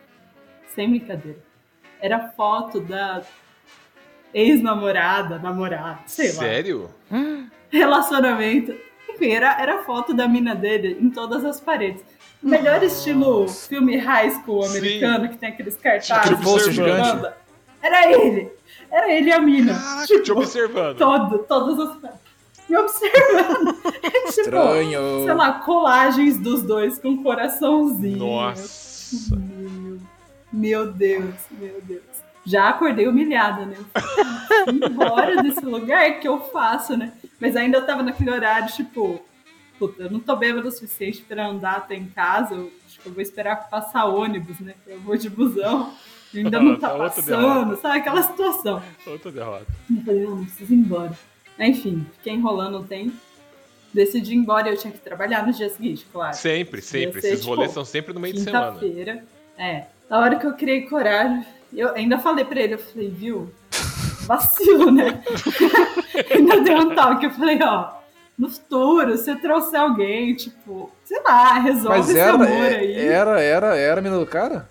sem 0.75 0.89
brincadeira, 0.89 1.39
era 2.01 2.29
foto 2.37 2.81
da 2.81 3.23
ex-namorada, 4.33 5.39
namorada, 5.39 6.01
sei 6.07 6.33
lá 6.33 6.41
Sério? 6.41 6.91
relacionamento. 7.71 8.75
Enfim, 9.09 9.31
era, 9.31 9.61
era 9.61 9.83
foto 9.83 10.15
da 10.15 10.29
mina 10.29 10.55
dele 10.55 10.99
em 11.01 11.11
todas 11.11 11.45
as 11.45 11.61
paredes. 11.61 12.03
Melhor 12.43 12.83
estilo 12.85 13.49
filme 13.49 13.97
high 13.97 14.31
school 14.31 14.63
Sim. 14.63 14.79
americano, 14.79 15.29
que 15.29 15.37
tem 15.39 15.49
aqueles 15.49 15.77
cartazes. 15.77 16.39
De 16.39 16.73
gigante. 16.73 17.01
banda. 17.01 17.37
Era 17.83 18.13
ele. 18.13 18.49
Era 18.91 19.13
ele 19.13 19.29
e 19.29 19.33
a 19.33 19.41
mina. 19.41 19.75
Caraca, 19.75 20.07
tipo, 20.07 20.23
te 20.23 20.33
observando. 20.33 20.97
todo, 20.97 21.39
todas 21.39 21.79
as 21.81 21.97
paredes. 21.97 22.21
Me 22.69 22.77
observando. 22.77 23.79
É, 24.01 24.11
tipo, 24.11 24.29
Estranho. 24.29 25.25
sei 25.25 25.35
lá, 25.35 25.53
colagens 25.61 26.39
dos 26.39 26.63
dois 26.63 26.99
com 26.99 27.23
coraçãozinho. 27.23 28.19
Nossa. 28.19 29.37
Meu, 30.53 30.93
Deus, 30.93 31.35
meu 31.51 31.81
Deus. 31.83 32.03
Já 32.45 32.69
acordei 32.71 33.07
humilhada, 33.07 33.67
né? 33.67 33.77
Eu 33.77 33.85
falei, 33.93 34.65
"Fui 34.81 34.89
embora 34.91 35.43
desse 35.43 35.65
lugar, 35.65 36.11
o 36.11 36.21
que 36.21 36.29
eu 36.29 36.41
faço, 36.51 36.97
né? 36.97 37.13
Mas 37.39 37.55
ainda 37.57 37.79
eu 37.79 37.87
tava 37.87 38.03
naquele 38.03 38.31
horário, 38.31 38.73
tipo, 38.73 39.21
puta, 39.79 40.05
eu 40.05 40.11
não 40.11 40.19
tô 40.21 40.35
bêbado 40.35 40.67
o 40.67 40.73
suficiente 40.73 41.23
pra 41.23 41.47
andar 41.47 41.77
até 41.77 41.95
em 41.95 42.07
casa. 42.07 42.55
Eu, 42.55 42.73
acho 42.87 43.01
que 43.01 43.07
eu 43.07 43.13
vou 43.13 43.21
esperar 43.23 43.69
passar 43.69 44.07
ônibus, 44.07 44.59
né? 44.61 44.75
Eu 44.87 44.99
vou 45.01 45.17
de 45.17 45.29
busão. 45.29 45.93
e 46.33 46.39
Ainda 46.39 46.61
não 46.61 46.77
tá 46.79 46.93
outra 46.95 47.09
passando, 47.11 47.77
sabe? 47.77 47.99
Aquela 47.99 48.23
situação. 48.23 48.83
Outra 49.07 49.31
derrota. 49.31 49.67
Eu 49.91 50.03
falei, 50.05 50.23
não, 50.25 50.37
não 50.37 50.45
preciso 50.45 50.73
ir 50.73 50.77
embora. 50.77 51.13
Enfim, 51.59 52.07
fiquei 52.17 52.33
enrolando 52.33 52.79
um 52.79 52.85
tempo. 52.85 53.13
Decidi 53.93 54.33
ir 54.35 54.37
embora 54.37 54.69
e 54.69 54.73
eu 54.73 54.77
tinha 54.79 54.93
que 54.93 54.99
trabalhar 54.99 55.47
no 55.47 55.53
dia 55.53 55.69
seguinte, 55.69 56.07
claro. 56.13 56.35
Sempre, 56.37 56.81
sempre. 56.83 57.21
ser, 57.21 57.29
Esses 57.29 57.41
tipo, 57.41 57.55
rolês 57.55 57.73
são 57.73 57.85
sempre 57.85 58.13
no 58.13 58.21
meio 58.21 58.35
de 58.35 58.41
semana. 58.41 58.73
Quinta-feira. 58.73 59.25
É. 59.57 59.87
Na 60.09 60.19
hora 60.21 60.37
que 60.37 60.47
eu 60.47 60.55
criei 60.55 60.83
coragem, 60.83 61.45
eu 61.73 61.95
ainda 61.95 62.19
falei 62.19 62.45
pra 62.45 62.61
ele, 62.61 62.75
eu 62.75 62.79
falei, 62.79 63.09
viu? 63.11 63.51
Vacilo, 64.27 64.91
né? 64.91 65.23
ainda 66.35 66.61
deu 66.61 66.77
um 66.79 66.95
toque. 66.95 67.27
Eu 67.27 67.31
falei, 67.31 67.59
ó, 67.63 67.91
no 68.39 68.49
futuro, 68.51 69.17
se 69.17 69.31
eu 69.31 69.41
trouxer 69.41 69.81
alguém, 69.81 70.35
tipo, 70.35 70.91
sei 71.05 71.21
lá, 71.23 71.59
resolve 71.59 71.99
Mas 71.99 72.09
esse 72.11 72.19
era, 72.19 72.33
amor 72.35 72.47
é- 72.49 72.77
aí. 72.77 72.99
era, 73.07 73.41
era, 73.41 73.77
era 73.77 73.99
a 74.01 74.03
mina 74.03 74.19
do 74.19 74.27
cara? 74.27 74.69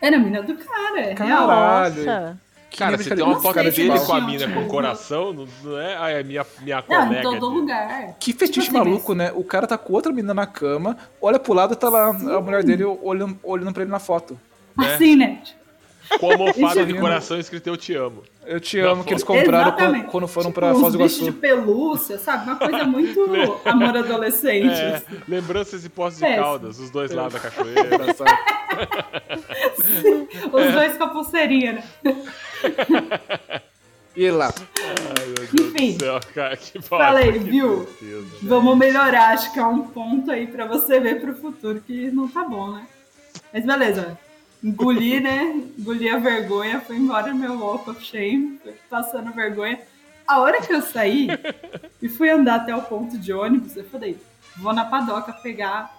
Era 0.00 0.16
a 0.16 0.20
mina 0.20 0.42
do 0.42 0.54
cara, 0.56 1.00
é 1.00 1.14
real. 1.14 1.46
Caralho. 1.48 2.04
Nossa. 2.04 2.38
Que 2.68 2.78
Cara, 2.78 2.98
você 2.98 3.14
tem 3.16 3.24
uma 3.24 3.40
foto 3.40 3.54
dele 3.62 3.98
com 4.00 4.12
a 4.12 4.20
mina 4.20 4.48
com 4.52 4.68
coração, 4.68 5.32
não, 5.32 5.78
é? 5.78 5.96
Ah, 5.98 6.10
é 6.10 6.22
minha, 6.22 6.44
minha 6.60 6.76
Não, 6.76 6.82
colega. 7.06 7.18
em 7.18 7.22
todo 7.22 7.48
de- 7.48 7.54
lugar. 7.60 8.14
Que 8.20 8.32
fetiche 8.34 8.66
Tipo 8.66 8.78
assim, 8.78 8.88
maluco, 8.90 9.14
né? 9.14 9.32
O 9.34 9.42
cara 9.42 9.66
tá 9.66 9.78
com 9.78 9.94
outra 9.94 10.12
menina 10.12 10.34
na 10.34 10.46
cama, 10.46 10.96
olha 11.22 11.38
pro 11.38 11.54
lado 11.54 11.72
e 11.72 11.76
tá 11.76 11.88
lá 11.88 12.08
a 12.08 12.12
mulher 12.12 12.62
dele 12.62 12.84
olhando, 12.84 13.38
olhando 13.42 13.72
pra 13.72 13.82
ele 13.82 13.90
na 13.90 13.98
foto. 13.98 14.38
É. 14.82 14.94
Assim, 14.94 15.16
né? 15.16 15.42
Com 16.20 16.30
a 16.30 16.32
almofada 16.34 16.84
de 16.86 16.94
coração 16.94 17.38
escrito 17.38 17.66
Eu 17.66 17.76
Te 17.76 17.94
Amo. 17.94 18.22
Eu 18.46 18.60
te 18.60 18.78
amo, 18.78 19.02
que 19.02 19.12
eles 19.12 19.24
compraram 19.24 19.68
Exatamente. 19.76 20.06
quando, 20.06 20.28
foram 20.28 20.50
tipo, 20.50 20.60
pra 20.60 20.72
Foz 20.72 20.92
do 20.92 20.98
Iguaçu. 21.00 21.24
de 21.24 21.32
pelúcia, 21.32 22.16
sabe? 22.16 22.44
Uma 22.44 22.54
coisa 22.54 22.84
muito 22.84 23.20
amor 23.66 23.96
adolescente. 23.96 24.68
É, 24.68 24.94
assim. 24.96 25.20
lembranças 25.26 25.84
e 25.84 25.88
postos 25.88 26.22
de 26.22 26.36
caldas, 26.36 26.78
os 26.78 26.88
dois 26.90 27.10
lados 27.10 27.32
da 27.34 27.40
cachoeira. 27.40 27.82
Engraçado. 27.92 28.38
Os 30.52 30.72
dois 30.72 30.96
com 30.96 31.04
a 31.04 31.08
pulseirinha, 31.08 31.72
né? 31.72 31.84
E 34.14 34.30
lá. 34.30 34.54
Ai, 34.78 35.26
meu 35.26 35.34
Deus 35.34 35.52
Enfim. 35.74 35.96
do 35.96 36.04
céu, 36.04 36.20
cara, 36.32 36.56
que 36.56 36.80
Falei, 36.82 37.32
que 37.32 37.38
viu? 37.40 37.84
tristeza. 37.84 38.26
Vamos 38.42 38.76
melhorar, 38.78 39.30
acho 39.34 39.52
que 39.52 39.58
é 39.58 39.64
um 39.66 39.82
ponto 39.88 40.30
aí 40.30 40.46
pra 40.46 40.66
você 40.66 41.00
ver 41.00 41.20
pro 41.20 41.34
futuro 41.34 41.82
que 41.84 42.10
não 42.12 42.28
tá 42.28 42.44
bom, 42.44 42.70
né? 42.70 42.86
Mas 43.52 43.66
beleza. 43.66 44.16
Engoli, 44.62 45.20
né? 45.20 45.62
Engoli 45.78 46.08
a 46.08 46.18
vergonha, 46.18 46.80
fui 46.80 46.96
embora 46.96 47.32
meu 47.34 47.62
of 47.64 48.02
shame, 48.04 48.60
passando 48.90 49.32
vergonha. 49.32 49.80
A 50.26 50.40
hora 50.40 50.60
que 50.60 50.72
eu 50.72 50.82
saí 50.82 51.28
e 52.02 52.08
fui 52.08 52.28
andar 52.28 52.56
até 52.56 52.74
o 52.74 52.82
ponto 52.82 53.16
de 53.16 53.32
ônibus, 53.32 53.76
eu 53.76 53.84
falei, 53.84 54.18
vou 54.56 54.72
na 54.72 54.84
padoca 54.84 55.32
pegar 55.32 55.94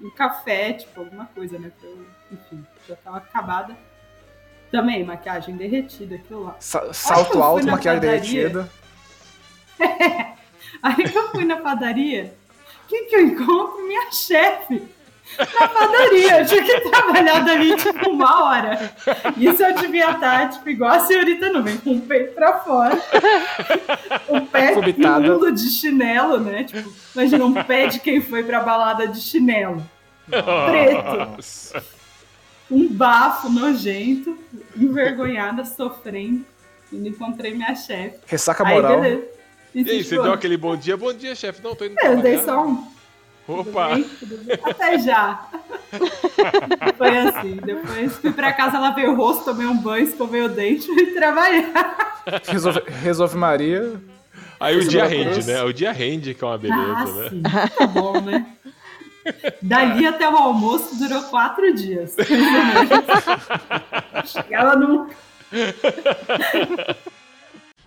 um 0.00 0.10
café, 0.10 0.72
tipo, 0.72 1.00
alguma 1.00 1.26
coisa, 1.26 1.58
né? 1.58 1.70
Eu, 1.82 2.06
enfim, 2.32 2.64
já 2.88 2.96
tava 2.96 3.18
acabada. 3.18 3.76
Também, 4.70 5.04
maquiagem 5.04 5.56
derretida, 5.56 6.14
aquilo 6.16 6.44
lá. 6.44 6.56
Sa- 6.60 6.92
salto 6.92 7.42
alto, 7.42 7.66
maquiagem 7.66 8.00
padaria. 8.00 8.48
derretida. 8.48 8.70
Aí 10.82 11.08
que 11.08 11.16
eu 11.18 11.30
fui 11.30 11.44
na 11.44 11.56
padaria, 11.56 12.34
o 12.84 12.88
que, 12.88 13.04
que 13.04 13.16
eu 13.16 13.22
encontro? 13.26 13.86
Minha 13.86 14.10
chefe. 14.12 14.82
Na 15.38 15.68
padaria, 15.68 16.40
eu 16.40 16.46
tinha 16.46 16.62
que 16.64 16.80
trabalhar 16.90 17.44
dali 17.44 17.76
tipo 17.76 18.10
uma 18.10 18.44
hora. 18.44 18.92
Isso 19.36 19.62
eu 19.62 19.74
devia 19.74 20.10
estar, 20.10 20.50
tipo, 20.50 20.68
igual 20.68 20.92
a 20.92 21.00
senhorita 21.00 21.48
nuvem, 21.50 21.76
com 21.78 21.92
o 21.92 22.00
peito 22.00 22.34
pra 22.34 22.58
fora. 22.60 23.00
O 24.28 24.40
pé 24.46 24.72
imundo 24.72 25.52
de 25.52 25.70
chinelo, 25.70 26.40
né? 26.40 26.64
Tipo, 26.64 26.92
imagina 27.14 27.44
um 27.44 27.54
pé 27.64 27.86
de 27.86 28.00
quem 28.00 28.20
foi 28.20 28.42
pra 28.42 28.60
balada 28.60 29.06
de 29.06 29.20
chinelo. 29.20 29.84
Preto. 30.28 31.82
Um 32.70 32.88
bafo 32.88 33.48
nojento, 33.48 34.38
envergonhada, 34.76 35.64
sofrendo. 35.64 36.44
E 36.92 36.96
não 36.96 37.06
encontrei 37.08 37.54
minha 37.54 37.74
chefe. 37.74 38.18
Ressaca 38.26 38.66
Aí, 38.66 38.74
moral. 38.74 39.00
beleza. 39.00 39.24
E 39.74 39.90
aí, 39.90 40.04
você 40.04 40.16
deu 40.16 40.32
aquele 40.32 40.56
bom 40.56 40.76
dia? 40.76 40.96
Bom 40.96 41.12
dia, 41.12 41.34
chefe. 41.34 41.62
Não, 41.62 41.74
tô 41.74 41.84
indo 41.84 41.94
é, 42.00 42.12
eu 42.12 42.16
dei 42.18 42.38
só 42.38 42.64
um. 42.66 42.97
Tudo 43.48 43.70
Opa! 43.70 43.94
bem? 43.94 44.04
Tudo 44.04 44.44
bem? 44.44 44.58
Até 44.62 44.98
já. 44.98 45.48
Foi 46.98 47.18
assim. 47.18 47.56
Depois 47.56 48.18
fui 48.18 48.30
pra 48.30 48.52
casa, 48.52 48.78
lavei 48.78 49.06
o 49.06 49.14
rosto, 49.14 49.46
tomei 49.46 49.66
um 49.66 49.78
banho, 49.78 50.04
escovei 50.04 50.42
o 50.42 50.50
dente 50.50 50.84
e 50.92 50.94
fui 50.94 51.14
trabalhar. 51.14 52.20
Resolve, 52.46 52.82
resolve 53.02 53.36
Maria. 53.38 53.98
Aí 54.60 54.76
o 54.76 54.80
Esse 54.80 54.90
dia 54.90 55.06
rende, 55.06 55.46
né? 55.46 55.62
O 55.62 55.72
dia 55.72 55.92
rende, 55.92 56.34
que 56.34 56.44
é 56.44 56.46
uma 56.46 56.58
beleza, 56.58 56.92
ah, 56.94 57.04
né? 57.06 57.28
sim. 57.30 57.42
Tá 57.42 57.86
bom, 57.86 58.20
né? 58.20 58.46
Dali 59.62 60.06
até 60.06 60.28
o 60.28 60.36
almoço 60.36 60.98
durou 60.98 61.22
quatro 61.22 61.72
dias. 61.72 62.16
Chegava 64.26 64.76
num. 64.76 65.08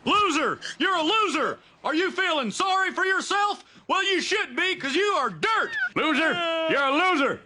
Loser! 0.03 0.57
You're 0.79 0.95
a 0.95 1.03
loser! 1.03 1.59
Are 1.83 1.95
you 1.95 2.11
feeling 2.11 2.49
sorry 2.49 2.91
for 2.91 3.05
yourself? 3.05 3.63
Well, 3.91 4.05
you 4.05 4.21
should 4.21 4.55
be, 4.55 4.73
because 4.75 4.95
you 4.95 5.03
are 5.19 5.29
dirt! 5.29 5.71
Loser! 5.97 6.31
You're 6.69 6.81
a 6.81 6.95
loser! 6.95 7.41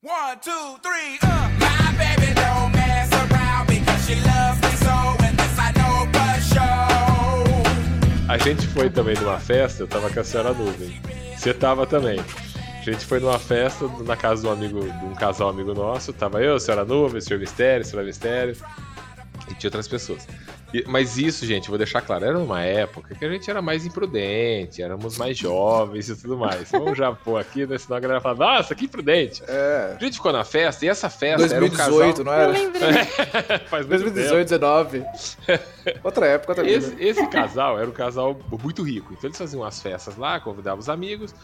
One, 0.00 0.38
two, 0.38 0.76
three, 0.80 1.18
uh. 1.24 1.50
My 1.58 1.92
baby 1.98 2.32
don't 2.34 2.70
mess 2.70 3.10
around 3.12 3.66
because 3.66 4.06
she 4.06 4.14
loves 4.14 4.62
me 4.62 4.70
so, 4.78 4.94
and 5.26 5.36
this 5.36 5.58
I 5.58 5.72
know 5.74 6.06
for 6.14 6.40
sure. 6.40 8.28
A 8.28 8.38
gente 8.38 8.64
foi 8.68 8.88
também 8.90 9.16
numa 9.16 9.40
festa, 9.40 9.82
eu 9.82 9.88
tava 9.88 10.08
com 10.08 10.20
a 10.20 10.22
senhora 10.22 10.54
nuvem. 10.54 11.00
Você 11.36 11.52
tava 11.52 11.84
também. 11.84 12.20
A 12.20 12.82
gente 12.82 13.04
foi 13.04 13.18
numa 13.18 13.40
festa 13.40 13.88
na 14.04 14.16
casa 14.16 14.42
de 14.42 14.46
um 14.46 14.52
amigo, 14.52 14.80
de 14.80 15.04
um 15.04 15.16
casal 15.16 15.48
amigo 15.48 15.74
nosso. 15.74 16.12
Tava 16.12 16.40
eu, 16.40 16.54
a 16.54 16.60
senhora 16.60 16.84
nuvem, 16.84 17.18
o 17.18 17.22
senhor 17.22 17.40
mistério, 17.40 17.82
a 17.82 17.84
senhora 17.84 18.06
mistério. 18.06 18.56
E 19.50 19.54
tinha 19.54 19.68
outras 19.68 19.88
pessoas. 19.88 20.26
E- 20.72 20.84
mas 20.86 21.16
isso, 21.16 21.46
gente, 21.46 21.68
vou 21.68 21.78
deixar 21.78 22.02
claro, 22.02 22.24
era 22.24 22.38
numa 22.38 22.62
época 22.62 23.14
que 23.14 23.24
a 23.24 23.30
gente 23.30 23.50
era 23.50 23.62
mais 23.62 23.86
imprudente, 23.86 24.82
éramos 24.82 25.16
mais 25.16 25.36
jovens 25.38 26.08
e 26.10 26.16
tudo 26.16 26.36
mais. 26.36 26.70
Vamos 26.70 26.96
já 26.98 27.10
pôr 27.12 27.38
aqui, 27.40 27.66
né? 27.66 27.78
Senão 27.78 27.96
a 27.96 28.00
galera 28.00 28.20
fala, 28.20 28.36
nossa, 28.36 28.74
que 28.74 28.84
imprudente. 28.84 29.42
É. 29.48 29.96
A 29.98 30.04
gente 30.04 30.14
ficou 30.16 30.32
na 30.32 30.44
festa 30.44 30.84
e 30.84 30.88
essa 30.88 31.08
festa 31.08 31.46
era 31.54 31.64
um 31.64 31.68
2018, 31.68 32.22
casal. 32.22 32.24
não 32.24 32.32
Eu 32.32 32.40
era? 32.40 32.52
lembrei. 32.52 33.04
Faz 33.68 33.86
muito 33.86 34.04
tempo. 34.04 34.14
2018, 34.14 34.48
19. 34.48 35.04
Outra 36.04 36.26
época 36.26 36.54
também. 36.54 36.74
Esse, 36.74 36.90
né? 36.90 36.96
esse 37.00 37.26
casal 37.28 37.78
era 37.78 37.88
um 37.88 37.92
casal 37.92 38.38
muito 38.62 38.82
rico. 38.82 39.12
Então 39.12 39.28
eles 39.28 39.38
faziam 39.38 39.64
as 39.64 39.80
festas 39.80 40.16
lá, 40.16 40.38
convidavam 40.40 40.80
os 40.80 40.88
amigos. 40.88 41.34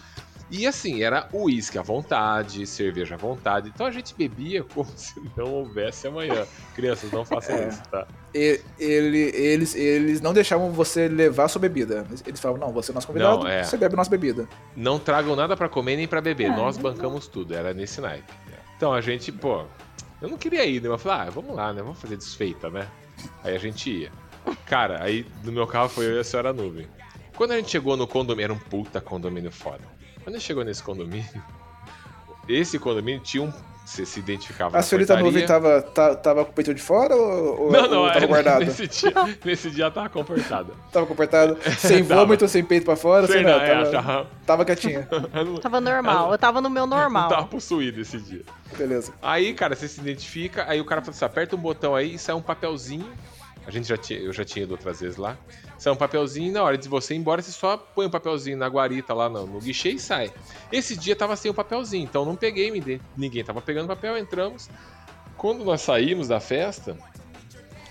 E 0.50 0.66
assim, 0.66 1.02
era 1.02 1.28
uísque 1.32 1.78
à 1.78 1.82
vontade, 1.82 2.66
cerveja 2.66 3.14
à 3.14 3.18
vontade. 3.18 3.70
Então 3.74 3.86
a 3.86 3.90
gente 3.90 4.14
bebia 4.14 4.62
como 4.74 4.88
se 4.94 5.14
não 5.36 5.52
houvesse 5.52 6.06
amanhã. 6.06 6.46
Crianças, 6.74 7.10
não 7.10 7.24
façam 7.24 7.56
É. 7.56 7.68
isso, 7.68 7.82
tá? 7.90 8.06
E- 8.34 8.60
ele- 8.78 9.30
eles, 9.34 9.74
eles 9.74 10.20
não 10.20 10.32
deixavam 10.34 10.70
você 10.70 11.08
levar 11.08 11.48
sua 11.48 11.60
bebida. 11.60 12.06
Eles 12.26 12.40
falavam, 12.40 12.66
não, 12.66 12.72
você 12.72 12.90
é 12.90 12.94
nosso 12.94 13.06
convidado, 13.06 13.38
Não, 13.44 13.48
é. 13.48 13.62
você 13.64 13.76
bebe 13.76 13.96
nossa 13.96 14.10
bebida. 14.10 14.48
Não 14.76 14.98
tragam 14.98 15.34
nada 15.34 15.56
pra 15.56 15.68
comer 15.68 15.96
nem 15.96 16.06
pra 16.06 16.20
beber. 16.20 16.50
Ah, 16.50 16.56
Nós 16.56 16.76
bancamos 16.76 17.26
tudo. 17.26 17.54
Era 17.54 17.72
nesse 17.72 18.00
naipe. 18.00 18.32
Então 18.76 18.92
a 18.92 19.00
gente, 19.00 19.30
pô, 19.32 19.64
eu 20.20 20.28
não 20.28 20.36
queria 20.36 20.64
ir, 20.66 20.82
né? 20.82 20.88
Eu 20.88 20.98
falei, 20.98 21.28
ah, 21.28 21.30
vamos 21.30 21.54
lá, 21.56 21.72
né? 21.72 21.80
Vamos 21.82 22.00
fazer 22.00 22.16
desfeita, 22.16 22.68
né? 22.68 22.86
Aí 23.42 23.54
a 23.54 23.58
gente 23.58 23.88
ia. 23.90 24.12
Cara, 24.66 25.02
aí 25.02 25.24
no 25.42 25.52
meu 25.52 25.66
carro 25.66 25.88
foi 25.88 26.06
eu 26.06 26.16
e 26.16 26.18
a 26.18 26.24
senhora 26.24 26.52
nuvem. 26.52 26.86
Quando 27.36 27.52
a 27.52 27.56
gente 27.56 27.70
chegou 27.70 27.96
no 27.96 28.06
condomínio, 28.06 28.44
era 28.44 28.52
um 28.52 28.58
puta 28.58 29.00
condomínio 29.00 29.50
foda. 29.50 29.80
Quando 30.24 30.40
chegou 30.40 30.64
nesse 30.64 30.82
condomínio, 30.82 31.26
esse 32.48 32.78
condomínio 32.78 33.20
tinha 33.20 33.42
um. 33.42 33.52
Você 33.84 34.06
se 34.06 34.18
identificava. 34.18 34.78
A 34.78 34.82
senhorita 34.82 35.14
nuvem 35.18 35.44
tava, 35.44 35.82
tá- 35.82 36.14
tava 36.14 36.42
com 36.46 36.52
o 36.52 36.54
peito 36.54 36.72
de 36.72 36.80
fora 36.80 37.14
ou, 37.14 37.64
ou- 37.64 37.70
Não, 37.70 37.82
ou 37.82 37.90
não, 37.90 38.06
tava 38.10 38.24
é, 38.24 38.26
guardada? 38.26 38.64
nesse 38.64 38.88
dia, 38.88 39.12
nesse 39.44 39.70
dia 39.70 39.90
tava 39.90 40.08
comportada. 40.08 40.72
Tava 40.90 41.04
comportada? 41.04 41.54
Sem 41.76 42.00
vômito, 42.02 42.48
sem 42.48 42.64
peito 42.64 42.86
pra 42.86 42.96
fora? 42.96 43.26
Sei 43.26 43.36
Sem 43.36 43.44
não, 43.44 43.50
nada, 43.58 43.64
é, 43.66 43.74
tava, 43.84 43.90
tava, 43.92 44.30
tava 44.46 44.64
quietinha. 44.64 45.06
não, 45.34 45.56
Tava 45.56 45.82
normal, 45.82 46.32
eu 46.32 46.38
tava 46.38 46.62
no 46.62 46.70
meu 46.70 46.86
não 46.86 46.96
tava 46.96 47.10
normal. 47.10 47.46
possuído 47.48 48.00
esse 48.00 48.16
dia. 48.18 48.40
Beleza. 48.78 49.12
Aí, 49.20 49.52
cara, 49.52 49.76
você 49.76 49.86
se 49.86 50.00
identifica, 50.00 50.64
aí 50.66 50.80
o 50.80 50.84
cara 50.86 51.02
fala 51.02 51.14
assim: 51.14 51.24
aperta 51.26 51.54
um 51.54 51.58
botão 51.58 51.94
aí 51.94 52.14
e 52.14 52.18
sai 52.18 52.34
um 52.34 52.40
papelzinho. 52.40 53.12
A 53.66 53.70
gente 53.70 53.86
já 53.86 53.98
tinha, 53.98 54.18
eu 54.18 54.32
já 54.32 54.46
tinha 54.46 54.62
ido 54.62 54.72
outras 54.72 55.00
vezes 55.00 55.18
lá. 55.18 55.36
Sai 55.78 55.92
um 55.92 55.96
papelzinho 55.96 56.48
e 56.48 56.52
na 56.52 56.62
hora 56.62 56.78
de 56.78 56.88
você 56.88 57.14
ir 57.14 57.18
embora, 57.18 57.42
você 57.42 57.50
só 57.50 57.76
põe 57.76 58.06
um 58.06 58.10
papelzinho 58.10 58.56
na 58.56 58.68
guarita 58.68 59.12
lá 59.12 59.28
no, 59.28 59.46
no 59.46 59.60
guichê 59.60 59.90
e 59.90 59.98
sai. 59.98 60.32
Esse 60.72 60.96
dia 60.96 61.16
tava 61.16 61.36
sem 61.36 61.50
o 61.50 61.54
papelzinho, 61.54 62.04
então 62.04 62.24
não 62.24 62.36
peguei, 62.36 62.70
ninguém 63.16 63.44
tava 63.44 63.60
pegando 63.60 63.88
papel, 63.88 64.16
entramos. 64.16 64.68
Quando 65.36 65.64
nós 65.64 65.82
saímos 65.82 66.28
da 66.28 66.40
festa, 66.40 66.96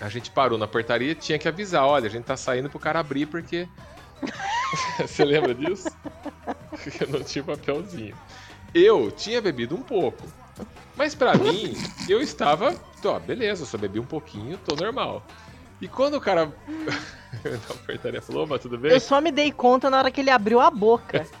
a 0.00 0.08
gente 0.08 0.30
parou 0.30 0.58
na 0.58 0.66
portaria 0.66 1.12
e 1.12 1.14
tinha 1.14 1.38
que 1.38 1.46
avisar: 1.46 1.84
olha, 1.84 2.06
a 2.06 2.10
gente 2.10 2.24
tá 2.24 2.36
saindo 2.36 2.68
pro 2.70 2.78
cara 2.78 3.00
abrir 3.00 3.26
porque. 3.26 3.68
você 4.98 5.24
lembra 5.24 5.54
disso? 5.54 5.88
Eu 7.00 7.08
não 7.08 7.22
tinha 7.22 7.44
papelzinho. 7.44 8.16
Eu 8.74 9.10
tinha 9.10 9.40
bebido 9.40 9.74
um 9.76 9.82
pouco. 9.82 10.26
Mas 10.96 11.14
pra 11.14 11.34
mim, 11.34 11.74
eu 12.08 12.20
estava. 12.20 12.74
Ó, 13.04 13.18
beleza, 13.18 13.66
só 13.66 13.76
bebi 13.76 13.98
um 13.98 14.04
pouquinho, 14.04 14.58
tô 14.58 14.76
normal. 14.76 15.24
E 15.80 15.88
quando 15.88 16.14
o 16.14 16.20
cara 16.20 16.46
da 17.42 17.74
portaria 17.86 18.22
falou, 18.22 18.44
opa, 18.44 18.58
tudo 18.58 18.78
bem? 18.78 18.92
Eu 18.92 19.00
só 19.00 19.20
me 19.20 19.30
dei 19.30 19.52
conta 19.52 19.90
na 19.90 19.98
hora 19.98 20.10
que 20.10 20.20
ele 20.20 20.30
abriu 20.30 20.60
a 20.60 20.70
boca. 20.70 21.26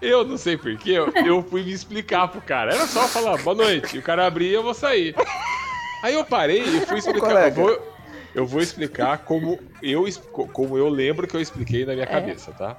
Eu 0.00 0.24
não 0.26 0.36
sei 0.36 0.56
porquê, 0.56 0.90
eu, 0.90 1.12
eu 1.24 1.44
fui 1.44 1.62
me 1.62 1.70
explicar 1.70 2.26
pro 2.26 2.40
cara. 2.40 2.74
Era 2.74 2.88
só 2.88 3.06
falar, 3.06 3.40
boa 3.40 3.54
noite. 3.54 3.94
E 3.94 4.00
o 4.00 4.02
cara 4.02 4.26
abria 4.26 4.50
e 4.50 4.54
eu 4.54 4.62
vou 4.64 4.74
sair. 4.74 5.14
Aí 6.02 6.12
eu 6.14 6.24
parei 6.24 6.60
e 6.60 6.80
fui 6.84 6.98
explicar. 6.98 7.46
Eu 7.46 7.52
vou, 7.54 7.94
eu 8.34 8.44
vou 8.44 8.60
explicar 8.60 9.18
como 9.18 9.60
eu, 9.80 10.04
como 10.52 10.76
eu 10.76 10.88
lembro 10.88 11.28
que 11.28 11.36
eu 11.36 11.40
expliquei 11.40 11.86
na 11.86 11.92
minha 11.92 12.02
É. 12.02 12.08
cabeça, 12.08 12.50
tá? 12.50 12.76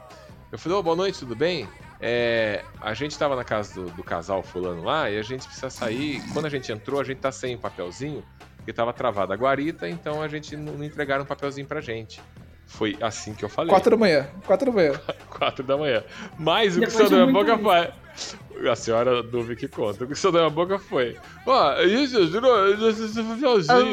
Eu 0.51 0.59
falei, 0.59 0.77
ô, 0.77 0.83
boa 0.83 0.97
noite, 0.97 1.19
tudo 1.19 1.33
bem? 1.33 1.65
É, 2.01 2.61
a 2.81 2.93
gente 2.93 3.17
tava 3.17 3.37
na 3.37 3.45
casa 3.45 3.73
do, 3.73 3.89
do 3.91 4.03
casal 4.03 4.43
fulano 4.43 4.83
lá 4.83 5.09
e 5.09 5.17
a 5.17 5.23
gente 5.23 5.45
precisa 5.45 5.69
sair. 5.69 6.21
Quando 6.33 6.47
a 6.47 6.49
gente 6.49 6.73
entrou, 6.73 6.99
a 6.99 7.05
gente 7.05 7.19
tá 7.19 7.31
sem 7.31 7.55
o 7.55 7.57
papelzinho, 7.57 8.21
porque 8.63 8.71
tava 8.71 8.93
travada 8.93 9.33
a 9.33 9.37
guarita, 9.37 9.89
então 9.89 10.21
a 10.21 10.27
gente 10.29 10.55
não, 10.55 10.81
entregaram 10.81 11.23
um 11.23 11.27
papelzinho 11.27 11.67
pra 11.67 11.81
gente. 11.81 12.21
Foi 12.65 12.97
assim 13.01 13.33
que 13.33 13.43
eu 13.43 13.49
falei. 13.49 13.69
Quatro 13.69 13.91
da 13.91 13.97
manhã. 13.97 14.25
Quatro 14.45 14.71
da 14.71 14.71
manhã. 14.71 14.93
4 15.29 15.63
da 15.65 15.77
manhã. 15.77 16.03
Mas 16.39 16.77
o 16.77 16.79
que 16.79 16.89
saiu 16.89 17.09
da 17.09 17.25
minha 17.25 17.33
boca 17.33 17.57
foi. 17.57 18.69
A 18.69 18.75
senhora 18.75 19.21
Duve 19.21 19.57
que 19.57 19.67
conta. 19.67 20.05
O 20.05 20.07
que 20.07 20.15
saiu 20.15 20.31
da 20.31 20.39
minha 20.39 20.49
boca 20.49 20.79
foi. 20.79 21.17
Ó, 21.45 21.81
isso, 21.81 22.25
juro, 22.27 22.47
esse 22.89 23.21
papelzinho. 23.21 23.83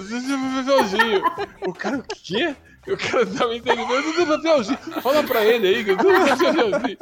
Esse 0.00 0.64
papelzinho. 0.66 1.22
O 1.64 1.72
cara, 1.72 1.98
o 1.98 2.02
quê? 2.02 2.56
O 2.88 2.96
cara 2.96 3.24
não 3.24 3.34
tava 3.34 3.54
entendendo. 3.54 3.94
Esse 3.94 4.26
papelzinho. 4.26 4.78
Fala 5.00 5.22
pra 5.22 5.44
ele 5.44 5.68
aí 5.68 5.84
que 5.84 5.90
eu 5.92 5.96
tô 5.96 6.04
papelzinho. 6.04 6.98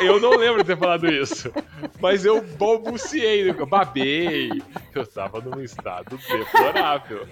Eu 0.00 0.20
não 0.20 0.30
lembro 0.36 0.62
de 0.62 0.66
ter 0.68 0.78
falado 0.78 1.06
isso. 1.10 1.52
Mas 2.00 2.24
eu 2.24 2.40
balbuciei, 2.42 3.48
eu 3.50 3.66
babei. 3.66 4.50
Eu 4.94 5.06
tava 5.06 5.40
num 5.40 5.60
estado 5.62 6.18
deplorável. 6.28 7.26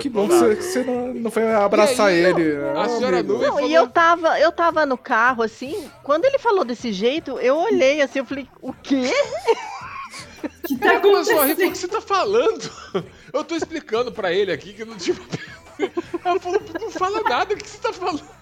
Que 0.00 0.08
bom 0.08 0.26
que 0.26 0.34
você, 0.34 0.78
Deplorável. 0.80 1.06
não, 1.14 1.14
não 1.22 1.30
foi 1.30 1.52
abraçar 1.52 2.06
aí, 2.08 2.24
ele. 2.24 2.54
não, 2.54 2.80
a 2.80 2.84
Ah, 2.84 2.88
senhora. 2.88 3.22
Nuvem 3.22 3.46
Não, 3.46 3.54
falou- 3.54 3.68
e 3.70 3.74
eu 3.74 3.88
tava, 3.88 4.40
eu 4.40 4.50
tava 4.52 4.86
no 4.86 4.96
carro, 4.96 5.42
assim, 5.42 5.90
quando 6.02 6.24
ele 6.24 6.38
falou 6.38 6.64
desse 6.64 6.90
jeito, 6.92 7.38
eu 7.38 7.56
olhei 7.56 8.00
assim, 8.00 8.20
eu 8.20 8.24
falei, 8.24 8.48
o 8.62 8.72
quê? 8.72 9.12
que 10.66 10.76
tá 10.78 10.92
Ele 10.94 11.00
começou 11.00 11.40
a 11.40 11.44
rir, 11.46 11.54
falou, 11.54 11.66
o 11.66 11.68
acontecendo? 11.68 11.72
que 11.72 11.78
você 11.78 11.88
tá 11.88 12.00
falando? 12.00 12.70
Eu 13.32 13.44
tô 13.44 13.54
explicando 13.54 14.10
pra 14.12 14.32
ele 14.32 14.52
aqui 14.52 14.72
que 14.72 14.84
não 14.84 14.96
tinha. 14.96 15.16
Ela 16.24 16.40
falou, 16.40 16.60
não 16.80 16.90
fala 16.90 17.22
nada, 17.22 17.54
o 17.54 17.56
que 17.56 17.68
você 17.68 17.78
tá 17.78 17.92
falando? 17.92 18.22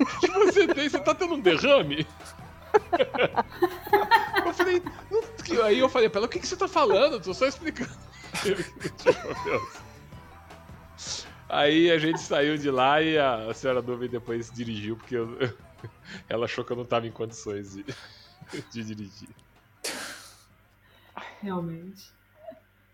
O 0.00 0.06
que 0.20 0.26
você 0.28 0.66
tem? 0.66 0.88
Você 0.88 0.98
tá 0.98 1.14
tendo 1.14 1.34
um 1.34 1.40
derrame? 1.40 2.04
Eu 4.46 4.52
falei, 4.54 4.82
não, 5.10 5.62
aí 5.64 5.78
eu 5.78 5.88
falei 5.88 6.08
pra 6.08 6.18
ela, 6.20 6.26
o 6.26 6.30
que, 6.30 6.38
que 6.38 6.46
você 6.46 6.56
tá 6.56 6.68
falando? 6.68 7.20
Tô 7.20 7.32
só 7.34 7.46
explicando. 7.46 7.90
Aí 11.48 11.90
a 11.90 11.98
gente 11.98 12.20
saiu 12.20 12.56
de 12.56 12.70
lá 12.70 13.00
e 13.02 13.18
a, 13.18 13.50
a 13.50 13.54
senhora 13.54 13.82
Nuvem 13.82 14.08
depois 14.08 14.50
dirigiu, 14.50 14.96
porque 14.96 15.14
eu- 15.16 15.36
ela 16.28 16.44
achou 16.46 16.64
que 16.64 16.72
eu 16.72 16.76
não 16.76 16.84
tava 16.84 17.06
em 17.06 17.10
condições 17.12 17.72
de, 17.74 17.84
de 18.72 18.84
dirigir. 18.84 19.28
Realmente. 21.42 22.12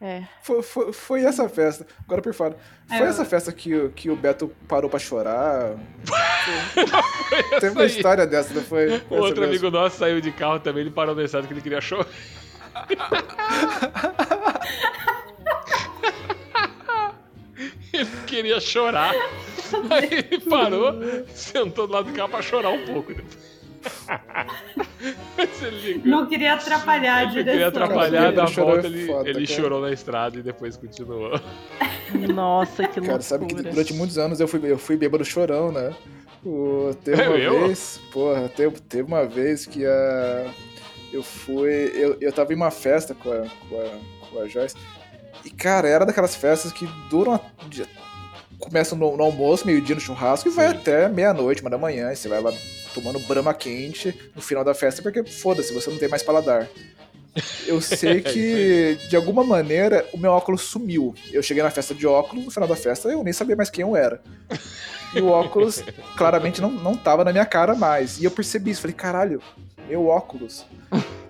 É. 0.00 0.24
Foi, 0.42 0.62
foi, 0.62 0.92
foi 0.92 1.24
essa 1.24 1.48
festa. 1.48 1.86
Agora 2.04 2.22
por 2.22 2.32
fora. 2.34 2.56
Foi 2.88 2.96
É, 2.98 3.02
essa 3.04 3.24
festa 3.24 3.52
que, 3.52 3.74
o- 3.74 3.90
que 3.90 4.10
o 4.10 4.16
Beto 4.16 4.48
parou 4.66 4.88
pra 4.90 4.98
chorar? 4.98 5.76
Teve 7.60 7.72
uma 7.72 7.82
aí. 7.82 7.86
história 7.88 8.26
dessa, 8.26 8.54
não 8.54 8.62
foi? 8.62 8.98
Foi 9.00 9.18
O 9.18 9.22
outro 9.22 9.40
mesmo. 9.40 9.54
amigo 9.54 9.70
nosso 9.70 9.98
saiu 9.98 10.20
de 10.20 10.30
carro 10.32 10.60
também, 10.60 10.82
ele 10.82 10.90
parou 10.90 11.14
na 11.14 11.24
estrada 11.24 11.46
que 11.46 11.52
ele 11.52 11.60
queria 11.60 11.80
chorar. 11.80 12.06
ele 17.92 18.08
queria 18.26 18.60
chorar. 18.60 19.12
Aí 19.90 20.08
ele 20.30 20.40
parou, 20.40 20.94
sentou 21.34 21.86
do 21.86 21.92
lado 21.92 22.10
do 22.10 22.16
carro 22.16 22.28
pra 22.28 22.42
chorar 22.42 22.70
um 22.70 22.84
pouco. 22.84 23.12
Não 26.04 26.26
queria 26.26 26.54
atrapalhar 26.54 27.24
direção. 27.26 27.52
queria 27.52 27.68
atrapalhar, 27.68 28.26
Ele 28.26 28.32
da 28.36 28.46
chorou 28.46 28.72
volta 28.72 28.86
é 28.86 28.90
ele, 28.90 29.06
foda, 29.06 29.30
ele 29.30 29.46
chorou 29.46 29.80
na 29.80 29.90
estrada 29.90 30.38
e 30.38 30.42
depois 30.42 30.76
continuou. 30.76 31.40
Nossa, 32.34 32.82
que 32.86 33.00
loucura. 33.00 33.06
Cara, 33.06 33.22
sabe 33.22 33.46
que 33.46 33.54
durante 33.54 33.94
muitos 33.94 34.18
anos 34.18 34.40
eu 34.40 34.48
fui, 34.48 34.60
eu 34.70 34.78
fui 34.78 34.96
bêbado 34.96 35.24
chorão, 35.24 35.72
né? 35.72 35.94
Teve 37.04 37.22
uma 37.26 37.36
É 37.36 37.46
eu? 37.46 37.66
vez, 37.66 38.00
porra, 38.12 38.48
teve, 38.48 38.80
teve 38.80 39.02
uma 39.02 39.24
vez 39.26 39.66
que 39.66 39.84
a, 39.84 40.46
eu 41.12 41.22
fui. 41.22 41.70
Eu, 41.94 42.16
eu 42.20 42.32
tava 42.32 42.52
em 42.52 42.56
uma 42.56 42.70
festa 42.70 43.14
com 43.14 43.30
a, 43.30 43.46
com, 43.68 43.80
a, 43.80 44.28
com 44.30 44.40
a 44.40 44.48
Joyce. 44.48 44.74
E, 45.44 45.50
cara, 45.50 45.88
era 45.88 46.04
daquelas 46.06 46.34
festas 46.34 46.72
que 46.72 46.86
duram. 47.10 47.34
a- 47.34 47.40
Começam 48.58 48.96
no, 48.98 49.16
no 49.16 49.22
almoço, 49.24 49.66
meio-dia 49.66 49.94
no 49.94 50.00
churrasco 50.00 50.48
e 50.48 50.52
vai 50.52 50.68
Sim. 50.68 50.74
até 50.76 51.08
meia-noite, 51.08 51.62
uma 51.62 51.70
da 51.70 51.78
manhã. 51.78 52.12
E 52.12 52.16
você 52.16 52.28
vai 52.28 52.42
lá 52.42 52.52
tomando 52.94 53.18
brama 53.20 53.54
quente 53.54 54.14
no 54.36 54.42
final 54.42 54.62
da 54.62 54.74
festa, 54.74 55.00
porque 55.02 55.24
foda-se, 55.24 55.72
você 55.72 55.88
não 55.90 55.96
tem 55.96 56.08
mais 56.08 56.22
paladar. 56.22 56.68
Eu 57.66 57.80
sei 57.80 58.20
que, 58.22 58.98
de 59.08 59.16
alguma 59.16 59.44
maneira, 59.44 60.06
o 60.12 60.18
meu 60.18 60.32
óculos 60.32 60.62
sumiu. 60.62 61.14
Eu 61.32 61.42
cheguei 61.42 61.62
na 61.62 61.70
festa 61.70 61.94
de 61.94 62.06
óculos, 62.06 62.44
no 62.44 62.50
final 62.50 62.68
da 62.68 62.76
festa 62.76 63.08
eu 63.08 63.22
nem 63.22 63.32
sabia 63.32 63.56
mais 63.56 63.70
quem 63.70 63.82
eu 63.82 63.96
era. 63.96 64.20
E 65.14 65.20
o 65.20 65.28
óculos 65.28 65.82
claramente 66.16 66.60
não, 66.60 66.70
não 66.70 66.96
tava 66.96 67.24
na 67.24 67.32
minha 67.32 67.46
cara 67.46 67.74
mais. 67.74 68.20
E 68.20 68.24
eu 68.24 68.30
percebi 68.30 68.70
isso, 68.70 68.80
falei, 68.80 68.94
caralho, 68.94 69.42
meu 69.88 70.06
óculos. 70.06 70.64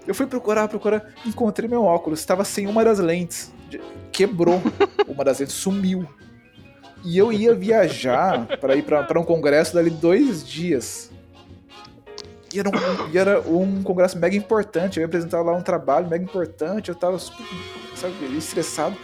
Eu 0.06 0.14
fui 0.14 0.26
procurar, 0.26 0.66
procurar, 0.68 1.14
encontrei 1.24 1.68
meu 1.68 1.84
óculos, 1.84 2.20
estava 2.20 2.44
sem 2.44 2.66
uma 2.66 2.84
das 2.84 2.98
lentes. 2.98 3.52
Quebrou 4.10 4.60
uma 5.06 5.24
das 5.24 5.38
lentes, 5.38 5.54
sumiu. 5.54 6.06
E 7.04 7.16
eu 7.16 7.32
ia 7.32 7.54
viajar 7.54 8.58
para 8.58 8.76
ir 8.76 8.82
para 8.82 9.18
um 9.18 9.24
congresso 9.24 9.74
dali 9.74 9.88
dois 9.88 10.46
dias. 10.46 11.10
E 12.52 12.58
era, 12.58 12.68
um, 12.68 13.10
e 13.12 13.18
era 13.18 13.40
um 13.40 13.82
congresso 13.82 14.18
mega 14.18 14.36
importante. 14.36 14.98
Eu 14.98 15.02
ia 15.02 15.06
apresentar 15.06 15.40
lá 15.42 15.52
um 15.52 15.62
trabalho 15.62 16.08
mega 16.08 16.24
importante. 16.24 16.88
Eu 16.88 16.94
tava 16.94 17.18
super 17.18 17.44
sabe, 17.94 18.14
estressado. 18.36 18.96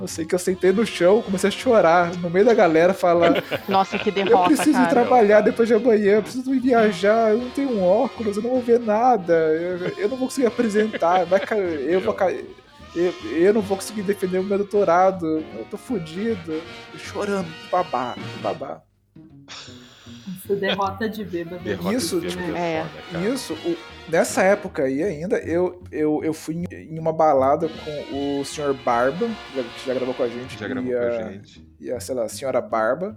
Eu 0.00 0.06
sei 0.06 0.24
que 0.24 0.34
eu 0.34 0.38
sentei 0.38 0.72
no 0.72 0.86
chão, 0.86 1.22
comecei 1.22 1.48
a 1.48 1.50
chorar 1.50 2.14
no 2.18 2.30
meio 2.30 2.44
da 2.44 2.54
galera, 2.54 2.94
falar: 2.94 3.42
Nossa, 3.68 3.98
que 3.98 4.10
Eu 4.10 4.14
derrota, 4.14 4.48
preciso 4.48 4.70
ir 4.70 4.74
cara. 4.74 4.90
trabalhar 4.90 5.40
depois 5.40 5.66
de 5.66 5.74
amanhã, 5.74 6.16
eu 6.16 6.22
preciso 6.22 6.50
viajar, 6.60 7.32
eu 7.32 7.38
não 7.38 7.50
tenho 7.50 7.70
um 7.70 7.84
óculos, 7.84 8.36
eu 8.36 8.42
não 8.42 8.50
vou 8.50 8.60
ver 8.60 8.78
nada, 8.78 9.32
eu, 9.32 9.88
eu 9.98 10.08
não 10.08 10.16
vou 10.16 10.28
conseguir 10.28 10.46
apresentar, 10.46 11.24
vai 11.24 11.40
eu 11.88 12.00
vou 12.00 12.14
cair. 12.14 12.44
Eu, 12.94 13.14
eu 13.32 13.54
não 13.54 13.62
vou 13.62 13.78
conseguir 13.78 14.02
defender 14.02 14.38
o 14.38 14.44
meu 14.44 14.58
doutorado, 14.58 15.26
eu 15.26 15.64
tô 15.70 15.78
fudido, 15.78 16.60
chorando, 16.98 17.48
babá, 17.70 18.14
babá. 18.42 18.82
Essa 20.44 20.56
derrota 20.56 21.08
de 21.08 21.24
bêbado. 21.24 21.62
Derrota 21.62 21.96
Isso, 21.96 22.20
de 22.20 22.28
tipo, 22.28 22.42
bêbado 22.42 22.58
é. 22.58 22.84
foda. 23.12 23.28
Isso, 23.28 23.52
o- 23.54 23.76
nessa 24.10 24.42
época 24.42 24.82
aí 24.84 25.02
ainda, 25.02 25.38
eu, 25.38 25.82
eu, 25.90 26.20
eu 26.24 26.34
fui 26.34 26.64
em- 26.70 26.98
uma 26.98 27.12
balada 27.12 27.68
com 27.68 28.40
o 28.40 28.44
Sr. 28.44 28.74
Barba, 28.84 29.28
já- 29.54 29.62
que 29.62 29.86
já 29.86 29.94
gravou 29.94 30.14
com 30.14 30.22
a 30.22 30.28
gente, 30.28 30.58
Já 30.58 30.68
gravou 30.68 30.90
e 30.90 30.94
com 30.94 31.00
a, 31.02 31.06
a 31.26 31.32
gente. 31.32 31.66
e 31.80 31.90
a, 31.92 32.00
sei 32.00 32.14
lá, 32.14 32.24
a 32.24 32.28
senhora 32.28 32.60
Barba. 32.60 33.16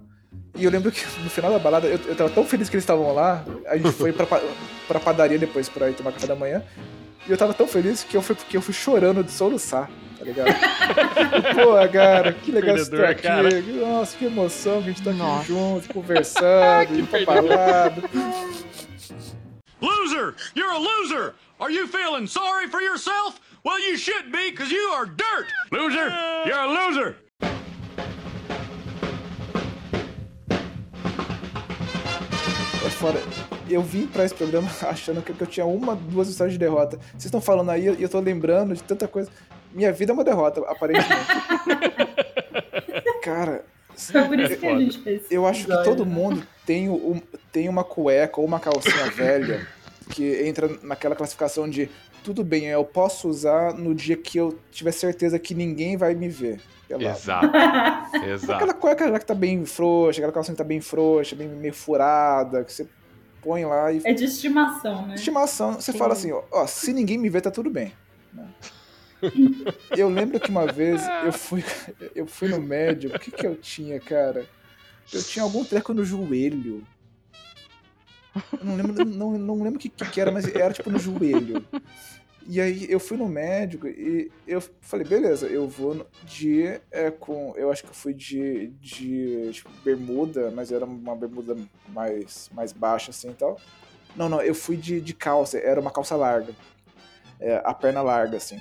E 0.54 0.64
eu 0.66 0.70
lembro 0.72 0.92
que 0.92 1.02
no 1.24 1.30
final 1.30 1.52
da 1.52 1.60
balada, 1.60 1.88
eu, 1.88 1.98
eu 2.08 2.16
tava 2.16 2.30
tão 2.30 2.44
feliz 2.46 2.70
que 2.70 2.76
eles 2.76 2.84
estavam 2.84 3.14
lá, 3.14 3.44
a 3.68 3.78
gente 3.78 3.92
foi 3.94 4.12
pra, 4.14 4.26
pra 4.88 5.00
padaria 5.00 5.40
depois 5.40 5.68
pra 5.70 5.90
ir 5.90 5.94
tomar 5.94 6.12
café 6.12 6.28
da 6.28 6.36
manhã. 6.36 6.62
E 7.28 7.32
eu 7.32 7.38
tava 7.38 7.54
tão 7.54 7.68
feliz 7.68 8.04
que 8.04 8.16
eu 8.16 8.22
fui, 8.22 8.36
que 8.36 8.56
eu 8.56 8.62
fui 8.62 8.74
chorando 8.74 9.24
de 9.24 9.32
soluçar, 9.32 9.90
ligado? 10.26 10.48
Pô, 11.56 11.92
cara, 11.92 12.34
que 12.34 12.52
legal 12.52 12.78
você 12.78 12.92
tá 12.96 13.10
aqui. 13.10 13.22
cara. 13.24 13.50
Nossa, 13.62 14.18
que 14.18 14.26
emoção 14.26 14.82
que 14.82 14.90
a 14.90 14.92
gente 14.92 15.04
tá 15.04 15.10
aqui 15.12 15.20
Nossa. 15.20 15.46
junto, 15.46 15.88
conversando, 15.94 16.94
indo 17.00 17.08
pra 17.08 17.20
perdedor. 17.20 17.48
balada. 17.48 18.02
Loser! 19.82 20.36
You're 20.56 20.72
a 20.72 20.78
loser! 20.80 21.34
Are 21.60 21.72
you 21.72 21.88
feeling 21.88 22.28
sorry 22.28 22.68
for 22.70 22.82
yourself? 22.82 23.40
Well, 23.64 23.80
you 23.80 23.98
should 23.98 24.32
be, 24.32 24.52
because 24.52 24.72
you 24.72 24.92
are 24.94 25.06
dirt! 25.06 25.48
Loser! 25.72 26.10
You're 26.46 26.60
a 26.60 26.68
loser! 26.68 27.16
É 32.86 32.90
fora. 32.90 33.20
Eu 33.70 33.82
vim 33.82 34.06
pra 34.06 34.24
esse 34.26 34.36
programa 34.36 34.70
achando 34.88 35.22
que 35.22 35.32
eu 35.42 35.48
tinha 35.48 35.66
uma, 35.66 35.96
duas 35.96 36.28
histórias 36.30 36.54
de 36.54 36.60
derrota. 36.60 36.98
Vocês 37.12 37.26
estão 37.26 37.42
falando 37.42 37.72
aí 37.72 37.84
e 37.98 38.04
eu 38.04 38.10
tô 38.10 38.20
lembrando 38.20 38.74
de 38.76 38.84
tanta 38.84 39.08
coisa. 39.08 39.30
Minha 39.76 39.92
vida 39.92 40.12
é 40.12 40.14
uma 40.14 40.24
derrota, 40.24 40.62
aparentemente. 40.70 41.12
Cara, 43.22 43.66
Foi 43.96 44.24
por 44.24 44.40
isso 44.40 44.58
que 44.58 44.66
a 44.68 44.78
gente 44.80 45.00
fez. 45.00 45.24
eu 45.30 45.46
acho 45.46 45.66
que 45.66 45.84
todo 45.84 46.06
né? 46.06 46.12
mundo 46.14 46.48
tem, 46.66 46.90
um, 46.90 47.22
tem 47.52 47.68
uma 47.68 47.84
cueca 47.84 48.40
ou 48.40 48.46
uma 48.48 48.60
calcinha 48.60 49.10
velha 49.12 49.68
que 50.12 50.48
entra 50.48 50.70
naquela 50.82 51.16
classificação 51.16 51.70
de 51.70 51.90
tudo 52.24 52.44
bem, 52.44 52.66
eu 52.68 52.84
posso 52.86 53.28
usar 53.28 53.74
no 53.74 53.94
dia 53.94 54.16
que 54.16 54.38
eu 54.38 54.58
tiver 54.72 54.92
certeza 54.92 55.38
que 55.38 55.54
ninguém 55.54 55.98
vai 55.98 56.16
me 56.16 56.30
ver. 56.30 56.60
pelado. 56.88 57.18
Exato. 57.18 57.52
Exato. 58.26 58.54
Aquela 58.54 58.74
cueca 58.74 59.10
já 59.10 59.20
que 59.20 59.26
tá 59.26 59.36
bem 59.36 59.66
frouxa, 59.66 60.20
aquela 60.20 60.32
calcinha 60.32 60.54
que 60.56 60.58
tá 60.58 60.64
bem 60.64 60.80
frouxa, 60.82 61.36
bem 61.36 61.48
meio 61.50 61.74
furada, 61.74 62.64
que 62.64 62.72
você 62.72 62.88
põe 63.42 63.66
lá 63.66 63.92
e 63.92 64.02
É 64.06 64.14
de 64.14 64.24
estimação, 64.26 65.06
né? 65.06 65.16
estimação, 65.16 65.74
você 65.74 65.92
fala 65.94 66.14
assim, 66.14 66.32
ó, 66.32 66.44
ó, 66.52 66.66
se 66.66 66.94
ninguém 66.94 67.18
me 67.18 67.30
ver, 67.30 67.42
tá 67.42 67.52
tudo 67.52 67.70
bem. 67.70 67.92
Eu 69.96 70.10
lembro 70.10 70.40
que 70.40 70.50
uma 70.50 70.66
vez 70.66 71.02
eu 71.26 71.32
fui, 71.34 71.64
eu 72.14 72.26
fui 72.26 72.48
no 72.48 72.62
médico, 72.62 73.16
o 73.16 73.20
que 73.20 73.32
que 73.32 73.46
eu 73.46 73.56
tinha, 73.56 74.00
cara? 74.00 74.48
Eu 75.12 75.24
tinha 75.24 75.44
algum 75.44 75.64
treco 75.64 75.94
no 75.94 76.04
joelho. 76.04 76.86
Eu 78.36 78.66
não 78.66 78.76
lembro, 78.76 79.06
não, 79.06 79.38
não 79.38 79.64
lembro 79.64 79.78
o 79.78 79.80
que, 79.80 79.90
que 79.90 80.22
era, 80.22 80.32
mas 80.32 80.48
era 80.54 80.74
tipo 80.74 80.90
no 80.90 81.00
joelho. 81.00 81.66
E 82.48 82.62
aí 82.62 82.86
eu 82.90 83.00
fui 83.00 83.18
no 83.18 83.28
médico 83.28 83.88
e 83.88 84.32
eu 84.46 84.62
falei, 84.80 85.06
beleza, 85.06 85.48
eu 85.48 85.68
vou 85.68 86.06
de 86.24 86.80
é, 86.92 87.10
com. 87.10 87.54
Eu 87.56 87.72
acho 87.72 87.84
que 87.84 87.90
eu 87.90 87.96
fui 87.96 88.14
de, 88.14 88.68
de 88.80 89.50
tipo, 89.52 89.70
bermuda, 89.84 90.52
mas 90.52 90.72
era 90.72 90.86
uma 90.86 91.16
bermuda 91.16 91.58
mais, 91.88 92.50
mais 92.54 92.72
baixa 92.72 93.10
assim 93.10 93.32
e 93.32 93.34
tal. 93.34 93.60
Não, 94.16 94.30
não, 94.30 94.42
eu 94.42 94.54
fui 94.54 94.78
de, 94.78 95.02
de 95.02 95.14
calça, 95.14 95.58
era 95.58 95.82
uma 95.82 95.92
calça 95.92 96.16
larga. 96.16 96.54
É, 97.40 97.62
a 97.66 97.74
perna 97.74 98.02
larga, 98.02 98.38
assim. 98.38 98.60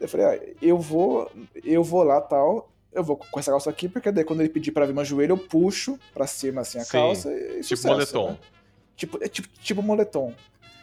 Eu 0.00 0.08
falei, 0.08 0.26
ah, 0.26 0.54
eu 0.60 0.78
vou, 0.78 1.30
eu 1.64 1.82
vou 1.82 2.02
lá 2.02 2.20
tal, 2.20 2.70
eu 2.92 3.02
vou 3.02 3.16
com 3.16 3.40
essa 3.40 3.50
calça 3.50 3.70
aqui, 3.70 3.88
porque 3.88 4.10
daí 4.12 4.24
quando 4.24 4.40
ele 4.40 4.48
pedir 4.48 4.72
pra 4.72 4.84
vir 4.86 4.94
meu 4.94 5.04
joelho, 5.04 5.32
eu 5.32 5.38
puxo 5.38 5.98
pra 6.12 6.26
cima 6.26 6.60
assim 6.62 6.78
a 6.78 6.84
Sim, 6.84 6.92
calça 6.92 7.32
e 7.32 7.60
Tipo 7.60 7.64
sucesso, 7.64 7.88
moletom. 7.88 8.30
né? 8.30 8.38
Tipo, 8.96 9.18
é 9.24 9.28
tipo, 9.28 9.48
tipo 9.60 9.82
moletom. 9.82 10.34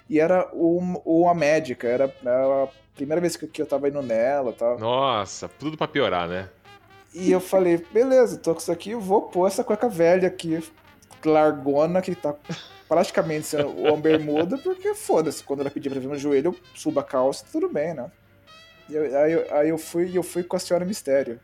E 0.10 0.19
era 0.19 0.49
um, 0.53 0.95
uma 1.06 1.34
médica, 1.34 1.88
era, 1.88 2.14
era 2.23 2.64
a 2.64 2.68
primeira 2.95 3.22
vez 3.22 3.35
que, 3.35 3.48
que 3.48 3.61
eu 3.61 3.65
tava 3.65 3.88
indo 3.88 4.02
nela 4.02 4.52
e 4.52 4.53
tal. 4.53 4.77
Nossa, 4.80 5.48
tudo 5.48 5.77
pra 5.77 5.88
piorar, 5.88 6.27
né? 6.27 6.49
E 7.14 7.31
eu 7.31 7.40
falei, 7.40 7.77
beleza, 7.91 8.38
tô 8.38 8.53
com 8.53 8.60
isso 8.60 8.72
aqui, 8.72 8.91
eu 8.91 8.99
vou 8.99 9.23
pôr 9.23 9.48
essa 9.48 9.64
cueca 9.64 9.88
velha 9.88 10.27
aqui, 10.27 10.64
largona, 11.23 12.02
que 12.02 12.15
tá 12.15 12.35
praticamente 12.88 13.45
sendo 13.48 13.69
uma 13.69 13.95
bermuda, 13.98 14.57
porque 14.57 14.94
foda-se, 14.95 15.44
quando 15.44 15.61
ela 15.61 15.69
pedir 15.69 15.90
pra 15.90 15.99
vir 15.99 16.07
no 16.07 16.18
joelho, 16.18 16.48
eu 16.49 16.56
subo 16.76 16.99
a 16.99 17.03
calça, 17.03 17.45
tudo 17.52 17.69
bem, 17.69 17.94
né? 17.94 18.11
E 18.89 18.95
eu- 18.95 19.18
aí, 19.18 19.31
eu- 19.31 19.55
aí 19.55 19.69
eu 19.69 19.77
fui 19.77 20.11
eu 20.18 20.23
fui 20.23 20.43
com 20.43 20.55
a 20.55 20.60
senhora 20.60 20.85
Mistério. 20.85 21.39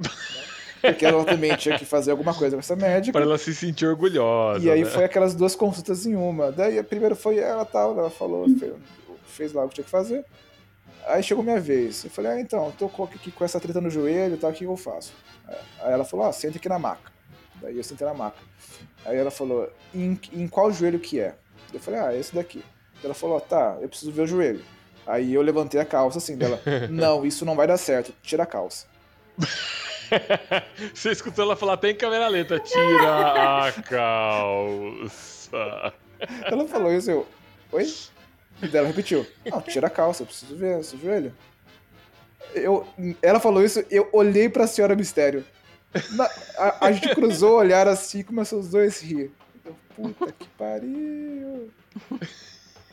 Porque 0.80 1.06
ela 1.06 1.24
também 1.24 1.56
tinha 1.56 1.78
que 1.78 1.84
fazer 1.86 2.10
alguma 2.10 2.34
coisa 2.34 2.56
com 2.56 2.60
essa 2.60 2.76
médica. 2.76 3.12
Pra 3.12 3.22
ela 3.22 3.38
se 3.38 3.54
sentir 3.54 3.86
orgulhosa. 3.86 4.62
E 4.62 4.70
aí 4.70 4.84
né? 4.84 4.90
foi 4.90 5.04
aquelas 5.04 5.34
duas 5.34 5.56
consultas 5.56 6.04
em 6.04 6.14
uma. 6.14 6.52
Daí 6.52 6.78
a 6.78 6.84
primeira 6.84 7.14
foi 7.14 7.38
ela 7.38 7.64
tal, 7.64 7.98
ela 7.98 8.10
falou, 8.10 8.46
fez, 9.26 9.54
lá 9.54 9.64
o 9.64 9.68
que 9.68 9.76
tinha 9.76 9.84
que 9.84 9.90
fazer. 9.90 10.24
Aí 11.06 11.22
chegou 11.22 11.42
minha 11.42 11.58
vez. 11.60 12.04
Eu 12.04 12.10
falei, 12.10 12.32
ah, 12.32 12.40
então, 12.40 12.70
tô 12.78 12.86
com, 12.88 13.04
aqui 13.04 13.30
com 13.30 13.44
essa 13.44 13.58
treta 13.58 13.80
no 13.80 13.88
joelho 13.88 14.34
e 14.34 14.36
tal, 14.36 14.50
o 14.50 14.52
que 14.52 14.64
eu 14.64 14.76
faço? 14.76 15.14
Aí 15.80 15.92
ela 15.92 16.04
falou, 16.04 16.26
ah, 16.26 16.32
senta 16.32 16.58
aqui 16.58 16.68
na 16.68 16.78
maca. 16.78 17.10
Daí 17.62 17.78
eu 17.78 17.84
sentei 17.84 18.06
na 18.06 18.12
maca. 18.12 18.36
Aí 19.06 19.16
ela 19.16 19.30
falou, 19.30 19.70
em, 19.94 20.18
em 20.34 20.46
qual 20.48 20.70
joelho 20.70 20.98
que 20.98 21.18
é? 21.18 21.34
Eu 21.72 21.80
falei, 21.80 22.00
ah, 22.00 22.14
esse 22.14 22.34
daqui. 22.34 22.62
Ela 23.02 23.14
falou, 23.14 23.40
tá, 23.40 23.78
eu 23.80 23.88
preciso 23.88 24.12
ver 24.12 24.22
o 24.22 24.26
joelho. 24.26 24.62
Aí 25.06 25.34
eu 25.34 25.42
levantei 25.42 25.80
a 25.80 25.84
calça 25.84 26.18
assim 26.18 26.36
dela. 26.36 26.60
Não, 26.90 27.26
isso 27.26 27.44
não 27.44 27.56
vai 27.56 27.66
dar 27.66 27.76
certo. 27.76 28.12
Tira 28.22 28.44
a 28.44 28.46
calça. 28.46 28.86
Você 30.94 31.10
escutou 31.10 31.44
ela 31.44 31.56
falar, 31.56 31.76
tem 31.76 31.94
câmera 31.94 32.28
lenta, 32.28 32.58
tira 32.60 33.66
a 33.66 33.72
calça. 33.82 35.92
Ela 36.44 36.66
falou 36.68 36.92
isso, 36.92 37.10
eu. 37.10 37.26
Oi? 37.72 37.84
E 38.62 38.68
daí 38.68 38.76
ela 38.78 38.86
repetiu. 38.88 39.26
Não, 39.44 39.60
tira 39.60 39.88
a 39.88 39.90
calça, 39.90 40.22
eu 40.22 40.26
preciso 40.26 40.56
ver 40.56 40.80
esse 40.80 40.96
joelho. 40.96 41.34
Eu, 42.54 42.86
ela 43.20 43.40
falou 43.40 43.64
isso, 43.64 43.84
eu 43.90 44.08
olhei 44.12 44.48
pra 44.48 44.66
senhora 44.66 44.94
Mistério. 44.94 45.44
Na- 46.12 46.30
a, 46.56 46.86
a 46.86 46.92
gente 46.92 47.12
cruzou 47.14 47.54
o 47.54 47.58
olhar 47.58 47.88
assim 47.88 48.20
e 48.20 48.24
começou 48.24 48.60
os 48.60 48.70
dois 48.70 49.02
a 49.02 49.06
rir. 49.06 49.32
Eu, 49.64 49.76
puta 49.96 50.32
que 50.32 50.48
pariu. 50.50 51.70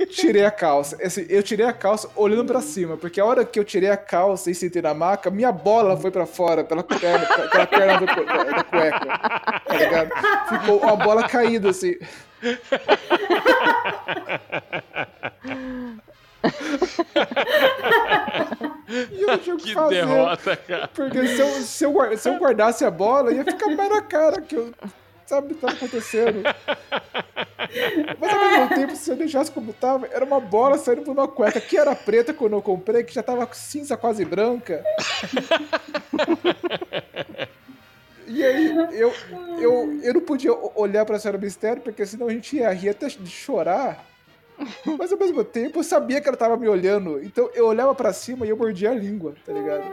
Tirei 0.06 0.45
a 0.45 0.52
calça. 0.52 0.98
Assim, 1.03 1.26
eu 1.30 1.41
tirei 1.44 1.65
a 1.65 1.73
calça 1.73 2.10
olhando 2.15 2.45
pra 2.52 2.61
cima, 2.61 2.98
porque 2.98 3.19
a 3.19 3.26
hora 3.26 3.44
que 3.45 3.60
eu 3.60 3.64
tirei 3.64 3.90
a 3.90 3.98
calça 3.98 4.49
e 4.52 4.56
sentei 4.56 4.82
na 4.82 4.94
maca, 4.94 5.30
minha 5.30 5.52
bola 5.52 5.98
foi 5.98 6.11
pra 6.11 6.26
fora, 6.26 6.64
pela 6.64 6.84
perna, 6.84 7.26
pela 7.49 7.68
perna 7.68 7.99
do 7.99 8.26
da, 8.26 8.44
da 8.44 8.64
cueca. 8.64 9.19
Tá 9.65 9.78
ligado? 9.78 10.10
Ficou 10.49 10.80
uma 10.80 10.95
bola 10.95 11.28
caída, 11.28 11.69
assim. 11.69 11.95
E 19.11 19.22
eu 19.22 19.38
tinha 19.38 19.56
o 19.56 19.57
que, 19.57 19.65
Que 19.69 19.73
fazer. 19.73 19.95
derrota, 19.95 20.56
cara. 20.56 20.88
Porque 20.94 21.28
se 21.28 21.40
eu, 21.40 21.48
se, 21.61 21.84
eu, 21.86 22.18
se 22.18 22.30
eu 22.30 22.38
guardasse 22.38 22.84
a 22.84 22.91
bola, 22.91 23.32
ia 23.34 23.44
ficar 23.44 23.68
mais 23.76 23.90
na 23.90 24.02
cara 24.02 24.41
que 24.41 24.56
eu. 24.56 24.73
Sabe 25.26 25.48
o 25.48 25.49
que 25.56 25.61
tava 25.61 25.73
acontecendo? 25.73 26.43
Mas 28.19 28.34
ao 28.34 28.39
mesmo 28.39 28.69
tempo, 28.69 28.95
se 28.95 29.10
eu 29.10 29.15
deixasse 29.15 29.52
como 29.52 29.72
tava, 29.73 30.07
era 30.11 30.26
uma 30.26 30.39
bola 30.39 30.77
saindo 30.77 31.03
por 31.03 31.11
uma 31.11 31.27
cueca 31.27 31.61
que 31.61 31.77
era 31.77 31.95
preta 31.95 32.34
quando 32.34 32.53
eu 32.53 32.61
comprei, 32.61 33.03
que 33.03 33.14
já 33.14 33.23
tava 33.23 33.48
cinza 33.53 33.95
quase 33.95 34.26
branca. 34.26 34.84
E 38.27 38.43
aí, 38.43 38.76
eu, 38.93 39.14
eu, 39.60 39.99
eu 40.03 40.14
não 40.14 40.22
podia 40.22 40.53
olhar 40.76 41.06
pra 41.06 41.19
senhora 41.19 41.38
Mistério, 41.38 41.81
porque 41.81 42.06
senão 42.06 42.27
a 42.27 42.31
gente 42.31 42.56
ia 42.56 42.72
rir 42.72 42.89
até 42.89 43.07
de 43.07 43.30
chorar. 43.30 44.06
Mas 44.98 45.11
ao 45.11 45.18
mesmo 45.18 45.43
tempo, 45.43 45.80
eu 45.80 45.84
sabia 45.84 46.22
que 46.22 46.27
ela 46.27 46.38
tava 46.38 46.56
me 46.56 46.68
olhando. 46.68 47.22
Então 47.23 47.49
eu 47.53 47.68
olhava 47.68 47.95
pra 47.95 48.14
cima 48.14 48.45
e 48.45 48.49
eu 48.49 48.57
mordia 48.57 48.91
a 48.91 48.93
língua, 48.93 49.34
tá 49.45 49.52
ligado? 49.52 49.84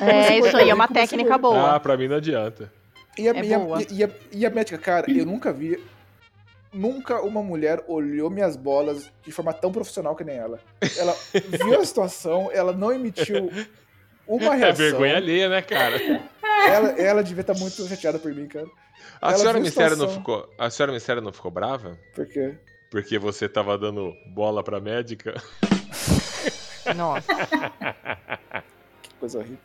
É, 0.00 0.38
isso 0.38 0.56
aí 0.56 0.70
é 0.70 0.74
uma 0.74 0.88
técnica 0.88 1.36
boa. 1.36 1.74
Ah, 1.74 1.80
pra 1.80 1.96
mim 1.96 2.08
não 2.08 2.16
adianta. 2.16 2.72
E 3.18 3.28
a, 3.28 3.32
É 3.32 3.44
e 3.44 3.54
a- 3.54 3.58
e 3.90 4.04
a- 4.04 4.10
e 4.32 4.46
a 4.46 4.50
médica, 4.50 4.78
cara, 4.78 5.10
eu 5.10 5.24
nunca 5.26 5.52
vi. 5.52 5.82
Nunca 6.72 7.22
uma 7.22 7.42
mulher 7.42 7.82
olhou 7.88 8.28
minhas 8.28 8.54
bolas 8.56 9.10
de 9.24 9.32
forma 9.32 9.52
tão 9.52 9.72
profissional 9.72 10.14
que 10.14 10.24
nem 10.24 10.36
ela. 10.36 10.60
Ela 10.98 11.16
viu 11.64 11.80
a 11.80 11.84
situação, 11.84 12.50
ela 12.52 12.72
não 12.72 12.92
emitiu 12.92 13.50
uma 14.26 14.54
É 14.54 14.58
reação. 14.58 14.84
vergonha 14.84 15.16
alheia, 15.16 15.48
né, 15.48 15.62
cara? 15.62 15.96
Ela, 16.68 16.88
ela 17.00 17.22
devia 17.24 17.40
estar 17.40 17.54
muito 17.54 17.86
chateada 17.88 18.18
por 18.18 18.34
mim, 18.34 18.46
cara. 18.46 18.66
A 19.22 19.28
Ela 19.30 19.38
senhora 19.38 19.60
Mistério 19.60 19.96
não 19.96 20.08
ficou. 20.08 20.46
A 20.58 20.68
senhora 20.68 20.92
Mistério 20.92 21.22
não 21.22 21.32
ficou 21.32 21.50
brava? 21.50 21.98
Por 22.14 22.26
quê? 22.26 22.54
Porque 22.90 23.18
você 23.18 23.48
tava 23.48 23.78
dando 23.78 24.12
bola 24.34 24.62
pra 24.62 24.78
médica? 24.80 25.34
Nossa. 26.94 27.26
Que 29.02 29.14
coisa 29.18 29.38
horrível. 29.38 29.58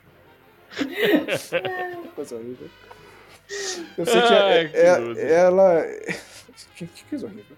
que 2.02 2.08
coisa 2.14 2.36
horrível. 2.36 2.68
Eu 3.98 4.06
sei 4.06 4.20
que, 4.22 4.32
Ai, 4.34 4.58
é- 4.58 4.68
que 4.68 4.76
é- 4.76 5.32
ela. 5.34 5.84
Que, 6.76 6.86
que 6.86 7.04
coisa 7.04 7.26
horrível. 7.26 7.56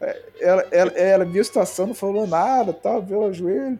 É, 0.00 0.20
Ela, 0.40 0.66
ela, 0.70 0.90
ela 0.92 1.24
viu 1.24 1.40
a 1.40 1.44
situação, 1.44 1.86
não 1.86 1.94
falou 1.94 2.26
nada, 2.26 2.72
tal, 2.72 3.00
viu 3.02 3.20
o 3.20 3.32
joelho. 3.32 3.78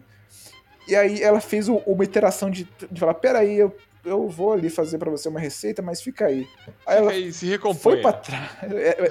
E 0.87 0.95
aí 0.95 1.21
ela 1.21 1.39
fez 1.41 1.67
uma 1.67 2.03
iteração 2.03 2.49
de, 2.49 2.67
de 2.91 2.99
falar: 2.99 3.13
peraí, 3.15 3.57
eu, 3.57 3.75
eu 4.05 4.27
vou 4.29 4.51
ali 4.53 4.69
fazer 4.69 4.97
pra 4.97 5.09
você 5.11 5.27
uma 5.29 5.39
receita, 5.39 5.81
mas 5.81 6.01
fica 6.01 6.25
aí. 6.25 6.47
Aí 6.85 6.97
ela 6.97 7.11
aí, 7.11 7.31
se 7.31 7.45
foi 7.45 7.49
recompõe. 7.49 8.01
pra 8.01 8.13
trás. 8.13 8.49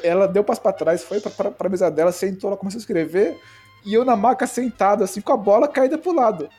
Ela 0.02 0.26
deu 0.28 0.44
passo 0.44 0.60
pra 0.60 0.72
trás, 0.72 1.02
foi 1.02 1.20
pra, 1.20 1.30
pra, 1.30 1.50
pra 1.50 1.68
mesa 1.68 1.90
dela, 1.90 2.12
sentou, 2.12 2.48
ela 2.48 2.56
começou 2.56 2.78
a 2.78 2.80
escrever. 2.82 3.38
E 3.84 3.94
eu 3.94 4.04
na 4.04 4.14
maca 4.16 4.46
sentado, 4.46 5.02
assim, 5.04 5.20
com 5.20 5.32
a 5.32 5.36
bola 5.36 5.66
caída 5.68 5.98
pro 5.98 6.12
lado. 6.14 6.48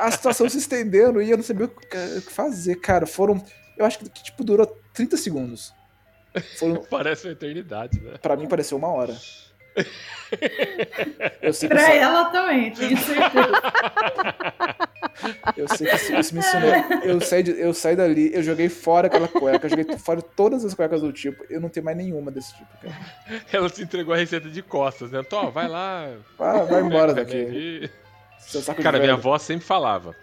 a, 0.00 0.10
situação 0.10 0.48
se 0.48 0.58
estendendo 0.58 1.20
e 1.22 1.30
eu 1.30 1.36
não 1.36 1.44
sabia 1.44 1.66
o 1.66 1.68
que 1.68 1.86
que 1.86 2.32
fazer, 2.32 2.76
cara. 2.76 3.06
Foram. 3.06 3.42
Eu 3.76 3.84
acho 3.84 3.98
que, 3.98 4.08
tipo, 4.08 4.42
durou 4.44 4.66
30 4.94 5.16
segundos. 5.16 5.72
Foram, 6.58 6.82
Parece 6.90 7.26
uma 7.26 7.32
eternidade, 7.32 8.00
né? 8.00 8.14
pra 8.20 8.36
mim 8.36 8.46
pareceu 8.48 8.78
uma 8.78 8.88
hora. 8.88 9.16
Eu 11.42 11.52
sei 11.52 11.68
que 11.68 11.74
Pra 11.74 11.82
isso, 11.82 11.92
ela 11.92 12.24
também, 12.26 12.70
tenho 12.72 12.96
certeza. 12.96 13.62
eu 15.56 15.68
sei 15.68 15.86
que 15.86 15.96
isso, 16.18 16.34
me 16.34 16.40
ensinou. 16.40 16.70
Eu 17.04 17.20
saí, 17.20 17.42
de- 17.42 17.60
eu 17.60 17.74
saí 17.74 17.94
dali, 17.94 18.34
eu 18.34 18.42
joguei 18.42 18.68
fora 18.70 19.06
aquela 19.06 19.28
cueca, 19.28 19.66
eu 19.66 19.70
joguei 19.70 19.98
fora 19.98 20.22
todas 20.22 20.64
as 20.64 20.72
cuecas 20.74 21.02
do 21.02 21.12
tipo. 21.12 21.44
Eu 21.50 21.60
não 21.60 21.68
tenho 21.68 21.84
mais 21.84 21.96
nenhuma 21.96 22.30
desse 22.30 22.54
tipo, 22.56 22.68
cara. 22.82 22.96
Ela 23.52 23.68
te 23.68 23.82
entregou 23.82 24.14
a 24.14 24.16
receita 24.16 24.48
de 24.48 24.62
costas, 24.62 25.10
né? 25.10 25.22
Tó, 25.22 25.50
vai 25.50 25.68
lá. 25.68 26.10
Vai, 26.38 26.64
vai 26.64 26.82
embora 26.82 27.12
daqui. 27.14 27.90
Também. 28.46 28.52
Seu 28.52 28.62
saco 28.62 28.82
Cara, 28.82 28.98
minha 28.98 29.08
velho. 29.14 29.18
avó 29.18 29.38
sempre 29.38 29.64
falava. 29.66 30.14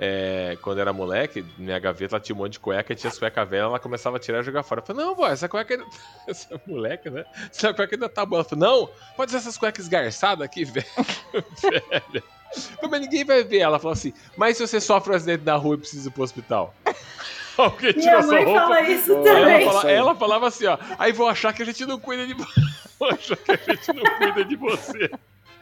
é, 0.00 0.56
quando 0.62 0.80
era 0.80 0.92
moleque, 0.92 1.44
minha 1.58 1.78
gaveta 1.78 2.14
ela 2.16 2.20
tinha 2.22 2.34
um 2.36 2.38
monte 2.38 2.52
de 2.52 2.60
cueca 2.60 2.92
e 2.92 2.96
tinha 2.96 3.10
as 3.10 3.18
cuecas 3.18 3.48
velhas, 3.48 3.66
ela 3.66 3.78
começava 3.80 4.16
a 4.16 4.20
tirar 4.20 4.40
e 4.40 4.42
jogar 4.44 4.62
fora. 4.62 4.80
Eu 4.80 4.86
falei, 4.86 5.04
não, 5.04 5.14
vó, 5.14 5.26
essa 5.28 5.48
cueca 5.48 5.74
ainda. 5.74 5.84
Essa 6.28 6.60
moleque, 6.66 7.10
né? 7.10 7.24
Essa 7.50 7.74
cueca 7.74 7.96
ainda 7.96 8.08
tá 8.08 8.24
boa. 8.24 8.40
Ela 8.40 8.48
falou, 8.48 8.64
não, 8.64 8.90
pode 9.16 9.30
ser 9.32 9.38
essas 9.38 9.58
cuecas 9.58 9.84
esgarçadas 9.86 10.44
aqui, 10.44 10.62
velho. 10.70 10.86
velha. 11.62 12.22
Mas 12.90 13.00
ninguém 13.00 13.24
vai 13.24 13.42
ver. 13.44 13.58
Ela 13.58 13.78
falou 13.78 13.92
assim, 13.92 14.12
mas 14.36 14.56
se 14.56 14.66
você 14.66 14.80
sofre 14.80 15.12
um 15.12 15.16
acidente 15.16 15.44
na 15.44 15.56
rua 15.56 15.74
e 15.74 15.78
precisa 15.78 16.08
ir 16.08 16.12
pro 16.12 16.22
hospital? 16.22 16.74
Alguém 17.58 17.92
Minha 17.92 18.02
tira 18.04 18.22
sua 18.22 18.32
mãe 18.34 18.44
roupa. 18.44 18.60
fala 18.60 18.80
isso 18.82 19.12
Ela 19.12 19.28
Ela, 19.28 19.40
também. 19.50 19.64
fala- 19.66 19.90
ela 19.90 20.14
falava 20.14 20.46
assim, 20.46 20.66
ó. 20.66 20.78
Aí 20.96 21.10
vão 21.12 21.26
achar 21.26 21.52
que 21.52 21.60
a 21.62 21.66
gente 21.66 21.84
não 21.84 21.98
cuida 21.98 22.24
de 22.24 22.34
você. 22.34 22.60
Vão 23.00 23.08
achar 23.10 23.36
que 23.36 23.50
a 23.50 23.56
gente 23.56 23.92
não 23.92 24.04
cuida 24.16 24.44
de 24.44 24.54
você. 24.56 25.10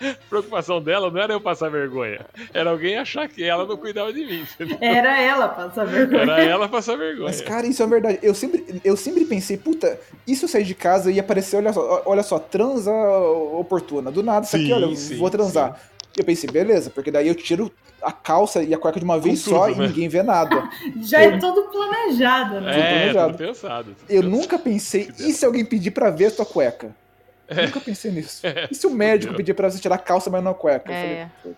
A 0.01 0.15
preocupação 0.29 0.81
dela 0.81 1.11
não 1.11 1.21
era 1.21 1.33
eu 1.33 1.41
passar 1.41 1.71
vergonha. 1.71 2.21
Era 2.53 2.71
alguém 2.71 2.97
achar 2.97 3.29
que 3.29 3.43
ela 3.43 3.65
não 3.67 3.77
cuidava 3.77 4.13
de 4.13 4.25
mim. 4.25 4.47
entendeu? 4.55 4.79
Era 4.81 5.21
ela 5.21 5.49
passar 5.49 5.85
vergonha. 5.87 6.23
Era 6.23 6.43
ela 6.45 6.69
passar 6.69 6.97
vergonha. 6.97 7.27
Mas, 7.27 7.41
cara, 7.41 7.67
isso 7.67 7.83
é 7.83 7.87
verdade. 7.87 8.19
Eu 8.23 8.35
sempre, 8.35 8.81
eu 8.85 8.97
sempre 8.97 9.25
pensei, 9.25 9.57
puta, 9.57 9.99
e 10.27 10.35
se 10.37 10.45
eu 10.45 10.49
sair 10.49 10.65
de 10.65 10.75
casa 10.75 11.11
e 11.11 11.19
aparecer, 11.19 11.57
olha 11.57 11.73
só, 11.73 12.03
olha 12.05 12.23
só, 12.23 12.39
transa 12.39 12.93
oportuna. 12.93 14.11
Do 14.11 14.23
nada, 14.23 14.47
isso 14.47 14.57
aqui, 14.57 14.67
Sim, 14.67 14.73
olha, 14.73 14.97
sim, 14.97 15.17
vou 15.17 15.31
transar. 15.31 15.81
Eu 16.17 16.25
pensei, 16.25 16.49
beleza, 16.51 16.89
porque 16.91 17.11
daí 17.11 17.29
eu 17.29 17.35
tiro 17.35 17.71
a 18.01 18.11
calça 18.11 18.63
e 18.63 18.73
a 18.73 18.79
cueca 18.79 18.99
de 18.99 19.05
uma 19.05 19.19
vez 19.19 19.43
tudo, 19.43 19.55
só 19.57 19.67
né? 19.67 19.73
e 19.73 19.79
ninguém 19.89 20.09
vê 20.09 20.23
nada. 20.23 20.67
Já 21.03 21.21
é 21.21 21.37
tudo 21.39 21.65
planejado, 21.65 22.61
né? 22.61 22.71
É, 22.71 22.91
planejado. 23.01 23.33
tudo 23.37 23.47
pensado. 23.47 23.85
tudo 23.85 23.97
Eu 24.09 24.23
pensado. 24.23 24.29
nunca 24.31 24.59
pensei, 24.59 25.11
e 25.19 25.33
se 25.33 25.45
alguém 25.45 25.65
pedir 25.65 25.91
pra 25.91 26.09
ver 26.11 26.27
a 26.27 26.31
tua 26.31 26.47
cueca? 26.47 26.95
Nunca 27.51 27.81
pensei 27.81 28.11
nisso. 28.11 28.43
E 28.71 28.75
se 28.75 28.87
o 28.87 28.91
médico 28.91 29.27
Entendeu? 29.33 29.37
pedir 29.37 29.55
pra 29.55 29.71
você 29.71 29.79
tirar 29.79 29.95
a 29.97 29.99
calça, 29.99 30.29
mas 30.31 30.43
não 30.43 30.51
a 30.51 30.55
cueca? 30.55 30.91
Eu 30.91 30.95
É. 30.95 31.29
falei, 31.43 31.57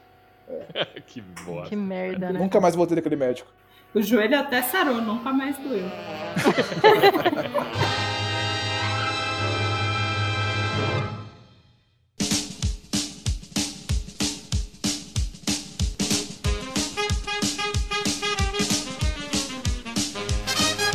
que 1.07 1.21
bosta. 1.21 1.69
Que 1.71 1.77
merda, 1.77 2.31
né? 2.33 2.39
nunca 2.39 2.61
mais 2.61 2.75
voltei 2.75 2.97
daquele 2.97 3.17
médico. 3.17 3.51
O 3.95 4.03
joelho 4.03 4.39
até 4.39 4.61
sarou, 4.63 5.01
nunca 5.01 5.33
mais 5.33 5.57
doeu. 5.59 5.89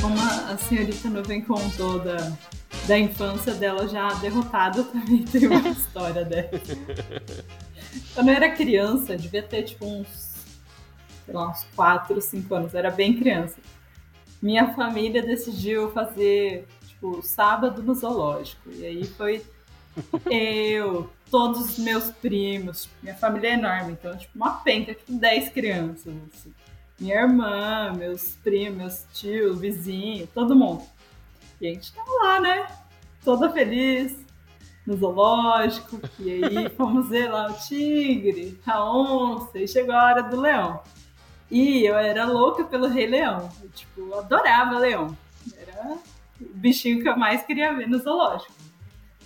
Como 0.02 0.20
a 0.20 0.53
a 0.53 0.57
senhorita 0.57 1.10
Nuvem 1.10 1.41
contou 1.41 1.99
da, 1.99 2.32
da 2.88 2.97
infância 2.97 3.53
dela 3.53 3.88
já 3.88 4.14
derrotada, 4.15 4.84
também 4.85 5.23
tem 5.23 5.47
uma 5.47 5.69
história 5.69 6.26
dessa. 6.26 6.76
Quando 8.14 8.30
eu 8.30 8.35
era 8.35 8.51
criança, 8.51 9.15
devia 9.15 9.43
ter 9.43 9.64
tipo 9.64 9.85
uns, 9.85 10.34
sei 11.26 11.34
lá, 11.34 11.49
uns 11.49 11.65
4, 11.76 12.22
5 12.22 12.55
anos, 12.55 12.73
era 12.73 12.89
bem 12.91 13.18
criança. 13.18 13.57
Minha 14.41 14.73
família 14.73 15.22
decidiu 15.22 15.91
fazer, 15.91 16.68
tipo, 16.85 17.22
sábado 17.22 17.81
no 17.81 17.93
zoológico. 17.93 18.69
E 18.72 18.85
aí 18.85 19.05
foi 19.05 19.41
eu, 20.30 21.10
todos 21.30 21.61
os 21.61 21.77
meus 21.77 22.10
primos, 22.11 22.89
minha 23.01 23.15
família 23.15 23.49
é 23.49 23.53
enorme, 23.53 23.93
então, 23.93 24.18
tipo, 24.18 24.35
uma 24.35 24.55
penca, 24.55 24.93
tipo, 24.93 25.14
10 25.14 25.49
crianças. 25.49 26.14
assim. 26.34 26.53
Minha 26.99 27.22
irmã, 27.22 27.93
meus 27.97 28.35
primos, 28.43 28.77
meus 28.77 29.05
tios, 29.14 29.60
vizinho, 29.60 30.27
todo 30.27 30.55
mundo. 30.55 30.84
Gente 31.64 31.94
tava 31.94 32.11
lá, 32.11 32.41
né? 32.41 32.68
Toda 33.23 33.49
feliz, 33.49 34.18
no 34.85 34.98
zoológico. 34.98 35.98
E 36.19 36.30
aí 36.30 36.69
fomos 36.76 37.07
ver 37.07 37.30
lá 37.30 37.49
o 37.49 37.53
tigre, 37.53 38.60
a 38.65 38.84
onça, 38.84 39.57
e 39.57 39.65
chegou 39.65 39.95
a 39.95 40.03
hora 40.03 40.23
do 40.23 40.41
leão. 40.41 40.81
E 41.49 41.85
eu 41.85 41.95
era 41.95 42.26
louca 42.26 42.65
pelo 42.65 42.88
Rei 42.88 43.07
Leão. 43.07 43.49
Eu, 43.61 43.69
tipo, 43.69 44.02
eu 44.02 44.19
adorava 44.19 44.77
leão. 44.77 45.18
Era 45.56 45.94
o 46.41 46.53
bichinho 46.56 47.02
que 47.02 47.07
eu 47.07 47.15
mais 47.15 47.44
queria 47.44 47.73
ver 47.73 47.88
no 47.88 47.98
zoológico. 47.98 48.52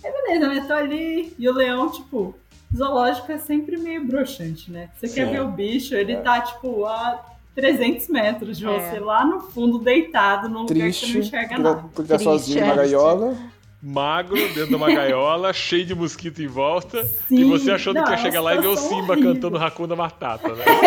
Aí 0.04 0.12
beleza, 0.12 0.46
né? 0.46 0.64
Tô 0.64 0.74
ali. 0.74 1.34
E 1.36 1.48
o 1.48 1.52
leão, 1.52 1.90
tipo, 1.90 2.36
zoológico 2.72 3.32
é 3.32 3.38
sempre 3.38 3.76
meio 3.78 4.06
broxante, 4.06 4.70
né? 4.70 4.90
Você 4.94 5.08
quer 5.08 5.26
Sim. 5.26 5.32
ver 5.32 5.42
o 5.42 5.48
bicho, 5.48 5.92
ele 5.96 6.18
tá, 6.18 6.40
tipo, 6.40 6.86
a 6.86 7.36
300 7.60 8.08
metros 8.08 8.56
de 8.58 8.64
É. 8.66 8.68
você, 8.68 9.00
lá 9.00 9.24
no 9.24 9.40
fundo, 9.40 9.80
deitado, 9.80 10.48
num 10.48 10.60
lugar 10.60 10.68
que 10.68 10.74
você 10.74 10.80
Triste, 11.00 11.12
não 11.14 11.20
enxerga 11.20 11.58
nada. 11.58 11.84
porque 11.92 12.02
tá 12.08 12.16
Triste, 12.16 12.24
sozinho 12.24 12.66
na 12.66 12.72
é. 12.72 12.76
gaiola. 12.76 13.36
Magro, 13.80 14.34
dentro 14.36 14.66
de 14.66 14.74
uma 14.74 14.88
gaiola, 14.92 15.52
cheio 15.54 15.84
de 15.86 15.94
mosquito 15.94 16.40
em 16.42 16.46
volta. 16.48 17.00
e 17.30 17.36
Sim, 17.36 17.48
você 17.50 17.70
achando 17.72 18.02
que 18.02 18.10
ia 18.10 18.16
chegar 18.16 18.40
lá 18.40 18.54
e 18.54 18.60
ver 18.60 18.66
o 18.68 18.76
Simba 18.76 19.12
horrível. 19.12 19.34
cantando 19.34 19.56
Hakuna 19.58 19.96
Matata, 19.96 20.48
né? 20.52 20.64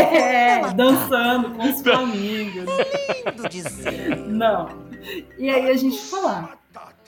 É, 0.61 0.73
dançando 0.73 1.52
com 1.52 1.64
os 1.69 1.88
amigos. 1.88 2.65
Não. 4.27 4.69
E 5.38 5.49
aí 5.49 5.69
a 5.69 5.76
gente 5.77 5.98
foi 5.99 6.22
lá. 6.22 6.53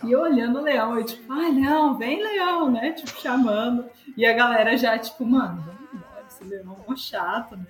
E 0.04 0.12
eu 0.12 0.20
olhando 0.22 0.60
o 0.60 0.62
leão, 0.64 0.98
eu 0.98 1.06
tipo, 1.06 1.32
ai 1.32 1.52
não, 1.52 1.98
vem 1.98 2.22
leão, 2.22 2.70
né? 2.72 2.92
Tipo, 2.92 3.22
chamando. 3.22 3.86
E 4.18 4.26
a 4.26 4.34
galera 4.34 4.76
já, 4.78 4.98
tipo, 4.98 5.26
mano, 5.26 5.64
vamos 5.66 5.94
embora, 5.94 6.24
esse 6.30 6.44
leão 6.44 6.78
é 6.92 6.96
chato, 6.98 7.56
né? 7.56 7.66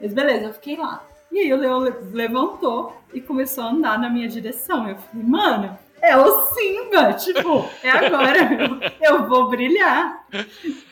Mas 0.00 0.12
beleza, 0.14 0.46
eu 0.46 0.54
fiquei 0.54 0.76
lá. 0.76 1.04
E 1.30 1.38
aí 1.38 1.52
o 1.52 1.56
leão 1.56 1.80
le- 1.80 1.94
levantou 2.12 2.96
e 3.12 3.20
começou 3.20 3.64
a 3.64 3.68
andar 3.70 3.98
na 3.98 4.08
minha 4.10 4.28
direção. 4.28 4.88
Eu 4.88 4.96
falei, 4.96 5.24
mano, 5.26 5.78
é 6.02 6.16
o 6.16 6.46
Simba, 6.46 7.12
tipo, 7.14 7.64
é 7.82 7.90
agora, 7.90 8.38
eu, 8.54 8.80
eu 9.16 9.28
vou 9.28 9.48
brilhar. 9.48 10.26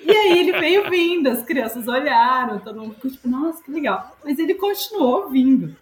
E 0.05 0.11
aí 0.11 0.39
ele 0.39 0.53
veio 0.53 0.89
vindo, 0.89 1.29
as 1.29 1.43
crianças 1.43 1.89
olharam, 1.89 2.59
todo 2.61 2.81
mundo 2.81 2.95
ficou 2.95 3.11
tipo, 3.11 3.29
nossa, 3.29 3.63
que 3.63 3.71
legal. 3.71 4.17
Mas 4.25 4.39
ele 4.39 4.55
continuou 4.55 5.29
vindo. 5.29 5.75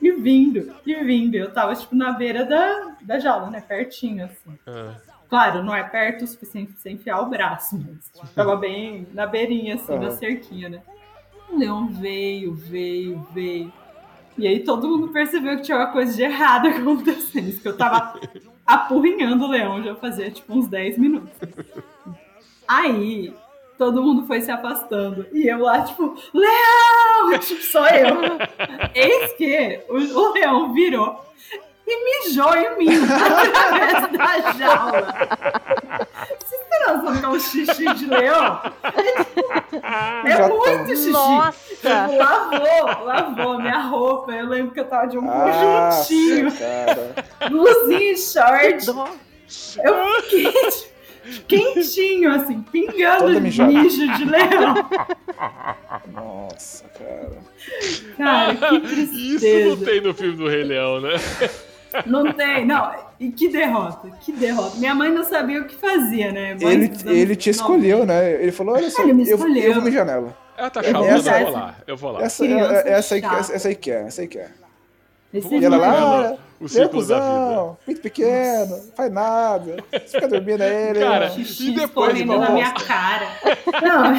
E 0.00 0.10
vindo, 0.10 0.74
e 0.84 0.94
vindo. 0.96 1.36
Eu 1.36 1.52
tava, 1.52 1.74
tipo, 1.76 1.94
na 1.94 2.10
beira 2.12 2.44
da, 2.44 2.96
da 3.02 3.18
jaula, 3.20 3.50
né? 3.50 3.60
Pertinho, 3.60 4.24
assim. 4.24 4.58
Ah, 4.66 4.94
Claro, 5.28 5.62
não 5.62 5.74
é 5.74 5.82
perto 5.84 6.24
o 6.24 6.26
suficiente 6.26 6.72
pra 6.72 6.82
você 6.82 6.90
enfiar 6.90 7.20
o 7.20 7.26
braço, 7.30 7.76
mas 7.76 8.10
tipo, 8.12 8.34
tava 8.34 8.56
bem 8.56 9.06
na 9.14 9.26
beirinha, 9.26 9.76
assim, 9.76 9.94
na 9.94 10.08
Aham. 10.08 10.16
cerquinha, 10.16 10.68
né? 10.68 10.82
O 11.52 11.58
leão 11.58 11.86
veio, 11.86 12.54
veio, 12.54 13.26
veio. 13.32 13.72
E 14.38 14.46
aí 14.46 14.60
todo 14.60 14.88
mundo 14.88 15.08
percebeu 15.08 15.56
que 15.56 15.62
tinha 15.62 15.76
uma 15.76 15.92
coisa 15.92 16.16
de 16.16 16.22
errado 16.22 16.68
acontecendo. 16.68 17.60
Que 17.60 17.68
eu 17.68 17.76
tava 17.76 18.18
apurrinhando 18.66 19.44
o 19.44 19.48
leão 19.48 19.82
já 19.82 19.94
fazia, 19.94 20.30
tipo, 20.30 20.54
uns 20.54 20.66
10 20.66 20.98
minutos. 20.98 21.30
Aí, 22.66 23.34
todo 23.76 24.02
mundo 24.02 24.26
foi 24.26 24.40
se 24.40 24.50
afastando. 24.50 25.26
E 25.32 25.46
eu 25.46 25.58
lá, 25.58 25.82
tipo, 25.82 26.16
leão! 26.32 27.38
Tipo, 27.38 27.62
só 27.62 27.86
eu. 27.88 28.16
Eis 28.94 29.32
que 29.34 29.84
o, 29.90 29.96
o 29.96 30.32
leão 30.32 30.72
virou 30.72 31.20
e 31.92 32.26
mijou 32.26 32.54
em 32.54 32.78
mim 32.78 32.88
através 33.04 34.12
da 34.12 34.52
jaula. 34.52 35.14
Vocês 36.40 36.60
têm 36.70 36.94
noção 36.94 37.16
que 37.20 37.24
é 37.24 37.28
um 37.28 37.40
xixi 37.40 37.94
de 37.94 38.06
leão? 38.06 38.60
É 40.24 40.48
muito 40.48 40.88
xixi. 40.90 41.10
Nossa! 41.10 41.52
Tipo, 41.68 42.16
lavou, 42.16 43.04
lavou 43.04 43.58
minha 43.60 43.78
roupa. 43.80 44.32
Eu 44.32 44.46
lembro 44.48 44.72
que 44.72 44.80
eu 44.80 44.84
tava 44.86 45.06
de 45.08 45.18
um 45.18 45.28
Ah, 45.30 45.90
conjuntinho, 45.90 46.52
cara. 46.52 47.14
blusinha 47.48 48.12
e 48.12 48.16
short. 48.16 48.86
Eu 49.84 50.22
fiquei 50.22 50.52
tipo, 50.70 51.44
quentinho, 51.46 52.34
assim, 52.34 52.62
pingando 52.62 53.18
Toda 53.26 53.40
mijada. 53.40 53.70
mijo 53.70 54.12
de 54.16 54.24
leão. 54.24 54.74
Nossa, 56.12 56.84
cara. 56.88 57.38
Cara, 58.16 58.54
que 58.54 58.76
Isso 58.76 59.38
tristeza. 59.40 59.68
não 59.76 59.76
tem 59.84 60.00
no 60.00 60.14
filme 60.14 60.36
do 60.36 60.48
Rei 60.48 60.64
Leão, 60.64 61.00
né? 61.00 61.14
Não 62.06 62.32
tem, 62.32 62.64
não. 62.66 62.92
E 63.20 63.30
que 63.30 63.48
derrota, 63.48 64.10
que 64.20 64.32
derrota. 64.32 64.76
Minha 64.78 64.94
mãe 64.94 65.10
não 65.12 65.22
sabia 65.24 65.60
o 65.60 65.64
que 65.64 65.76
fazia, 65.76 66.32
né? 66.32 66.56
Mãe 66.60 66.72
Ele, 66.72 66.84
ele 67.06 67.36
te 67.36 67.48
90. 67.48 67.50
escolheu, 67.50 68.06
né? 68.06 68.32
Ele 68.42 68.52
falou: 68.52 68.74
olha 68.74 68.90
só, 68.90 69.02
Ele 69.02 69.12
me 69.14 69.28
eu, 69.28 69.36
escolheu. 69.36 69.62
eu 69.62 69.74
vou 69.74 69.82
mijar 69.82 70.04
nela. 70.06 70.36
Ela 70.56 70.70
tá 70.70 70.80
É 70.80 70.84
chamando, 70.90 71.06
essa- 71.08 71.40
eu 71.40 71.44
vou 71.46 71.52
lá. 71.52 71.74
Eu 71.86 71.96
vou 71.96 72.12
lá. 72.12 72.22
Essa, 72.22 72.44
Criança 72.44 72.72
é- 72.74 72.92
essa, 72.92 73.14
aí, 73.14 73.24
essa, 73.24 73.54
essa 73.54 73.68
aí 73.68 73.74
quer, 73.74 74.06
essa 74.06 74.20
aí 74.22 74.28
quer. 74.28 74.50
Esse 75.32 75.54
E 75.54 75.64
ela 75.64 75.76
lá, 75.78 76.36
o 76.64 76.68
ciclo 76.68 77.04
da 77.06 77.18
vida. 77.18 77.78
pinto 77.86 78.00
pequeno, 78.00 78.76
não 78.76 78.92
faz 78.96 79.12
nada. 79.12 79.76
Você 79.90 79.98
fica 80.08 80.28
dormindo 80.28 80.62
aí, 80.62 80.88
ele. 80.90 80.98
Cara, 81.00 81.30
Xixi 81.30 81.70
E 81.70 81.74
depois, 81.74 82.24
na 82.24 82.50
minha 82.50 82.72
cara. 82.72 83.26
Não, 83.82 84.14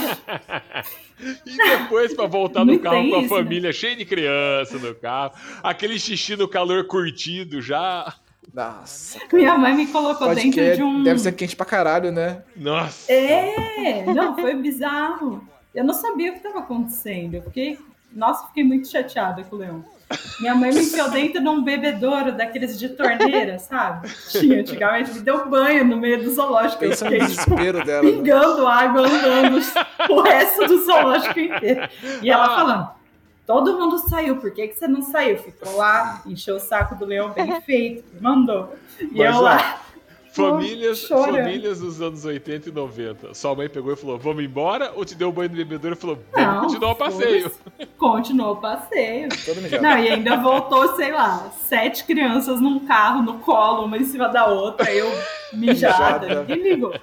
E 1.46 1.58
depois 1.58 2.14
pra 2.14 2.26
voltar 2.28 2.66
no 2.66 2.78
carro 2.80 3.10
com 3.10 3.16
a 3.18 3.22
né? 3.22 3.28
família, 3.28 3.72
cheio 3.72 3.96
de 3.96 4.06
criança 4.06 4.78
no 4.78 4.94
carro, 4.96 5.32
aquele 5.62 5.98
xixi 6.00 6.36
no 6.36 6.48
calor 6.48 6.86
curtido 6.86 7.62
já. 7.62 8.14
Nossa. 8.54 9.20
Minha 9.32 9.58
mãe 9.58 9.74
me 9.74 9.88
colocou 9.88 10.28
Pode 10.28 10.42
dentro 10.42 10.60
que 10.62 10.76
de 10.76 10.84
um. 10.84 11.02
deve 11.02 11.20
ser 11.20 11.32
quente 11.32 11.56
pra 11.56 11.66
caralho, 11.66 12.12
né? 12.12 12.44
Nossa! 12.56 13.12
É, 13.12 14.04
não, 14.14 14.36
foi 14.36 14.54
bizarro. 14.56 15.42
Eu 15.74 15.84
não 15.86 15.94
sabia 15.94 16.30
o 16.30 16.34
que 16.34 16.40
estava 16.40 16.60
acontecendo. 16.60 17.36
Eu 17.36 17.42
fiquei, 17.44 17.80
nossa, 18.16 18.48
fiquei 18.48 18.64
muito 18.64 18.88
chateada 18.88 19.44
com 19.44 19.56
o 19.56 19.60
Leão. 19.60 19.86
Minha 20.40 20.54
mãe 20.54 20.72
me 20.72 20.82
enfiou 20.82 21.10
dentro 21.10 21.42
de 21.42 21.48
um 21.48 21.64
bebedouro 21.64 22.34
daqueles 22.34 22.78
de 22.78 22.90
torneira, 22.90 23.58
sabe? 23.58 24.08
Tinha 24.30 24.60
antigamente, 24.62 25.12
me 25.12 25.20
deu 25.22 25.50
banho 25.50 25.84
no 25.86 25.98
meio 25.98 26.22
do 26.24 26.30
zoológico. 26.32 26.84
Eu 26.84 26.90
Pensa 26.90 27.06
no 27.06 27.12
fiquei, 27.12 27.28
tipo, 27.28 27.42
desespero 27.42 27.84
dela. 27.86 28.04
né? 28.04 28.12
pingando 28.12 28.68
água, 28.68 29.02
andando 29.08 29.60
o 30.10 30.22
resto 30.22 30.68
do 30.68 30.86
zoológico 30.86 31.40
inteiro. 31.40 31.90
E 32.22 32.30
ela 32.30 32.46
falando, 32.56 32.90
todo 33.48 33.80
mundo 33.80 33.98
saiu, 34.08 34.36
por 34.38 34.52
que, 34.52 34.68
que 34.68 34.76
você 34.76 34.88
não 34.88 35.02
saiu? 35.02 35.38
Ficou 35.40 35.76
lá, 35.78 36.22
encheu 36.28 36.58
o 36.58 36.60
saco 36.60 36.94
do 36.96 37.06
leão 37.06 37.32
bem 37.32 37.60
feito, 37.62 38.04
mandou. 38.22 38.76
E 39.00 39.06
Mas, 39.18 39.20
eu 39.34 39.36
ó, 39.36 39.42
lá, 39.42 39.82
Famílias, 40.34 41.04
famílias 41.08 41.80
dos 41.80 42.02
anos 42.02 42.26
80 42.26 42.70
e 42.70 42.72
90. 42.72 43.34
Sua 43.36 43.54
mãe 43.56 43.70
pegou 43.70 43.94
e 43.94 43.96
falou: 43.96 44.18
Vamos 44.18 44.44
embora? 44.44 44.92
Ou 44.96 45.06
te 45.06 45.14
deu 45.16 45.32
banho 45.32 45.50
no 45.52 45.56
bebedouro 45.56 45.96
e 45.96 46.00
falou: 46.00 46.18
Vamos 46.32 46.54
Não, 46.54 46.62
continuar 46.62 46.92
o 46.92 46.96
passeio? 46.96 47.52
continuou 47.98 48.54
o 48.54 48.56
passeio. 48.58 49.30
Não, 49.82 49.98
e 50.00 50.10
ainda 50.10 50.36
voltou, 50.38 50.96
sei 50.96 51.12
lá, 51.12 51.52
sete 51.68 52.04
crianças 52.06 52.60
num 52.60 52.80
carro, 52.80 53.22
no 53.22 53.36
colo, 53.40 53.86
uma 53.86 53.98
em 53.98 54.06
cima 54.06 54.28
da 54.28 54.48
outra, 54.48 54.92
eu 54.92 55.08
mijada. 55.54 56.28
Ninguém 56.44 56.64
ligou. 56.74 56.94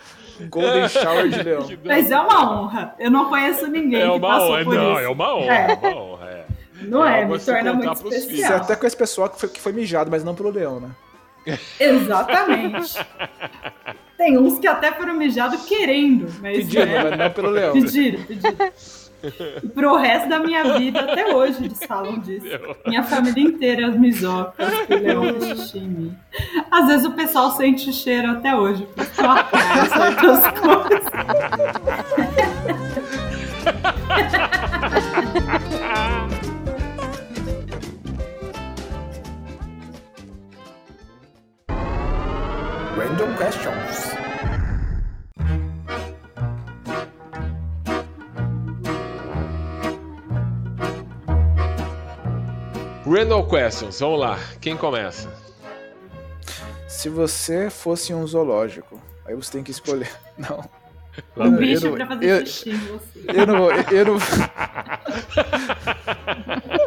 Golden 0.48 0.88
Shower 0.88 1.28
de 1.28 1.42
leão. 1.44 1.66
Mas 1.84 2.10
é 2.10 2.18
uma 2.18 2.62
honra. 2.62 2.94
Eu 2.98 3.10
não 3.10 3.26
conheço 3.28 3.66
ninguém 3.68 4.00
É 4.00 4.04
que 4.06 4.10
uma 4.10 4.28
passou 4.28 4.52
honra. 4.54 4.64
por 4.64 4.74
Não, 4.74 4.92
isso. 4.92 5.00
é 5.00 5.08
uma 5.08 5.34
honra. 5.36 5.54
É. 5.54 5.70
É 5.70 5.74
uma 5.88 6.02
honra, 6.02 6.26
é. 6.26 6.46
Não 6.82 7.06
É 7.06 7.20
é, 7.20 7.24
me 7.26 7.38
se 7.38 7.44
torna 7.46 7.72
contar 7.74 7.84
muito 7.86 8.00
pros 8.00 8.14
filhos. 8.14 8.24
Você 8.26 8.34
especial. 8.34 8.56
até 8.60 8.74
com 8.74 8.86
esse 8.86 8.96
pessoal 8.96 9.28
que 9.28 9.38
foi, 9.38 9.48
que 9.50 9.60
foi 9.60 9.72
mijado, 9.72 10.10
mas 10.10 10.24
não 10.24 10.34
pelo 10.34 10.50
leão, 10.50 10.80
né? 10.80 10.90
Exatamente. 11.78 12.98
Tem 14.16 14.36
uns 14.36 14.58
que 14.58 14.66
até 14.66 14.92
foram 14.92 15.14
mijados 15.14 15.64
querendo, 15.64 16.26
mas 16.42 16.58
Pedindo, 16.58 16.86
né, 16.86 17.04
mas 17.04 17.18
não 17.18 17.30
pelo 17.30 17.50
leão. 17.50 17.72
pediram, 17.72 18.22
pediram. 18.24 18.72
E 19.62 19.68
pro 19.68 19.96
resto 19.96 20.28
da 20.30 20.38
minha 20.38 20.78
vida, 20.78 21.00
até 21.00 21.34
hoje, 21.34 21.62
eles 21.64 21.78
falam 21.86 22.18
disso. 22.20 22.46
Minha 22.86 23.02
família 23.02 23.42
inteira, 23.42 23.88
as 23.88 23.96
misocas, 23.98 24.70
que 24.86 24.94
o 24.94 24.98
leão 25.02 25.22
fez 25.40 25.58
xixi 25.60 25.78
em 25.78 25.88
mim. 25.88 26.16
Às 26.70 26.86
vezes 26.86 27.04
o 27.06 27.12
pessoal 27.12 27.50
sente 27.50 27.90
o 27.90 27.92
cheiro 27.92 28.30
até 28.30 28.54
hoje, 28.56 28.86
porque 28.94 29.20
eu 29.20 29.30
atraio 29.30 29.86
certas 29.90 30.42
coisas. 30.60 31.04
Random 43.20 43.36
questions. 43.36 44.14
Randall 53.06 53.46
Questions, 53.48 53.98
vamos 54.00 54.20
lá. 54.20 54.38
Quem 54.60 54.76
começa? 54.76 55.28
Se 56.86 57.08
você 57.08 57.70
fosse 57.70 58.12
um 58.12 58.26
zoológico, 58.26 59.00
aí 59.26 59.34
você 59.34 59.52
tem 59.52 59.62
que 59.62 59.70
escolher. 59.70 60.10
Não. 60.36 60.68
Um 61.36 61.56
bicho 61.56 61.86
eu- 61.88 61.94
pra 61.94 62.06
fazer 62.06 62.40
eu- 62.42 62.46
xixi 62.46 62.70
em 62.70 62.78
você. 62.78 63.24
Eu 63.28 63.46
não 63.46 63.58
vou. 63.58 63.72
Eu 63.72 64.04
não... 64.06 64.16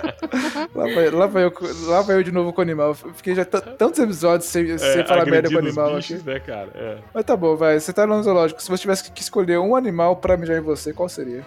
lá, 0.75 0.83
vai, 0.93 1.09
lá, 1.11 1.27
vai 1.27 1.43
eu, 1.45 1.53
lá 1.87 2.01
vai 2.01 2.15
eu 2.17 2.23
de 2.23 2.31
novo 2.31 2.51
com 2.53 2.61
o 2.61 2.63
animal. 2.63 2.89
Eu 2.89 3.13
Fiquei 3.13 3.35
já 3.35 3.45
tantos 3.45 3.99
episódios 3.99 4.49
sem, 4.49 4.77
sem 4.77 5.01
É, 5.01 5.05
falar 5.05 5.25
merda 5.25 5.49
com 5.49 5.55
o 5.55 5.59
animal 5.59 5.95
bichos, 5.95 6.17
aqui. 6.21 6.29
né, 6.29 6.39
cara? 6.39 6.69
É. 6.75 6.97
Mas 7.13 7.23
tá 7.25 7.35
bom, 7.37 7.55
vai. 7.55 7.79
Você 7.79 7.91
tá 7.93 8.05
no 8.07 8.21
zoológico. 8.23 8.61
Se 8.61 8.69
você 8.69 8.81
tivesse 8.81 9.11
que 9.11 9.21
escolher 9.21 9.59
um 9.59 9.75
animal 9.75 10.15
pra 10.17 10.35
mijar 10.37 10.57
em 10.57 10.61
você, 10.61 10.91
qual 10.93 11.07
seria? 11.09 11.43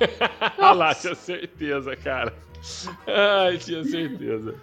Ah 0.58 0.72
lá, 0.72 0.94
tinha 0.94 1.14
certeza, 1.14 1.94
cara. 1.96 2.32
Ai, 3.06 3.56
tinha 3.58 3.84
certeza. 3.84 4.54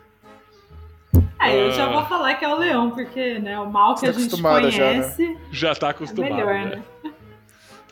Aí 1.39 1.57
eu 1.59 1.71
já 1.71 1.85
Ah. 1.85 1.93
vou 1.93 2.05
falar 2.05 2.35
que 2.35 2.45
é 2.45 2.47
o 2.53 2.57
leão, 2.57 2.91
porque 2.91 3.39
né, 3.39 3.57
o 3.59 3.65
mal 3.69 3.93
que 3.95 4.01
Você 4.01 4.07
a 4.07 4.09
tá 4.13 4.19
gente 4.19 4.27
acostumada 4.27 4.71
já, 4.71 4.85
né? 4.93 5.01
conhece 5.01 5.37
Já 5.51 5.75
tá 5.75 5.87
é 5.87 5.89
acostumado, 5.91 6.33
melhor, 6.35 6.53
né? 6.53 6.83
né? 7.03 7.11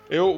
Eu, 0.10 0.38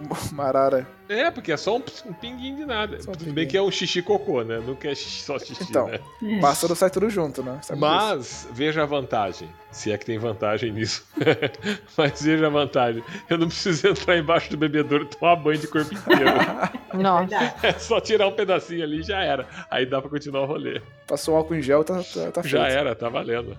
Marara. 0.32 0.86
É, 1.08 1.30
porque 1.30 1.52
é 1.52 1.56
só 1.56 1.76
um, 1.76 1.82
um 2.06 2.12
pinguinho 2.12 2.56
de 2.56 2.64
nada. 2.64 3.00
Só 3.02 3.10
um 3.10 3.14
Tudo 3.14 3.32
bem 3.32 3.46
que 3.46 3.56
é 3.56 3.62
um 3.62 3.70
xixi 3.70 4.02
cocô, 4.02 4.42
né? 4.42 4.58
Nunca 4.58 4.88
é 4.88 4.94
xixi- 4.94 5.22
só 5.24 5.38
xixi, 5.38 5.64
Então, 5.68 5.86
né? 5.88 6.00
É. 6.22 6.40
Pássaro 6.40 6.74
sai 6.74 6.90
tudo 6.90 7.08
junto, 7.10 7.42
né? 7.42 7.58
Sabe 7.62 7.78
disso? 7.80 7.90
Mas 7.92 8.48
veja 8.52 8.82
a 8.82 8.86
vantagem, 8.86 9.48
se 9.70 9.92
é 9.92 9.98
que 9.98 10.04
tem 10.06 10.18
vantagem 10.18 10.72
nisso. 10.72 11.06
Mas 11.96 12.22
veja 12.22 12.46
a 12.46 12.50
vantagem. 12.50 13.04
Eu 13.28 13.38
não 13.38 13.46
preciso 13.48 13.88
entrar 13.88 14.16
embaixo 14.16 14.50
do 14.50 14.56
bebedouro 14.56 15.04
e 15.04 15.08
tomar 15.08 15.36
banho 15.36 15.58
de 15.58 15.66
corpo 15.68 15.92
inteiro. 15.94 16.24
Nossa. 16.94 17.26
Verdade. 17.26 17.54
É 17.66 17.72
só 17.74 18.00
tirar 18.00 18.26
um 18.28 18.32
pedacinho 18.32 18.82
ali 18.82 19.00
e 19.00 19.02
já 19.02 19.20
era. 19.22 19.46
Aí 19.70 19.84
dá 19.86 20.00
pra 20.00 20.10
continuar 20.10 20.42
o 20.42 20.46
rolê. 20.46 20.80
Passou 21.06 21.36
álcool 21.36 21.54
em 21.54 21.62
gel, 21.62 21.84
tá, 21.84 21.96
tá, 22.02 22.30
tá 22.32 22.42
feito. 22.42 22.48
Já 22.48 22.66
era, 22.68 22.94
tá 22.94 23.08
valendo. 23.08 23.56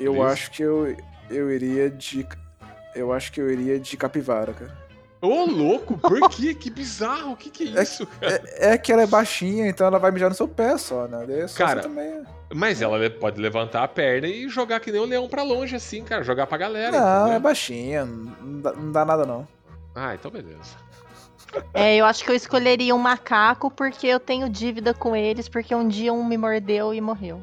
Eu 0.00 0.14
Isso. 0.14 0.22
acho 0.22 0.50
que 0.52 0.62
eu, 0.62 0.96
eu 1.28 1.50
iria 1.52 1.90
de. 1.90 2.26
Eu 2.94 3.12
acho 3.12 3.30
que 3.30 3.40
eu 3.40 3.50
iria 3.50 3.78
de 3.78 3.96
capivara, 3.96 4.52
cara. 4.52 4.87
Ô, 5.20 5.44
louco, 5.46 5.98
por 5.98 6.28
quê? 6.30 6.54
Que 6.54 6.70
bizarro, 6.70 7.32
o 7.32 7.36
que 7.36 7.50
que 7.50 7.76
é 7.76 7.82
isso, 7.82 8.06
cara? 8.06 8.40
É, 8.56 8.74
é 8.74 8.78
que 8.78 8.92
ela 8.92 9.02
é 9.02 9.06
baixinha, 9.06 9.66
então 9.68 9.86
ela 9.86 9.98
vai 9.98 10.10
mijar 10.12 10.28
no 10.28 10.34
seu 10.36 10.46
pé 10.46 10.78
só, 10.78 11.08
né? 11.08 11.26
É 11.42 11.46
só 11.48 11.58
Cara, 11.58 11.82
também. 11.82 12.22
Mas 12.54 12.80
ela 12.80 12.98
pode 13.10 13.40
levantar 13.40 13.82
a 13.82 13.88
perna 13.88 14.28
e 14.28 14.48
jogar 14.48 14.78
que 14.80 14.92
nem 14.92 15.00
o 15.00 15.04
leão 15.04 15.28
pra 15.28 15.42
longe, 15.42 15.74
assim, 15.76 16.02
cara. 16.04 16.22
Jogar 16.22 16.46
pra 16.46 16.56
galera, 16.56 16.92
Não, 16.92 17.18
é 17.18 17.20
entendeu? 17.22 17.40
baixinha. 17.40 18.04
Não 18.04 18.60
dá, 18.60 18.72
não 18.72 18.92
dá 18.92 19.04
nada, 19.04 19.26
não. 19.26 19.46
Ah, 19.94 20.14
então 20.14 20.30
beleza. 20.30 20.76
É, 21.72 21.96
eu 21.96 22.04
acho 22.04 22.24
que 22.24 22.30
eu 22.30 22.34
escolheria 22.34 22.94
um 22.94 22.98
macaco 22.98 23.70
porque 23.70 24.06
eu 24.06 24.20
tenho 24.20 24.48
dívida 24.48 24.92
com 24.92 25.14
eles, 25.16 25.48
porque 25.48 25.74
um 25.74 25.86
dia 25.86 26.12
um 26.12 26.24
me 26.24 26.36
mordeu 26.36 26.92
e 26.92 27.00
morreu. 27.00 27.42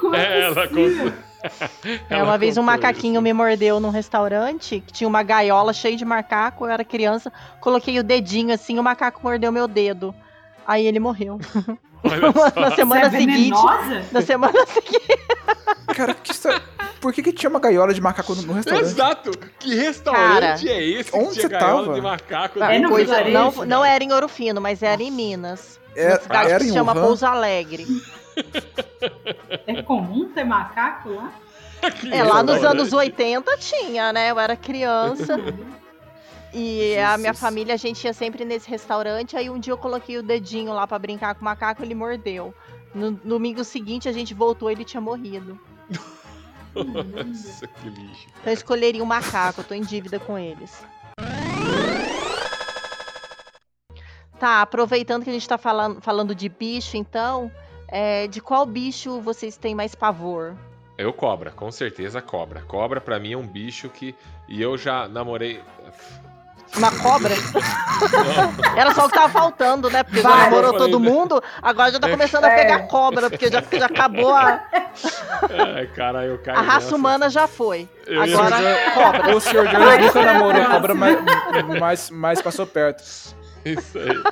Como 0.00 0.14
É, 0.14 0.42
ela 0.42 0.68
contou. 0.68 1.12
É, 1.84 1.98
Ela 2.10 2.24
uma 2.24 2.38
vez 2.38 2.58
um 2.58 2.62
macaquinho 2.62 3.14
isso. 3.14 3.22
me 3.22 3.32
mordeu 3.32 3.80
num 3.80 3.90
restaurante 3.90 4.82
que 4.86 4.92
tinha 4.92 5.08
uma 5.08 5.22
gaiola 5.22 5.72
cheia 5.72 5.96
de 5.96 6.04
macaco, 6.04 6.66
eu 6.66 6.70
era 6.70 6.84
criança, 6.84 7.32
coloquei 7.60 7.98
o 7.98 8.04
dedinho 8.04 8.52
assim, 8.52 8.78
o 8.78 8.82
macaco 8.82 9.20
mordeu 9.22 9.50
meu 9.50 9.66
dedo. 9.66 10.14
Aí 10.66 10.86
ele 10.86 11.00
morreu. 11.00 11.38
Na 12.56 12.70
semana 12.74 13.06
é 13.06 13.10
seguinte. 13.10 13.50
venenosa? 13.50 14.04
Na 14.12 14.22
semana 14.22 14.66
seguinte. 14.66 15.18
Cara, 15.94 16.14
que 16.14 16.32
história... 16.32 16.62
por 17.00 17.12
que, 17.12 17.22
que 17.22 17.32
tinha 17.32 17.50
uma 17.50 17.60
gaiola 17.60 17.92
de 17.92 18.00
macaco 18.00 18.34
no, 18.34 18.52
restaurante? 18.52 18.84
Exato! 18.84 19.30
Que 19.58 19.74
restaurante 19.74 20.64
Cara, 20.64 20.70
é 20.70 20.84
esse 20.84 21.14
onde 21.14 21.26
que 21.26 21.34
tinha 21.34 21.42
você 21.42 21.48
gaiola 21.48 21.82
tava? 21.82 21.94
de 21.94 22.00
macaco? 22.00 22.62
É 22.62 22.78
no 22.78 22.94
vilarejo, 22.94 23.30
não, 23.32 23.52
cara. 23.52 23.66
não 23.66 23.84
era 23.84 24.04
em 24.04 24.12
Ouro 24.12 24.28
Fino, 24.28 24.60
mas 24.60 24.82
era 24.82 25.02
em 25.02 25.10
Minas. 25.10 25.80
É- 25.94 26.08
uma 26.08 26.20
cidade 26.20 26.50
era 26.50 26.58
que 26.58 26.64
em 26.64 26.68
se 26.68 26.74
chama 26.74 26.92
Wuhan? 26.92 27.02
Pouso 27.02 27.26
Alegre. 27.26 27.86
É 29.66 29.82
comum 29.82 30.28
ter 30.28 30.44
macaco 30.44 31.10
lá? 31.10 31.32
É, 32.12 32.22
lá 32.22 32.42
nos 32.42 32.62
anos 32.62 32.92
80 32.92 33.56
tinha, 33.56 34.12
né? 34.12 34.30
Eu 34.30 34.38
era 34.38 34.54
criança. 34.54 35.38
E 36.52 36.98
a 36.98 37.16
minha 37.16 37.32
Jesus. 37.32 37.40
família, 37.40 37.74
a 37.74 37.76
gente 37.76 38.04
ia 38.04 38.12
sempre 38.12 38.44
nesse 38.44 38.68
restaurante. 38.68 39.36
Aí 39.36 39.48
um 39.48 39.58
dia 39.58 39.72
eu 39.72 39.78
coloquei 39.78 40.18
o 40.18 40.22
dedinho 40.22 40.72
lá 40.72 40.86
pra 40.86 40.98
brincar 40.98 41.34
com 41.34 41.42
o 41.42 41.44
macaco, 41.44 41.82
ele 41.82 41.94
mordeu. 41.94 42.54
No 42.94 43.12
domingo 43.12 43.62
seguinte 43.62 44.08
a 44.08 44.12
gente 44.12 44.34
voltou, 44.34 44.70
ele 44.70 44.84
tinha 44.84 45.00
morrido. 45.00 45.58
Nossa, 46.74 47.66
que 47.66 47.88
lixo. 47.88 48.26
Então 48.28 48.46
eu 48.46 48.52
escolheria 48.52 49.02
um 49.02 49.06
macaco, 49.06 49.60
eu 49.60 49.64
tô 49.64 49.74
em 49.74 49.82
dívida 49.82 50.18
com 50.18 50.38
eles. 50.38 50.84
Tá, 54.38 54.62
aproveitando 54.62 55.22
que 55.22 55.30
a 55.30 55.32
gente 55.32 55.46
tá 55.46 55.58
falando, 55.58 56.00
falando 56.00 56.34
de 56.34 56.48
bicho, 56.48 56.96
então, 56.96 57.52
é, 57.86 58.26
de 58.26 58.40
qual 58.40 58.64
bicho 58.64 59.20
vocês 59.20 59.56
têm 59.56 59.74
mais 59.74 59.94
pavor? 59.94 60.56
Eu 60.96 61.12
cobra, 61.12 61.50
com 61.50 61.70
certeza 61.70 62.22
cobra. 62.22 62.62
Cobra 62.62 63.00
pra 63.00 63.18
mim 63.18 63.32
é 63.32 63.36
um 63.36 63.46
bicho 63.46 63.88
que. 63.88 64.14
E 64.48 64.60
eu 64.60 64.76
já 64.76 65.08
namorei. 65.08 65.60
Uma 66.76 66.90
cobra? 67.02 67.34
Era 68.76 68.94
só 68.94 69.06
o 69.06 69.08
que 69.08 69.14
tava 69.14 69.28
faltando, 69.28 69.90
né? 69.90 70.02
Porque 70.02 70.22
já 70.22 70.28
namorou 70.28 70.72
todo 70.74 71.00
mundo, 71.00 71.42
agora 71.60 71.90
já 71.92 71.98
tá 71.98 72.08
começando 72.08 72.44
a 72.44 72.50
É. 72.50 72.56
pegar 72.56 72.78
cobra, 72.86 73.28
porque 73.28 73.48
já, 73.50 73.62
já 73.72 73.86
acabou 73.86 74.32
a, 74.34 74.62
Ai, 75.76 75.86
caralho, 75.88 76.30
eu 76.32 76.38
caio 76.38 76.58
a 76.58 76.62
raça 76.62 76.84
nessa. 76.86 76.96
humana 76.96 77.28
já 77.28 77.46
foi. 77.46 77.88
Eu 78.06 78.22
Agora, 78.22 78.56
cobra. 78.94 79.36
O 79.36 79.40
senhor 79.40 79.66
Jones 79.68 80.00
nunca 80.06 80.22
namorou 80.24 80.64
cobra, 80.66 80.94
mas, 80.94 81.18
mas, 81.80 82.10
mas 82.10 82.42
passou 82.42 82.66
perto. 82.66 83.02
Isso 83.64 83.98
aí. 83.98 84.22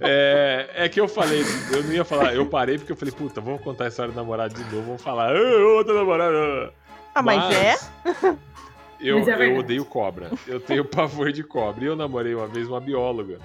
É, 0.00 0.70
é 0.76 0.88
que 0.88 1.00
eu 1.00 1.08
falei, 1.08 1.44
eu 1.72 1.82
não 1.82 1.92
ia 1.92 2.04
falar, 2.04 2.34
eu 2.34 2.46
parei 2.46 2.78
porque 2.78 2.92
eu 2.92 2.96
falei, 2.96 3.12
puta, 3.12 3.40
vamos 3.40 3.60
contar 3.62 3.84
a 3.84 3.88
história 3.88 4.12
do 4.12 4.16
namorado 4.16 4.54
de 4.54 4.62
novo, 4.72 4.82
vamos 4.86 5.02
falar, 5.02 5.30
"Ah, 5.34 5.74
outra 5.76 5.94
namorada. 5.94 6.72
Ah, 7.14 7.22
mas 7.22 7.52
é? 7.52 7.74
Eu, 9.00 9.18
é 9.28 9.46
eu 9.48 9.56
odeio 9.58 9.84
cobra. 9.84 10.30
Eu 10.46 10.60
tenho 10.60 10.84
pavor 10.86 11.32
de 11.32 11.42
cobra. 11.42 11.84
E 11.84 11.86
eu 11.86 11.96
namorei 11.96 12.34
uma 12.34 12.46
vez 12.46 12.68
uma 12.68 12.80
bióloga. 12.80 13.38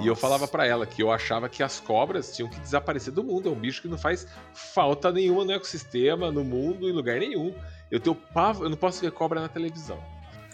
E 0.00 0.06
eu 0.06 0.14
falava 0.14 0.46
pra 0.46 0.64
ela 0.64 0.86
que 0.86 1.02
eu 1.02 1.10
achava 1.10 1.48
que 1.48 1.60
as 1.62 1.80
cobras 1.80 2.34
tinham 2.36 2.48
que 2.48 2.58
desaparecer 2.60 3.12
do 3.12 3.24
mundo. 3.24 3.48
É 3.48 3.52
um 3.52 3.56
bicho 3.56 3.82
que 3.82 3.88
não 3.88 3.98
faz 3.98 4.28
falta 4.54 5.10
nenhuma 5.10 5.44
no 5.44 5.52
ecossistema, 5.52 6.30
no 6.30 6.44
mundo, 6.44 6.88
em 6.88 6.92
lugar 6.92 7.18
nenhum. 7.18 7.52
Eu 7.90 7.98
tenho 7.98 8.14
pavo, 8.14 8.64
eu 8.64 8.70
não 8.70 8.76
posso 8.76 9.00
ver 9.00 9.10
cobra 9.10 9.40
na 9.40 9.48
televisão. 9.48 9.98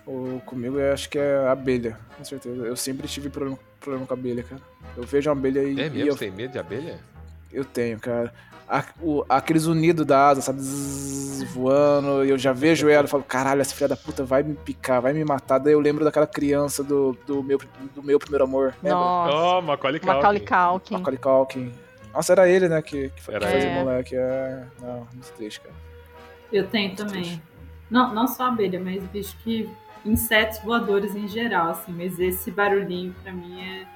O, 0.06 0.40
comigo 0.47 0.78
eu 0.78 0.93
acho 0.94 1.10
que 1.10 1.19
é 1.19 1.47
abelha, 1.47 1.98
com 2.16 2.24
certeza. 2.24 2.62
Eu 2.65 2.74
sempre 2.77 3.06
tive 3.06 3.28
problema, 3.28 3.59
problema 3.78 4.06
com 4.06 4.15
abelha, 4.15 4.43
cara. 4.43 4.62
Eu 4.97 5.02
vejo 5.02 5.28
uma 5.28 5.36
abelha 5.36 5.62
e, 5.62 5.78
É 5.78 5.86
e 5.86 5.90
mesmo? 5.90 5.98
eu, 5.98 6.12
Você 6.15 6.19
tem 6.20 6.31
medo 6.31 6.52
de 6.52 6.59
abelha? 6.59 6.98
eu 7.52 7.65
tenho, 7.66 7.98
cara. 8.01 8.32
A- 8.69 8.85
o- 9.01 9.24
aqueles 9.28 9.65
unidos 9.66 10.05
da 10.05 10.28
asa, 10.28 10.40
sabe? 10.43 10.61
Zzz, 10.61 11.43
voando, 11.55 12.24
e 12.24 12.31
eu 12.31 12.36
já 12.39 12.53
vejo 12.53 12.89
ela 12.89 13.07
e 13.07 13.11
falo, 13.11 13.23
caralho, 13.23 13.61
essa 13.61 13.74
filha 13.74 13.89
da 13.89 13.97
puta 13.97 14.24
vai 14.24 14.43
me 14.43 14.55
picar, 14.55 15.01
vai 15.01 15.12
me 15.12 15.24
matar. 15.24 15.59
Daí 15.59 15.73
eu 15.73 15.81
lembro 15.81 16.05
daquela 16.05 16.27
criança 16.27 16.85
do, 16.85 17.16
do, 17.27 17.43
meu, 17.43 17.59
do 17.95 18.03
meu 18.03 18.19
primeiro 18.19 18.45
amor. 18.45 18.74
Lembra? 18.82 18.99
Nossa. 18.99 19.35
Oh, 19.59 19.62
Macaulay 19.62 20.01
Culkin. 20.01 20.16
Macaulay 20.16 20.40
Culkin. 20.40 20.95
Macaulay 20.95 21.19
Culkin. 21.19 21.73
Nossa, 22.12 22.32
era 22.32 22.49
ele, 22.49 22.69
né? 22.69 22.82
Que, 22.82 23.09
que, 23.11 23.31
Era 23.31 23.47
que 23.47 23.53
fazia 23.53 23.70
ele. 23.70 23.78
moleque. 23.81 24.16
É... 24.16 24.65
Não, 24.81 24.97
muito 25.12 25.32
triste, 25.36 25.61
cara. 25.61 25.74
Eu 26.53 26.66
tenho 26.66 26.95
também. 26.97 27.40
Não, 27.90 28.12
não 28.15 28.27
só 28.28 28.49
abelha, 28.49 28.81
mas 28.81 29.03
bicho 29.05 29.36
que. 29.45 29.69
insetos 30.05 30.59
voadores 30.61 31.15
em 31.15 31.27
geral, 31.28 31.70
assim. 31.70 31.93
Mas 31.93 32.19
esse 32.19 32.51
barulhinho 32.51 33.15
pra 33.23 33.32
mim 33.32 33.62
é. 33.62 33.86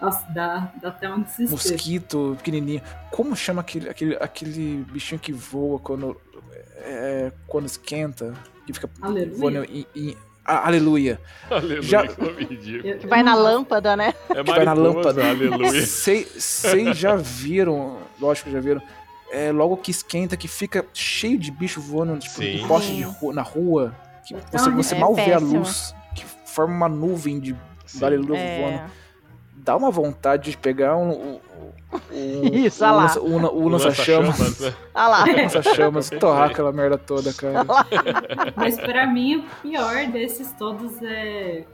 Nossa, 0.00 0.24
dá, 0.30 0.70
dá 0.80 0.88
até 0.88 1.08
um 1.08 1.22
desespero. 1.22 1.50
Mosquito 1.52 2.34
pequenininho. 2.38 2.82
Como 3.10 3.34
chama 3.34 3.60
aquele, 3.62 3.88
aquele, 3.88 4.16
aquele 4.16 4.84
bichinho 4.90 5.18
que 5.20 5.32
voa 5.32 5.78
quando, 5.78 6.20
é, 6.78 7.32
quando 7.46 7.66
esquenta? 7.66 8.34
Que 8.66 8.72
fica 8.72 8.90
Aleluia. 9.00 9.36
voando 9.38 9.64
em, 9.64 9.86
em- 9.94 10.16
Ah, 10.44 10.66
aleluia. 10.68 11.18
Aleluia, 11.50 11.82
Já- 11.82 12.06
que. 12.06 12.20
Eu- 12.84 12.98
Que 12.98 13.06
vai 13.06 13.22
na 13.22 13.34
lâmpada, 13.34 13.96
né? 13.96 14.12
É 14.30 14.44
que 14.44 14.50
vai 14.50 14.64
na 14.64 14.72
lâmpada. 14.74 15.28
aleluia. 15.30 15.72
Vocês 15.82 16.96
já 16.96 17.16
viram, 17.16 17.98
lógico 18.20 18.48
que 18.48 18.54
já 18.54 18.60
viram, 18.60 18.80
é, 19.32 19.50
logo 19.50 19.76
que 19.78 19.90
esquenta, 19.90 20.36
que 20.36 20.46
fica 20.46 20.84
cheio 20.94 21.36
de 21.38 21.50
bicho 21.50 21.80
voando 21.80 22.18
tipo, 22.18 22.36
Sim. 22.36 22.62
em 22.62 22.68
poste 22.68 22.94
de 22.94 23.02
ru- 23.02 23.32
na 23.32 23.42
rua, 23.42 23.92
que 24.24 24.34
você, 24.52 24.70
você 24.70 24.94
É 24.94 24.98
mal 24.98 25.14
vê 25.14 25.32
a 25.32 25.38
luz, 25.38 25.94
que 26.14 26.24
forma 26.44 26.74
uma 26.74 26.88
nuvem 26.88 27.40
de 27.40 27.56
Sim. 27.86 28.04
aleluia 28.04 28.40
voando. 28.60 28.90
É. 29.66 29.70
Dá 29.72 29.76
uma 29.76 29.90
vontade 29.90 30.50
de 30.52 30.56
pegar 30.56 30.96
um. 30.96 31.10
um, 31.10 31.40
um 32.12 32.44
Isso, 32.54 32.82
um 32.84 32.86
olha 32.86 32.96
lá. 32.96 33.02
lança- 33.02 33.20
um, 33.20 33.36
um, 33.36 33.44
O 33.46 33.68
lança-chamas. 33.68 34.74
Ah 34.94 35.08
lá. 35.08 35.24
Lança-chamas, 35.24 36.08
torrar 36.20 36.50
aquela 36.50 36.72
merda 36.72 36.96
toda, 36.98 37.32
cara. 37.34 37.64
Mas 38.54 38.76
pra 38.76 39.06
mim, 39.06 39.36
o 39.38 39.44
pior 39.62 40.06
desses 40.06 40.52
todos 40.52 41.02
é 41.02 41.64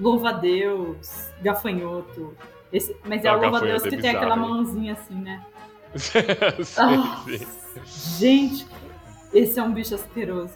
louva-a-Deus, 0.00 1.30
gafanhoto. 1.42 2.34
Esse- 2.72 2.96
mas 3.04 3.24
é 3.24 3.28
Ah, 3.28 3.36
o 3.36 3.40
louva-a-Deus 3.40 3.82
gafanhoto 3.82 3.86
é 3.88 3.90
que 3.96 4.02
tem 4.02 4.10
aquela 4.16 4.36
mãozinha 4.36 4.92
assim, 4.94 5.14
né? 5.14 5.42
sim, 5.96 6.18
Ah, 6.78 7.22
sim. 7.26 7.46
Gente, 8.18 8.66
esse 9.32 9.58
é 9.58 9.62
um 9.62 9.72
bicho 9.72 9.94
asqueroso. 9.94 10.54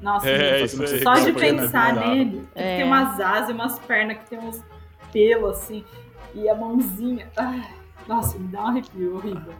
Nossa, 0.00 0.28
É, 0.28 0.62
aí. 0.62 0.68
só 0.68 1.14
de 1.14 1.28
é 1.30 1.32
pensar 1.32 1.94
nele, 1.94 2.20
ele 2.20 2.48
É. 2.54 2.76
tem 2.78 2.86
umas 2.86 3.20
asas 3.20 3.50
e 3.50 3.52
umas 3.52 3.78
pernas 3.80 4.16
que 4.18 4.30
tem 4.30 4.38
uns 4.38 4.62
pelos 5.12 5.58
assim, 5.58 5.84
e 6.34 6.48
a 6.48 6.54
mãozinha. 6.54 7.28
Ai, 7.36 7.66
nossa, 8.06 8.38
me 8.38 8.48
dá 8.48 8.62
um 8.62 8.66
arrepio 8.68 9.16
horrível. 9.16 9.54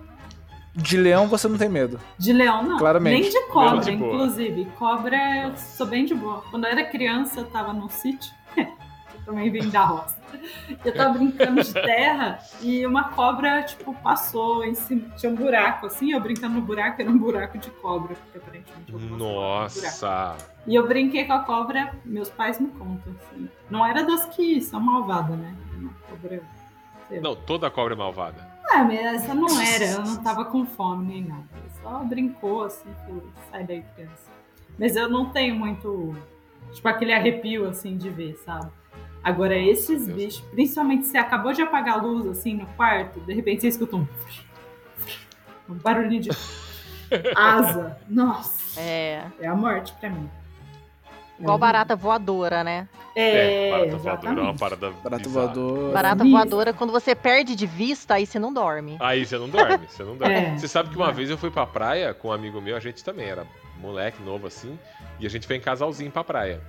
De 0.74 0.96
leão 0.96 1.26
você 1.26 1.48
não 1.48 1.58
tem 1.58 1.68
medo. 1.68 2.00
De 2.16 2.32
leão, 2.32 2.62
não. 2.62 2.78
Claramente. 2.78 3.20
Nem 3.20 3.30
de 3.30 3.46
cobra, 3.48 3.80
de 3.80 3.92
inclusive. 3.92 4.64
Cobra, 4.78 5.48
eu 5.48 5.56
sou 5.56 5.86
bem 5.86 6.04
de 6.04 6.14
boa. 6.14 6.42
Quando 6.50 6.64
eu 6.64 6.70
era 6.70 6.84
criança, 6.84 7.40
eu 7.40 7.46
tava 7.46 7.72
num 7.72 7.88
sítio. 7.88 8.32
eu 8.56 9.24
também 9.24 9.50
vim 9.50 9.68
da 9.68 9.84
roça. 9.84 10.20
Eu 10.84 10.94
tava 10.94 11.14
brincando 11.14 11.62
de 11.62 11.72
terra 11.72 12.38
e 12.62 12.86
uma 12.86 13.10
cobra, 13.10 13.62
tipo, 13.64 13.92
passou 13.94 14.64
em 14.64 14.74
cima. 14.74 15.08
Tinha 15.16 15.32
um 15.32 15.34
buraco, 15.34 15.86
assim. 15.86 16.12
Eu 16.12 16.20
brincando 16.20 16.54
no 16.54 16.62
buraco, 16.62 17.02
era 17.02 17.10
um 17.10 17.18
buraco 17.18 17.58
de 17.58 17.70
cobra. 17.70 18.14
Porque 18.14 18.38
aparentemente 18.38 18.92
eu 18.92 18.98
buraco. 18.98 19.16
Nossa. 19.18 20.36
E 20.68 20.74
eu 20.74 20.86
brinquei 20.86 21.24
com 21.24 21.32
a 21.32 21.40
cobra, 21.40 21.92
meus 22.04 22.28
pais 22.28 22.60
me 22.60 22.68
contam, 22.68 23.12
assim. 23.18 23.48
Não 23.68 23.84
era 23.84 24.04
das 24.04 24.26
que 24.26 24.60
são 24.60 24.80
malvadas, 24.80 25.36
né? 25.36 25.52
Uma 25.76 25.92
cobra. 26.08 26.40
Não, 27.20 27.34
toda 27.34 27.70
cobra 27.70 27.94
é 27.94 27.96
malvada. 27.96 28.48
Ah, 28.70 28.84
mas 28.84 29.00
essa 29.00 29.34
não 29.34 29.60
era, 29.60 29.84
ela 29.84 30.04
não 30.04 30.22
tava 30.22 30.44
com 30.44 30.64
fome 30.64 31.06
nem 31.06 31.24
nada. 31.24 31.44
Ela 31.54 31.70
Só 31.98 32.04
brincou 32.04 32.64
assim, 32.64 32.88
falou, 33.06 33.24
sai 33.50 33.64
daí, 33.64 33.82
criança. 33.96 34.30
Mas 34.78 34.94
eu 34.96 35.08
não 35.08 35.30
tenho 35.30 35.56
muito, 35.56 36.14
tipo, 36.72 36.86
aquele 36.88 37.12
arrepio 37.12 37.68
assim 37.68 37.96
de 37.96 38.08
ver, 38.10 38.34
sabe? 38.44 38.70
Agora, 39.22 39.56
esses 39.56 40.06
Deus. 40.06 40.16
bichos, 40.16 40.40
principalmente 40.52 41.06
se 41.06 41.18
acabou 41.18 41.52
de 41.52 41.60
apagar 41.62 41.98
a 41.98 42.02
luz 42.02 42.26
assim 42.26 42.54
no 42.54 42.66
quarto, 42.68 43.20
de 43.20 43.34
repente 43.34 43.62
você 43.62 43.68
escuta 43.68 43.96
um. 43.96 44.06
Um 45.68 45.74
barulhinho 45.74 46.22
de 46.22 46.30
asa. 47.36 47.98
Nossa, 48.08 48.80
É. 48.80 49.24
é 49.40 49.46
a 49.46 49.54
morte 49.54 49.92
pra 50.00 50.08
mim. 50.10 50.28
Igual 51.38 51.58
barata 51.58 51.94
voadora, 51.96 52.62
né? 52.64 52.88
É, 53.14 53.70
barata 53.70 53.96
voadora 53.96 54.28
é 54.28 54.42
uma 54.42 54.50
exatamente. 54.52 54.58
parada 54.58 54.90
Barato 55.02 55.22
bizarra. 55.28 55.46
voador. 55.46 55.92
Barata 55.92 56.24
voadora, 56.24 56.72
quando 56.72 56.92
você 56.92 57.14
perde 57.14 57.56
de 57.56 57.66
vista, 57.66 58.14
aí 58.14 58.26
você 58.26 58.38
não 58.38 58.52
dorme. 58.52 58.96
Aí 59.00 59.26
você 59.26 59.36
não 59.38 59.48
dorme, 59.48 59.86
você 59.88 60.02
não 60.04 60.16
dorme. 60.16 60.34
É. 60.34 60.56
Você 60.58 60.68
sabe 60.68 60.90
que 60.90 60.96
uma 60.96 61.12
vez 61.12 61.28
eu 61.30 61.36
fui 61.38 61.50
pra 61.50 61.66
praia 61.66 62.14
com 62.14 62.28
um 62.28 62.32
amigo 62.32 62.60
meu, 62.60 62.76
a 62.76 62.80
gente 62.80 63.02
também 63.02 63.28
era 63.28 63.46
moleque, 63.80 64.22
novo 64.22 64.46
assim, 64.46 64.78
e 65.18 65.26
a 65.26 65.30
gente 65.30 65.46
foi 65.46 65.56
em 65.56 65.60
casalzinho 65.60 66.10
pra 66.10 66.22
praia. 66.22 66.60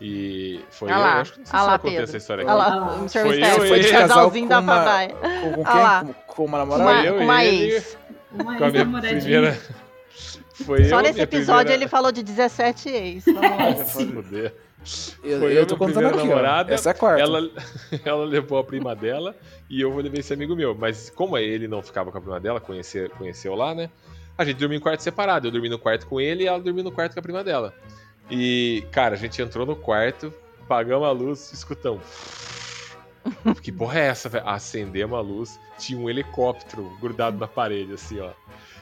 E 0.00 0.60
foi 0.70 0.90
Ah 0.90 0.94
eu, 0.94 1.00
lá, 1.00 1.14
eu 1.16 1.20
acho 1.22 1.32
que 1.32 1.38
não 1.40 1.46
sei 1.46 1.54
ah 1.56 1.58
se 1.58 1.64
eu 1.64 1.66
lá, 1.66 1.72
já 1.72 1.78
contei 1.80 1.98
essa 1.98 2.16
história 2.16 2.44
Olha 2.46 2.52
aqui. 2.52 2.62
Ah 2.62 2.66
lá, 2.76 2.92
o 2.92 2.98
Mr. 2.98 3.20
Foi 3.20 3.42
eu, 3.42 3.66
foi 3.68 3.80
de 3.80 3.88
casal 3.90 4.08
casalzinho 4.08 4.48
da 4.48 4.62
praia. 4.62 5.08
Com, 5.08 5.62
Ah 5.64 5.72
quem? 5.72 5.82
lá. 5.82 6.04
Com, 6.04 6.12
com 6.12 6.44
uma 6.44 6.58
Com 6.58 6.78
namorada? 6.78 6.90
uma, 6.92 7.04
eu 7.04 7.14
com 7.16 7.24
uma 7.24 7.44
ele. 7.44 7.72
ex. 7.72 7.98
Uma 8.30 8.44
Com 8.44 8.50
a 8.50 8.54
minha 8.54 8.66
ex-namoradinha. 8.68 9.20
primeira. 9.20 9.58
Foi 10.64 10.84
Só 10.84 10.96
eu, 10.98 11.02
nesse 11.02 11.20
episódio 11.20 11.56
primeira- 11.66 11.82
ele 11.84 11.88
falou 11.88 12.10
de 12.12 12.22
17 12.22 12.88
ex. 12.88 13.24
Vamos 13.30 13.40
lá. 14.30 14.50
Eu, 15.22 15.40
Foi 15.40 15.52
eu 15.52 15.56
eu, 15.56 15.66
tô 15.66 15.76
contando 15.76 16.06
aqui, 16.06 16.18
ó. 16.18 16.24
namorada, 16.24 16.72
Essa 16.72 16.90
é 16.90 16.92
a 16.92 16.94
quarta. 16.94 17.22
Ela, 17.22 17.50
ela 18.04 18.24
levou 18.24 18.58
a 18.58 18.64
prima 18.64 18.94
dela 18.94 19.34
e 19.68 19.80
eu 19.80 19.92
vou 19.92 20.02
levar 20.02 20.18
esse 20.18 20.32
amigo 20.32 20.54
meu. 20.56 20.74
Mas 20.74 21.10
como 21.10 21.36
ele 21.36 21.68
não 21.68 21.82
ficava 21.82 22.10
com 22.10 22.18
a 22.18 22.20
prima 22.20 22.40
dela, 22.40 22.60
conheceu, 22.60 23.10
conheceu 23.10 23.54
lá, 23.54 23.74
né? 23.74 23.90
A 24.36 24.44
gente 24.44 24.56
dormia 24.58 24.78
em 24.78 24.80
quarto 24.80 25.00
separado. 25.00 25.48
Eu 25.48 25.50
dormi 25.50 25.68
no 25.68 25.78
quarto 25.78 26.06
com 26.06 26.20
ele 26.20 26.44
e 26.44 26.46
ela 26.46 26.60
dormia 26.60 26.84
no 26.84 26.92
quarto 26.92 27.14
com 27.14 27.20
a 27.20 27.22
prima 27.22 27.42
dela. 27.42 27.74
E, 28.30 28.84
cara, 28.92 29.14
a 29.14 29.18
gente 29.18 29.40
entrou 29.40 29.66
no 29.66 29.74
quarto, 29.74 30.32
pagamos 30.68 31.06
a 31.08 31.10
luz, 31.10 31.52
escutamos. 31.52 32.02
Que 33.62 33.72
porra 33.72 33.98
é 34.00 34.06
essa, 34.06 34.28
velho? 34.28 34.48
Acendemos 34.48 35.18
a 35.18 35.20
luz, 35.20 35.58
tinha 35.78 35.98
um 35.98 36.08
helicóptero 36.08 36.90
grudado 37.00 37.36
na 37.38 37.46
parede, 37.46 37.92
assim, 37.92 38.20
ó. 38.20 38.30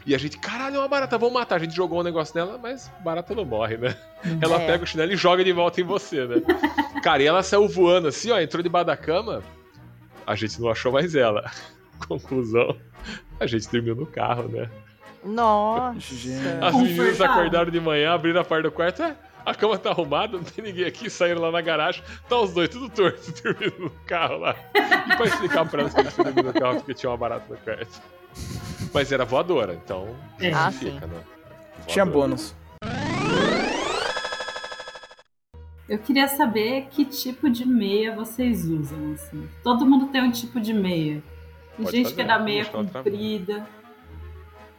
E 0.07 0.15
a 0.15 0.19
gente, 0.19 0.39
caralho, 0.39 0.77
é 0.77 0.79
uma 0.79 0.87
barata, 0.89 1.19
vamos 1.19 1.35
matar. 1.35 1.57
A 1.57 1.59
gente 1.59 1.75
jogou 1.75 1.99
um 2.01 2.03
negócio 2.05 2.33
nela, 2.37 2.57
mas 2.63 2.89
barata 3.03 3.35
não 3.35 3.45
morre, 3.45 3.77
né? 3.77 3.97
Ela 4.41 4.63
É. 4.63 4.67
pega 4.67 4.85
o 4.85 4.87
chinelo 4.87 5.13
e 5.13 5.17
joga 5.17 5.43
de 5.43 5.53
volta 5.53 5.81
em 5.81 5.85
você, 5.85 6.25
né? 6.27 6.37
Cara, 7.03 7.23
e 7.23 7.27
ela 7.27 7.43
saiu 7.43 7.67
voando 7.69 8.07
assim, 8.09 8.31
ó, 8.31 8.39
entrou 8.41 8.63
debaixo 8.63 8.87
da 8.87 8.97
cama. 8.97 9.43
A 10.25 10.35
gente 10.37 10.61
não 10.61 10.71
achou 10.71 10.93
mais 10.93 11.15
ela. 11.17 11.51
Conclusão, 12.09 12.77
a 13.41 13.47
gente 13.47 13.69
dormiu 13.69 13.97
no 13.97 14.07
carro, 14.07 14.49
né? 14.49 14.71
Nossa. 15.25 15.99
Gente. 16.15 16.47
As 16.63 16.75
meninas 16.77 17.21
acordaram 17.21 17.71
de 17.71 17.81
manhã, 17.81 18.13
abriram 18.13 18.41
a 18.41 18.45
parte 18.45 18.63
do 18.63 18.71
quarto, 18.71 19.03
é, 19.03 19.17
a 19.45 19.55
cama 19.57 19.77
tá 19.77 19.91
arrumada, 19.91 20.37
não 20.37 20.45
tem 20.45 20.65
ninguém 20.65 20.85
aqui, 20.85 21.11
saíram 21.11 21.41
lá 21.41 21.51
na 21.51 21.61
garagem, 21.61 22.03
tá 22.29 22.39
os 22.39 22.53
dois 22.53 22.69
tudo 22.69 22.89
torto, 22.89 23.33
dormindo 23.43 23.81
no 23.81 23.91
carro 24.07 24.39
lá. 24.39 24.55
E 24.75 25.17
pra 25.17 25.27
explicar 25.27 25.69
pra 25.69 25.81
elas 25.81 25.95
que 25.95 26.01
eles 26.01 26.15
tinham 26.15 26.25
dormido 26.27 26.53
no 26.53 26.61
carro 26.61 26.77
porque 26.77 26.95
tinha 26.95 27.11
uma 27.11 27.17
barata 27.17 27.47
no 27.49 27.57
quarto. 27.59 28.01
Mas 28.97 29.13
era 29.13 29.27
voadora, 29.27 29.75
então 29.75 30.17
É. 30.41 30.51
Ah, 30.55 30.73
fica, 30.73 31.07
né? 31.07 31.23
Tinha 31.87 32.07
bônus. 32.07 32.55
Eu 35.87 35.99
queria 35.99 36.27
saber 36.27 36.87
que 36.91 37.05
tipo 37.05 37.51
de 37.51 37.67
meia 37.67 38.17
vocês 38.17 38.65
usam, 38.65 39.13
assim. 39.13 39.47
Todo 39.63 39.85
mundo 39.85 40.07
tem 40.07 40.23
um 40.23 40.31
tipo 40.31 40.59
de 40.59 40.73
meia. 40.73 41.23
Tem 41.77 41.85
Pode 41.85 41.95
gente 41.95 42.05
fazer, 42.05 42.15
que 42.17 42.21
é 42.23 42.25
da 42.25 42.39
meia 42.39 42.65
comprida, 42.65 43.67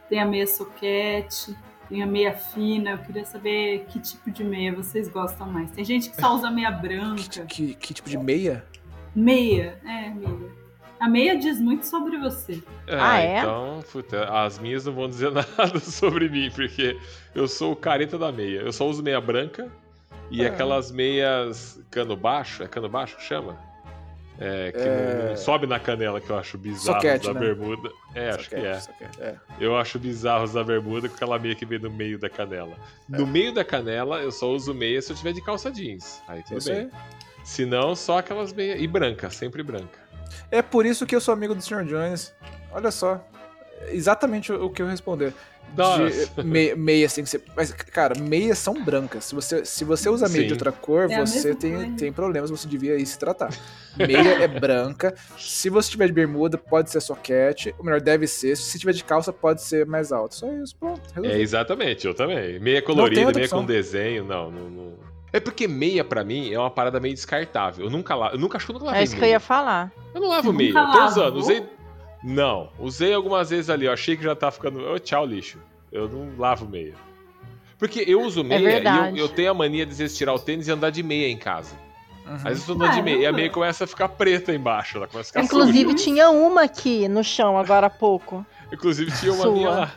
tem 0.08 0.20
a 0.20 0.26
meia 0.26 0.48
soquete, 0.48 1.56
tem 1.88 2.02
a 2.02 2.06
meia 2.06 2.34
fina. 2.34 2.90
Eu 2.90 2.98
queria 2.98 3.24
saber 3.24 3.86
que 3.88 4.00
tipo 4.00 4.32
de 4.32 4.42
meia 4.42 4.74
vocês 4.74 5.08
gostam 5.08 5.46
mais. 5.48 5.70
Tem 5.70 5.84
gente 5.84 6.10
que 6.10 6.20
só 6.20 6.34
usa 6.34 6.50
meia 6.50 6.72
Que, 6.72 6.82
branca. 6.82 7.46
que, 7.46 7.74
que 7.76 7.94
tipo 7.94 8.10
de 8.10 8.18
meia? 8.18 8.66
Meia, 9.14 9.78
é, 9.84 10.10
meia. 10.10 10.57
A 11.00 11.08
meia 11.08 11.36
diz 11.38 11.60
muito 11.60 11.86
sobre 11.86 12.18
você. 12.18 12.62
Ah, 12.88 13.20
é? 13.20 13.38
Então, 13.38 13.82
puta, 13.92 14.24
as 14.24 14.58
minhas 14.58 14.84
não 14.84 14.92
vão 14.92 15.08
dizer 15.08 15.30
nada 15.56 15.78
sobre 15.80 16.28
mim, 16.28 16.50
porque 16.54 16.96
eu 17.34 17.46
sou 17.46 17.72
o 17.72 17.76
careta 17.76 18.18
da 18.18 18.32
meia. 18.32 18.60
Eu 18.60 18.72
só 18.72 18.86
uso 18.86 19.02
meia 19.02 19.20
branca 19.20 19.70
e 20.30 20.44
Ah. 20.44 20.48
aquelas 20.48 20.90
meias 20.90 21.80
cano 21.90 22.16
baixo, 22.16 22.62
é 22.62 22.66
cano 22.68 22.88
baixo 22.88 23.16
que 23.16 23.22
chama? 23.22 23.56
É, 24.40 24.70
que 24.70 24.78
É. 24.78 25.26
não, 25.30 25.36
sobe 25.36 25.66
na 25.66 25.80
canela, 25.80 26.20
que 26.20 26.30
eu 26.30 26.38
acho 26.38 26.56
bizarro 26.56 27.00
Soquete, 27.00 27.26
da 27.26 27.34
né? 27.34 27.40
bermuda. 27.40 27.90
É, 28.14 28.30
acho 28.30 28.48
que 28.48 28.56
Soquete, 28.56 28.66
é. 28.66 28.80
soquete, 28.80 29.20
é. 29.22 29.34
Eu 29.60 29.76
acho 29.76 29.98
bizarros 29.98 30.52
da 30.52 30.62
bermuda 30.62 31.08
com 31.08 31.14
aquela 31.16 31.38
meia 31.40 31.56
que 31.56 31.66
vem 31.66 31.78
no 31.80 31.90
meio 31.90 32.18
da 32.20 32.28
canela. 32.30 32.76
É. 33.12 33.16
No 33.18 33.26
meio 33.26 33.52
da 33.52 33.64
canela, 33.64 34.20
eu 34.20 34.30
só 34.30 34.48
uso 34.50 34.72
meia 34.72 35.02
se 35.02 35.10
eu 35.12 35.16
tiver 35.16 35.32
de 35.32 35.42
calça 35.42 35.70
jeans. 35.72 36.22
Aí 36.28 36.42
tudo 36.44 36.58
Isso 36.58 36.72
bem. 36.72 36.88
Se 37.42 37.64
não, 37.66 37.96
só 37.96 38.18
aquelas 38.18 38.52
meias. 38.52 38.80
E 38.80 38.86
branca, 38.86 39.28
sempre 39.30 39.62
branca. 39.62 40.07
É 40.50 40.62
por 40.62 40.86
isso 40.86 41.06
que 41.06 41.14
eu 41.14 41.20
sou 41.20 41.32
amigo 41.34 41.54
do 41.54 41.62
Sr. 41.62 41.84
Jones. 41.84 42.34
Olha 42.72 42.90
só. 42.90 43.24
Exatamente 43.90 44.52
o 44.52 44.68
que 44.70 44.82
eu 44.82 44.86
responder. 44.86 45.32
De 45.74 46.42
meia, 46.44 46.74
meia 46.74 47.04
assim 47.06 47.22
que 47.22 47.28
você. 47.28 47.40
Mas, 47.54 47.70
cara, 47.70 48.18
meias 48.18 48.58
são 48.58 48.82
brancas. 48.82 49.26
Se 49.26 49.34
você, 49.34 49.64
se 49.66 49.84
você 49.84 50.08
usa 50.08 50.26
meia 50.26 50.40
Sim. 50.40 50.46
de 50.46 50.52
outra 50.54 50.72
cor, 50.72 51.10
É 51.10 51.20
você 51.20 51.54
tem, 51.54 51.74
coisa. 51.74 51.92
tem 51.96 52.10
problemas, 52.12 52.48
você 52.50 52.66
devia 52.66 52.96
ir 52.96 53.04
se 53.04 53.18
tratar. 53.18 53.50
Meia 53.96 54.42
é 54.42 54.48
branca. 54.48 55.14
Se 55.38 55.68
você 55.68 55.90
tiver 55.90 56.06
de 56.06 56.14
bermuda, 56.14 56.56
pode 56.56 56.90
ser 56.90 57.00
soquete. 57.02 57.74
Ou 57.78 57.84
melhor, 57.84 58.00
deve 58.00 58.26
ser. 58.26 58.56
Se 58.56 58.78
tiver 58.78 58.92
de 58.92 59.04
calça, 59.04 59.30
pode 59.30 59.62
ser 59.62 59.84
mais 59.84 60.10
alto. 60.10 60.34
Só 60.36 60.50
isso, 60.54 60.74
pronto. 60.74 61.02
É, 61.10 61.14
resolvido. 61.16 61.40
exatamente, 61.42 62.06
eu 62.06 62.14
também. 62.14 62.58
Meia 62.58 62.80
tem 62.80 62.86
colorida, 62.86 63.20
meia 63.26 63.44
opção. 63.44 63.60
com 63.60 63.66
desenho, 63.66 64.24
não, 64.24 64.50
não, 64.50 64.70
não. 64.70 64.94
É 65.32 65.38
porque 65.40 65.68
meia, 65.68 66.02
pra 66.04 66.24
mim, 66.24 66.52
é 66.52 66.58
uma 66.58 66.70
parada 66.70 66.98
meio 67.00 67.14
descartável. 67.14 67.84
Eu 67.84 67.90
nunca 67.90 68.14
lavo. 68.14 68.34
Eu 68.34 68.38
nunca 68.38 68.56
acho 68.56 68.66
que 68.66 68.72
eu 68.72 68.74
nunca 68.74 68.86
lavei 68.86 69.00
É 69.00 69.04
isso 69.04 69.12
que 69.14 69.18
eu 69.18 69.22
meia. 69.22 69.32
ia 69.32 69.40
falar. 69.40 69.92
Eu 70.14 70.20
não 70.20 70.28
lavo 70.28 70.50
Você 70.52 70.56
meia. 70.56 70.70
Eu 70.78 70.92
tô 70.92 71.04
usando. 71.04 71.36
Usei. 71.36 71.66
Não, 72.24 72.70
usei 72.78 73.12
algumas 73.14 73.50
vezes 73.50 73.68
ali. 73.70 73.86
Eu 73.86 73.92
achei 73.92 74.16
que 74.16 74.22
já 74.22 74.34
tá 74.34 74.50
ficando. 74.50 74.80
Ô, 74.90 74.98
tchau, 74.98 75.24
lixo. 75.26 75.58
Eu 75.92 76.08
não 76.08 76.30
lavo 76.38 76.66
meia. 76.66 76.94
Porque 77.78 78.02
eu 78.06 78.22
uso 78.22 78.42
meia 78.42 78.58
e 78.60 78.64
É 78.66 78.70
verdade. 78.72 79.18
eu, 79.18 79.26
eu 79.26 79.28
tenho 79.28 79.50
a 79.50 79.54
mania 79.54 79.86
de 79.86 79.92
às 79.92 79.98
vezes 79.98 80.16
tirar 80.16 80.34
o 80.34 80.38
tênis 80.38 80.66
e 80.66 80.72
andar 80.72 80.90
de 80.90 81.02
meia 81.02 81.28
em 81.28 81.36
casa. 81.36 81.74
Uhum. 82.26 82.34
Às 82.34 82.42
vezes 82.42 82.68
eu 82.68 82.74
andando 82.74 82.92
de 82.94 83.02
meia 83.02 83.14
e 83.14 83.18
a 83.18 83.20
Caramba. 83.22 83.36
meia 83.38 83.50
começa 83.50 83.84
a 83.84 83.86
ficar 83.86 84.08
preta 84.08 84.52
embaixo. 84.52 84.96
Ela 84.98 85.06
começa 85.06 85.28
a 85.28 85.32
ficar 85.32 85.44
Inclusive, 85.44 85.92
suja. 85.92 86.04
tinha 86.04 86.30
uma 86.30 86.62
aqui 86.64 87.06
no 87.06 87.22
chão 87.22 87.56
agora 87.58 87.86
há 87.86 87.90
pouco. 87.90 88.44
Inclusive 88.72 89.12
tinha 89.12 89.32
uma 89.32 89.42
Sua. 89.44 89.52
minha 89.52 89.70
lá. 89.70 89.92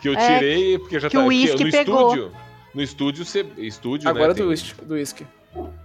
Que 0.00 0.08
eu 0.08 0.14
É, 0.14 0.38
tirei 0.38 0.78
porque 0.78 0.98
já 0.98 1.08
que 1.08 1.16
tá. 1.16 1.22
o 1.22 1.26
uísque 1.26 1.64
no 1.64 1.70
pegou. 1.70 2.14
estúdio. 2.14 2.32
No 2.74 2.82
estúdio 2.82 3.24
você. 3.24 3.44
Estúdio, 3.58 4.08
Agora 4.08 4.28
né? 4.28 4.34
do 4.34 4.36
tem- 4.38 4.46
whisky. 4.46 4.84
Do 4.84 4.94
whisky. 4.94 5.26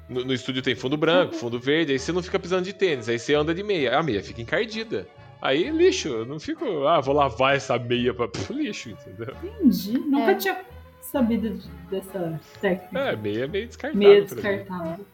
no, 0.08 0.24
no 0.26 0.34
estúdio 0.34 0.62
tem 0.62 0.76
fundo 0.76 0.96
branco, 0.98 1.34
fundo 1.34 1.60
verde, 1.60 1.92
aí 1.92 2.00
você 2.00 2.12
não 2.12 2.22
fica 2.22 2.38
pisando 2.40 2.64
de 2.64 2.74
tênis, 2.74 3.10
aí 3.10 3.18
você 3.18 3.34
anda 3.34 3.54
de 3.54 3.64
meia. 3.64 3.98
A 3.98 4.04
meia 4.04 4.22
fica 4.24 4.42
encardida. 4.42 5.08
Aí, 5.42 5.70
lixo, 5.70 6.08
eu 6.10 6.26
não 6.26 6.40
fico, 6.40 6.88
ah, 6.88 7.00
vou 7.02 7.14
lavar 7.16 7.56
essa 7.56 7.78
meia 7.78 8.14
pra. 8.14 8.28
Pff, 8.28 8.52
lixo, 8.54 8.90
entendeu? 8.92 9.34
Entendi. 9.44 9.98
Nunca 10.00 10.32
É. 10.32 10.36
tinha 10.36 10.62
sabido 11.02 11.50
de- 11.50 11.68
dessa 11.90 12.40
técnica. 12.62 13.00
É, 13.00 13.16
meia 13.16 13.44
é 13.44 13.48
meio 13.48 13.68
descartável. 13.68 14.08
Meia 14.08 14.22
descartável. 14.24 15.06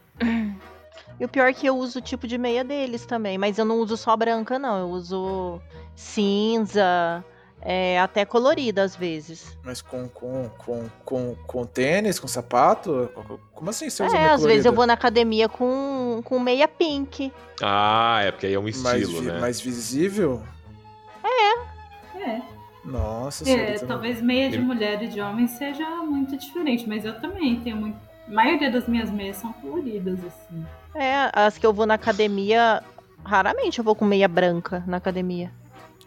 E 1.19 1.25
o 1.25 1.27
pior 1.27 1.47
é 1.47 1.53
que 1.53 1.67
eu 1.67 1.77
uso 1.77 1.99
o 1.99 2.01
tipo 2.01 2.27
de 2.27 2.37
meia 2.37 2.63
deles 2.63 3.05
também, 3.05 3.37
mas 3.37 3.57
eu 3.57 3.65
não 3.65 3.77
uso 3.79 3.95
só 3.97 4.15
branca, 4.17 4.57
não. 4.59 4.79
Eu 4.79 4.87
uso 4.89 5.61
cinza, 5.95 7.23
é, 7.61 7.99
até 7.99 8.25
colorida 8.25 8.83
às 8.83 8.95
vezes. 8.95 9.57
Mas 9.63 9.81
com, 9.81 10.07
com, 10.09 10.49
com, 10.57 10.89
com, 11.05 11.35
com 11.47 11.65
tênis, 11.65 12.19
com 12.19 12.27
sapato? 12.27 13.09
Como 13.53 13.69
assim 13.69 13.89
você 13.89 14.03
usa 14.03 14.15
é, 14.15 14.19
meia 14.19 14.33
às 14.33 14.41
vezes 14.43 14.65
eu 14.65 14.71
colorida? 14.71 14.75
vou 14.75 14.87
na 14.87 14.93
academia 14.93 15.47
com, 15.47 16.21
com 16.23 16.39
meia 16.39 16.67
pink. 16.67 17.31
Ah, 17.61 18.21
é 18.23 18.31
porque 18.31 18.47
aí 18.47 18.53
é 18.53 18.59
um 18.59 18.63
mais, 18.63 18.77
estilo, 19.01 19.21
vi- 19.21 19.27
né? 19.27 19.39
mais 19.39 19.61
visível? 19.61 20.41
É. 21.23 22.41
Nossa 22.83 23.43
É, 23.43 23.45
senhora. 23.77 23.87
talvez 23.87 24.21
meia 24.21 24.49
de 24.49 24.57
mulher 24.59 25.01
e 25.03 25.07
de 25.07 25.21
homem 25.21 25.47
seja 25.47 25.87
muito 25.97 26.35
diferente, 26.35 26.87
mas 26.89 27.05
eu 27.05 27.19
também 27.21 27.59
tenho 27.59 27.77
muito. 27.77 27.95
A 28.27 28.31
maioria 28.31 28.71
das 28.71 28.87
minhas 28.87 29.09
meias 29.11 29.37
são 29.37 29.53
coloridas, 29.53 30.17
assim. 30.25 30.65
É, 30.95 31.29
as 31.33 31.57
que 31.57 31.65
eu 31.65 31.73
vou 31.73 31.85
na 31.85 31.93
academia, 31.95 32.81
raramente 33.23 33.77
eu 33.79 33.83
vou 33.83 33.95
com 33.95 34.03
meia 34.05 34.27
branca 34.27 34.83
na 34.87 34.97
academia. 34.97 35.51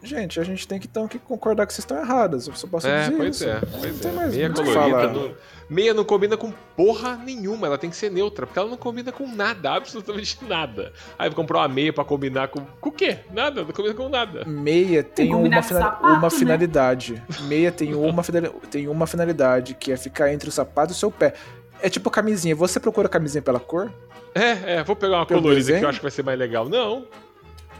Gente, 0.05 0.39
a 0.39 0.43
gente 0.43 0.67
tem 0.67 0.79
que 0.79 0.87
então 0.87 1.07
que 1.07 1.17
concordar 1.19 1.65
que 1.65 1.73
vocês 1.73 1.83
estão 1.83 1.97
erradas. 1.97 2.47
Eu 2.47 2.55
só 2.55 2.67
posso 2.67 2.87
É, 2.87 3.05
dizer 3.05 3.17
pois 3.17 3.35
isso. 3.35 3.43
é, 3.49 3.53
Não 3.55 3.79
pois 3.79 3.99
tem 3.99 4.11
é. 4.11 4.13
mais 4.13 4.33
Meia 4.35 4.49
que 4.49 4.55
colorida. 4.55 4.79
falar. 4.89 5.07
não- 5.13 5.31
Meia 5.67 5.93
não 5.95 6.03
combina 6.05 6.37
com 6.37 6.53
porra 6.77 7.15
nenhuma, 7.25 7.65
ela 7.65 7.77
tem 7.79 7.89
que 7.89 7.95
ser 7.95 8.11
neutra, 8.11 8.45
porque 8.45 8.59
ela 8.59 8.69
não 8.69 8.77
combina 8.77 9.11
com 9.11 9.27
nada, 9.27 9.71
absolutamente 9.73 10.37
nada. 10.47 10.93
Aí 11.17 11.31
comprar 11.31 11.57
uma 11.59 11.67
meia 11.67 11.91
pra 11.91 12.03
combinar 12.05 12.49
com. 12.49 12.61
Com 12.79 12.89
o 12.89 12.91
quê? 12.91 13.17
Nada, 13.33 13.63
não 13.63 13.71
combina 13.71 13.95
com 13.95 14.07
nada. 14.07 14.45
Meia 14.45 15.03
tem 15.03 15.27
combinar 15.31 15.57
uma, 15.57 15.63
fina- 15.63 15.79
sapato, 15.79 16.05
uma 16.05 16.21
né? 16.21 16.29
finalidade. 16.29 17.23
Meia 17.47 17.71
tem 17.71 17.95
uma, 17.95 18.21
tem 18.69 18.87
uma 18.87 19.07
finalidade, 19.07 19.73
que 19.73 19.91
é 19.91 19.97
ficar 19.97 20.31
entre 20.31 20.47
o 20.47 20.51
sapato 20.51 20.91
e 20.91 20.93
o 20.93 20.95
seu 20.95 21.09
pé. 21.09 21.33
É 21.81 21.89
tipo 21.89 22.11
camisinha. 22.11 22.55
Você 22.55 22.79
procura 22.79 23.09
camisinha 23.09 23.41
pela 23.41 23.59
cor? 23.59 23.91
É, 24.35 24.75
é, 24.79 24.83
vou 24.83 24.95
pegar 24.95 25.17
uma 25.17 25.25
Pelo 25.25 25.41
colorida 25.41 25.61
que 25.61 25.67
desenho? 25.71 25.85
eu 25.85 25.89
acho 25.89 25.99
que 25.99 26.03
vai 26.03 26.11
ser 26.11 26.23
mais 26.23 26.37
legal. 26.37 26.67
Não, 26.69 27.05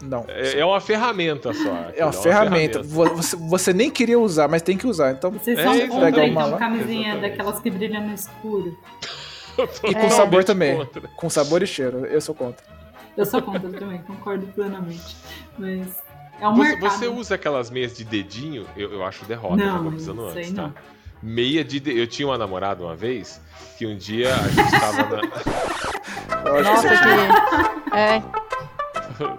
Não. 0.02 0.24
é, 0.28 0.58
é 0.60 0.64
uma 0.64 0.80
ferramenta 0.80 1.52
só. 1.54 1.90
É 1.94 2.04
uma 2.04 2.12
ferramenta. 2.12 2.82
Vo- 2.82 3.14
Você, 3.16 3.36
você 3.36 3.72
nem 3.72 3.90
queria 3.90 4.18
usar, 4.18 4.46
mas 4.48 4.62
tem 4.62 4.76
que 4.76 4.86
usar. 4.86 5.12
Então, 5.12 5.30
Vocês 5.30 5.58
É, 5.58 5.62
são 5.62 5.74
isso, 5.74 5.88
contra, 5.88 6.08
uma 6.08 6.26
então, 6.26 6.50
lá. 6.50 6.58
camisinha 6.58 7.08
Exatamente. 7.12 7.30
daquelas 7.30 7.60
que 7.60 7.70
brilham 7.70 8.02
no 8.06 8.14
escuro. 8.14 8.76
e 9.84 9.94
com 9.94 10.00
É. 10.06 10.10
sabor 10.10 10.44
também. 10.44 10.76
Contra. 10.76 11.08
Com 11.16 11.30
sabor 11.30 11.62
e 11.62 11.66
cheiro. 11.66 12.04
Eu 12.06 12.20
sou 12.20 12.34
contra. 12.34 12.64
Eu 13.16 13.24
sou 13.24 13.40
contra 13.40 13.70
também, 13.70 13.98
concordo 14.02 14.46
plenamente. 14.48 15.16
Mas 15.58 15.86
é 16.38 16.46
um 16.46 16.54
Você, 16.54 16.68
mercado. 16.68 16.90
você 16.90 17.08
usa 17.08 17.34
aquelas 17.36 17.70
meias 17.70 17.96
de 17.96 18.04
dedinho? 18.04 18.66
Eu, 18.76 18.92
eu 18.92 19.04
acho 19.04 19.24
derrota, 19.24 19.62
eu 19.62 19.66
Não, 19.66 19.76
tava 19.78 19.90
precisando 19.90 20.28
isso 20.28 20.36
aí 20.36 20.42
antes, 20.44 20.52
não. 20.52 20.70
tá? 20.70 20.80
Meia 21.22 21.64
de. 21.64 21.80
de- 21.80 21.98
Eu 21.98 22.06
tinha 22.06 22.28
uma 22.28 22.36
namorada 22.36 22.84
uma 22.84 22.94
vez 22.94 23.40
que 23.78 23.86
um 23.86 23.96
dia 23.96 24.34
a 24.34 24.48
gente 24.48 24.70
tava 24.78 25.02
na. 25.16 25.22
Eu 26.46 26.56
acho 26.56 26.70
Nossa, 26.70 26.88
que 26.88 26.96
você- 26.96 27.90
que. 27.90 27.96
É, 27.96 28.22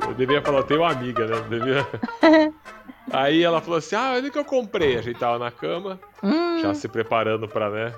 Eu 0.07 0.13
devia 0.13 0.41
falar, 0.41 0.59
eu 0.59 0.63
tenho 0.63 0.81
uma 0.81 0.91
amiga, 0.91 1.25
né? 1.25 1.41
Devia... 1.49 1.87
Aí 3.11 3.43
ela 3.43 3.61
falou 3.61 3.77
assim: 3.77 3.95
ah, 3.95 4.13
olha 4.15 4.27
o 4.27 4.31
que 4.31 4.37
eu 4.37 4.45
comprei. 4.45 4.97
A 4.97 5.01
gente 5.01 5.19
tava 5.19 5.39
na 5.39 5.51
cama, 5.51 5.99
hum, 6.21 6.59
já 6.59 6.73
se 6.73 6.87
preparando 6.87 7.47
pra, 7.47 7.69
né? 7.69 7.93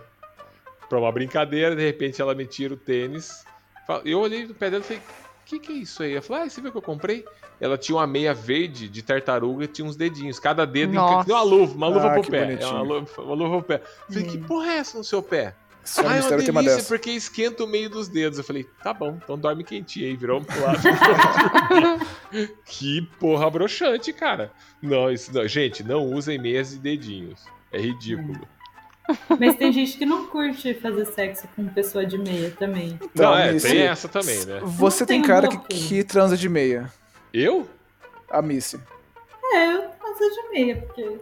Pra 0.88 0.99
uma 0.99 1.11
brincadeira, 1.11 1.76
de 1.76 1.84
repente 1.84 2.22
ela 2.22 2.35
me 2.35 2.45
tira 2.45 2.73
o 2.73 2.77
tênis. 2.77 3.43
Eu 4.06 4.19
olhei 4.19 4.45
no 4.45 4.53
pé 4.53 4.69
dela 4.69 4.84
e 4.84 4.88
falei: 4.88 5.01
o 5.01 5.45
que, 5.45 5.60
que 5.60 5.72
é 5.72 5.76
isso 5.76 6.03
aí? 6.03 6.14
Ela 6.14 6.22
falou: 6.22 6.43
ah, 6.43 6.49
você 6.49 6.61
viu 6.61 6.69
o 6.69 6.72
que 6.72 6.77
eu 6.77 6.81
comprei? 6.81 7.26
Ela 7.60 7.77
tinha 7.77 7.97
uma 7.97 8.07
meia 8.07 8.34
verde 8.34 8.88
de 8.88 9.01
tartaruga 9.01 9.65
e 9.65 9.68
tinha 9.68 9.85
uns 9.85 9.95
dedinhos. 9.95 10.39
Cada 10.39 10.65
dedo 10.65 10.93
Nossa. 10.93 11.26
que 11.26 11.31
uma 11.31 11.41
luva, 11.41 11.76
uma 11.76 11.88
luva 11.88 12.07
Ah, 12.07 12.14
pro 12.14 12.22
que 12.22 12.31
pé. 12.31 12.57
É 12.60 12.65
uma 12.68 12.81
luva, 12.81 13.22
uma 13.22 13.35
luva 13.35 13.57
pro 13.57 13.77
pé. 13.77 13.84
Eu 14.07 14.14
falei, 14.14 14.30
que 14.30 14.38
porra 14.38 14.72
é 14.72 14.77
essa 14.77 14.97
no 14.97 15.03
seu 15.03 15.22
pé? 15.22 15.56
Senhora 15.84 16.14
ah, 16.14 16.18
é 16.18 16.22
uma 16.22 16.38
delícia, 16.38 16.76
dessa. 16.76 16.88
porque 16.88 17.10
esquenta 17.11 17.64
o 17.64 17.68
meio 17.68 17.89
dos 17.89 18.07
dedos. 18.07 18.38
Eu 18.38 18.43
falei, 18.43 18.64
tá 18.84 18.93
bom, 18.93 19.18
então 19.23 19.38
dorme 19.38 19.64
quentinho 19.64 20.07
aí, 20.07 20.15
virou 20.15 20.41
pro 20.41 20.61
lado. 20.61 20.80
que 22.65 23.01
porra 23.19 23.49
broxante, 23.49 24.14
cara. 24.14 24.51
Não, 24.81 25.11
isso 25.11 25.34
não. 25.34 25.47
Gente, 25.47 25.84
não 25.84 26.06
usem 26.06 26.38
meias 26.38 26.73
e 26.73 26.77
dedinhos. 26.77 27.43
É 27.72 27.80
ridículo. 27.80 28.39
Mas 29.39 29.56
tem 29.56 29.72
gente 29.72 29.97
que 29.97 30.06
não 30.06 30.27
curte 30.27 30.73
fazer 30.76 31.06
sexo 31.06 31.47
com 31.56 31.68
pessoa 31.68 32.06
de 32.06 32.18
meia 32.18 32.51
também. 32.51 32.99
Então, 33.01 33.31
não, 33.31 33.38
é, 33.38 33.51
Missy, 33.51 33.68
tem 33.68 33.81
essa 33.81 34.07
também, 34.07 34.45
né? 34.45 34.60
Você 34.64 35.03
Não 35.03 35.07
tem 35.07 35.22
cara 35.22 35.47
que, 35.47 35.57
bloqueio. 35.57 35.88
que 35.88 36.03
transa 36.03 36.38
de 36.38 36.47
meia. 36.47 36.91
Eu? 37.34 37.68
A 38.30 38.41
Missy. 38.41 38.80
É, 39.51 39.73
eu 39.73 39.89
faço 39.99 40.19
de 40.19 40.49
meia, 40.51 40.77
porque 40.77 41.19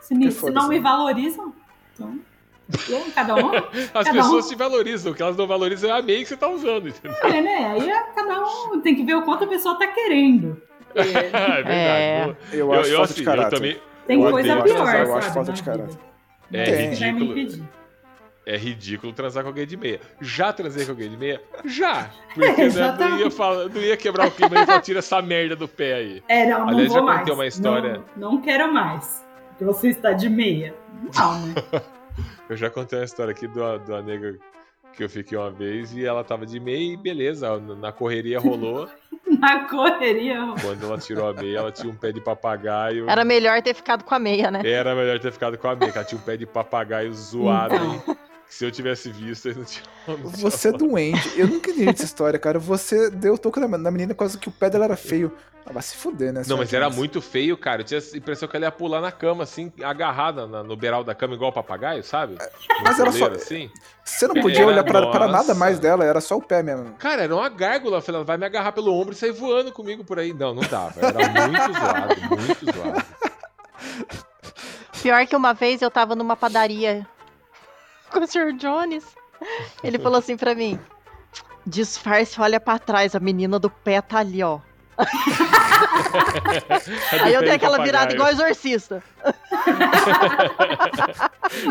se, 0.00 0.14
me- 0.14 0.26
Que 0.26 0.32
se 0.32 0.50
não 0.50 0.68
me 0.68 0.78
valorizam, 0.80 1.54
então. 1.92 2.18
E 2.88 2.94
aí, 2.94 3.10
cada 3.12 3.34
um? 3.36 3.50
As 3.94 4.04
Cada 4.06 4.10
um. 4.10 4.14
pessoas 4.14 4.48
te 4.48 4.54
valorizam, 4.54 5.12
o 5.12 5.14
que 5.14 5.22
elas 5.22 5.36
não 5.36 5.46
valorizam 5.46 5.90
é 5.90 5.98
a 5.98 6.02
meia 6.02 6.18
que 6.20 6.26
você 6.26 6.36
tá 6.36 6.48
usando, 6.48 6.88
entendeu? 6.88 7.16
É, 7.24 7.40
né? 7.40 7.66
Aí 7.72 7.90
é, 7.90 8.02
cada 8.14 8.40
um 8.44 8.80
tem 8.80 8.94
que 8.94 9.04
ver 9.04 9.14
o 9.16 9.22
quanto 9.22 9.44
a 9.44 9.46
pessoa 9.46 9.78
tá 9.78 9.86
querendo. 9.86 10.60
É 10.94 11.02
verdade. 11.04 11.68
É. 11.70 12.36
Eu, 12.52 12.58
Eu 12.66 12.72
acho 12.74 12.90
falta 12.90 13.04
assim, 13.04 13.14
de 13.14 13.24
caráter. 13.24 13.52
eu 13.54 13.58
também. 13.58 13.80
Tem 14.06 14.22
Eu 14.22 14.30
coisa 14.30 14.58
odeio 14.58 14.74
pior, 14.76 14.94
eu 14.94 15.14
acho 15.16 15.32
falta 15.32 15.52
de 15.52 15.62
vida. 15.62 15.72
caráter. 15.78 15.98
É 16.52 16.76
me 16.76 16.94
ridículo. 16.94 17.68
É 18.44 18.56
ridículo 18.58 19.12
transar 19.12 19.42
com 19.42 19.48
alguém 19.48 19.66
de 19.66 19.76
meia. 19.76 20.00
Já 20.20 20.52
transei 20.52 20.84
com 20.84 20.90
alguém 20.90 21.08
de 21.08 21.16
meia? 21.16 21.40
Já! 21.64 22.10
Porque 22.34 22.64
né, 22.68 22.96
não, 22.98 23.18
ia 23.20 23.30
falar, 23.30 23.68
não 23.70 23.80
ia 23.80 23.96
quebrar 23.96 24.26
o 24.26 24.30
clima 24.32 24.60
e 24.62 24.66
falar, 24.66 24.80
tira 24.82 24.98
essa 24.98 25.22
merda 25.22 25.54
do 25.56 25.66
pé 25.68 25.94
aí. 25.94 26.22
É, 26.28 26.44
não, 26.46 26.60
não 26.60 26.68
Aliás, 26.68 26.88
vou 26.88 26.96
já 26.98 27.02
mais. 27.02 27.18
contei 27.20 27.34
uma 27.34 27.46
história- 27.46 28.02
Não, 28.16 28.32
não 28.32 28.40
quero 28.42 28.70
mais. 28.74 29.24
Porque 29.50 29.64
você 29.64 29.88
está 29.90 30.12
de 30.12 30.28
meia. 30.28 30.74
Não, 31.16 31.40
né? 31.46 31.54
Eu 32.52 32.56
já 32.58 32.68
contei 32.68 32.98
uma 32.98 33.04
história 33.06 33.32
aqui 33.32 33.46
do, 33.46 33.78
do 33.78 34.02
nega 34.02 34.36
que 34.94 35.02
eu 35.02 35.08
fiquei 35.08 35.38
uma 35.38 35.50
vez 35.50 35.94
e 35.96 36.04
ela 36.04 36.22
tava 36.22 36.44
de 36.44 36.60
meia 36.60 36.92
e 36.92 36.96
beleza, 36.98 37.58
na 37.58 37.90
correria 37.90 38.38
rolou. 38.38 38.86
Na 39.40 39.66
correria. 39.66 40.36
Quando 40.60 40.84
ela 40.84 40.98
tirou 40.98 41.26
a 41.26 41.32
meia, 41.32 41.58
ela 41.58 41.72
tinha 41.72 41.90
um 41.90 41.96
pé 41.96 42.12
de 42.12 42.20
papagaio. 42.20 43.08
era 43.08 43.24
melhor 43.24 43.62
ter 43.62 43.72
ficado 43.74 44.04
com 44.04 44.14
a 44.14 44.18
meia, 44.18 44.50
né? 44.50 44.60
Era 44.62 44.94
melhor 44.94 45.18
ter 45.18 45.32
ficado 45.32 45.56
com 45.56 45.66
a 45.66 45.74
meia, 45.74 45.90
que 45.90 45.96
ela 45.96 46.06
tinha 46.06 46.20
um 46.20 46.22
pé 46.22 46.36
de 46.36 46.44
papagaio 46.44 47.12
zoado, 47.14 47.74
Então. 47.74 48.16
Se 48.52 48.66
eu 48.66 48.70
tivesse 48.70 49.10
visto, 49.10 49.46
eles 49.46 49.56
não 49.56 49.64
tinham. 49.64 49.86
não 50.08 50.30
tinham 50.32 50.50
Você 50.50 50.68
é 50.68 50.72
doente. 50.72 51.32
Eu 51.40 51.46
nunca 51.48 51.70
entendi 51.70 51.88
essa 51.88 52.04
história, 52.04 52.38
cara. 52.38 52.58
Você 52.58 53.08
deu 53.10 53.38
toco 53.38 53.58
na, 53.58 53.66
na 53.78 53.90
menina 53.90 54.12
por 54.12 54.20
causa 54.20 54.36
que 54.36 54.48
o 54.48 54.52
pé 54.52 54.68
dela 54.68 54.84
era 54.84 54.96
feio. 54.96 55.32
Ah, 55.64 55.72
vai 55.72 55.82
se 55.82 55.96
fuder, 55.96 56.32
né? 56.32 56.42
Não, 56.48 56.56
mas 56.58 56.72
era 56.72 56.90
muito 56.90 57.22
feio, 57.22 57.56
cara. 57.56 57.80
Eu 57.82 57.84
tinha 57.86 58.00
a 58.00 58.16
impressão 58.16 58.48
que 58.48 58.56
ela 58.56 58.66
ia 58.66 58.72
pular 58.72 59.00
na 59.00 59.12
cama, 59.12 59.44
assim, 59.44 59.72
agarrada 59.82 60.44
na- 60.46 60.62
no 60.64 60.76
beiral 60.76 61.02
da 61.04 61.14
cama, 61.14 61.34
igual 61.34 61.50
o 61.50 61.54
papagaio, 61.54 62.02
sabe? 62.02 62.34
No 62.34 62.82
Mas 62.82 62.98
ela 62.98 63.12
só- 63.12 63.28
assim. 63.28 63.70
Você 64.04 64.26
não 64.26 64.34
podia 64.34 64.58
Era- 64.58 64.66
olhar 64.66 64.84
pra, 64.84 65.06
pra 65.10 65.28
nada 65.28 65.54
mais 65.54 65.78
dela, 65.78 66.04
era 66.04 66.20
só 66.20 66.36
o 66.36 66.42
pé 66.42 66.62
mesmo. 66.64 66.92
Cara, 66.98 67.22
era 67.22 67.34
uma 67.34 67.48
gárgula. 67.48 67.98
Eu 67.98 68.02
falei, 68.02 68.18
ela 68.18 68.24
vai 68.24 68.36
me 68.36 68.44
agarrar 68.44 68.72
pelo 68.72 68.92
ombro 68.92 69.14
e 69.14 69.16
sair 69.16 69.30
voando 69.30 69.70
comigo 69.72 70.04
por 70.04 70.18
aí. 70.18 70.32
Não, 70.34 70.52
não 70.52 70.62
dava. 70.64 70.94
Era 71.00 71.48
muito 71.48 71.78
zoado, 71.78 72.20
muito 72.44 72.76
zoado. 72.76 73.06
Pior 75.00 75.26
que 75.26 75.36
uma 75.36 75.52
vez 75.54 75.80
eu 75.80 75.90
tava 75.90 76.14
numa 76.14 76.36
padaria 76.36 77.06
com 78.12 78.20
o 78.20 78.26
Sr. 78.26 78.52
Jones. 78.56 79.04
Ele 79.82 79.98
falou 80.02 80.18
assim 80.18 80.36
pra 80.36 80.54
mim: 80.54 80.78
disfarce, 81.66 82.40
olha 82.40 82.60
pra 82.60 82.78
trás, 82.78 83.14
a 83.14 83.20
menina 83.20 83.58
do 83.58 83.70
pé 83.70 84.00
tá 84.00 84.18
ali, 84.18 84.42
ó. 84.42 84.58
Aí 87.22 87.32
eu 87.32 87.40
dei 87.40 87.52
aquela 87.52 87.82
virada 87.82 88.12
igual 88.12 88.28
exorcista. 88.28 89.02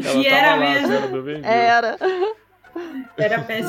Ela 0.04 0.14
E 0.16 0.28
era 0.28 0.52
lá, 0.52 0.58
mesmo. 0.58 0.96
Era. 1.44 1.98
Era 3.18 3.42
pé 3.44 3.62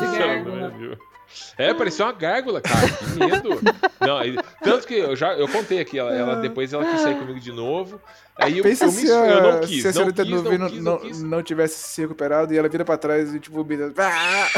A 1.32 1.54
senhora. 1.56 1.74
É, 1.74 1.74
parecia 1.74 2.04
uma 2.04 2.12
gárgula, 2.12 2.60
cara. 2.60 2.88
Que 2.88 3.04
medo. 3.18 3.60
Não, 4.00 4.22
e- 4.24 4.38
tanto 4.62 4.86
que 4.86 4.94
eu 4.94 5.16
já 5.16 5.32
eu 5.34 5.48
contei 5.48 5.80
aqui, 5.80 5.98
ela, 5.98 6.14
ela- 6.14 6.36
depois 6.36 6.72
ela 6.72 6.84
quis 6.84 7.00
sair 7.00 7.16
comigo 7.18 7.40
de 7.40 7.52
novo. 7.52 8.00
Aí 8.36 8.58
eu, 8.58 8.64
Pensa 8.64 8.84
eu, 8.84 8.92
me, 8.92 8.94
se 8.94 9.06
eu 9.08 9.42
não 9.42 9.50
a, 9.50 9.58
quis, 9.60 9.82
se 9.82 9.88
a 9.88 9.90
não 9.90 9.92
senhorita 9.92 10.24
quis, 10.24 10.32
não 10.32 10.42
quis, 10.42 10.58
não, 10.58 10.92
não 10.92 10.98
quis. 10.98 11.22
não 11.22 11.42
tivesse 11.42 11.74
se 11.76 12.00
recuperado 12.00 12.52
e 12.52 12.58
ela 12.58 12.68
vira 12.68 12.84
pra 12.84 12.96
trás 12.96 13.34
e 13.34 13.38
tipo 13.38 13.62
vomita. 13.62 13.92
Ah! 13.98 14.48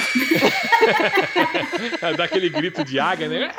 Dá 2.17 2.25
aquele 2.25 2.49
grito 2.49 2.85
de 2.85 3.01
águia, 3.01 3.29
né? 3.29 3.51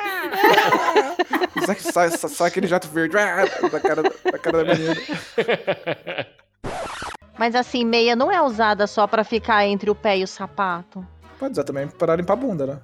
sai, 1.92 2.10
sai, 2.10 2.28
sai, 2.30 2.48
aquele 2.48 2.66
jato 2.66 2.88
verde 2.88 3.16
ah! 3.18 3.44
da, 3.70 3.78
cara, 3.78 4.02
da 4.02 4.38
cara 4.38 4.64
da 4.64 4.74
menina. 4.74 4.96
Mas 7.38 7.54
assim, 7.54 7.84
meia 7.84 8.16
não 8.16 8.32
é 8.32 8.40
usada 8.40 8.86
só 8.86 9.06
pra 9.06 9.22
ficar 9.22 9.66
entre 9.66 9.90
o 9.90 9.94
pé 9.94 10.16
e 10.18 10.24
o 10.24 10.26
sapato. 10.26 11.06
Pode 11.38 11.52
usar 11.52 11.64
também 11.64 11.86
para 11.86 12.16
limpar 12.16 12.32
a 12.32 12.36
bunda, 12.36 12.66
né? 12.66 12.78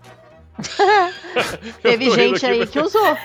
Teve 1.82 2.10
gente 2.10 2.44
aí 2.46 2.66
que 2.66 2.78
usou. 2.80 3.02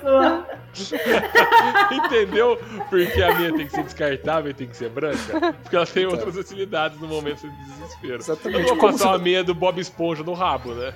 Sua. 0.00 0.46
Entendeu 1.92 2.56
por 2.90 3.06
que 3.06 3.22
a 3.22 3.34
minha 3.34 3.52
tem 3.54 3.66
que 3.66 3.72
ser 3.72 3.84
descartável 3.84 4.50
e 4.50 4.54
tem 4.54 4.66
que 4.66 4.76
ser 4.76 4.88
branca? 4.88 5.52
Porque 5.62 5.76
ela 5.76 5.86
tem 5.86 6.04
outras 6.06 6.36
utilidades 6.36 6.98
no 7.00 7.06
momento 7.06 7.48
de 7.48 7.56
desespero. 7.64 8.16
Exatamente. 8.16 8.54
Eu 8.54 8.60
não 8.62 8.68
vou 8.70 8.76
Como 8.78 8.92
passar 8.92 9.04
se- 9.04 9.08
uma 9.10 9.18
meia 9.18 9.44
do 9.44 9.54
Bob 9.54 9.80
Esponja 9.80 10.24
no 10.24 10.32
rabo, 10.32 10.74
né? 10.74 10.92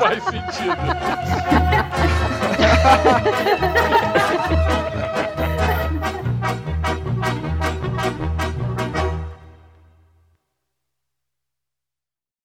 Faz 0.00 0.24
sentido. 0.24 0.76